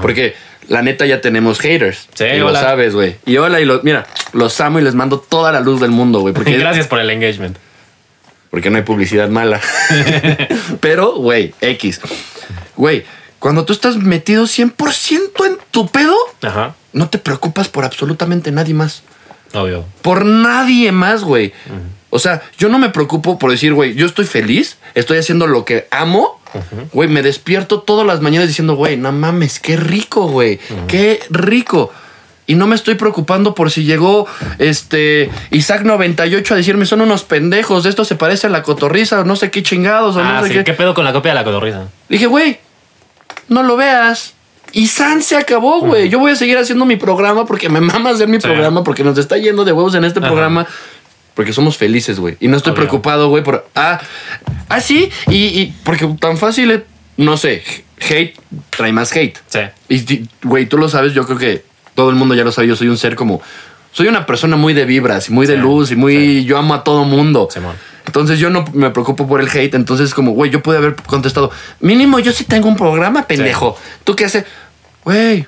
Porque 0.00 0.34
la 0.68 0.82
neta 0.82 1.06
ya 1.06 1.20
tenemos 1.20 1.58
haters. 1.60 2.08
Sí, 2.14 2.24
y 2.24 2.38
lo 2.38 2.54
sabes, 2.54 2.94
güey. 2.94 3.16
Y 3.26 3.36
hola, 3.36 3.60
y 3.60 3.64
los, 3.64 3.84
mira, 3.84 4.06
los 4.32 4.60
amo 4.60 4.78
y 4.78 4.82
les 4.82 4.94
mando 4.94 5.18
toda 5.18 5.52
la 5.52 5.60
luz 5.60 5.80
del 5.80 5.90
mundo, 5.90 6.20
güey. 6.20 6.32
Porque, 6.34 6.56
Gracias 6.58 6.86
por 6.86 7.00
el 7.00 7.10
engagement. 7.10 7.56
Porque 8.54 8.70
no 8.70 8.76
hay 8.76 8.84
publicidad 8.84 9.28
mala. 9.30 9.60
Pero, 10.80 11.16
güey, 11.16 11.52
X. 11.60 12.00
Güey, 12.76 13.04
cuando 13.40 13.64
tú 13.64 13.72
estás 13.72 13.96
metido 13.96 14.44
100% 14.44 15.46
en 15.46 15.58
tu 15.72 15.88
pedo, 15.88 16.14
Ajá, 16.40 16.76
no 16.92 17.08
te 17.08 17.18
preocupas 17.18 17.66
por 17.68 17.84
absolutamente 17.84 18.52
nadie 18.52 18.72
más. 18.72 19.02
obvio. 19.54 19.84
Por 20.02 20.24
nadie 20.24 20.92
más, 20.92 21.24
güey. 21.24 21.52
O 22.10 22.20
sea, 22.20 22.42
yo 22.56 22.68
no 22.68 22.78
me 22.78 22.90
preocupo 22.90 23.40
por 23.40 23.50
decir, 23.50 23.74
güey, 23.74 23.94
yo 23.94 24.06
estoy 24.06 24.24
feliz, 24.24 24.76
estoy 24.94 25.18
haciendo 25.18 25.48
lo 25.48 25.64
que 25.64 25.88
amo. 25.90 26.40
Güey, 26.92 27.08
me 27.08 27.22
despierto 27.22 27.80
todas 27.80 28.06
las 28.06 28.20
mañanas 28.20 28.46
diciendo, 28.46 28.76
güey, 28.76 28.96
no 28.96 29.10
mames, 29.10 29.58
qué 29.58 29.76
rico, 29.76 30.28
güey. 30.28 30.60
Qué 30.86 31.18
rico. 31.28 31.92
Y 32.46 32.56
no 32.56 32.66
me 32.66 32.74
estoy 32.74 32.94
preocupando 32.96 33.54
por 33.54 33.70
si 33.70 33.84
llegó 33.84 34.26
este 34.58 35.30
Isaac 35.50 35.82
98 35.84 36.54
a 36.54 36.56
decirme 36.58 36.84
son 36.84 37.00
unos 37.00 37.24
pendejos, 37.24 37.86
esto 37.86 38.04
se 38.04 38.16
parece 38.16 38.46
a 38.48 38.50
la 38.50 38.62
cotorriza 38.62 39.20
o 39.20 39.24
no 39.24 39.34
sé 39.36 39.50
qué 39.50 39.62
chingados 39.62 40.16
o 40.16 40.20
Ah, 40.20 40.34
no 40.34 40.42
sé 40.42 40.48
sí, 40.48 40.54
qué. 40.54 40.64
¿qué 40.64 40.72
pedo 40.74 40.92
con 40.94 41.04
la 41.04 41.12
copia 41.12 41.30
de 41.32 41.36
la 41.36 41.44
cotorriza? 41.44 41.84
Dije, 42.08 42.26
güey, 42.26 42.58
no 43.48 43.62
lo 43.62 43.76
veas. 43.76 44.34
Y 44.72 44.88
San 44.88 45.22
se 45.22 45.36
acabó, 45.36 45.80
güey. 45.80 46.08
Yo 46.08 46.18
voy 46.18 46.32
a 46.32 46.36
seguir 46.36 46.58
haciendo 46.58 46.84
mi 46.84 46.96
programa 46.96 47.46
porque 47.46 47.68
me 47.68 47.80
mama 47.80 48.10
hacer 48.10 48.28
mi 48.28 48.36
Sí. 48.38 48.42
programa, 48.42 48.82
porque 48.84 49.04
nos 49.04 49.16
está 49.18 49.38
yendo 49.38 49.64
de 49.64 49.72
huevos 49.72 49.94
en 49.94 50.04
este 50.04 50.20
programa. 50.20 50.66
Porque 51.34 51.52
somos 51.52 51.76
felices, 51.76 52.18
güey. 52.20 52.36
Y 52.40 52.48
no 52.48 52.56
estoy 52.56 52.72
Obvio. 52.72 52.82
preocupado, 52.82 53.28
güey, 53.28 53.42
por. 53.42 53.66
Ah, 53.74 54.00
ah, 54.68 54.80
sí. 54.80 55.10
Y, 55.28 55.36
y 55.60 55.74
porque 55.84 56.06
tan 56.20 56.36
fácil, 56.38 56.84
no 57.16 57.36
sé, 57.36 57.62
hate 58.00 58.34
trae 58.70 58.92
más 58.92 59.12
hate. 59.16 59.38
Sí. 59.48 59.60
Y, 59.88 60.28
güey, 60.46 60.66
tú 60.66 60.76
lo 60.78 60.88
sabes, 60.88 61.12
yo 61.14 61.24
creo 61.24 61.38
que 61.38 61.64
todo 61.94 62.10
el 62.10 62.16
mundo 62.16 62.34
ya 62.34 62.44
lo 62.44 62.52
sabe. 62.52 62.68
Yo 62.68 62.76
soy 62.76 62.88
un 62.88 62.98
ser 62.98 63.16
como. 63.16 63.40
Soy 63.92 64.08
una 64.08 64.26
persona 64.26 64.56
muy 64.56 64.74
de 64.74 64.84
vibras 64.84 65.28
y 65.28 65.32
muy 65.32 65.46
de 65.46 65.54
Sí, 65.54 65.60
luz 65.60 65.90
y 65.92 65.96
muy. 65.96 66.44
Yo 66.44 66.58
amo 66.58 66.74
a 66.74 66.82
todo 66.82 67.04
mundo. 67.04 67.48
Simón. 67.50 67.76
Entonces 68.06 68.38
yo 68.38 68.50
no 68.50 68.64
me 68.72 68.90
preocupo 68.90 69.26
por 69.26 69.40
el 69.40 69.48
hate. 69.48 69.74
Entonces, 69.74 70.14
como, 70.14 70.32
güey, 70.32 70.50
yo 70.50 70.62
pude 70.62 70.76
haber 70.76 70.94
contestado, 70.96 71.50
mínimo 71.80 72.18
yo 72.18 72.32
sí 72.32 72.44
tengo 72.44 72.68
un 72.68 72.76
programa, 72.76 73.26
pendejo. 73.26 73.78
¿Tú 74.04 74.14
qué 74.14 74.26
haces? 74.26 74.44
Güey, 75.04 75.46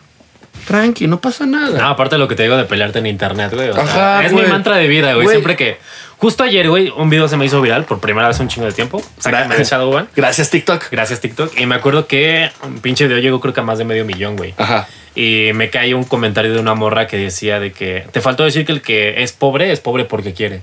tranqui, 0.67 1.07
no 1.07 1.21
pasa 1.21 1.47
nada. 1.47 1.79
No, 1.79 1.89
aparte 1.89 2.17
de 2.17 2.19
lo 2.19 2.29
que 2.29 2.35
te 2.35 2.43
digo 2.43 2.57
de 2.57 2.65
pelearte 2.65 2.99
en 2.99 3.07
internet, 3.07 3.53
güey. 3.55 3.71
o 3.71 3.75
sea, 3.75 3.85
Ajá, 4.19 4.27
es 4.27 4.33
mi 4.33 4.43
mantra 4.43 4.77
de 4.77 4.87
vida, 4.87 5.15
güey. 5.15 5.29
Siempre 5.29 5.57
que. 5.57 5.79
Justo 6.19 6.45
ayer, 6.45 6.69
güey, 6.69 6.91
un 6.97 7.11
video 7.11 7.29
se 7.29 7.37
me 7.37 7.45
hizo 7.45 7.61
viral 7.61 7.85
por 7.85 8.01
primera 8.01 8.27
vez 8.29 8.41
un 8.41 8.49
chingo 8.49 8.67
de 8.67 8.73
tiempo. 8.73 9.03
Sácame 9.19 9.55
de 9.55 9.65
Shadowban. 9.65 10.09
Gracias, 10.17 10.49
TikTok. 10.49 10.91
Gracias, 10.91 11.21
TikTok. 11.21 11.59
Y 11.59 11.67
me 11.67 11.75
acuerdo 11.75 12.07
que 12.07 12.51
un 12.65 12.81
pinche 12.81 13.07
video 13.07 13.19
llegó 13.19 13.41
creo 13.41 13.53
que 13.53 13.61
a 13.61 13.63
más 13.63 13.77
de 13.77 13.85
medio 13.85 14.07
millón, 14.07 14.37
güey. 14.37 14.55
Ajá. 14.57 14.89
Y 15.15 15.51
me 15.55 15.69
cae 15.69 15.95
un 15.95 16.05
comentario 16.05 16.55
de 16.55 16.59
una 16.59 16.75
morra 16.75 17.07
que 17.07 17.19
decía 17.19 17.61
de 17.61 17.73
que 17.73 18.07
te 18.13 18.21
faltó 18.23 18.45
decir 18.45 18.65
que 18.65 18.73
el 18.73 18.81
que 18.81 19.23
es 19.23 19.33
pobre 19.33 19.73
es 19.73 19.81
pobre 19.81 20.07
porque 20.07 20.33
quiere. 20.33 20.63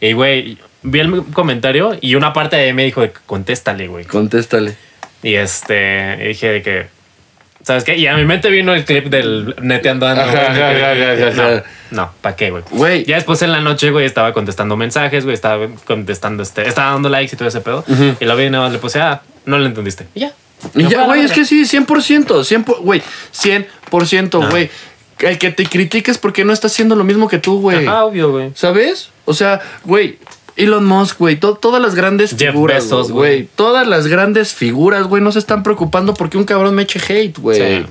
Y, 0.00 0.12
güey, 0.12 0.58
vi 0.82 1.00
el 1.00 1.24
comentario 1.32 1.96
y 2.00 2.14
una 2.14 2.32
parte 2.32 2.56
de 2.56 2.66
mí 2.66 2.72
me 2.72 2.84
dijo, 2.84 3.00
de 3.00 3.12
contéstale, 3.26 3.88
güey. 3.88 4.04
Contéstale. 4.04 4.76
Y 5.22 5.34
este, 5.34 6.16
dije 6.16 6.48
de 6.48 6.62
que, 6.62 6.86
¿Sabes 7.62 7.84
qué? 7.84 7.96
Y 7.96 8.06
a 8.08 8.16
mi 8.16 8.24
mente 8.24 8.48
vino 8.50 8.74
el 8.74 8.84
clip 8.84 9.06
del 9.06 9.54
neteando. 9.62 10.06
ando, 10.08 10.22
Ajá. 10.22 11.32
No, 11.34 11.62
no, 12.04 12.12
¿para 12.20 12.34
qué, 12.36 12.50
güey? 12.50 12.62
Güey. 12.70 13.04
Ya 13.04 13.16
después 13.16 13.40
en 13.42 13.52
la 13.52 13.60
noche, 13.60 13.90
güey, 13.90 14.04
estaba 14.06 14.32
contestando 14.32 14.76
mensajes, 14.76 15.24
güey, 15.24 15.34
estaba 15.34 15.68
contestando, 15.84 16.42
este, 16.42 16.66
estaba 16.66 16.92
dando 16.92 17.08
likes 17.08 17.34
y 17.34 17.38
todo 17.38 17.48
ese 17.48 17.60
pedo. 17.60 17.84
Y 18.20 18.24
lo 18.24 18.36
vi 18.36 18.44
y 18.44 18.50
nada 18.50 18.64
más 18.64 18.72
le 18.72 18.78
puse, 18.78 19.00
ah, 19.00 19.22
no 19.44 19.58
lo 19.58 19.66
entendiste. 19.66 20.06
Y 20.14 20.20
ya. 20.20 20.32
Y 20.74 20.86
ya, 20.88 21.04
güey, 21.06 21.22
es 21.22 21.32
que 21.32 21.44
sí, 21.44 21.64
100%, 21.64 22.44
100%, 22.44 22.78
güey, 22.80 23.02
100%, 23.32 24.40
Ah. 24.42 24.48
güey. 24.50 24.70
El 25.18 25.38
que 25.38 25.50
te 25.52 25.64
critiques 25.66 26.18
porque 26.18 26.44
no 26.44 26.52
está 26.52 26.66
haciendo 26.66 26.96
lo 26.96 27.04
mismo 27.04 27.28
que 27.28 27.38
tú, 27.38 27.60
güey. 27.60 27.86
Ajá, 27.86 28.04
obvio, 28.06 28.30
güey. 28.32 28.50
¿Sabes? 28.54 29.10
O 29.24 29.34
sea, 29.34 29.60
güey, 29.84 30.18
Elon 30.56 30.84
Musk, 30.84 31.18
güey, 31.18 31.36
to- 31.36 31.54
todas 31.54 31.80
las 31.82 31.94
grandes 31.94 32.30
Jeff 32.36 32.50
figuras, 32.52 32.84
güey, 33.10 33.48
todas 33.56 33.86
las 33.86 34.06
grandes 34.06 34.52
figuras, 34.54 35.04
güey, 35.04 35.22
no 35.22 35.32
se 35.32 35.38
están 35.38 35.62
preocupando 35.62 36.14
porque 36.14 36.38
un 36.38 36.44
cabrón 36.44 36.74
me 36.74 36.82
eche 36.82 37.00
hate, 37.06 37.38
güey. 37.38 37.58
Sí. 37.80 37.86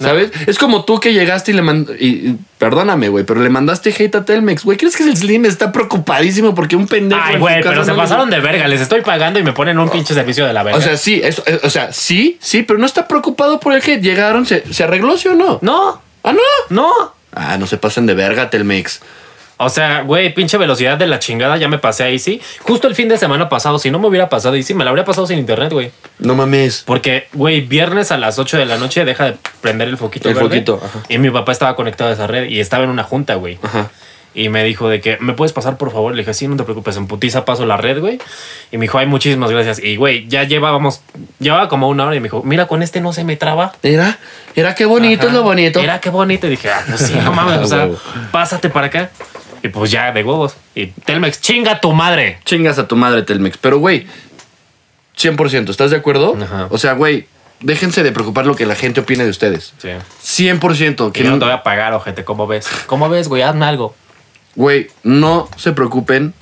¿Sabes? 0.00 0.32
Es 0.48 0.58
como 0.58 0.84
tú 0.84 0.98
que 0.98 1.12
llegaste 1.12 1.52
y 1.52 1.54
le 1.54 1.62
mandaste, 1.62 2.04
y, 2.04 2.36
perdóname, 2.58 3.08
güey, 3.08 3.24
pero 3.24 3.40
le 3.40 3.48
mandaste 3.50 3.90
hate 3.96 4.16
a 4.16 4.24
Telmex, 4.24 4.64
güey. 4.64 4.76
¿Crees 4.76 4.96
que 4.96 5.04
el 5.04 5.16
Slim 5.16 5.44
está 5.44 5.70
preocupadísimo 5.70 6.56
porque 6.56 6.74
un 6.74 6.88
pendejo 6.88 7.20
en 7.22 7.34
Ay, 7.34 7.38
güey, 7.38 7.62
pero 7.62 7.84
se 7.84 7.92
no 7.92 7.96
pasaron 7.98 8.28
de 8.28 8.40
verga. 8.40 8.66
Les 8.66 8.80
estoy 8.80 9.02
pagando 9.02 9.38
y 9.38 9.44
me 9.44 9.52
ponen 9.52 9.78
un 9.78 9.88
pinche 9.90 10.12
servicio 10.12 10.44
de 10.44 10.52
la 10.52 10.64
verga. 10.64 10.76
O 10.78 10.82
sea, 10.82 10.96
sí, 10.96 11.20
eso, 11.22 11.44
eh, 11.46 11.60
o 11.62 11.70
sea, 11.70 11.92
sí, 11.92 12.36
sí, 12.40 12.64
pero 12.64 12.80
no 12.80 12.86
está 12.86 13.06
preocupado 13.06 13.60
por 13.60 13.74
el 13.74 13.80
hate. 13.80 14.00
Llegaron, 14.02 14.44
se, 14.44 14.64
se 14.74 14.82
arregló, 14.82 15.16
¿sí 15.16 15.28
o 15.28 15.34
no? 15.36 15.60
no, 15.62 16.02
Ah, 16.24 16.32
no. 16.32 16.40
no. 16.70 16.90
Ah, 17.32 17.56
no 17.58 17.68
se 17.68 17.76
pasen 17.76 18.04
de 18.06 18.14
verga, 18.14 18.50
Telmex. 18.50 19.00
O 19.64 19.68
sea, 19.68 20.02
güey, 20.02 20.34
pinche 20.34 20.58
velocidad 20.58 20.96
de 20.96 21.06
la 21.06 21.18
chingada, 21.18 21.56
ya 21.56 21.68
me 21.68 21.78
pasé 21.78 22.04
a 22.04 22.08
Easy. 22.10 22.40
Justo 22.60 22.88
el 22.88 22.94
fin 22.94 23.08
de 23.08 23.18
semana 23.18 23.48
pasado, 23.48 23.78
si 23.78 23.90
no 23.90 23.98
me 23.98 24.08
hubiera 24.08 24.28
pasado 24.28 24.54
Easy, 24.54 24.74
me 24.74 24.84
la 24.84 24.90
habría 24.90 25.04
pasado 25.04 25.26
sin 25.26 25.38
internet, 25.38 25.72
güey. 25.72 25.90
No 26.18 26.34
mames. 26.34 26.82
Porque, 26.86 27.28
güey, 27.32 27.60
viernes 27.60 28.12
a 28.12 28.18
las 28.18 28.38
8 28.38 28.58
de 28.58 28.66
la 28.66 28.78
noche 28.78 29.04
deja 29.04 29.24
de 29.26 29.36
prender 29.60 29.88
el 29.88 29.96
foquito. 29.96 30.28
El 30.28 30.34
verde. 30.34 30.48
foquito, 30.48 30.80
ajá. 30.82 31.00
Y 31.08 31.18
mi 31.18 31.30
papá 31.30 31.52
estaba 31.52 31.76
conectado 31.76 32.10
a 32.10 32.12
esa 32.14 32.26
red 32.26 32.48
y 32.48 32.60
estaba 32.60 32.84
en 32.84 32.90
una 32.90 33.04
junta, 33.04 33.34
güey. 33.34 33.58
Ajá. 33.62 33.90
Y 34.34 34.48
me 34.48 34.64
dijo 34.64 34.88
de 34.88 35.00
que, 35.00 35.18
¿me 35.20 35.34
puedes 35.34 35.52
pasar, 35.52 35.76
por 35.76 35.92
favor? 35.92 36.14
Le 36.14 36.22
dije, 36.22 36.32
sí, 36.32 36.48
no 36.48 36.56
te 36.56 36.64
preocupes, 36.64 36.96
en 36.96 37.06
putiza 37.06 37.44
paso 37.44 37.66
la 37.66 37.76
red, 37.76 38.00
güey. 38.00 38.18
Y 38.70 38.78
me 38.78 38.84
dijo, 38.84 38.96
ay, 38.96 39.06
muchísimas 39.06 39.50
gracias. 39.50 39.78
Y, 39.78 39.96
güey, 39.96 40.26
ya 40.26 40.44
llevábamos, 40.44 41.02
llevaba 41.38 41.68
como 41.68 41.88
una 41.88 42.06
hora 42.06 42.16
y 42.16 42.20
me 42.20 42.24
dijo, 42.24 42.42
mira, 42.42 42.66
con 42.66 42.82
este 42.82 43.02
no 43.02 43.12
se 43.12 43.24
me 43.24 43.36
traba. 43.36 43.74
Era, 43.82 44.18
era 44.56 44.74
qué 44.74 44.86
bonito 44.86 45.26
es 45.26 45.32
lo 45.34 45.42
bonito. 45.42 45.80
Era 45.80 46.00
qué 46.00 46.08
bonito. 46.08 46.46
Y 46.46 46.50
dije, 46.50 46.70
ah, 46.70 46.82
pues 46.88 47.02
sí, 47.02 47.14
no 47.24 47.32
mames, 47.32 47.58
o 47.58 47.66
sea, 47.66 47.84
Huevo. 47.84 47.98
pásate 48.30 48.70
para 48.70 48.86
acá. 48.86 49.10
Y 49.62 49.68
pues 49.68 49.90
ya, 49.90 50.10
de 50.12 50.24
huevos. 50.24 50.56
Y 50.74 50.86
Telmex, 50.86 51.40
chinga 51.40 51.80
tu 51.80 51.92
madre. 51.92 52.38
Chingas 52.44 52.78
a 52.78 52.88
tu 52.88 52.96
madre, 52.96 53.22
Telmex. 53.22 53.56
Pero, 53.58 53.78
güey, 53.78 54.06
100%, 55.16 55.70
¿estás 55.70 55.90
de 55.90 55.96
acuerdo? 55.96 56.36
Ajá. 56.40 56.66
O 56.70 56.78
sea, 56.78 56.94
güey, 56.94 57.26
déjense 57.60 58.02
de 58.02 58.12
preocupar 58.12 58.46
lo 58.46 58.56
que 58.56 58.66
la 58.66 58.74
gente 58.74 59.00
opine 59.00 59.24
de 59.24 59.30
ustedes. 59.30 59.72
Sí. 59.78 60.44
100%. 60.44 61.12
Que 61.12 61.20
Que 61.20 61.24
yo 61.24 61.30
no 61.30 61.36
no, 61.36 61.38
te 61.40 61.44
voy 61.44 61.54
a 61.54 61.62
pagar, 61.62 61.94
ojete, 61.94 62.24
¿cómo 62.24 62.46
ves? 62.46 62.66
¿Cómo 62.86 63.08
ves, 63.08 63.28
güey? 63.28 63.42
Hazme 63.42 63.64
algo. 63.66 63.94
güey, 64.54 64.88
no 65.02 65.48
se 65.56 65.72
preocupen 65.72 66.34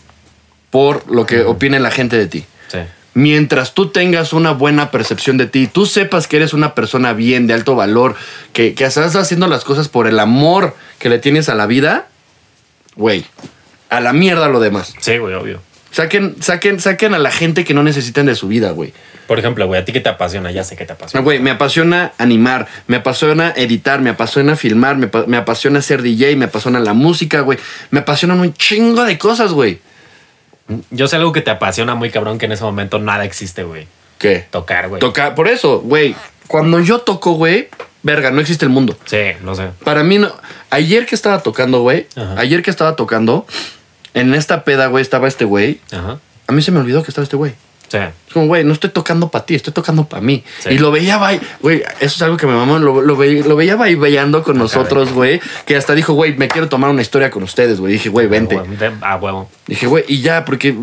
por 0.71 1.11
lo 1.11 1.27
que 1.27 1.43
opine 1.43 1.79
la 1.81 1.91
gente 1.91 2.16
de 2.16 2.27
ti. 2.27 2.45
Sí. 2.68 2.79
Mientras 3.12 3.75
tú 3.75 3.89
tengas 3.89 4.33
una 4.33 4.53
buena 4.53 4.91
percepción 4.91 5.37
de 5.37 5.47
ti, 5.47 5.66
tú 5.66 5.85
sepas 5.85 6.27
que 6.29 6.37
eres 6.37 6.55
una 6.55 6.75
persona 6.75 7.12
bien, 7.12 7.47
de 7.49 7.55
alto 7.55 7.75
valor, 7.75 8.14
que, 8.53 8.75
que 8.75 8.85
estás 8.85 9.16
haciendo 9.16 9.49
las 9.49 9.64
cosas 9.64 9.89
por 9.89 10.07
el 10.07 10.18
amor 10.21 10.77
que 11.01 11.09
le 11.09 11.18
tienes 11.18 11.49
a 11.49 11.55
la 11.57 11.66
vida, 11.66 12.07
güey, 13.01 13.24
a 13.88 14.01
la 14.01 14.12
mierda 14.12 14.48
lo 14.48 14.61
demás. 14.61 14.94
Sí, 15.01 15.16
güey, 15.16 15.34
obvio. 15.34 15.61
Saquen, 15.90 16.36
saquen, 16.40 16.78
saquen 16.78 17.14
a 17.14 17.18
la 17.18 17.32
gente 17.32 17.64
que 17.64 17.74
no 17.74 17.82
necesitan 17.82 18.26
de 18.26 18.36
su 18.36 18.46
vida, 18.46 18.70
güey. 18.70 18.92
Por 19.26 19.38
ejemplo, 19.38 19.66
güey, 19.66 19.80
¿a 19.80 19.84
ti 19.84 19.92
qué 19.92 20.01
te 20.01 20.09
apasiona? 20.09 20.51
Ya 20.51 20.62
sé 20.62 20.76
que 20.76 20.84
te 20.84 20.92
apasiona. 20.92 21.24
Güey, 21.24 21.40
me 21.40 21.51
apasiona 21.51 22.12
animar, 22.18 22.68
me 22.86 22.98
apasiona 22.98 23.53
editar, 23.57 24.01
me 24.01 24.11
apasiona 24.11 24.55
filmar, 24.55 24.96
me, 24.96 25.09
me 25.26 25.36
apasiona 25.36 25.82
ser 25.82 26.03
DJ, 26.03 26.36
me 26.36 26.44
apasiona 26.44 26.78
la 26.78 26.92
música, 26.92 27.40
güey. 27.40 27.59
Me 27.90 28.01
apasionan 28.01 28.38
un 28.38 28.53
chingo 28.55 29.05
de 29.05 29.18
cosas, 29.18 29.53
güey. 29.53 29.80
Yo 30.90 31.09
sé 31.09 31.16
algo 31.16 31.32
que 31.32 31.40
te 31.40 31.51
apasiona 31.51 31.94
muy 31.94 32.11
cabrón 32.11 32.38
que 32.38 32.46
en 32.46 32.53
ese 32.53 32.62
momento 32.62 32.98
nada 32.98 33.24
existe, 33.24 33.64
güey. 33.64 33.88
¿Qué? 34.18 34.44
Tocar, 34.51 34.88
güey. 34.88 35.01
Toca, 35.01 35.34
por 35.34 35.48
eso, 35.48 35.80
güey. 35.80 36.14
Cuando 36.46 36.78
yo 36.80 36.98
toco, 36.98 37.32
güey, 37.32 37.68
verga, 38.03 38.30
no 38.30 38.40
existe 38.40 38.64
el 38.64 38.70
mundo. 38.70 38.96
Sí, 39.07 39.32
lo 39.42 39.55
sé. 39.55 39.70
Para 39.82 40.05
mí 40.05 40.18
no. 40.18 40.32
Ayer 40.71 41.07
que 41.07 41.14
estaba 41.14 41.41
tocando, 41.43 41.81
güey. 41.81 42.07
Ayer 42.37 42.62
que 42.62 42.71
estaba 42.71 42.97
tocando, 42.97 43.47
en 44.14 44.35
esta 44.35 44.64
peda, 44.64 44.87
güey, 44.87 45.03
estaba 45.03 45.29
este 45.29 45.45
güey. 45.45 45.81
A 46.47 46.53
mí 46.53 46.62
se 46.62 46.71
me 46.73 46.81
olvidó 46.81 47.03
que 47.03 47.11
estaba 47.11 47.25
este 47.25 47.37
güey. 47.37 47.53
Sí. 47.89 47.99
Es 47.99 48.33
como, 48.33 48.47
güey, 48.47 48.62
no 48.62 48.73
estoy 48.73 48.91
tocando 48.91 49.29
para 49.31 49.45
ti, 49.45 49.57
estoy 49.57 49.73
tocando 49.73 50.05
para 50.05 50.23
mí. 50.23 50.45
Sí. 50.61 50.68
Y 50.71 50.79
lo 50.79 50.93
veía, 50.93 51.16
güey, 51.61 51.83
eso 51.99 52.14
es 52.14 52.23
algo 52.23 52.37
que 52.37 52.47
mi 52.47 52.53
mamá 52.53 52.79
lo, 52.79 53.03
lo, 53.03 53.16
ve- 53.16 53.43
lo 53.45 53.57
veía 53.57 53.75
bailando 53.75 54.45
con 54.45 54.59
nosotros, 54.59 55.12
güey. 55.12 55.41
Que 55.66 55.75
hasta 55.75 55.97
dijo, 55.97 56.12
güey, 56.12 56.37
me 56.37 56.47
quiero 56.47 56.68
tomar 56.68 56.89
una 56.91 57.03
historia 57.03 57.31
con 57.33 57.43
ustedes, 57.43 57.81
güey. 57.81 57.95
Dije, 57.95 58.09
güey, 58.09 58.29
vente. 58.29 58.61
A 59.01 59.16
huevo. 59.16 59.51
Dije, 59.66 59.89
güey, 59.89 60.05
y 60.07 60.21
ya, 60.21 60.45
porque, 60.45 60.77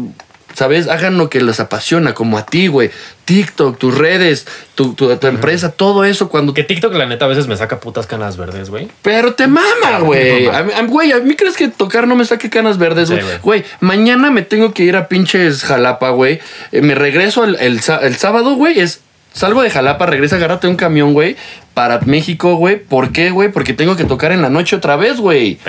¿sabes? 0.58 0.88
Hagan 0.88 1.20
lo 1.20 1.30
que 1.30 1.39
les 1.39 1.60
apasiona, 1.60 2.16
como 2.16 2.36
a 2.39 2.43
ti, 2.47 2.66
güey. 2.66 2.89
TikTok, 3.26 3.78
tus 3.78 3.95
redes, 3.95 4.47
tu, 4.74 4.95
tu, 4.95 5.16
tu 5.16 5.28
empresa, 5.28 5.72
todo 5.72 6.03
eso 6.03 6.30
cuando... 6.30 6.55
Que 6.55 6.64
TikTok, 6.64 6.95
la 6.95 7.05
neta, 7.05 7.26
a 7.26 7.28
veces 7.28 7.45
me 7.45 7.55
saca 7.55 7.80
putas 7.80 8.08
canas 8.08 8.38
verdes, 8.38 8.72
güey. 8.72 8.88
Pero 9.03 9.36
te 9.36 9.45
mama, 9.45 9.99
güey. 9.99 10.49
Güey, 10.88 11.12
¿a 11.12 11.20
mí 11.20 11.36
crees 11.36 11.58
que 11.58 11.68
tocar 11.68 12.08
no 12.08 12.16
me 12.16 12.26
saque 12.26 12.49
canas 12.49 12.80
verdes, 12.80 13.12
güey? 13.12 13.22
güey. 13.22 13.38
Güey, 13.43 13.66
mañana 13.82 14.32
me 14.32 14.41
tengo 14.41 14.74
que 14.74 14.82
ir 14.82 14.95
a 14.95 15.08
pinches 15.08 15.64
Jalapa, 15.64 16.10
güey. 16.10 16.39
Eh, 16.72 16.82
me 16.82 16.95
regreso 16.95 17.43
el, 17.43 17.55
el 17.60 17.80
el 18.01 18.16
sábado, 18.16 18.55
güey. 18.55 18.80
Es. 18.80 19.01
Salgo 19.34 19.62
de 19.62 19.70
Jalapa, 19.70 20.08
regresa, 20.08 20.38
agárrate 20.38 20.68
un 20.68 20.76
camión, 20.76 21.14
güey, 21.14 21.36
para 21.76 21.99
México, 21.99 22.55
güey. 22.55 22.78
¿Por 22.78 23.12
qué, 23.12 23.30
güey? 23.30 23.51
Porque 23.51 23.74
tengo 23.74 23.95
que 23.95 24.05
tocar 24.05 24.32
en 24.32 24.41
la 24.41 24.49
noche 24.49 24.76
otra 24.76 24.95
vez, 24.95 25.18
güey. 25.18 25.60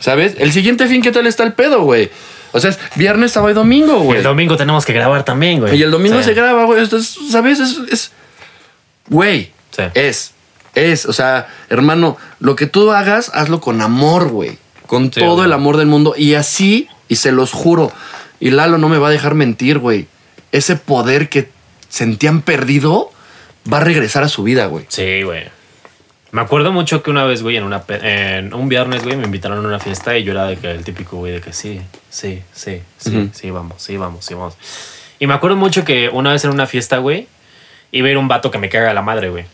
¿Sabes? 0.00 0.34
El 0.38 0.50
siguiente 0.50 0.88
fin, 0.88 1.02
¿qué 1.02 1.12
tal 1.12 1.28
está 1.28 1.44
el 1.44 1.52
pedo, 1.52 1.82
güey? 1.84 2.10
O 2.56 2.60
sea, 2.60 2.70
es 2.70 2.78
viernes, 2.94 3.32
sábado 3.32 3.50
y 3.50 3.54
domingo, 3.54 4.00
Y 4.02 4.04
güey. 4.06 4.18
el 4.18 4.22
domingo 4.24 4.56
tenemos 4.56 4.86
que 4.86 4.92
grabar 4.92 5.24
también, 5.24 5.60
güey. 5.60 5.76
Y 5.76 5.82
el 5.82 5.90
domingo 5.90 6.18
Sí. 6.18 6.24
se 6.24 6.34
graba, 6.34 6.64
güey. 6.64 6.86
¿sabes? 6.86 7.58
Es. 7.60 7.78
es- 7.90 8.12
Güey. 9.08 9.50
Sí. 9.76 9.82
Es. 9.94 10.32
Es. 10.74 11.04
O 11.06 11.12
sea, 11.12 11.48
hermano, 11.68 12.16
lo 12.40 12.56
que 12.56 12.66
tú 12.66 12.90
hagas, 12.92 13.30
hazlo 13.34 13.60
con 13.60 13.80
amor, 13.82 14.28
güey. 14.28 14.56
Con 14.86 15.12
Sí, 15.12 15.20
todo 15.20 15.34
güey. 15.34 15.46
el 15.46 15.52
amor 15.52 15.76
del 15.76 15.86
mundo. 15.88 16.14
Y 16.16 16.34
así, 16.34 16.88
y 17.08 17.16
se 17.16 17.32
los 17.32 17.52
juro. 17.52 17.92
Y 18.40 18.50
Lalo 18.50 18.78
no 18.78 18.88
me 18.88 18.98
va 18.98 19.08
a 19.08 19.10
dejar 19.10 19.34
mentir, 19.34 19.78
güey. 19.78 20.06
Ese 20.52 20.76
poder 20.76 21.28
que 21.28 21.50
sentían 21.88 22.40
perdido 22.42 23.10
va 23.70 23.78
a 23.78 23.80
regresar 23.80 24.22
a 24.24 24.28
su 24.28 24.42
vida, 24.44 24.66
güey. 24.66 24.84
Sí, 24.88 25.22
güey. 25.22 25.44
Me 26.34 26.40
acuerdo 26.40 26.72
mucho 26.72 27.00
que 27.04 27.10
una 27.12 27.22
vez, 27.24 27.42
güey, 27.42 27.56
en, 27.56 27.62
una 27.62 27.84
en 27.88 28.52
un 28.54 28.68
viernes, 28.68 29.04
güey, 29.04 29.16
me 29.16 29.22
invitaron 29.24 29.64
a 29.64 29.68
una 29.68 29.78
fiesta 29.78 30.18
y 30.18 30.24
yo 30.24 30.32
era 30.32 30.46
de 30.46 30.56
que 30.56 30.68
el 30.72 30.82
típico, 30.82 31.16
güey, 31.18 31.32
de 31.34 31.40
que 31.40 31.52
sí, 31.52 31.80
sí, 32.10 32.42
sí, 32.52 32.82
sí, 32.98 33.16
Ujú. 33.16 33.28
sí, 33.32 33.50
vamos, 33.52 33.80
sí, 33.80 33.96
vamos, 33.96 34.24
sí, 34.24 34.34
vamos. 34.34 34.56
Y 35.20 35.28
me 35.28 35.34
acuerdo 35.34 35.56
mucho 35.56 35.84
que 35.84 36.08
una 36.08 36.32
vez 36.32 36.44
en 36.44 36.50
una 36.50 36.66
fiesta, 36.66 36.98
güey, 36.98 37.28
iba 37.92 38.08
a 38.08 38.10
ir 38.10 38.18
un 38.18 38.26
vato 38.26 38.50
que 38.50 38.58
me 38.58 38.68
caga 38.68 38.92
la 38.92 39.00
madre, 39.02 39.28
güey. 39.28 39.44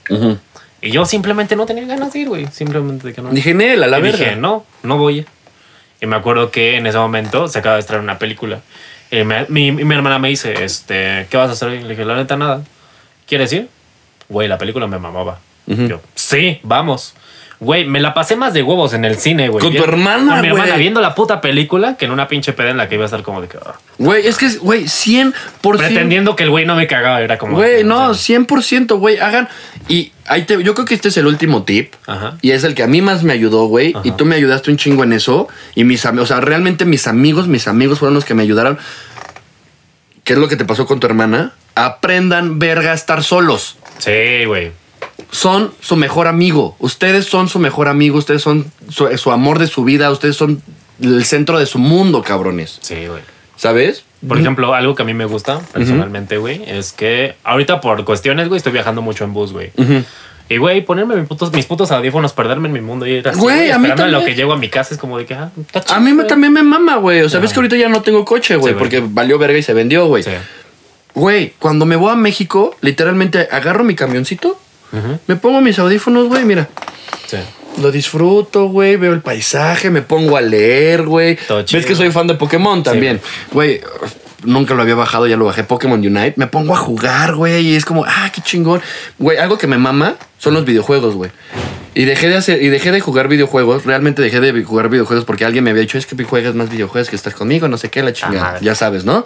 Y 0.81 0.91
yo 0.91 1.05
simplemente 1.05 1.55
no 1.55 1.67
tenía 1.67 1.85
ganas 1.85 2.15
de 2.15 2.21
ir, 2.21 2.29
güey. 2.29 2.47
Simplemente 2.47 3.09
de 3.09 3.13
que 3.13 3.21
no. 3.21 3.29
Dije, 3.29 3.53
Nel, 3.53 3.83
a 3.83 3.87
la 3.87 3.99
y 3.99 4.03
verga. 4.03 4.17
dije, 4.19 4.37
no, 4.37 4.65
no 4.83 4.97
voy. 4.97 5.27
Y 6.01 6.07
me 6.07 6.17
acuerdo 6.17 6.51
que 6.51 6.79
en 6.79 6.87
ese 6.87 6.97
momento 6.97 7.47
se 7.49 7.59
acaba 7.59 7.75
de 7.75 7.81
estrenar 7.83 8.03
una 8.03 8.19
película. 8.19 8.61
Y 9.11 9.23
me- 9.25 9.45
mi, 9.51 9.71
mi 9.71 9.95
hermana 9.95 10.19
me 10.19 10.29
dice, 10.31 10.65
este, 10.65 11.27
¿qué 11.29 11.37
vas 11.37 11.51
a 11.51 11.53
hacer? 11.53 11.69
hoy?" 11.69 11.83
Le 11.83 11.91
dije, 11.91 12.07
la 12.07 12.17
neta, 12.17 12.39
nada. 12.39 12.63
¿Quieres 13.29 13.53
ir? 13.53 13.69
Güey, 14.31 14.49
la 14.49 14.57
película 14.57 14.87
me 14.87 14.99
mamaba. 14.99 15.41
Ujú. 15.67 15.87
Yo, 15.87 16.01
sí, 16.31 16.61
vamos. 16.63 17.15
Güey, 17.59 17.85
me 17.85 18.01
la 18.01 18.15
pasé 18.15 18.37
más 18.37 18.55
de 18.55 18.63
huevos 18.63 18.95
en 18.95 19.05
el 19.05 19.17
cine, 19.19 19.51
güey. 19.51 19.63
Con 19.63 19.77
tu 19.77 19.85
hermana, 19.85 20.33
Con 20.33 20.41
mi 20.41 20.49
hermana, 20.49 20.67
güey. 20.69 20.79
viendo 20.79 21.03
la 21.03 21.15
puta 21.15 21.43
película 21.43 21.95
que 21.99 22.07
en 22.07 22.11
una 22.11 22.27
pinche 22.27 22.55
peda 22.55 22.71
en 22.71 22.79
la 22.79 22.89
que 22.89 22.95
iba 22.95 23.05
a 23.05 23.07
estar 23.07 23.23
como 23.23 23.43
de 23.43 23.49
que... 23.49 23.59
ah, 23.59 23.75
Güey, 23.99 24.27
es 24.27 24.39
que, 24.39 24.49
güey, 24.57 24.85
100%. 24.85 25.35
pretendiendo 25.77 26.37
que 26.37 26.45
el 26.45 26.49
güey 26.51 26.65
no 26.65 26.75
me 26.75 26.87
cagaba. 26.87 27.21
Era 27.21 27.37
como... 27.37 27.59
Güey, 27.59 27.85
no, 27.85 28.15
sea, 28.15 28.39
100%, 28.39 28.99
güey. 28.99 29.19
Hagan. 29.19 29.47
Y 29.89 30.11
ahí 30.25 30.45
te, 30.45 30.63
yo 30.63 30.73
creo 30.73 30.87
que 30.87 30.95
este 30.95 31.09
es 31.09 31.19
el 31.19 31.27
último 31.27 31.65
tip. 31.65 31.93
Ajá. 32.07 32.39
Y 32.41 32.53
es 32.53 32.65
el 32.65 32.75
que 32.75 32.83
a 32.83 32.87
mí 32.87 33.03
más 33.03 33.25
me 33.25 33.35
ayudó, 33.35 33.67
güey. 33.67 33.95
Y 34.05 34.13
tú 34.13 34.25
me 34.25 34.37
ayudaste 34.37 34.71
un 34.71 34.79
chingo 34.79 35.05
en 35.05 35.13
eso. 35.13 35.47
Y 35.75 35.85
mis 35.85 36.07
amigos, 36.07 36.31
o 36.31 36.35
sea, 36.35 36.41
realmente 36.41 36.87
mis 36.87 37.07
amigos, 37.07 37.47
mis 37.47 37.69
amigos 37.69 37.99
fueron 37.99 38.15
los 38.15 38.25
que 38.25 38.33
me 38.33 38.43
ayudaron. 38.43 38.79
¿Qué 40.25 40.33
es 40.33 40.39
lo 40.39 40.49
que 40.49 40.57
te 40.57 40.65
pasó 40.65 40.87
con 40.87 40.99
tu 40.99 41.07
hermana? 41.07 41.53
Aprendan, 41.75 42.59
verga, 42.59 42.93
a 42.93 42.95
estar 42.95 43.23
solos. 43.23 43.77
Sí, 43.99 44.47
güey. 44.47 44.73
Son 45.31 45.73
su 45.81 45.97
mejor 45.97 46.27
amigo. 46.27 46.77
Ustedes 46.79 47.27
son 47.27 47.49
su 47.49 47.59
mejor 47.59 47.89
amigo. 47.89 48.19
Ustedes 48.19 48.43
son 48.43 48.71
su, 48.89 49.17
su 49.17 49.31
amor 49.31 49.59
de 49.59 49.67
su 49.69 49.85
vida. 49.85 50.11
Ustedes 50.11 50.37
son 50.37 50.63
el 51.01 51.25
centro 51.25 51.59
de 51.59 51.67
su 51.67 51.79
mundo, 51.79 52.23
cabrones. 52.23 52.79
Sí, 52.83 53.07
güey. 53.07 53.23
¿Sabes? 53.57 54.05
Por 54.27 54.39
ejemplo, 54.39 54.75
algo 54.75 54.95
que 54.95 55.03
a 55.03 55.05
mí 55.05 55.15
me 55.15 55.25
gusta 55.25 55.61
personalmente, 55.73 56.37
güey, 56.37 56.63
es 56.67 56.93
que 56.93 57.37
ahorita 57.43 57.81
por 57.81 58.05
cuestiones, 58.05 58.49
güey, 58.49 58.59
estoy 58.59 58.73
viajando 58.73 59.01
mucho 59.03 59.25
en 59.25 59.33
bus, 59.33 59.53
güey. 59.53 59.71
Y, 60.51 60.57
güey, 60.59 60.85
ponerme 60.85 61.15
mis 61.17 61.27
putos, 61.29 61.53
mis 61.53 61.65
putos 61.65 61.91
audífonos, 61.91 62.33
perderme 62.33 62.69
en 62.69 62.73
mi 62.75 62.81
mundo 62.81 63.07
y 63.07 63.13
ir 63.13 63.29
así, 63.29 63.39
Güey, 63.39 63.71
a 63.71 63.79
mí 63.79 63.85
en 63.85 63.91
lo 63.91 63.97
también. 63.97 64.25
que 64.25 64.35
llego 64.35 64.53
a 64.53 64.57
mi 64.59 64.69
casa 64.69 64.93
es 64.95 65.01
como 65.01 65.17
de 65.17 65.25
que, 65.25 65.35
ah, 65.35 65.51
está 65.61 65.81
chido, 65.83 65.95
A 65.95 66.01
mí 66.01 66.13
me- 66.13 66.25
también 66.25 66.53
me 66.53 66.63
mama, 66.63 66.97
güey. 66.97 67.21
O 67.23 67.29
sea, 67.31 67.39
ves 67.41 67.53
que 67.53 67.61
ahorita 67.61 67.77
ya 67.77 67.89
no 67.89 68.03
tengo 68.03 68.25
coche, 68.27 68.57
güey, 68.57 68.75
Sí, 68.75 68.79
porque 68.79 69.01
valió 69.07 69.39
verga 69.39 69.57
y 69.59 69.63
se 69.63 69.73
vendió, 69.75 70.07
güey. 70.07 70.23
Sí. 70.23 70.33
Güey, 71.15 71.55
cuando 71.59 71.87
me 71.87 71.97
voy 71.97 72.13
a 72.13 72.17
México, 72.17 72.77
literalmente 72.81 73.49
agarro 73.51 73.85
mi 73.85 73.95
camioncito, 73.95 74.61
Me 75.27 75.37
pongo 75.37 75.61
mis 75.61 75.79
audífonos, 75.79 76.29
güey, 76.29 76.45
mira. 76.45 76.69
Sí. 77.27 77.39
Lo 77.81 77.93
disfruto, 77.93 78.67
güey, 78.67 78.97
veo 78.97 79.13
el 79.13 79.21
paisaje, 79.21 79.91
me 79.91 80.03
pongo 80.03 80.37
a 80.37 80.41
leer, 80.41 81.05
güey. 81.05 81.39
Ves 81.73 81.87
que 81.87 81.95
soy 81.95 82.11
fan 82.11 82.27
de 82.27 82.35
Pokémon 82.35 82.83
también. 82.83 83.21
Güey, 83.53 83.81
nunca 84.45 84.75
lo 84.75 84.83
había 84.83 84.95
bajado, 84.95 85.27
ya 85.27 85.37
lo 85.37 85.45
bajé 85.45 85.65
Pokémon 85.65 85.99
Unite. 86.01 86.35
Me 86.37 86.47
pongo 86.47 86.75
a 86.75 86.79
jugar, 86.79 87.35
güey, 87.35 87.69
y 87.69 87.77
es 87.77 87.85
como, 87.85 88.05
ah, 88.05 88.31
qué 88.35 88.41
chingón. 88.41 88.81
Güey, 89.19 89.39
algo 89.39 89.59
que 89.59 89.67
me 89.67 89.79
mama 89.79 90.17
son 90.39 90.55
los 90.55 90.65
videojuegos, 90.65 91.15
güey. 91.15 91.31
Y 91.95 92.05
dejé 92.05 92.29
de 92.29 92.37
hacer, 92.37 92.63
y 92.63 92.69
dejé 92.69 92.93
de 92.93 93.01
jugar 93.01 93.29
videojuegos, 93.29 93.85
realmente 93.85 94.23
dejé 94.23 94.41
de 94.41 94.63
jugar 94.63 94.89
videojuegos 94.89 95.25
porque 95.25 95.45
alguien 95.45 95.65
me 95.65 95.71
había 95.71 95.83
dicho, 95.83 95.99
es 95.99 96.07
que 96.07 96.23
juegas 96.23 96.55
más 96.55 96.71
videojuegos 96.71 97.11
que 97.11 97.17
estás 97.17 97.35
conmigo, 97.35 97.67
no 97.69 97.79
sé 97.79 97.89
qué, 97.89 98.03
la 98.03 98.13
chingada. 98.13 98.61
ya 98.61 98.75
sabes, 98.75 99.05
¿no? 99.05 99.25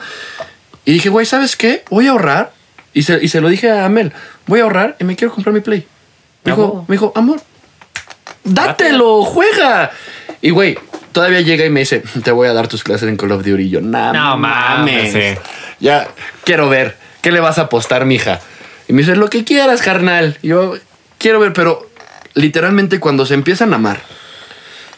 Y 0.87 0.93
dije, 0.93 1.09
güey, 1.09 1.27
¿sabes 1.27 1.57
qué? 1.57 1.85
Voy 1.91 2.07
a 2.07 2.11
ahorrar. 2.11 2.53
Y 2.95 3.03
se, 3.03 3.23
y 3.23 3.29
se 3.29 3.41
lo 3.41 3.49
dije 3.49 3.71
a 3.71 3.85
Amel, 3.85 4.13
voy 4.47 4.61
a 4.61 4.63
ahorrar 4.63 4.97
y 5.01 5.05
me 5.05 5.17
quiero 5.17 5.35
comprar 5.35 5.53
mi 5.53 5.61
Play. 5.61 5.87
Me 6.45 6.53
¿A 6.53 6.55
dijo, 6.55 6.85
me 6.89 6.95
dijo, 6.95 7.13
amor, 7.17 7.41
dátelo, 8.45 9.25
juega. 9.25 9.91
Y 10.41 10.51
güey, 10.51 10.79
todavía 11.13 11.41
llega 11.41 11.65
y 11.67 11.71
me 11.71 11.81
dice, 11.81 12.03
te 12.23 12.31
voy 12.31 12.49
a 12.49 12.53
dar 12.53 12.69
tus 12.69 12.85
clases 12.85 13.09
en 13.09 13.17
Call 13.17 13.33
of 13.33 13.45
Duty. 13.45 13.65
Y 13.65 13.71
yo, 13.71 13.81
nah, 13.81 14.13
No 14.13 14.37
mames. 14.37 15.39
Ya, 15.81 16.09
quiero 16.45 16.69
ver. 16.69 16.97
¿Qué 17.21 17.33
le 17.33 17.41
vas 17.41 17.59
a 17.59 17.63
apostar, 17.63 18.05
mija? 18.05 18.41
Y 18.87 18.93
me 18.93 19.03
dice, 19.03 19.17
lo 19.17 19.29
que 19.29 19.45
quieras, 19.45 19.83
carnal. 19.83 20.39
Y 20.43 20.49
yo, 20.49 20.77
quiero 21.19 21.41
ver, 21.41 21.53
pero 21.53 21.89
literalmente 22.35 23.01
cuando 23.01 23.27
se 23.27 23.35
empiezan 23.35 23.73
a 23.73 23.77
amar, 23.77 24.01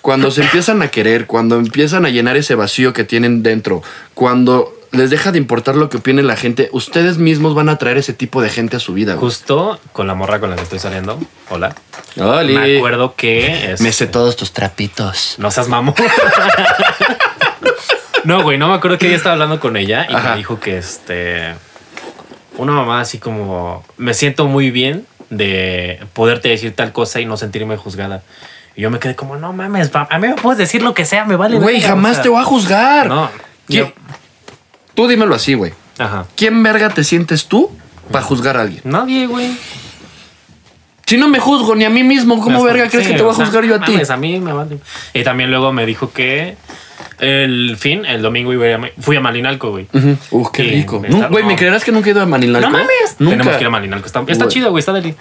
cuando 0.02 0.30
se 0.30 0.42
empiezan 0.42 0.82
a 0.82 0.88
querer, 0.88 1.26
cuando 1.26 1.56
empiezan 1.56 2.04
a 2.04 2.10
llenar 2.10 2.36
ese 2.36 2.54
vacío 2.54 2.92
que 2.92 3.04
tienen 3.04 3.42
dentro, 3.42 3.82
cuando 4.14 4.75
les 4.92 5.10
deja 5.10 5.32
de 5.32 5.38
importar 5.38 5.76
lo 5.76 5.88
que 5.88 5.98
opine 5.98 6.22
la 6.22 6.36
gente, 6.36 6.68
ustedes 6.72 7.18
mismos 7.18 7.54
van 7.54 7.68
a 7.68 7.76
traer 7.76 7.98
ese 7.98 8.12
tipo 8.12 8.42
de 8.42 8.50
gente 8.50 8.76
a 8.76 8.80
su 8.80 8.94
vida. 8.94 9.14
güey. 9.14 9.20
Justo 9.24 9.78
con 9.92 10.06
la 10.06 10.14
morra 10.14 10.40
con 10.40 10.50
la 10.50 10.56
que 10.56 10.62
estoy 10.62 10.78
saliendo. 10.78 11.18
Hola. 11.50 11.74
Oli. 12.18 12.54
Me 12.56 12.76
acuerdo 12.78 13.14
que. 13.14 13.72
este, 13.72 13.82
Me 13.84 13.92
sé 13.92 14.06
todos 14.06 14.36
tus 14.36 14.52
trapitos. 14.52 15.34
No 15.38 15.50
seas 15.50 15.68
mamón. 15.68 15.94
no, 18.24 18.42
güey, 18.42 18.58
no 18.58 18.68
me 18.68 18.74
acuerdo 18.74 18.98
que 18.98 19.06
ella 19.06 19.16
estaba 19.16 19.34
hablando 19.34 19.60
con 19.60 19.76
ella 19.76 20.06
y 20.08 20.14
Ajá. 20.14 20.30
me 20.32 20.36
dijo 20.38 20.58
que 20.60 20.78
este. 20.78 21.54
Una 22.56 22.72
mamá 22.72 23.00
así 23.00 23.18
como. 23.18 23.84
Me 23.96 24.14
siento 24.14 24.46
muy 24.46 24.70
bien 24.70 25.06
de 25.30 26.00
poderte 26.12 26.48
decir 26.48 26.74
tal 26.74 26.92
cosa 26.92 27.20
y 27.20 27.26
no 27.26 27.36
sentirme 27.36 27.76
juzgada. 27.76 28.22
Y 28.74 28.82
yo 28.82 28.90
me 28.90 28.98
quedé 28.98 29.16
como, 29.16 29.36
no 29.36 29.52
mames, 29.54 29.90
a 29.94 30.18
mí 30.18 30.28
me 30.28 30.34
puedes 30.34 30.58
decir 30.58 30.82
lo 30.82 30.92
que 30.92 31.06
sea, 31.06 31.24
me 31.24 31.36
vale. 31.36 31.56
Güey, 31.56 31.76
verga", 31.76 31.88
jamás 31.88 32.12
o 32.12 32.14
sea, 32.14 32.22
te 32.24 32.28
voy 32.28 32.40
a 32.40 32.44
juzgar. 32.44 33.06
No. 33.08 33.30
¿Quién- 33.66 33.86
yo- 33.86 33.92
Tú 34.96 35.06
dímelo 35.06 35.34
así, 35.36 35.54
güey. 35.54 35.72
ajá. 35.98 36.26
¿Quién 36.36 36.60
verga 36.62 36.88
te 36.88 37.04
sientes 37.04 37.46
tú 37.46 37.70
para 38.10 38.24
juzgar 38.24 38.56
a 38.56 38.62
alguien? 38.62 38.80
Nadie, 38.84 39.26
güey. 39.28 39.56
Si 41.06 41.16
no 41.16 41.28
me 41.28 41.38
juzgo 41.38 41.76
ni 41.76 41.84
a 41.84 41.90
mí 41.90 42.02
mismo, 42.02 42.40
¿cómo 42.40 42.58
Me 42.64 42.72
verga 42.72 42.88
crees 42.90 43.06
que 43.06 43.14
te 43.14 43.22
voy 43.22 43.30
a 43.30 43.34
juzgar 43.34 43.64
yo 43.64 43.76
a 43.76 43.80
ti? 43.84 43.96
a 44.08 44.16
mí 44.16 44.40
me 44.40 44.52
vale. 44.52 44.78
Y 45.14 45.22
también 45.22 45.50
luego 45.50 45.72
me 45.72 45.86
dijo 45.86 46.10
que 46.12 46.56
el 47.20 47.76
fin, 47.78 48.04
el 48.04 48.22
domingo 48.22 48.50
fui 49.00 49.16
a 49.16 49.20
Malinalco, 49.20 49.70
güey. 49.70 49.86
Uh, 50.32 50.50
qué 50.50 50.64
Y 50.64 50.70
rico. 50.70 50.98
me 50.98 51.08
Güey, 51.08 51.44
¿me 51.44 51.52
no. 51.52 51.58
creerás 51.58 51.84
que 51.84 51.92
nunca 51.92 52.08
he 52.08 52.12
ido 52.12 52.22
a 52.22 52.26
Malinalco? 52.26 52.68
No 52.68 52.76
mames. 52.78 53.16
Nunca. 53.20 53.36
Tenemos 53.36 53.54
que 53.56 53.60
ir 53.62 53.66
a 53.68 53.70
Malinalco. 53.70 54.06
Está, 54.06 54.48
chido, 54.48 54.70
güey. 54.70 54.80
Está 54.80 54.92
deli. 54.92 55.14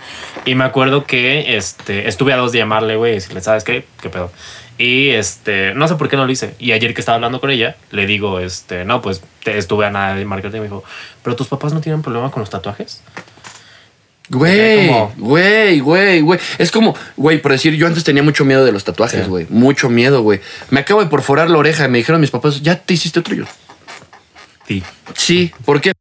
Y 0.45 0.55
me 0.55 0.63
acuerdo 0.63 1.05
que 1.05 1.55
este, 1.55 2.07
estuve 2.07 2.33
a 2.33 2.37
dos 2.37 2.51
de 2.51 2.57
llamarle, 2.59 2.95
güey, 2.95 3.11
y 3.11 3.15
decirle, 3.15 3.41
¿sabes 3.41 3.63
qué? 3.63 3.85
¿Qué 4.01 4.09
pedo? 4.09 4.31
Y 4.77 5.09
este, 5.11 5.73
no 5.73 5.87
sé 5.87 5.95
por 5.95 6.09
qué 6.09 6.17
no 6.17 6.25
lo 6.25 6.31
hice. 6.31 6.53
Y 6.59 6.73
ayer 6.73 6.93
que 6.93 6.99
estaba 7.01 7.15
hablando 7.15 7.39
con 7.39 7.49
ella, 7.49 7.77
le 7.91 8.05
digo, 8.05 8.39
este, 8.39 8.83
no, 8.85 9.01
pues 9.01 9.21
te 9.43 9.57
estuve 9.57 9.85
a 9.85 9.89
nada 9.89 10.15
de 10.15 10.25
marketing 10.25 10.57
y 10.57 10.59
me 10.61 10.65
dijo, 10.65 10.83
¿pero 11.23 11.35
tus 11.35 11.47
papás 11.47 11.73
no 11.73 11.79
tienen 11.81 12.01
problema 12.01 12.29
con 12.31 12.41
los 12.41 12.49
tatuajes? 12.49 13.01
Güey, 14.27 14.89
güey, 15.17 15.79
güey, 15.79 16.21
güey. 16.21 16.39
Es 16.57 16.71
como, 16.71 16.95
güey, 17.15 17.39
por 17.41 17.51
decir, 17.51 17.75
yo 17.75 17.85
antes 17.85 18.03
tenía 18.03 18.23
mucho 18.23 18.43
miedo 18.43 18.65
de 18.65 18.71
los 18.71 18.83
tatuajes, 18.83 19.23
Sí. 19.23 19.29
güey. 19.29 19.45
Mucho 19.49 19.89
miedo, 19.89 20.21
güey. 20.23 20.41
Me 20.71 20.79
acabo 20.79 21.03
de 21.03 21.09
perforar 21.09 21.49
la 21.49 21.57
oreja 21.59 21.85
y 21.85 21.89
me 21.89 21.99
dijeron 21.99 22.19
mis 22.19 22.31
papás, 22.31 22.61
¿ya 22.61 22.75
te 22.75 22.95
hiciste 22.95 23.19
otro 23.19 23.35
yo? 23.35 23.45
Sí. 24.67 24.83
Sí, 25.15 25.51
¿por 25.63 25.79
qué? 25.79 25.91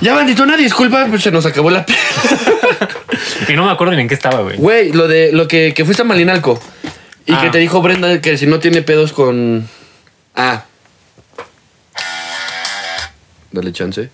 Ya, 0.00 0.14
bandito, 0.14 0.42
una 0.42 0.56
disculpa, 0.56 1.06
pues 1.10 1.22
se 1.22 1.30
nos 1.30 1.44
acabó 1.44 1.70
la 1.70 1.84
piel. 1.84 1.98
Y 3.48 3.54
no 3.54 3.64
me 3.66 3.72
acuerdo 3.72 3.94
ni 3.94 4.00
en 4.02 4.08
qué 4.08 4.14
estaba, 4.14 4.40
güey. 4.40 4.56
Güey, 4.56 4.92
lo 4.92 5.08
de 5.08 5.32
lo 5.32 5.46
que, 5.48 5.74
que 5.74 5.84
fuiste 5.84 6.02
a 6.02 6.04
Malinalco 6.04 6.60
y 7.26 7.32
Ah. 7.32 7.40
que 7.42 7.50
te 7.50 7.58
dijo 7.58 7.80
Brenda 7.82 8.20
que 8.20 8.36
si 8.38 8.46
no 8.46 8.58
tiene 8.60 8.82
pedos 8.82 9.12
con. 9.12 9.68
Ah. 10.34 10.64
Dale 13.50 13.72
chance. 13.72 14.10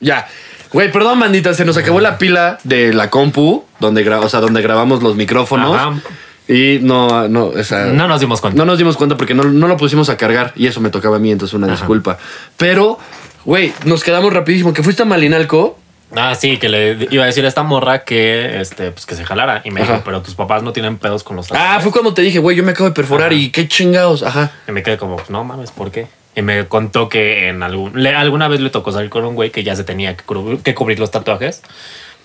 Ya. 0.00 0.26
Güey, 0.72 0.90
perdón, 0.90 1.20
bandita, 1.20 1.54
se 1.54 1.64
nos 1.64 1.76
acabó 1.76 2.00
la 2.00 2.18
pila 2.18 2.58
de 2.64 2.92
la 2.92 3.08
compu, 3.08 3.64
donde, 3.78 4.08
o 4.10 4.28
sea, 4.28 4.40
donde 4.40 4.60
grabamos 4.60 5.02
los 5.02 5.14
micrófonos. 5.14 5.76
Ajá. 5.76 5.94
Y 6.48 6.78
no, 6.82 7.28
no, 7.28 7.46
o 7.46 7.64
sea, 7.64 7.86
No 7.86 8.06
nos 8.08 8.20
dimos 8.20 8.40
cuenta. 8.40 8.58
no 8.58 8.66
nos 8.66 8.76
dimos 8.76 8.96
cuenta 8.96 9.16
porque 9.16 9.32
no, 9.34 9.44
no 9.44 9.66
lo 9.68 9.76
pusimos 9.78 10.10
a 10.10 10.16
cargar 10.16 10.52
y 10.56 10.66
eso 10.66 10.80
me 10.80 10.90
tocaba 10.90 11.16
a 11.16 11.18
mí, 11.18 11.30
entonces 11.30 11.54
una 11.54 11.68
Ajá. 11.68 11.76
disculpa. 11.76 12.18
Pero, 12.58 12.98
güey, 13.44 13.72
nos 13.84 14.02
quedamos 14.04 14.32
rapidísimo. 14.32 14.72
Que 14.74 14.82
fuiste 14.82 15.02
a 15.02 15.06
Malinalco. 15.06 15.78
Ah, 16.16 16.34
sí, 16.34 16.56
que 16.58 16.68
le 16.68 17.08
iba 17.10 17.24
a 17.24 17.26
decir 17.26 17.44
a 17.44 17.48
esta 17.48 17.62
morra 17.62 18.04
que, 18.04 18.60
este, 18.60 18.90
pues 18.92 19.06
que 19.06 19.14
se 19.14 19.24
jalara. 19.24 19.62
Y 19.64 19.70
me 19.70 19.82
Ajá. 19.82 19.92
dijo, 19.94 20.02
pero 20.04 20.22
tus 20.22 20.34
papás 20.34 20.62
no 20.62 20.72
tienen 20.72 20.98
pedos 20.98 21.24
con 21.24 21.36
los 21.36 21.46
Ah, 21.46 21.54
tatuajes. 21.54 21.82
fue 21.82 21.92
cuando 21.92 22.14
te 22.14 22.22
dije, 22.22 22.38
güey, 22.38 22.56
yo 22.56 22.62
me 22.62 22.72
acabo 22.72 22.88
de 22.88 22.94
perforar 22.94 23.28
Ajá. 23.32 23.34
y 23.40 23.50
qué 23.50 23.66
chingados. 23.68 24.22
Ajá. 24.22 24.50
Y 24.68 24.72
me 24.72 24.82
quedé 24.82 24.96
como, 24.96 25.16
no 25.28 25.44
mames, 25.44 25.70
¿por 25.70 25.90
qué? 25.90 26.06
Y 26.36 26.42
me 26.42 26.66
contó 26.66 27.08
que 27.08 27.48
en 27.48 27.62
algún, 27.62 28.02
le- 28.02 28.14
alguna 28.14 28.48
vez 28.48 28.60
le 28.60 28.70
tocó 28.70 28.90
salir 28.92 29.08
con 29.10 29.24
un 29.24 29.34
güey 29.34 29.50
que 29.50 29.62
ya 29.62 29.76
se 29.76 29.84
tenía 29.84 30.16
que 30.16 30.24
cubrir, 30.24 30.58
que 30.60 30.74
cubrir 30.74 30.98
los 30.98 31.10
tatuajes 31.10 31.62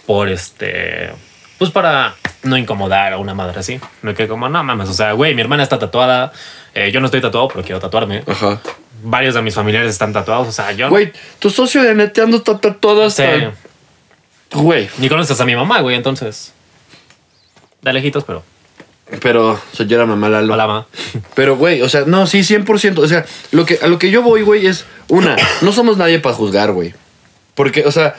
por 0.07 0.29
este, 0.29 1.11
pues 1.59 1.69
para 1.71 2.15
no 2.43 2.57
incomodar 2.57 3.13
a 3.13 3.17
una 3.17 3.33
madre 3.35 3.59
así. 3.59 3.79
Me 4.01 4.13
quedé 4.15 4.27
como, 4.27 4.49
no 4.49 4.63
mames, 4.63 4.89
o 4.89 4.93
sea, 4.93 5.11
güey, 5.13 5.35
mi 5.35 5.41
hermana 5.41 5.61
está 5.61 5.77
tatuada, 5.77 6.31
eh, 6.73 6.89
yo 6.91 6.99
no 6.99 7.05
estoy 7.05 7.21
tatuado, 7.21 7.47
pero 7.49 7.63
quiero 7.63 7.79
tatuarme. 7.79 8.23
Ajá. 8.27 8.59
Varios 9.03 9.35
de 9.35 9.41
mis 9.43 9.53
familiares 9.53 9.91
están 9.91 10.11
tatuados, 10.11 10.47
o 10.47 10.51
sea, 10.51 10.71
yo 10.71 10.89
Güey, 10.89 11.13
tu 11.39 11.49
socio 11.49 11.83
de 11.83 11.93
neteando 11.95 12.37
está 12.37 12.57
todo 12.57 13.09
Sí. 13.11 13.23
Güey, 14.53 14.89
ni 14.97 15.09
conoces 15.09 15.39
a 15.39 15.45
mi 15.45 15.55
mamá, 15.55 15.81
güey, 15.81 15.95
entonces. 15.95 16.53
De 17.81 17.93
lejitos, 17.93 18.23
pero. 18.23 18.43
pero 19.21 19.59
señora 19.73 20.05
mamá 20.05 20.29
Lalo. 20.29 20.53
Hola, 20.53 20.67
ma. 20.67 20.87
Pero, 21.35 21.55
güey, 21.55 21.81
o 21.81 21.89
sea, 21.89 22.03
no, 22.05 22.27
sí, 22.27 22.39
100%. 22.39 22.97
O 22.99 23.07
sea, 23.07 23.25
lo 23.51 23.65
que, 23.65 23.79
a 23.81 23.87
lo 23.87 23.99
que 23.99 24.11
yo 24.11 24.21
voy, 24.21 24.41
güey, 24.41 24.65
es 24.65 24.85
una, 25.07 25.35
no 25.61 25.71
somos 25.71 25.97
nadie 25.97 26.19
para 26.19 26.35
juzgar, 26.35 26.71
güey. 26.71 26.93
Porque, 27.55 27.85
o 27.85 27.91
sea, 27.91 28.15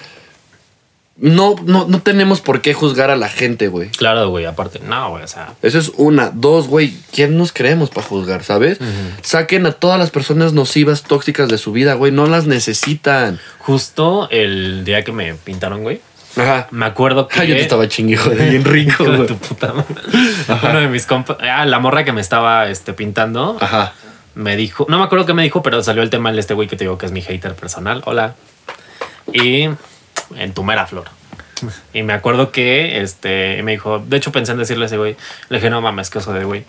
no, 1.20 1.54
no, 1.64 1.86
no 1.86 2.00
tenemos 2.00 2.40
por 2.40 2.62
qué 2.62 2.72
juzgar 2.72 3.10
a 3.10 3.16
la 3.16 3.28
gente, 3.28 3.68
güey. 3.68 3.90
Claro, 3.90 4.30
güey, 4.30 4.46
aparte. 4.46 4.80
No, 4.80 5.10
güey, 5.10 5.24
o 5.24 5.28
sea. 5.28 5.52
Eso 5.62 5.78
es 5.78 5.92
una. 5.96 6.30
Dos, 6.30 6.68
güey, 6.68 6.94
¿quién 7.12 7.36
nos 7.36 7.52
creemos 7.52 7.90
para 7.90 8.06
juzgar, 8.06 8.42
sabes? 8.42 8.78
Saquen 9.22 9.66
a 9.66 9.72
todas 9.72 9.98
las 9.98 10.10
personas 10.10 10.54
nocivas, 10.54 11.02
tóxicas 11.02 11.48
de 11.48 11.58
su 11.58 11.72
vida, 11.72 11.94
güey. 11.94 12.10
No 12.10 12.26
las 12.26 12.46
necesitan. 12.46 13.38
Justo 13.58 14.28
el 14.30 14.84
día 14.84 15.04
que 15.04 15.12
me 15.12 15.34
pintaron, 15.34 15.82
güey. 15.82 16.00
Ajá. 16.36 16.68
Me 16.70 16.86
acuerdo 16.86 17.28
que. 17.28 17.40
Ah, 17.40 17.44
yo 17.44 17.54
te 17.54 17.62
estaba 17.62 17.88
chingue, 17.88 18.16
joder, 18.16 18.50
bien 18.50 18.64
rico, 18.64 19.04
de 19.04 19.26
tu 19.26 19.36
puta 19.36 19.72
madre. 19.72 19.94
Uno 20.62 20.80
de 20.80 20.88
mis 20.88 21.06
compas. 21.06 21.36
Ah, 21.40 21.64
la 21.66 21.78
morra 21.78 22.04
que 22.04 22.12
me 22.12 22.20
estaba 22.20 22.68
este, 22.68 22.92
pintando. 22.92 23.56
Ajá. 23.60 23.92
Me 24.34 24.56
dijo. 24.56 24.86
No 24.88 24.98
me 24.98 25.04
acuerdo 25.04 25.26
qué 25.26 25.34
me 25.34 25.42
dijo, 25.42 25.62
pero 25.62 25.82
salió 25.82 26.02
el 26.02 26.10
tema 26.10 26.32
de 26.32 26.40
este 26.40 26.54
güey 26.54 26.68
que 26.68 26.76
te 26.76 26.84
digo 26.84 26.98
que 26.98 27.06
es 27.06 27.12
mi 27.12 27.20
hater 27.22 27.54
personal. 27.54 28.02
Hola. 28.04 28.34
Y 29.32 29.68
en 30.36 30.54
tu 30.54 30.62
mera 30.62 30.86
flor. 30.86 31.04
Y 31.92 32.02
me 32.02 32.12
acuerdo 32.14 32.52
que 32.52 33.02
este 33.02 33.62
me 33.62 33.72
dijo, 33.72 33.98
de 33.98 34.16
hecho 34.16 34.32
pensé 34.32 34.52
en 34.52 34.58
decirle 34.58 34.84
a 34.84 34.86
ese 34.86 34.96
güey, 34.96 35.16
le 35.50 35.58
dije, 35.58 35.68
no 35.68 35.80
mames, 35.80 36.08
que 36.08 36.18
oso 36.18 36.32
de 36.32 36.44
güey. 36.44 36.64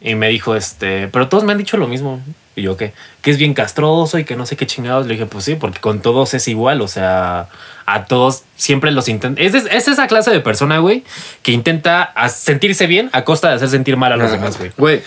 Y 0.00 0.16
me 0.16 0.28
dijo, 0.28 0.56
este, 0.56 1.08
pero 1.08 1.28
todos 1.28 1.44
me 1.44 1.52
han 1.52 1.58
dicho 1.58 1.76
lo 1.76 1.86
mismo. 1.86 2.20
Y 2.56 2.62
yo, 2.62 2.76
¿qué? 2.76 2.92
Que 3.20 3.30
es 3.30 3.38
bien 3.38 3.54
castroso 3.54 4.18
y 4.18 4.24
que 4.24 4.36
no 4.36 4.46
sé 4.46 4.56
qué 4.56 4.66
chingados. 4.66 5.06
Le 5.06 5.14
dije, 5.14 5.26
pues 5.26 5.44
sí, 5.44 5.56
porque 5.56 5.80
con 5.80 6.00
todos 6.00 6.34
es 6.34 6.46
igual. 6.46 6.80
O 6.82 6.88
sea, 6.88 7.48
a 7.86 8.04
todos 8.04 8.42
siempre 8.56 8.90
los 8.92 9.08
intenta. 9.08 9.40
Es, 9.42 9.54
es, 9.54 9.66
es 9.70 9.88
esa 9.88 10.06
clase 10.06 10.30
de 10.30 10.40
persona, 10.40 10.78
güey, 10.78 11.04
que 11.42 11.52
intenta 11.52 12.12
sentirse 12.28 12.86
bien 12.86 13.10
a 13.12 13.24
costa 13.24 13.48
de 13.48 13.56
hacer 13.56 13.68
sentir 13.68 13.96
mal 13.96 14.12
a 14.12 14.16
los 14.16 14.30
demás, 14.30 14.58
güey. 14.58 14.72
Güey, 14.76 15.02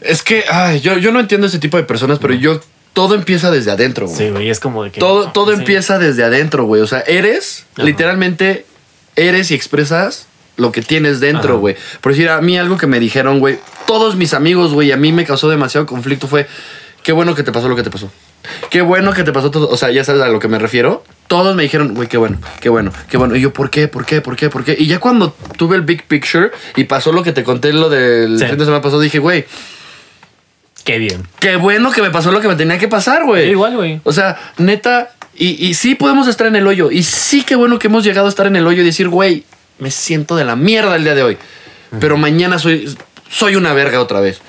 es 0.00 0.22
que 0.22 0.44
ay, 0.50 0.80
yo, 0.80 0.98
yo 0.98 1.12
no 1.12 1.20
entiendo 1.20 1.46
ese 1.46 1.58
tipo 1.58 1.76
de 1.76 1.82
personas, 1.82 2.18
pero 2.18 2.34
yo 2.34 2.60
todo 2.92 3.14
empieza 3.16 3.50
desde 3.50 3.72
adentro, 3.72 4.06
güey. 4.06 4.16
Sí, 4.16 4.30
güey, 4.30 4.50
es 4.50 4.60
como 4.60 4.84
de 4.84 4.92
que. 4.92 5.00
todo 5.00 5.32
todo 5.32 5.52
sí. 5.52 5.58
empieza 5.58 5.98
desde 5.98 6.22
adentro, 6.22 6.64
güey. 6.64 6.82
O 6.82 6.86
sea, 6.86 7.00
eres, 7.00 7.66
Ajá. 7.74 7.84
literalmente, 7.84 8.66
eres 9.16 9.50
y 9.50 9.54
expresas 9.54 10.28
lo 10.56 10.70
que 10.72 10.82
tienes 10.82 11.20
dentro, 11.20 11.58
güey. 11.58 11.76
Por 12.00 12.12
decir, 12.12 12.28
a 12.28 12.40
mí 12.40 12.56
algo 12.58 12.76
que 12.78 12.86
me 12.86 13.00
dijeron, 13.00 13.40
güey, 13.40 13.58
todos 13.86 14.16
mis 14.16 14.34
amigos, 14.34 14.72
güey, 14.72 14.92
a 14.92 14.96
mí 14.96 15.12
me 15.12 15.24
causó 15.24 15.48
demasiado 15.50 15.86
conflicto 15.86 16.26
fue, 16.28 16.46
qué 17.02 17.12
bueno 17.12 17.34
que 17.34 17.42
te 17.42 17.52
pasó 17.52 17.68
lo 17.68 17.76
que 17.76 17.82
te 17.82 17.90
pasó. 17.90 18.10
Qué 18.68 18.82
bueno 18.82 19.12
que 19.14 19.24
te 19.24 19.32
pasó 19.32 19.50
todo. 19.50 19.68
O 19.70 19.76
sea, 19.78 19.90
ya 19.90 20.04
sabes 20.04 20.20
a 20.20 20.28
lo 20.28 20.38
que 20.38 20.48
me 20.48 20.58
refiero. 20.58 21.02
Todos 21.28 21.56
me 21.56 21.62
dijeron, 21.62 21.94
güey, 21.94 22.08
qué 22.08 22.18
bueno, 22.18 22.38
qué 22.60 22.68
bueno, 22.68 22.92
qué 23.08 23.16
bueno. 23.16 23.34
Y 23.36 23.40
yo, 23.40 23.52
¿por 23.54 23.70
qué? 23.70 23.88
¿Por 23.88 24.04
qué? 24.04 24.20
¿Por 24.20 24.36
qué? 24.36 24.50
¿Por 24.50 24.64
qué? 24.64 24.76
Y 24.78 24.86
ya 24.86 24.98
cuando 25.00 25.34
tuve 25.56 25.76
el 25.76 25.82
big 25.82 26.04
picture 26.06 26.50
y 26.76 26.84
pasó 26.84 27.10
lo 27.12 27.22
que 27.22 27.32
te 27.32 27.42
conté, 27.42 27.72
lo 27.72 27.88
del 27.88 28.38
Sí. 28.38 28.44
fin 28.46 28.58
de 28.58 28.64
semana 28.66 28.82
pasado, 28.82 29.00
dije, 29.00 29.18
güey, 29.18 29.46
Qué 30.84 30.98
bien. 30.98 31.22
qué 31.40 31.56
bueno 31.56 31.90
que 31.90 32.02
me 32.02 32.10
pasó 32.10 32.30
lo 32.30 32.40
que 32.42 32.48
me 32.48 32.56
tenía 32.56 32.78
que 32.78 32.88
pasar, 32.88 33.24
güey. 33.24 33.48
Igual, 33.50 33.76
güey. 33.76 34.00
O 34.04 34.12
sea, 34.12 34.36
neta, 34.58 35.10
Y, 35.36 35.66
y 35.66 35.74
sí 35.74 35.96
podemos 35.96 36.28
estar 36.28 36.46
en 36.46 36.54
el 36.54 36.64
hoyo. 36.66 36.92
Y 36.92 37.02
sí 37.02 37.42
que 37.42 37.56
bueno 37.56 37.78
que 37.80 37.88
hemos 37.88 38.04
llegado 38.04 38.26
a 38.26 38.28
estar 38.28 38.46
en 38.46 38.54
el 38.54 38.66
hoyo 38.68 38.82
y 38.82 38.84
decir, 38.84 39.08
güey, 39.08 39.44
me 39.78 39.90
siento 39.90 40.36
de 40.36 40.44
la 40.44 40.56
mierda 40.56 40.96
el 40.96 41.04
día 41.04 41.14
de 41.14 41.22
hoy. 41.22 41.38
Pero 42.00 42.16
mañana 42.16 42.58
soy, 42.58 42.96
soy 43.30 43.56
una 43.56 43.72
verga 43.72 44.00
otra 44.00 44.20
vez. 44.20 44.40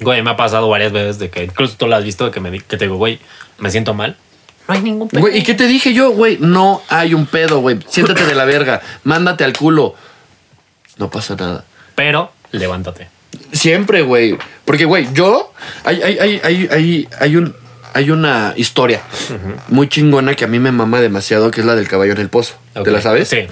Güey, 0.00 0.22
me 0.22 0.30
ha 0.30 0.36
pasado 0.36 0.68
varias 0.68 0.92
veces 0.92 1.18
de 1.18 1.30
que 1.30 1.44
incluso 1.44 1.76
tú 1.76 1.86
lo 1.86 1.96
has 1.96 2.04
visto 2.04 2.30
que, 2.30 2.40
me, 2.40 2.60
que 2.60 2.76
te 2.76 2.84
digo, 2.84 2.96
güey, 2.96 3.18
me 3.58 3.70
siento 3.70 3.94
mal. 3.94 4.16
No 4.66 4.74
hay 4.74 4.82
ningún 4.82 5.08
pedo. 5.08 5.20
Güey, 5.20 5.38
¿y 5.38 5.42
qué 5.42 5.54
te 5.54 5.66
dije 5.66 5.92
yo, 5.94 6.10
güey? 6.10 6.38
No 6.40 6.82
hay 6.88 7.14
un 7.14 7.26
pedo, 7.26 7.60
güey. 7.60 7.78
Siéntate 7.88 8.26
de 8.26 8.34
la 8.34 8.44
verga. 8.44 8.80
Mándate 9.04 9.44
al 9.44 9.54
culo. 9.56 9.94
No 10.98 11.10
pasa 11.10 11.36
nada. 11.36 11.64
Pero 11.94 12.32
levántate. 12.52 13.08
Siempre, 13.52 14.02
güey. 14.02 14.36
Porque, 14.64 14.84
güey, 14.84 15.08
yo. 15.14 15.52
Hay, 15.84 16.02
hay, 16.02 16.18
hay, 16.18 16.40
hay, 16.44 16.68
hay, 16.70 17.08
hay 17.18 17.36
un, 17.36 17.54
hay 17.94 18.10
una 18.10 18.52
historia 18.56 19.02
muy 19.68 19.88
chingona 19.88 20.34
que 20.34 20.44
a 20.44 20.48
mí 20.48 20.58
me 20.58 20.70
mama 20.70 21.00
demasiado, 21.00 21.50
que 21.50 21.60
es 21.60 21.66
la 21.66 21.74
del 21.74 21.88
caballo 21.88 22.12
en 22.12 22.18
el 22.18 22.28
pozo. 22.28 22.54
¿Te 22.84 22.90
la 22.90 23.00
sabes? 23.00 23.28
Sí. 23.28 23.46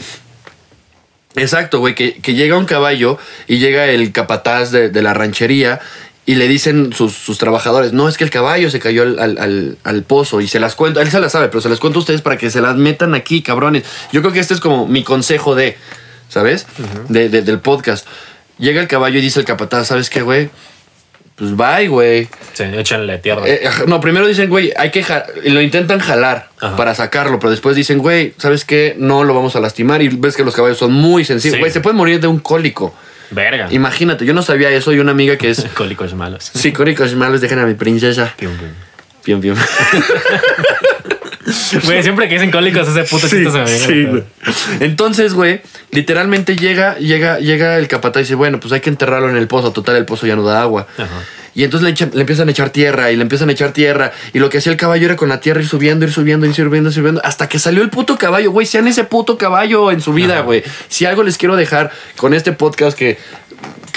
Exacto, 1.37 1.78
güey. 1.80 1.95
Que, 1.95 2.14
que 2.14 2.34
llega 2.34 2.57
un 2.57 2.64
caballo 2.66 3.18
y 3.47 3.59
llega 3.59 3.87
el 3.87 4.11
capataz 4.12 4.70
de, 4.70 4.89
de 4.91 5.03
la 5.03 5.14
ranchería 5.14 5.80
y 6.24 6.34
le 6.34 6.49
dicen 6.49 6.93
sus, 6.93 7.12
sus 7.12 7.39
trabajadores: 7.39 7.93
No, 7.93 8.09
es 8.09 8.16
que 8.16 8.24
el 8.24 8.30
caballo 8.30 8.70
se 8.70 8.80
cayó 8.80 9.03
al, 9.03 9.18
al- 9.18 9.39
al- 9.39 9.78
al 9.84 10.03
pozo 10.03 10.41
y 10.41 10.49
se 10.49 10.59
las 10.61 10.74
cuento. 10.74 11.01
Él 11.01 11.11
se 11.11 11.20
las 11.20 11.32
sabe, 11.32 11.49
pero 11.49 11.61
se 11.61 11.68
las 11.68 11.78
cuento 11.78 11.99
a 11.99 12.01
ustedes 12.01 12.22
para 12.22 12.37
que 12.37 12.51
se 12.51 12.61
las 12.61 12.76
metan 12.76 13.14
aquí, 13.14 13.43
cabrones. 13.43 13.84
Yo 14.12 14.22
creo 14.22 14.32
que 14.32 14.41
este 14.41 14.55
es 14.55 14.61
como 14.61 14.87
mi 14.89 15.05
consejo 15.05 15.55
de, 15.55 15.76
¿sabes? 16.28 16.66
de, 17.09 17.28
de- 17.28 17.43
del 17.43 17.61
podcast. 17.61 18.07
Llega 18.59 18.80
el 18.80 18.89
caballo 18.89 19.18
y 19.18 19.22
dice 19.22 19.39
el 19.39 19.45
capataz: 19.47 19.89
¿Sabes 19.89 20.09
qué, 20.11 20.22
güey? 20.22 20.49
Pues 21.37 21.55
bye, 21.55 21.87
güey. 21.89 22.28
Sí, 22.55 22.64
échenle 22.64 23.18
tierra. 23.18 23.43
Eh, 23.47 23.66
ajá, 23.66 23.84
no, 23.87 24.01
primero 24.01 24.26
dicen, 24.26 24.49
güey, 24.49 24.72
hay 24.76 24.91
que 24.91 25.05
y 25.45 25.51
lo 25.51 25.61
intentan 25.61 25.99
jalar 26.01 26.49
Ajá. 26.61 26.76
para 26.76 26.95
sacarlo, 26.95 27.39
pero 27.39 27.51
después 27.51 27.76
dicen, 27.76 27.99
güey, 27.99 28.32
¿sabes 28.39 28.64
qué? 28.64 28.95
No 28.99 29.22
lo 29.22 29.34
vamos 29.34 29.55
a 29.55 29.61
lastimar 29.61 30.01
y 30.01 30.09
ves 30.09 30.34
que 30.34 30.45
los 30.45 30.57
caballos 30.57 30.78
son 30.78 30.93
muy 30.93 31.26
sensibles. 31.26 31.57
Sí. 31.59 31.61
Güey, 31.61 31.70
se 31.70 31.80
pueden 31.80 31.99
morir 31.99 32.20
de 32.20 32.26
un 32.26 32.39
cólico. 32.39 32.95
Verga. 33.30 33.68
Imagínate, 33.70 34.24
yo 34.24 34.32
no 34.32 34.43
sabía 34.43 34.70
eso 34.70 34.95
y 34.95 34.99
una 34.99 35.11
amiga 35.11 35.37
que 35.37 35.51
es 35.51 35.66
Cólicos 35.74 36.14
malos. 36.14 36.51
sí, 36.55 36.72
cólicos 36.72 37.14
malos, 37.14 37.43
dejen 37.43 37.59
a 37.59 37.66
mi 37.66 37.74
princesa. 37.74 38.32
Pium, 38.39 38.57
pium. 38.57 38.70
Bien, 39.26 39.41
bien. 39.41 39.57
Güey, 41.84 42.02
siempre 42.02 42.28
que 42.28 42.34
dicen 42.34 42.50
cólicos, 42.50 42.88
ese 42.88 43.04
puto 43.04 43.26
Sí, 43.28 43.36
chiste 43.36 43.50
se 43.50 43.59
me 43.59 43.64
viene. 43.64 43.78
sí, 43.78 44.04
güey. 44.04 44.22
Entonces, 44.80 45.34
güey, 45.34 45.61
literalmente 45.90 46.57
llega, 46.57 46.96
llega, 46.98 47.38
llega 47.38 47.78
el 47.78 47.88
capataz 47.88 48.20
y 48.20 48.22
dice, 48.24 48.34
bueno, 48.34 48.61
pues 48.61 48.72
hay 48.72 48.80
que 48.80 48.90
enterrarlo 48.90 49.28
en 49.28 49.36
el 49.36 49.48
pozo. 49.48 49.72
Total, 49.72 49.96
el 49.96 50.04
pozo 50.04 50.26
ya 50.26 50.36
no 50.36 50.42
da 50.42 50.62
agua. 50.62 50.86
Ajá. 50.96 51.22
Y 51.57 51.64
entonces 51.64 52.12
le, 52.12 52.20
empiezan 52.20 52.48
a 52.48 52.50
echar 52.50 52.68
tierra 52.68 53.11
y 53.11 53.16
le 53.16 53.22
empiezan 53.22 53.48
a 53.48 53.52
echar 53.52 53.72
tierra. 53.72 54.12
Y 54.34 54.40
lo 54.40 54.50
que 54.50 54.59
hacía 54.59 54.70
el 54.70 54.76
caballo 54.76 55.07
era 55.07 55.16
con 55.16 55.30
la 55.30 55.40
tierra 55.40 55.62
ir 55.62 55.66
subiendo, 55.66 56.04
ir 56.04 56.12
subiendo, 56.12 56.44
ir 56.44 56.54
subiendo, 56.54 56.90
ir 56.90 56.94
subiendo. 56.94 57.22
Hasta 57.24 57.48
que 57.48 57.59
salió 57.59 57.82
el 57.82 57.88
puto 57.88 58.18
caballo, 58.18 58.50
güey. 58.50 58.66
Sean 58.66 58.86
ese 58.86 59.04
puto 59.04 59.38
caballo 59.38 59.90
en 59.90 60.02
su 60.02 60.12
vida, 60.12 60.40
güey. 60.42 60.62
Si 60.88 61.07
algo 61.07 61.22
les 61.22 61.38
quiero 61.38 61.57
dejar 61.57 61.90
con 62.18 62.34
este 62.34 62.52
podcast 62.52 62.96
que, 62.96 63.16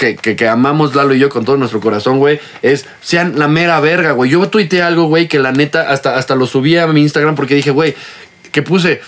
que, 0.00 0.16
que, 0.16 0.34
que 0.34 0.48
amamos 0.48 0.94
Lalo 0.96 1.14
y 1.14 1.18
yo 1.18 1.28
con 1.28 1.44
todo 1.44 1.56
nuestro 1.58 1.78
corazón, 1.80 2.18
güey, 2.18 2.40
es 2.62 2.86
sean 3.02 3.38
la 3.38 3.46
mera 3.46 3.78
verga, 3.80 4.12
güey. 4.12 4.30
Yo 4.30 4.48
tuiteé 4.48 4.82
algo, 4.82 5.04
güey, 5.04 5.28
que 5.28 5.38
la 5.38 5.52
neta 5.52 5.90
hasta, 5.90 6.16
hasta 6.16 6.34
lo 6.34 6.46
subí 6.46 6.76
a 6.76 6.86
mi 6.88 7.02
Instagram 7.02 7.34
porque 7.36 7.54
dije, 7.54 7.70
güey, 7.70 7.94
que 8.50 8.62
puse, 8.62 9.00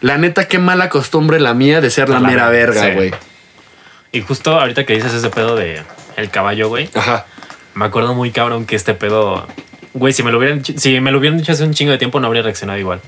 la 0.00 0.18
neta, 0.18 0.48
qué 0.48 0.58
mala 0.58 0.88
costumbre 0.88 1.38
la 1.40 1.54
mía 1.54 1.80
de 1.80 1.90
ser 1.90 2.08
la, 2.08 2.18
La 2.20 2.28
mera 2.28 2.48
verga, 2.50 2.82
sí. 2.84 2.90
güey. 2.90 3.12
Y 4.10 4.20
justo 4.20 4.58
ahorita 4.60 4.84
que 4.84 4.94
dices 4.94 5.14
ese 5.14 5.30
pedo 5.30 5.56
de 5.56 5.80
el 6.16 6.28
caballo, 6.28 6.68
güey, 6.68 6.90
Ajá. 6.94 7.24
me 7.74 7.84
acuerdo 7.86 8.12
muy 8.14 8.30
cabrón 8.32 8.66
que 8.66 8.76
este 8.76 8.92
pedo, 8.92 9.46
güey, 9.94 10.12
si 10.12 10.22
me 10.22 10.32
lo 10.32 10.38
hubieran, 10.38 10.62
si 10.64 11.00
me 11.00 11.12
lo 11.12 11.18
hubieran 11.18 11.38
dicho 11.38 11.52
hace 11.52 11.64
un 11.64 11.72
chingo 11.72 11.92
de 11.92 11.98
tiempo 11.98 12.20
no 12.20 12.26
habría 12.26 12.42
reaccionado 12.42 12.78
igual. 12.78 13.00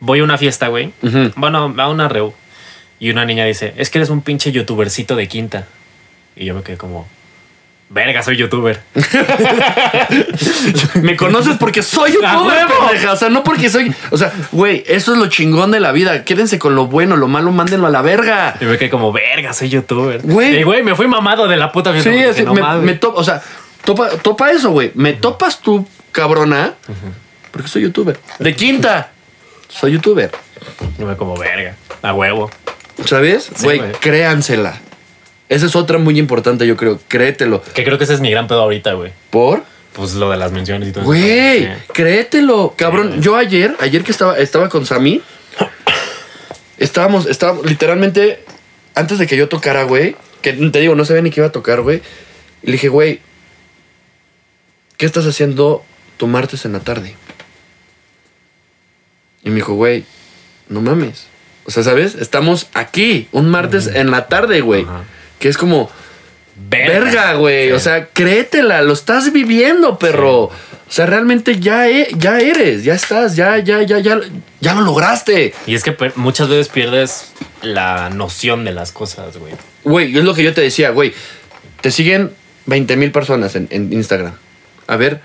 Voy 0.00 0.20
a 0.20 0.24
una 0.24 0.36
fiesta, 0.38 0.68
güey. 0.68 0.92
Ujú. 1.02 1.30
Bueno, 1.36 1.74
a 1.78 1.88
una 1.88 2.08
reu. 2.08 2.34
Y 2.98 3.10
una 3.10 3.24
niña 3.24 3.44
dice, 3.46 3.72
es 3.78 3.88
que 3.88 3.98
eres 3.98 4.10
un 4.10 4.20
pinche 4.20 4.52
youtubercito 4.52 5.16
de 5.16 5.28
quinta. 5.28 5.66
Y 6.40 6.46
yo 6.46 6.54
me 6.54 6.62
quedé 6.62 6.78
como, 6.78 7.06
verga, 7.90 8.22
soy 8.22 8.38
youtuber. 8.38 8.80
Me 11.02 11.16
conoces 11.16 11.58
porque 11.58 11.82
soy 11.82 12.12
¡A 12.12 12.14
youtuber, 12.14 12.66
pendeja. 12.66 13.12
O 13.12 13.16
sea, 13.16 13.28
no 13.28 13.44
porque 13.44 13.68
soy. 13.68 13.94
O 14.10 14.16
sea, 14.16 14.32
güey, 14.50 14.82
eso 14.86 15.12
es 15.12 15.18
lo 15.18 15.26
chingón 15.26 15.70
de 15.70 15.80
la 15.80 15.92
vida. 15.92 16.24
Quédense 16.24 16.58
con 16.58 16.74
lo 16.74 16.86
bueno, 16.86 17.18
lo 17.18 17.28
malo, 17.28 17.52
mándenlo 17.52 17.88
a 17.88 17.90
la 17.90 18.00
verga. 18.00 18.56
Y 18.58 18.64
me 18.64 18.78
quedé 18.78 18.88
como, 18.88 19.12
verga, 19.12 19.52
soy 19.52 19.68
youtuber. 19.68 20.22
Güey. 20.22 20.60
Y 20.60 20.62
güey, 20.62 20.82
me 20.82 20.94
fui 20.94 21.06
mamado 21.08 21.46
de 21.46 21.58
la 21.58 21.70
puta. 21.70 21.92
Sí, 22.00 22.08
no 22.42 22.54
me, 22.54 22.62
me 22.78 22.98
o 23.02 23.22
sea, 23.22 23.42
topa, 23.84 24.08
topa 24.22 24.50
eso, 24.50 24.70
güey. 24.70 24.92
Me 24.94 25.12
topas 25.12 25.60
tú, 25.60 25.86
cabrona, 26.10 26.72
porque 27.50 27.68
soy 27.68 27.82
youtuber. 27.82 28.18
De 28.38 28.56
quinta, 28.56 29.10
soy 29.68 29.92
youtuber. 29.92 30.30
Y 30.98 31.04
me 31.04 31.18
como, 31.18 31.36
verga, 31.36 31.76
a 32.00 32.14
huevo. 32.14 32.50
¿Sabes? 33.04 33.50
Sí, 33.54 33.64
Güey, 33.64 33.78
güey. 33.78 33.92
créansela. 33.92 34.80
Esa 35.50 35.66
es 35.66 35.74
otra 35.76 35.98
muy 35.98 36.16
importante, 36.18 36.64
yo 36.66 36.76
creo. 36.76 36.98
Créetelo. 37.08 37.60
Que 37.74 37.84
creo 37.84 37.98
que 37.98 38.04
ese 38.04 38.14
es 38.14 38.20
mi 38.20 38.30
gran 38.30 38.46
pedo 38.46 38.62
ahorita, 38.62 38.92
güey. 38.94 39.12
¿Por? 39.30 39.64
Pues 39.92 40.14
lo 40.14 40.30
de 40.30 40.36
las 40.36 40.52
menciones 40.52 40.88
y 40.88 40.92
todo 40.92 41.00
eso. 41.02 41.06
Güey, 41.08 41.64
Sí. 41.64 41.68
créetelo, 41.92 42.74
cabrón. 42.78 43.20
Yo 43.20 43.36
ayer, 43.36 43.74
ayer 43.80 44.04
que 44.04 44.12
estaba, 44.12 44.38
estaba 44.38 44.68
con 44.68 44.86
Sammy, 44.86 45.20
estábamos, 46.78 47.26
estábamos, 47.26 47.66
literalmente, 47.66 48.44
antes 48.94 49.18
de 49.18 49.26
que 49.26 49.36
yo 49.36 49.48
tocara, 49.48 49.82
güey, 49.82 50.14
que 50.40 50.52
te 50.52 50.78
digo, 50.80 50.94
no 50.94 51.04
sabía 51.04 51.22
ni 51.22 51.30
qué 51.30 51.40
iba 51.40 51.48
a 51.48 51.52
tocar, 51.52 51.80
güey. 51.80 52.00
Y 52.62 52.66
le 52.66 52.72
dije, 52.74 52.88
güey, 52.88 53.20
¿qué 54.98 55.04
estás 55.06 55.26
haciendo 55.26 55.84
tu 56.16 56.28
martes 56.28 56.64
en 56.64 56.72
la 56.74 56.80
tarde? 56.80 57.16
Y 59.42 59.48
me 59.48 59.56
dijo, 59.56 59.74
güey, 59.74 60.04
no 60.68 60.80
mames. 60.80 61.26
O 61.64 61.72
sea, 61.72 61.82
¿sabes? 61.82 62.14
Estamos 62.14 62.68
aquí, 62.72 63.26
un 63.32 63.50
martes 63.50 63.88
en 63.88 64.12
la 64.12 64.28
tarde, 64.28 64.60
güey. 64.60 64.82
Ajá. 64.84 65.02
Que 65.40 65.48
es 65.48 65.58
como, 65.58 65.90
Verga, 66.68 67.34
güey. 67.34 67.68
Sí. 67.68 67.72
O 67.72 67.80
sea, 67.80 68.06
créetela, 68.06 68.82
lo 68.82 68.92
estás 68.92 69.32
viviendo, 69.32 69.98
perro. 69.98 70.44
O 70.44 70.52
sea, 70.92 71.06
realmente 71.06 71.58
ya, 71.58 71.88
e- 71.88 72.08
ya 72.16 72.38
eres, 72.38 72.84
ya 72.84 72.94
estás, 72.94 73.36
ya, 73.36 73.58
ya, 73.58 73.82
ya, 73.82 73.98
ya, 73.98 74.20
ya 74.60 74.74
lo 74.74 74.82
lograste. 74.82 75.54
Y 75.66 75.74
es 75.74 75.82
que 75.82 75.96
muchas 76.16 76.48
veces 76.48 76.68
pierdes 76.68 77.32
la 77.62 78.10
noción 78.10 78.64
de 78.64 78.72
las 78.72 78.92
cosas, 78.92 79.36
güey. 79.36 79.54
Güey, 79.84 80.16
es 80.16 80.24
lo 80.24 80.34
que 80.34 80.42
yo 80.42 80.52
te 80.52 80.60
decía, 80.60 80.90
güey. 80.90 81.14
Te 81.80 81.90
siguen 81.90 82.32
20 82.66 82.96
mil 82.96 83.12
personas 83.12 83.54
en, 83.56 83.68
en 83.70 83.92
Instagram. 83.92 84.34
A 84.86 84.96
ver, 84.96 85.20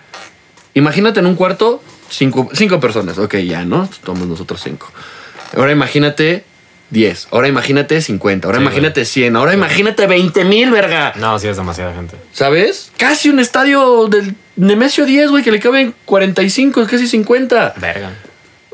imagínate 0.73 1.19
en 1.19 1.25
un 1.25 1.35
cuarto, 1.35 1.83
cinco, 2.09 2.49
cinco 2.53 2.79
personas. 2.79 3.17
Ok, 3.17 3.35
ya, 3.37 3.65
¿no? 3.65 3.89
Somos 4.05 4.27
nosotros 4.27 4.61
cinco. 4.63 4.91
Ahora 5.57 5.71
imagínate 5.71 6.45
10. 6.89 7.27
Ahora 7.31 7.47
imagínate 7.47 8.01
50. 8.01 8.47
Ahora 8.47 8.59
Sí, 8.59 8.63
imagínate 8.63 9.05
100. 9.05 9.35
Ahora 9.35 9.53
imagínate 9.53 10.07
20 10.07 10.45
mil, 10.45 10.71
verga. 10.71 11.13
No, 11.15 11.37
sí 11.39 11.47
es 11.47 11.57
demasiada 11.57 11.93
gente. 11.93 12.15
¿Sabes? 12.31 12.91
Casi 12.97 13.29
un 13.29 13.39
estadio 13.39 14.07
del 14.07 14.35
Nemesio 14.55 15.05
10, 15.05 15.31
güey, 15.31 15.43
que 15.43 15.51
le 15.51 15.59
caben 15.59 15.93
45, 16.05 16.85
casi 16.87 17.07
50. 17.07 17.73
Verga. 17.77 18.11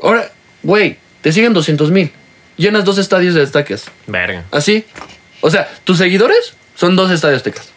Ahora, 0.02 0.30
güey, 0.62 0.98
te 1.20 1.32
siguen 1.32 1.52
200 1.52 1.90
mil. 1.90 2.12
Llenas 2.56 2.84
dos 2.84 2.98
estadios 2.98 3.34
de 3.34 3.40
destaques. 3.40 3.86
Verga. 4.06 4.44
Así. 4.50 4.84
O 5.40 5.50
sea, 5.50 5.68
tus 5.84 5.98
seguidores 5.98 6.54
son 6.76 6.94
dos 6.96 7.10
estadios 7.10 7.42
tecas. 7.42 7.71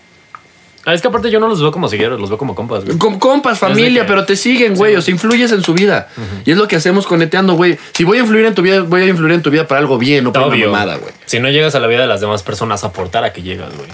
Ah, 0.86 0.94
es 0.94 1.02
que 1.02 1.08
aparte 1.08 1.32
yo 1.32 1.40
no 1.40 1.48
los 1.48 1.60
veo 1.62 1.72
como 1.72 1.90
seguidores, 1.90 2.20
los 2.20 2.30
veo 2.30 2.38
como 2.38 2.54
compas, 2.54 2.86
güey. 2.86 2.98
Com- 2.98 3.18
compas, 3.18 3.58
familia, 3.58 4.04
que- 4.04 4.08
pero 4.08 4.24
te 4.26 4.36
siguen, 4.36 4.76
güey. 4.76 4.92
Sí. 4.94 4.98
o 4.98 5.02
sea, 5.02 5.12
influyes 5.14 5.52
en 5.52 5.64
su 5.64 5.74
vida. 5.74 6.10
Y 6.46 6.52
es 6.52 6.58
lo 6.58 6.68
que 6.68 6.76
hacemos 6.76 7.08
con 7.08 7.20
Neteando, 7.20 7.54
güey. 7.56 7.78
Si 7.94 8.04
voy 8.04 8.18
a 8.20 8.22
influir 8.22 8.46
en 8.46 8.54
tu 8.54 8.62
vida, 8.62 8.82
voy 8.82 9.02
a 9.02 9.06
influir 9.08 9.34
en 9.34 9.42
tu 9.42 9.50
vida 9.50 9.68
para 9.68 9.80
algo 9.82 9.98
bien, 9.98 10.24
no 10.24 10.32
para 10.32 10.46
Obvio. 10.46 10.70
una 10.70 10.78
mamada, 10.78 10.98
güey. 10.98 11.12
Si 11.26 11.40
no 11.40 11.50
llegas 11.50 11.74
a 11.76 11.80
la 11.80 11.88
vida 11.88 12.02
de 12.02 12.08
las 12.08 12.22
demás 12.22 12.44
personas, 12.44 12.84
aportar 12.84 13.24
a 13.24 13.34
que 13.34 13.42
llegas, 13.42 13.76
güey. 13.76 13.90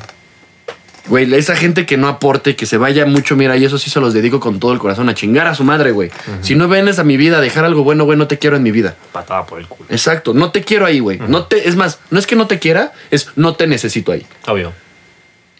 Güey, 1.07 1.33
esa 1.33 1.55
gente 1.55 1.85
que 1.87 1.97
no 1.97 2.07
aporte, 2.07 2.55
que 2.55 2.65
se 2.67 2.77
vaya 2.77 3.05
mucho, 3.05 3.35
mira, 3.35 3.57
y 3.57 3.65
eso 3.65 3.77
sí 3.79 3.89
se 3.89 3.99
los 3.99 4.13
dedico 4.13 4.39
con 4.39 4.59
todo 4.59 4.71
el 4.71 4.77
corazón 4.79 5.09
a 5.09 5.15
chingar 5.15 5.47
a 5.47 5.55
su 5.55 5.63
madre, 5.63 5.91
güey. 5.91 6.11
Si 6.41 6.53
no 6.55 6.67
vienes 6.69 6.99
a 6.99 7.03
mi 7.03 7.17
vida 7.17 7.39
a 7.39 7.41
dejar 7.41 7.65
algo 7.65 7.83
bueno, 7.83 8.05
güey, 8.05 8.17
no 8.17 8.27
te 8.27 8.37
quiero 8.37 8.55
en 8.55 8.63
mi 8.63 8.71
vida. 8.71 8.95
Patada 9.11 9.45
por 9.45 9.59
el 9.59 9.67
culo. 9.67 9.87
Exacto, 9.89 10.33
no 10.33 10.51
te 10.51 10.61
quiero 10.63 10.85
ahí, 10.85 10.99
güey. 10.99 11.19
No 11.27 11.45
te, 11.45 11.67
es 11.67 11.75
más, 11.75 11.99
no 12.11 12.19
es 12.19 12.27
que 12.27 12.35
no 12.35 12.45
te 12.47 12.59
quiera, 12.59 12.93
es 13.09 13.29
no 13.35 13.55
te 13.55 13.65
necesito 13.65 14.11
ahí. 14.11 14.25
Obvio. 14.47 14.73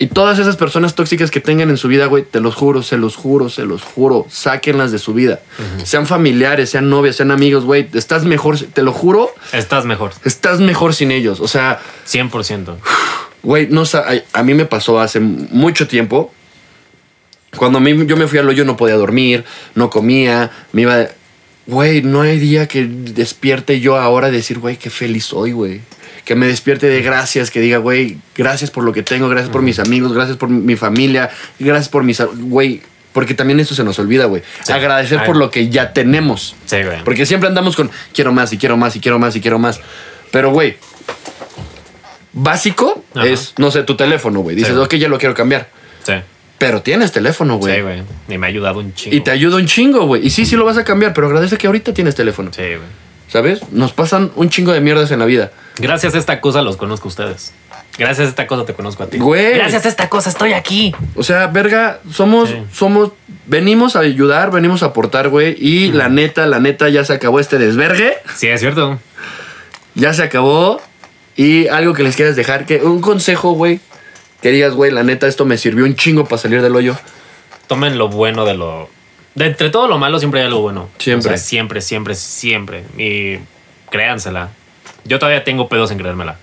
Y 0.02 0.08
todas 0.08 0.40
esas 0.40 0.58
personas 0.58 0.96
tóxicas 0.96 1.30
que 1.30 1.40
tengan 1.42 1.70
en 1.70 1.78
su 1.78 1.88
vida, 1.88 2.08
güey, 2.08 2.24
te 2.24 2.40
los 2.40 2.56
juro, 2.56 2.82
se 2.82 2.98
los 2.98 3.16
juro, 3.16 3.50
se 3.50 3.66
los 3.66 3.84
juro, 3.84 4.26
sáquenlas 4.32 4.92
de 4.92 4.98
su 4.98 5.14
vida. 5.14 5.42
Sean 5.84 6.08
familiares, 6.08 6.72
sean 6.72 6.90
novias, 6.90 7.18
sean 7.18 7.30
amigos, 7.30 7.66
güey, 7.66 7.88
estás 7.94 8.26
mejor, 8.26 8.58
te 8.58 8.82
lo 8.82 8.94
juro, 8.94 9.30
Estás 9.54 9.86
mejor. 9.86 10.12
estás 10.26 10.60
mejor 10.60 10.96
sin 10.96 11.12
ellos. 11.12 11.40
O 11.40 11.48
sea, 11.48 11.80
100%. 12.08 12.78
güey, 13.44 13.68
no 13.68 13.84
a, 13.84 14.40
a 14.40 14.42
mí 14.42 14.56
me 14.56 14.66
pasó 14.66 15.00
hace 15.00 15.20
mucho 15.20 15.88
tiempo. 15.88 16.34
Cuando 17.56 17.78
a 17.78 17.82
mí, 17.82 18.08
yo 18.08 18.18
me 18.18 18.26
fui 18.26 18.40
al 18.40 18.50
hoyo 18.50 18.66
no 18.66 18.78
podía 18.78 18.96
dormir, 18.96 19.46
no 19.76 19.92
comía, 19.92 20.50
me 20.72 20.82
iba... 20.82 21.10
Güey, 21.68 22.02
no 22.02 22.22
hay 22.22 22.40
día 22.40 22.68
que 22.68 22.86
despierte 22.88 23.80
yo 23.80 23.98
ahora 23.98 24.28
a 24.28 24.32
decir, 24.32 24.58
güey, 24.58 24.78
qué 24.78 24.90
feliz 24.90 25.26
soy, 25.26 25.52
güey. 25.52 25.82
Que 26.32 26.36
me 26.36 26.48
despierte 26.48 26.88
de 26.88 27.02
gracias, 27.02 27.52
que 27.52 27.60
diga, 27.60 27.80
güey, 27.80 28.16
gracias 28.38 28.72
por 28.72 28.86
lo 28.86 28.94
que 28.94 29.04
tengo, 29.04 29.28
gracias 29.28 29.52
por 29.52 29.62
mis 29.62 29.80
amigos, 29.80 30.14
gracias 30.14 30.38
por 30.38 30.48
mi 30.48 30.78
familia, 30.78 31.30
gracias 31.60 31.90
por 31.90 32.04
mis... 32.04 32.22
Güey, 32.22 32.82
Porque 33.12 33.34
también 33.34 33.60
eso 33.60 33.76
se 33.76 33.84
nos 33.84 34.00
olvida, 34.00 34.28
güey. 34.28 34.42
Sí. 34.64 34.72
Agradecer 34.72 35.20
Ay. 35.20 35.28
por 35.28 35.36
lo 35.36 35.52
que 35.52 35.68
ya 35.68 35.92
tenemos. 35.92 36.56
Sí, 36.68 36.78
güey. 36.84 37.04
Porque 37.04 37.26
siempre 37.26 37.50
andamos 37.50 37.76
con 37.76 37.92
quiero 38.14 38.32
más 38.32 38.54
y 38.54 38.58
quiero 38.58 38.78
más 38.78 38.96
y 38.96 39.02
quiero 39.02 39.20
más 39.20 39.36
y 39.36 39.42
quiero 39.42 39.60
más. 39.60 39.82
Pero, 40.32 40.52
güey, 40.52 40.78
básico 42.32 43.04
Ajá. 43.14 43.28
es, 43.28 43.54
no 43.58 43.70
sé, 43.72 43.84
tu 43.84 43.98
teléfono, 43.98 44.40
güey. 44.40 44.56
Dices, 44.56 44.72
Sí. 44.74 44.80
ok, 44.80 44.96
ya 44.96 45.10
lo 45.10 45.18
quiero 45.18 45.36
cambiar. 45.36 45.68
Sí. 46.04 46.14
Pero 46.58 46.82
tienes 46.82 47.12
teléfono, 47.12 47.58
güey. 47.58 47.76
Sí, 47.76 47.82
güey. 47.82 48.04
Y 48.30 48.38
me 48.38 48.48
ha 48.48 48.50
ayudado 48.50 48.80
un 48.80 48.94
chingo. 48.94 49.18
y 49.18 49.20
te 49.20 49.32
ayuda 49.32 49.58
un 49.58 49.66
chingo, 49.66 50.06
güey. 50.06 50.26
Y 50.26 50.30
sí, 50.30 50.46
sí 50.46 50.56
lo 50.56 50.64
vas 50.64 50.78
a 50.78 50.86
cambiar, 50.86 51.14
pero 51.14 51.28
agradece 51.28 51.58
que 51.58 51.68
ahorita 51.68 51.94
tienes 51.94 52.16
teléfono. 52.16 52.52
Sí, 52.54 52.62
güey. 52.62 53.11
¿Sabes? 53.32 53.62
Nos 53.72 53.94
pasan 53.94 54.32
un 54.36 54.50
chingo 54.50 54.74
de 54.74 54.82
mierdas 54.82 55.10
en 55.12 55.20
la 55.20 55.26
vida. 55.26 55.52
Gracias 55.78 56.16
a 56.16 56.18
esta 56.18 56.42
cosa 56.42 56.62
los 56.62 56.76
conozco 56.76 57.08
a 57.08 57.10
ustedes. 57.10 57.54
Gracias 57.98 58.28
a 58.28 58.30
esta 58.30 58.46
cosa 58.46 58.66
te 58.66 58.74
conozco 58.74 59.04
a 59.04 59.08
ti. 59.08 59.20
Güey. 59.20 59.54
Gracias 59.54 59.86
a 59.86 59.88
esta 59.88 60.10
cosa 60.10 60.30
estoy 60.30 60.52
aquí. 60.54 60.94
O 61.16 61.24
sea, 61.24 61.48
verga, 61.48 62.00
somos, 62.12 62.50
Sí. 62.50 62.56
somos, 62.74 63.12
venimos 63.46 63.96
a 63.96 64.00
ayudar, 64.00 64.52
venimos 64.52 64.84
a 64.84 64.88
aportar, 64.88 65.30
güey. 65.30 65.56
Y 65.58 65.94
la 65.94 66.10
neta, 66.10 66.46
la 66.46 66.60
neta, 66.60 66.90
ya 66.90 67.06
se 67.06 67.14
acabó 67.14 67.40
este 67.40 67.58
desvergue. 67.58 68.16
Sí, 68.36 68.48
es 68.48 68.60
cierto. 68.60 69.00
Ya 69.96 70.14
se 70.14 70.24
acabó. 70.24 70.82
Y 71.38 71.68
algo 71.70 71.94
que 71.94 72.04
les 72.04 72.18
quieras 72.18 72.36
dejar, 72.36 72.66
que 72.66 72.78
un 72.84 73.00
consejo, 73.00 73.54
güey. 73.54 73.80
Que 74.42 74.52
digas, 74.52 74.74
güey, 74.74 74.92
la 74.92 75.04
neta, 75.04 75.28
esto 75.28 75.46
me 75.46 75.58
sirvió 75.58 75.86
un 75.86 75.96
chingo 75.96 76.26
para 76.26 76.42
salir 76.42 76.62
del 76.62 76.76
hoyo. 76.76 76.98
Tomen 77.68 77.98
lo 77.98 78.10
bueno 78.10 78.44
de 78.44 78.56
lo. 78.56 78.90
De 79.36 79.46
entre 79.46 79.70
todo 79.70 79.88
lo 79.88 79.98
malo 79.98 80.20
siempre 80.20 80.42
hay 80.42 80.48
algo 80.48 80.62
bueno. 80.62 80.90
Siempre. 80.98 81.28
O 81.28 81.30
sea, 81.32 81.38
siempre, 81.38 81.82
siempre, 81.82 82.16
siempre. 82.16 82.84
Y 82.98 83.38
créansela. 83.90 84.50
Yo 85.06 85.20
todavía 85.20 85.44
tengo 85.44 85.68
pedos 85.70 85.92
en 85.92 85.98
creérmela. 85.98 86.38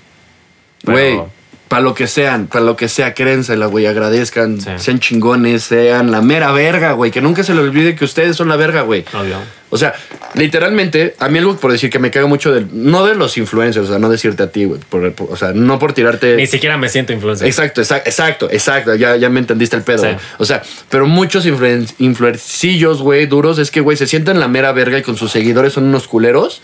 Güey, 0.85 1.21
para 1.69 1.83
lo 1.83 1.95
que 1.95 2.07
sean, 2.07 2.47
para 2.47 2.65
lo 2.65 2.77
que 2.77 2.89
sea, 2.89 3.13
créensela, 3.15 3.67
güey, 3.67 3.87
agradezcan, 3.87 4.61
Sí. 4.61 4.71
sean 4.79 5.01
chingones, 5.01 5.65
sean 5.65 6.11
la 6.11 6.23
mera 6.23 6.51
verga, 6.53 6.93
güey. 6.93 7.11
Que 7.11 7.21
nunca 7.21 7.43
se 7.45 7.55
les 7.55 7.63
olvide 7.63 7.95
que 7.95 8.05
ustedes 8.05 8.37
son 8.37 8.49
la 8.49 8.57
verga, 8.57 8.83
güey. 8.83 9.05
Obvio. 9.13 9.37
O 9.71 9.77
sea, 9.77 9.95
literalmente, 10.35 11.15
a 11.19 11.29
mí 11.29 11.39
algo 11.39 11.57
por 11.57 11.71
decir 11.73 11.91
que 11.91 11.99
me 11.99 12.11
caga 12.11 12.27
mucho 12.27 12.53
del. 12.53 12.69
No 12.73 13.05
de 13.07 13.15
los 13.15 13.37
influencers, 13.37 13.87
o 13.87 13.89
sea, 13.91 13.99
no 13.99 14.09
decirte 14.09 14.43
a 14.43 14.51
ti, 14.51 14.65
güey. 14.65 14.81
por- 14.89 15.13
por- 15.13 15.31
o 15.31 15.37
sea, 15.37 15.53
no 15.53 15.79
por 15.79 15.93
tirarte. 15.93 16.37
Ni 16.37 16.47
siquiera 16.47 16.77
me 16.79 16.89
siento 16.89 17.13
influencer. 17.13 17.47
Exacto, 17.47 17.81
exacto, 17.81 18.09
exacto, 18.09 18.49
exacto. 18.51 18.95
Ya, 18.95 19.17
ya 19.17 19.29
me 19.29 19.41
entendiste 19.41 19.77
el 19.77 19.83
pedo. 19.83 20.05
Sí. 20.05 20.11
O 20.39 20.45
sea, 20.45 20.63
pero 20.89 21.07
muchos 21.07 21.45
influen 21.47 21.87
influencillos, 21.99 23.03
güey, 23.03 23.27
duros, 23.27 23.59
es 23.59 23.71
que, 23.71 23.81
güey, 23.81 23.97
se 23.97 24.07
sienten 24.07 24.41
la 24.41 24.49
mera 24.49 24.73
verga 24.73 24.99
y 24.99 25.03
con 25.03 25.17
sus 25.17 25.31
seguidores 25.33 25.73
son 25.73 25.85
unos 25.85 26.09
culeros. 26.09 26.63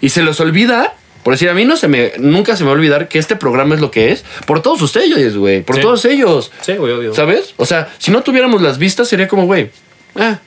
Y 0.00 0.10
se 0.10 0.22
los 0.22 0.40
olvida. 0.40 0.94
Por 1.22 1.32
decir, 1.32 1.48
a 1.48 1.54
mí 1.54 1.64
no 1.64 1.78
se 1.78 1.88
me, 1.88 2.12
nunca 2.18 2.54
se 2.54 2.64
me 2.64 2.66
va 2.66 2.74
a 2.74 2.76
olvidar 2.76 3.08
que 3.08 3.18
este 3.18 3.34
programa 3.34 3.74
es 3.74 3.80
lo 3.80 3.90
que 3.90 4.12
es. 4.12 4.26
Por 4.46 4.60
todos 4.60 4.82
ustedes, 4.82 5.36
güey. 5.38 5.62
Por 5.62 5.76
Sí. 5.76 5.80
todos 5.82 6.04
ellos. 6.04 6.52
Sí, 6.60 6.74
güey, 6.74 6.92
obvio. 6.92 7.14
¿Sabes? 7.14 7.54
O 7.56 7.64
sea, 7.64 7.88
si 7.96 8.10
no 8.10 8.22
tuviéramos 8.22 8.60
las 8.60 8.76
vistas, 8.76 9.08
sería 9.08 9.26
como, 9.26 9.46
güey. 9.46 9.70
ah. 10.16 10.38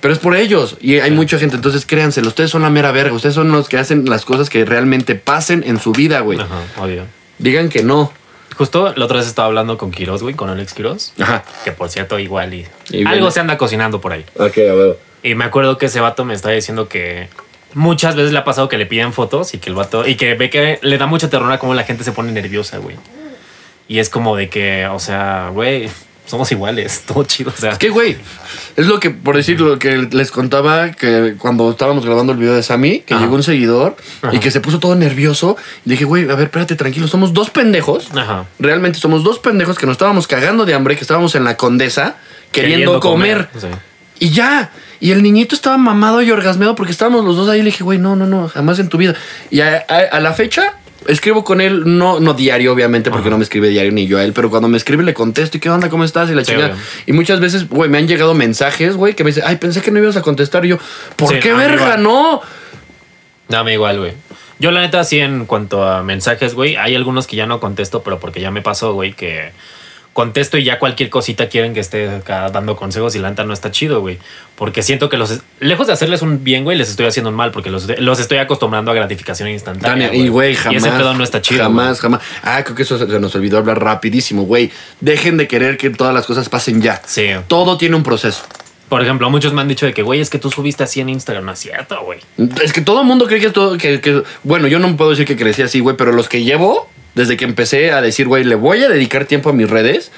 Pero 0.00 0.14
es 0.14 0.20
por 0.20 0.36
ellos. 0.36 0.76
Y 0.80 1.00
hay 1.00 1.10
mucha 1.10 1.38
gente. 1.38 1.56
Entonces 1.56 1.84
créanselo. 1.86 2.28
Ustedes 2.28 2.50
son 2.50 2.62
la 2.62 2.70
mera 2.70 2.92
verga. 2.92 3.12
Ustedes 3.14 3.34
son 3.34 3.50
los 3.50 3.68
que 3.68 3.78
hacen 3.78 4.04
las 4.06 4.24
cosas 4.24 4.48
que 4.48 4.64
realmente 4.64 5.14
pasen 5.14 5.64
en 5.66 5.80
su 5.80 5.92
vida, 5.92 6.20
güey. 6.20 6.38
Ajá, 6.38 6.62
obvio. 6.78 7.04
Digan 7.38 7.68
que 7.68 7.82
no. 7.82 8.12
Justo 8.56 8.92
la 8.96 9.04
otra 9.04 9.18
vez 9.18 9.26
estaba 9.26 9.46
hablando 9.46 9.78
con 9.78 9.90
Quiroz, 9.90 10.22
güey, 10.22 10.34
con 10.34 10.50
Alex 10.50 10.74
Quiroz. 10.74 11.12
Ajá. 11.20 11.44
Que 11.64 11.72
por 11.72 11.90
cierto, 11.90 12.18
igual 12.18 12.54
y. 12.54 12.66
Y 12.90 13.00
algo 13.00 13.12
viene. 13.12 13.30
se 13.30 13.40
anda 13.40 13.58
cocinando 13.58 14.00
por 14.00 14.12
ahí. 14.12 14.24
Ok, 14.36 14.58
a 14.58 14.74
ver. 14.74 14.98
Y 15.22 15.34
me 15.34 15.44
acuerdo 15.44 15.78
que 15.78 15.86
ese 15.86 16.00
vato 16.00 16.24
me 16.24 16.34
estaba 16.34 16.54
diciendo 16.54 16.88
que 16.88 17.28
muchas 17.74 18.16
veces 18.16 18.32
le 18.32 18.38
ha 18.38 18.44
pasado 18.44 18.68
que 18.68 18.78
le 18.78 18.86
piden 18.86 19.12
fotos 19.12 19.54
y 19.54 19.58
que 19.58 19.70
el 19.70 19.76
vato. 19.76 20.06
Y 20.06 20.16
que 20.16 20.34
ve 20.34 20.50
que 20.50 20.78
le 20.82 20.98
da 20.98 21.06
mucha 21.06 21.28
ternura 21.28 21.58
como 21.58 21.74
la 21.74 21.84
gente 21.84 22.04
se 22.04 22.12
pone 22.12 22.32
nerviosa, 22.32 22.78
güey. 22.78 22.96
Y 23.88 24.00
es 24.00 24.10
como 24.10 24.36
de 24.36 24.48
que, 24.48 24.86
o 24.86 24.98
sea, 24.98 25.50
güey, 25.52 25.88
somos 26.28 26.52
iguales, 26.52 27.02
todo 27.06 27.24
chido. 27.24 27.52
O 27.56 27.60
sea, 27.60 27.72
Es 27.72 27.78
que, 27.78 27.88
güey, 27.88 28.16
es 28.76 28.86
lo 28.86 29.00
que, 29.00 29.10
por 29.10 29.36
decir 29.36 29.60
lo 29.60 29.78
que 29.78 29.96
les 30.12 30.30
contaba, 30.30 30.92
que 30.92 31.34
cuando 31.38 31.70
estábamos 31.70 32.04
grabando 32.06 32.32
el 32.32 32.38
video 32.38 32.54
de 32.54 32.62
Sammy, 32.62 33.00
que 33.00 33.14
Ajá. 33.14 33.24
llegó 33.24 33.34
un 33.34 33.42
seguidor 33.42 33.96
y 34.32 34.38
que 34.38 34.50
se 34.50 34.60
puso 34.60 34.78
todo 34.78 34.94
nervioso. 34.94 35.56
Y 35.84 35.90
dije, 35.90 36.04
güey, 36.04 36.24
a 36.30 36.34
ver, 36.34 36.44
espérate, 36.46 36.76
tranquilo. 36.76 37.08
Somos 37.08 37.32
dos 37.32 37.50
pendejos. 37.50 38.08
Ajá. 38.14 38.44
Realmente 38.58 38.98
somos 38.98 39.24
dos 39.24 39.38
pendejos 39.40 39.78
que 39.78 39.86
nos 39.86 39.94
estábamos 39.94 40.26
cagando 40.28 40.64
de 40.64 40.74
hambre, 40.74 40.94
que 40.94 41.02
estábamos 41.02 41.34
en 41.34 41.44
la 41.44 41.56
condesa 41.56 42.16
queriendo, 42.52 43.00
comer. 43.00 43.48
Sí. 43.58 43.66
Y 44.20 44.30
ya. 44.30 44.70
Y 45.00 45.12
el 45.12 45.22
niñito 45.22 45.54
estaba 45.54 45.78
mamado 45.78 46.22
y 46.22 46.30
orgasmeado 46.32 46.74
porque 46.74 46.90
estábamos 46.90 47.24
los 47.24 47.36
dos 47.36 47.48
ahí. 47.48 47.60
Le 47.60 47.66
dije, 47.66 47.84
güey, 47.84 47.98
no, 47.98 48.16
no, 48.16 48.26
no, 48.26 48.48
jamás 48.48 48.78
en 48.80 48.88
tu 48.88 48.98
vida. 48.98 49.14
Y 49.50 49.60
a, 49.60 49.84
a- 49.88 50.16
a 50.16 50.20
la 50.20 50.32
fecha, 50.32 50.74
escribo 51.06 51.44
con 51.44 51.60
él, 51.60 51.82
no, 51.86 52.20
no 52.20 52.34
diario, 52.34 52.72
obviamente, 52.72 53.10
porque 53.10 53.28
Ajá. 53.28 53.30
no 53.30 53.38
me 53.38 53.44
escribe 53.44 53.68
diario 53.68 53.92
ni 53.92 54.06
yo 54.06 54.18
a 54.18 54.24
él, 54.24 54.32
pero 54.32 54.50
cuando 54.50 54.68
me 54.68 54.76
escribe 54.76 55.02
le 55.02 55.14
contesto 55.14 55.56
y 55.56 55.60
qué 55.60 55.70
onda, 55.70 55.88
cómo 55.88 56.04
estás 56.04 56.30
y 56.30 56.34
la 56.34 56.44
Sí. 56.44 56.54
Y 57.06 57.12
muchas 57.12 57.40
veces, 57.40 57.68
güey, 57.68 57.88
me 57.88 57.98
han 57.98 58.08
llegado 58.08 58.34
mensajes, 58.34 58.96
güey, 58.96 59.14
que 59.14 59.24
me 59.24 59.30
dicen, 59.30 59.44
ay, 59.46 59.56
pensé 59.56 59.80
que 59.80 59.90
no 59.90 59.98
ibas 59.98 60.16
a 60.16 60.22
contestar. 60.22 60.64
Y 60.64 60.68
yo, 60.68 60.78
¿por 61.16 61.28
Sí, 61.28 61.40
qué 61.40 61.52
mí 61.52 61.58
verga? 61.58 61.96
No. 61.96 62.40
Dame 63.48 63.74
igual, 63.74 63.98
güey. 63.98 64.12
Yo, 64.58 64.70
la 64.72 64.80
neta, 64.80 65.04
sí, 65.04 65.20
en 65.20 65.46
cuanto 65.46 65.84
a 65.84 66.02
mensajes, 66.02 66.54
güey, 66.54 66.76
hay 66.76 66.94
algunos 66.96 67.26
que 67.26 67.36
ya 67.36 67.46
no 67.46 67.60
contesto, 67.60 68.02
pero 68.02 68.18
porque 68.18 68.40
ya 68.40 68.50
me 68.50 68.60
pasó, 68.60 68.92
güey, 68.92 69.12
que 69.12 69.52
contesto 70.18 70.58
y 70.58 70.64
ya 70.64 70.80
cualquier 70.80 71.10
cosita 71.10 71.48
quieren 71.48 71.74
que 71.74 71.78
esté 71.78 72.10
acá 72.10 72.50
dando 72.50 72.74
consejos 72.74 73.14
y 73.14 73.20
la 73.20 73.30
neta 73.30 73.44
no 73.44 73.52
está 73.54 73.70
chido, 73.70 74.00
güey. 74.00 74.18
Porque 74.56 74.82
siento 74.82 75.08
que 75.08 75.16
los. 75.16 75.38
Lejos 75.60 75.86
de 75.86 75.92
hacerles 75.92 76.22
un 76.22 76.42
bien, 76.42 76.64
güey, 76.64 76.76
les 76.76 76.90
estoy 76.90 77.06
haciendo 77.06 77.30
un 77.30 77.36
mal 77.36 77.52
porque 77.52 77.70
los, 77.70 77.86
los 78.00 78.18
estoy 78.18 78.38
acostumbrando 78.38 78.90
a 78.90 78.94
gratificación 78.94 79.48
instantánea. 79.48 80.12
Y 80.12 80.26
güey, 80.26 80.56
jamás. 80.56 80.74
Y 80.74 80.76
ese 80.78 80.90
pedo 80.90 81.14
no 81.14 81.22
está 81.22 81.40
chido. 81.40 81.62
Jamás, 81.62 82.00
jamás. 82.00 82.20
Ah, 82.42 82.64
creo 82.64 82.74
que 82.74 82.82
eso 82.82 82.98
se 82.98 83.06
se 83.06 83.20
nos 83.20 83.32
olvidó 83.36 83.58
hablar 83.58 83.80
rapidísimo, 83.80 84.42
güey. 84.42 84.72
Dejen 85.00 85.36
de 85.36 85.46
querer 85.46 85.76
que 85.76 85.90
todas 85.90 86.12
las 86.12 86.26
cosas 86.26 86.48
pasen 86.48 86.82
ya. 86.82 87.00
Sí. 87.06 87.28
Todo 87.46 87.78
tiene 87.78 87.94
un 87.94 88.02
proceso. 88.02 88.42
Por 88.88 89.00
ejemplo, 89.02 89.30
muchos 89.30 89.52
me 89.52 89.60
han 89.60 89.68
dicho 89.68 89.86
de 89.86 89.94
que, 89.94 90.02
güey, 90.02 90.18
es 90.20 90.30
que 90.30 90.38
tú 90.40 90.50
subiste 90.50 90.82
así 90.82 90.98
en 91.00 91.10
Instagram. 91.10 91.44
No 91.44 91.52
es 91.52 91.60
cierto, 91.60 92.02
güey. 92.04 92.18
Es 92.60 92.72
que 92.72 92.80
todo 92.80 93.02
el 93.02 93.06
mundo 93.06 93.28
cree 93.28 93.38
que 93.40 93.50
todo. 93.50 93.78
Que, 93.78 94.00
que- 94.00 94.24
bueno, 94.42 94.66
yo 94.66 94.80
no 94.80 94.96
puedo 94.96 95.10
decir 95.10 95.26
que 95.26 95.36
crecí 95.36 95.62
así, 95.62 95.78
güey, 95.78 95.96
pero 95.96 96.10
los 96.10 96.28
que 96.28 96.42
llevo, 96.42 96.90
desde 97.14 97.36
que 97.36 97.44
empecé 97.44 97.92
a 97.92 98.00
decir, 98.00 98.28
güey, 98.28 98.44
le 98.44 98.54
voy 98.54 98.82
a 98.82 98.88
dedicar 98.88 99.24
tiempo 99.24 99.50
a 99.50 99.52
mis 99.52 99.68
redes, 99.68 100.10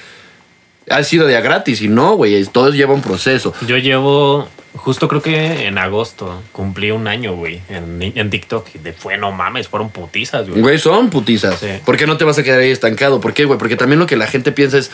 ha 0.89 1.03
sido 1.05 1.27
de 1.27 1.37
a 1.37 1.41
gratis. 1.41 1.81
Y 1.83 1.89
no, 1.89 2.15
güey, 2.17 2.45
todo 2.47 2.71
lleva 2.71 2.95
un 2.95 3.03
proceso. 3.03 3.55
Yo 3.67 3.79
llevo. 3.79 4.49
Justo 4.73 5.09
creo 5.09 5.21
que 5.21 5.67
en 5.67 5.79
agosto 5.79 6.43
cumplí 6.53 6.93
un 6.93 7.09
año, 7.09 7.35
güey, 7.35 7.61
en, 7.69 8.13
en 8.15 8.31
TikTok. 8.31 8.69
Y 8.75 8.79
de 8.79 8.93
fue, 8.93 9.17
no 9.17 9.33
mames, 9.33 9.67
fueron 9.67 9.91
putizas, 9.91 10.49
güey. 10.49 10.61
Güey, 10.61 10.79
son 10.79 11.11
putizas. 11.11 11.59
Sí. 11.59 11.67
¿Por 11.85 11.97
qué 11.97 12.07
no 12.07 12.17
te 12.17 12.25
vas 12.25 12.39
a 12.39 12.45
quedar 12.45 12.61
ahí 12.61 12.71
estancado? 12.71 13.21
¿Por 13.21 13.35
qué, 13.35 13.47
güey? 13.47 13.59
Porque 13.59 13.77
también 13.77 13.99
lo 13.99 14.07
que 14.07 14.17
la 14.17 14.29
gente 14.29 14.53
piensa 14.53 14.79
es 14.79 14.93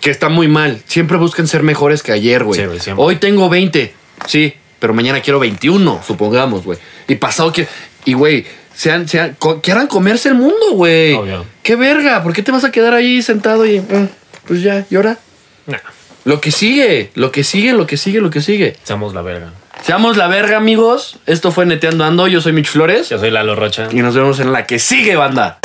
que 0.00 0.10
está 0.10 0.28
muy 0.28 0.46
mal. 0.46 0.82
Siempre 0.86 1.16
buscan 1.16 1.48
ser 1.48 1.62
mejores 1.62 2.02
que 2.02 2.12
ayer, 2.12 2.44
güey. 2.44 2.60
Sí. 2.78 2.90
Hoy 2.96 3.16
tengo 3.16 3.48
20, 3.48 3.92
sí, 4.26 4.54
pero 4.78 4.94
mañana 4.94 5.20
quiero 5.20 5.40
21, 5.40 6.02
supongamos, 6.06 6.64
güey. 6.64 6.78
Y 7.08 7.16
pasado 7.16 7.52
que. 7.52 7.66
Y, 8.04 8.14
güey, 8.14 8.44
sean, 8.74 9.08
sean, 9.08 9.36
co 9.38 9.60
quieran 9.60 9.86
comerse 9.86 10.28
el 10.28 10.34
mundo, 10.34 10.72
güey. 10.72 11.14
Obvio. 11.14 11.44
Qué 11.62 11.76
verga, 11.76 12.22
¿por 12.22 12.32
qué 12.32 12.42
te 12.42 12.52
vas 12.52 12.64
a 12.64 12.72
quedar 12.72 12.94
ahí 12.94 13.22
sentado 13.22 13.66
y 13.66 13.80
mm, 13.80 14.08
pues 14.46 14.62
ya, 14.62 14.84
y 14.90 14.96
ahora? 14.96 15.18
Nah. 15.66 15.78
Lo 16.24 16.40
que 16.40 16.52
sigue, 16.52 17.10
lo 17.14 17.32
que 17.32 17.42
sigue, 17.42 17.72
lo 17.72 17.86
que 17.86 17.96
sigue, 17.96 18.20
lo 18.20 18.30
que 18.30 18.40
sigue. 18.40 18.76
Seamos 18.84 19.12
la 19.12 19.22
verga. 19.22 19.52
Seamos 19.82 20.16
la 20.16 20.28
verga, 20.28 20.56
amigos. 20.56 21.18
Esto 21.26 21.50
fue 21.50 21.66
Neteando 21.66 22.04
Ando. 22.04 22.28
Yo 22.28 22.40
soy 22.40 22.52
Mitch 22.52 22.68
Flores. 22.68 23.08
Yo 23.08 23.18
soy 23.18 23.32
Lalo 23.32 23.56
Rocha. 23.56 23.88
Y 23.90 23.96
nos 23.96 24.14
vemos 24.14 24.38
en 24.38 24.52
la 24.52 24.64
que 24.64 24.78
sigue, 24.78 25.16
banda. 25.16 25.58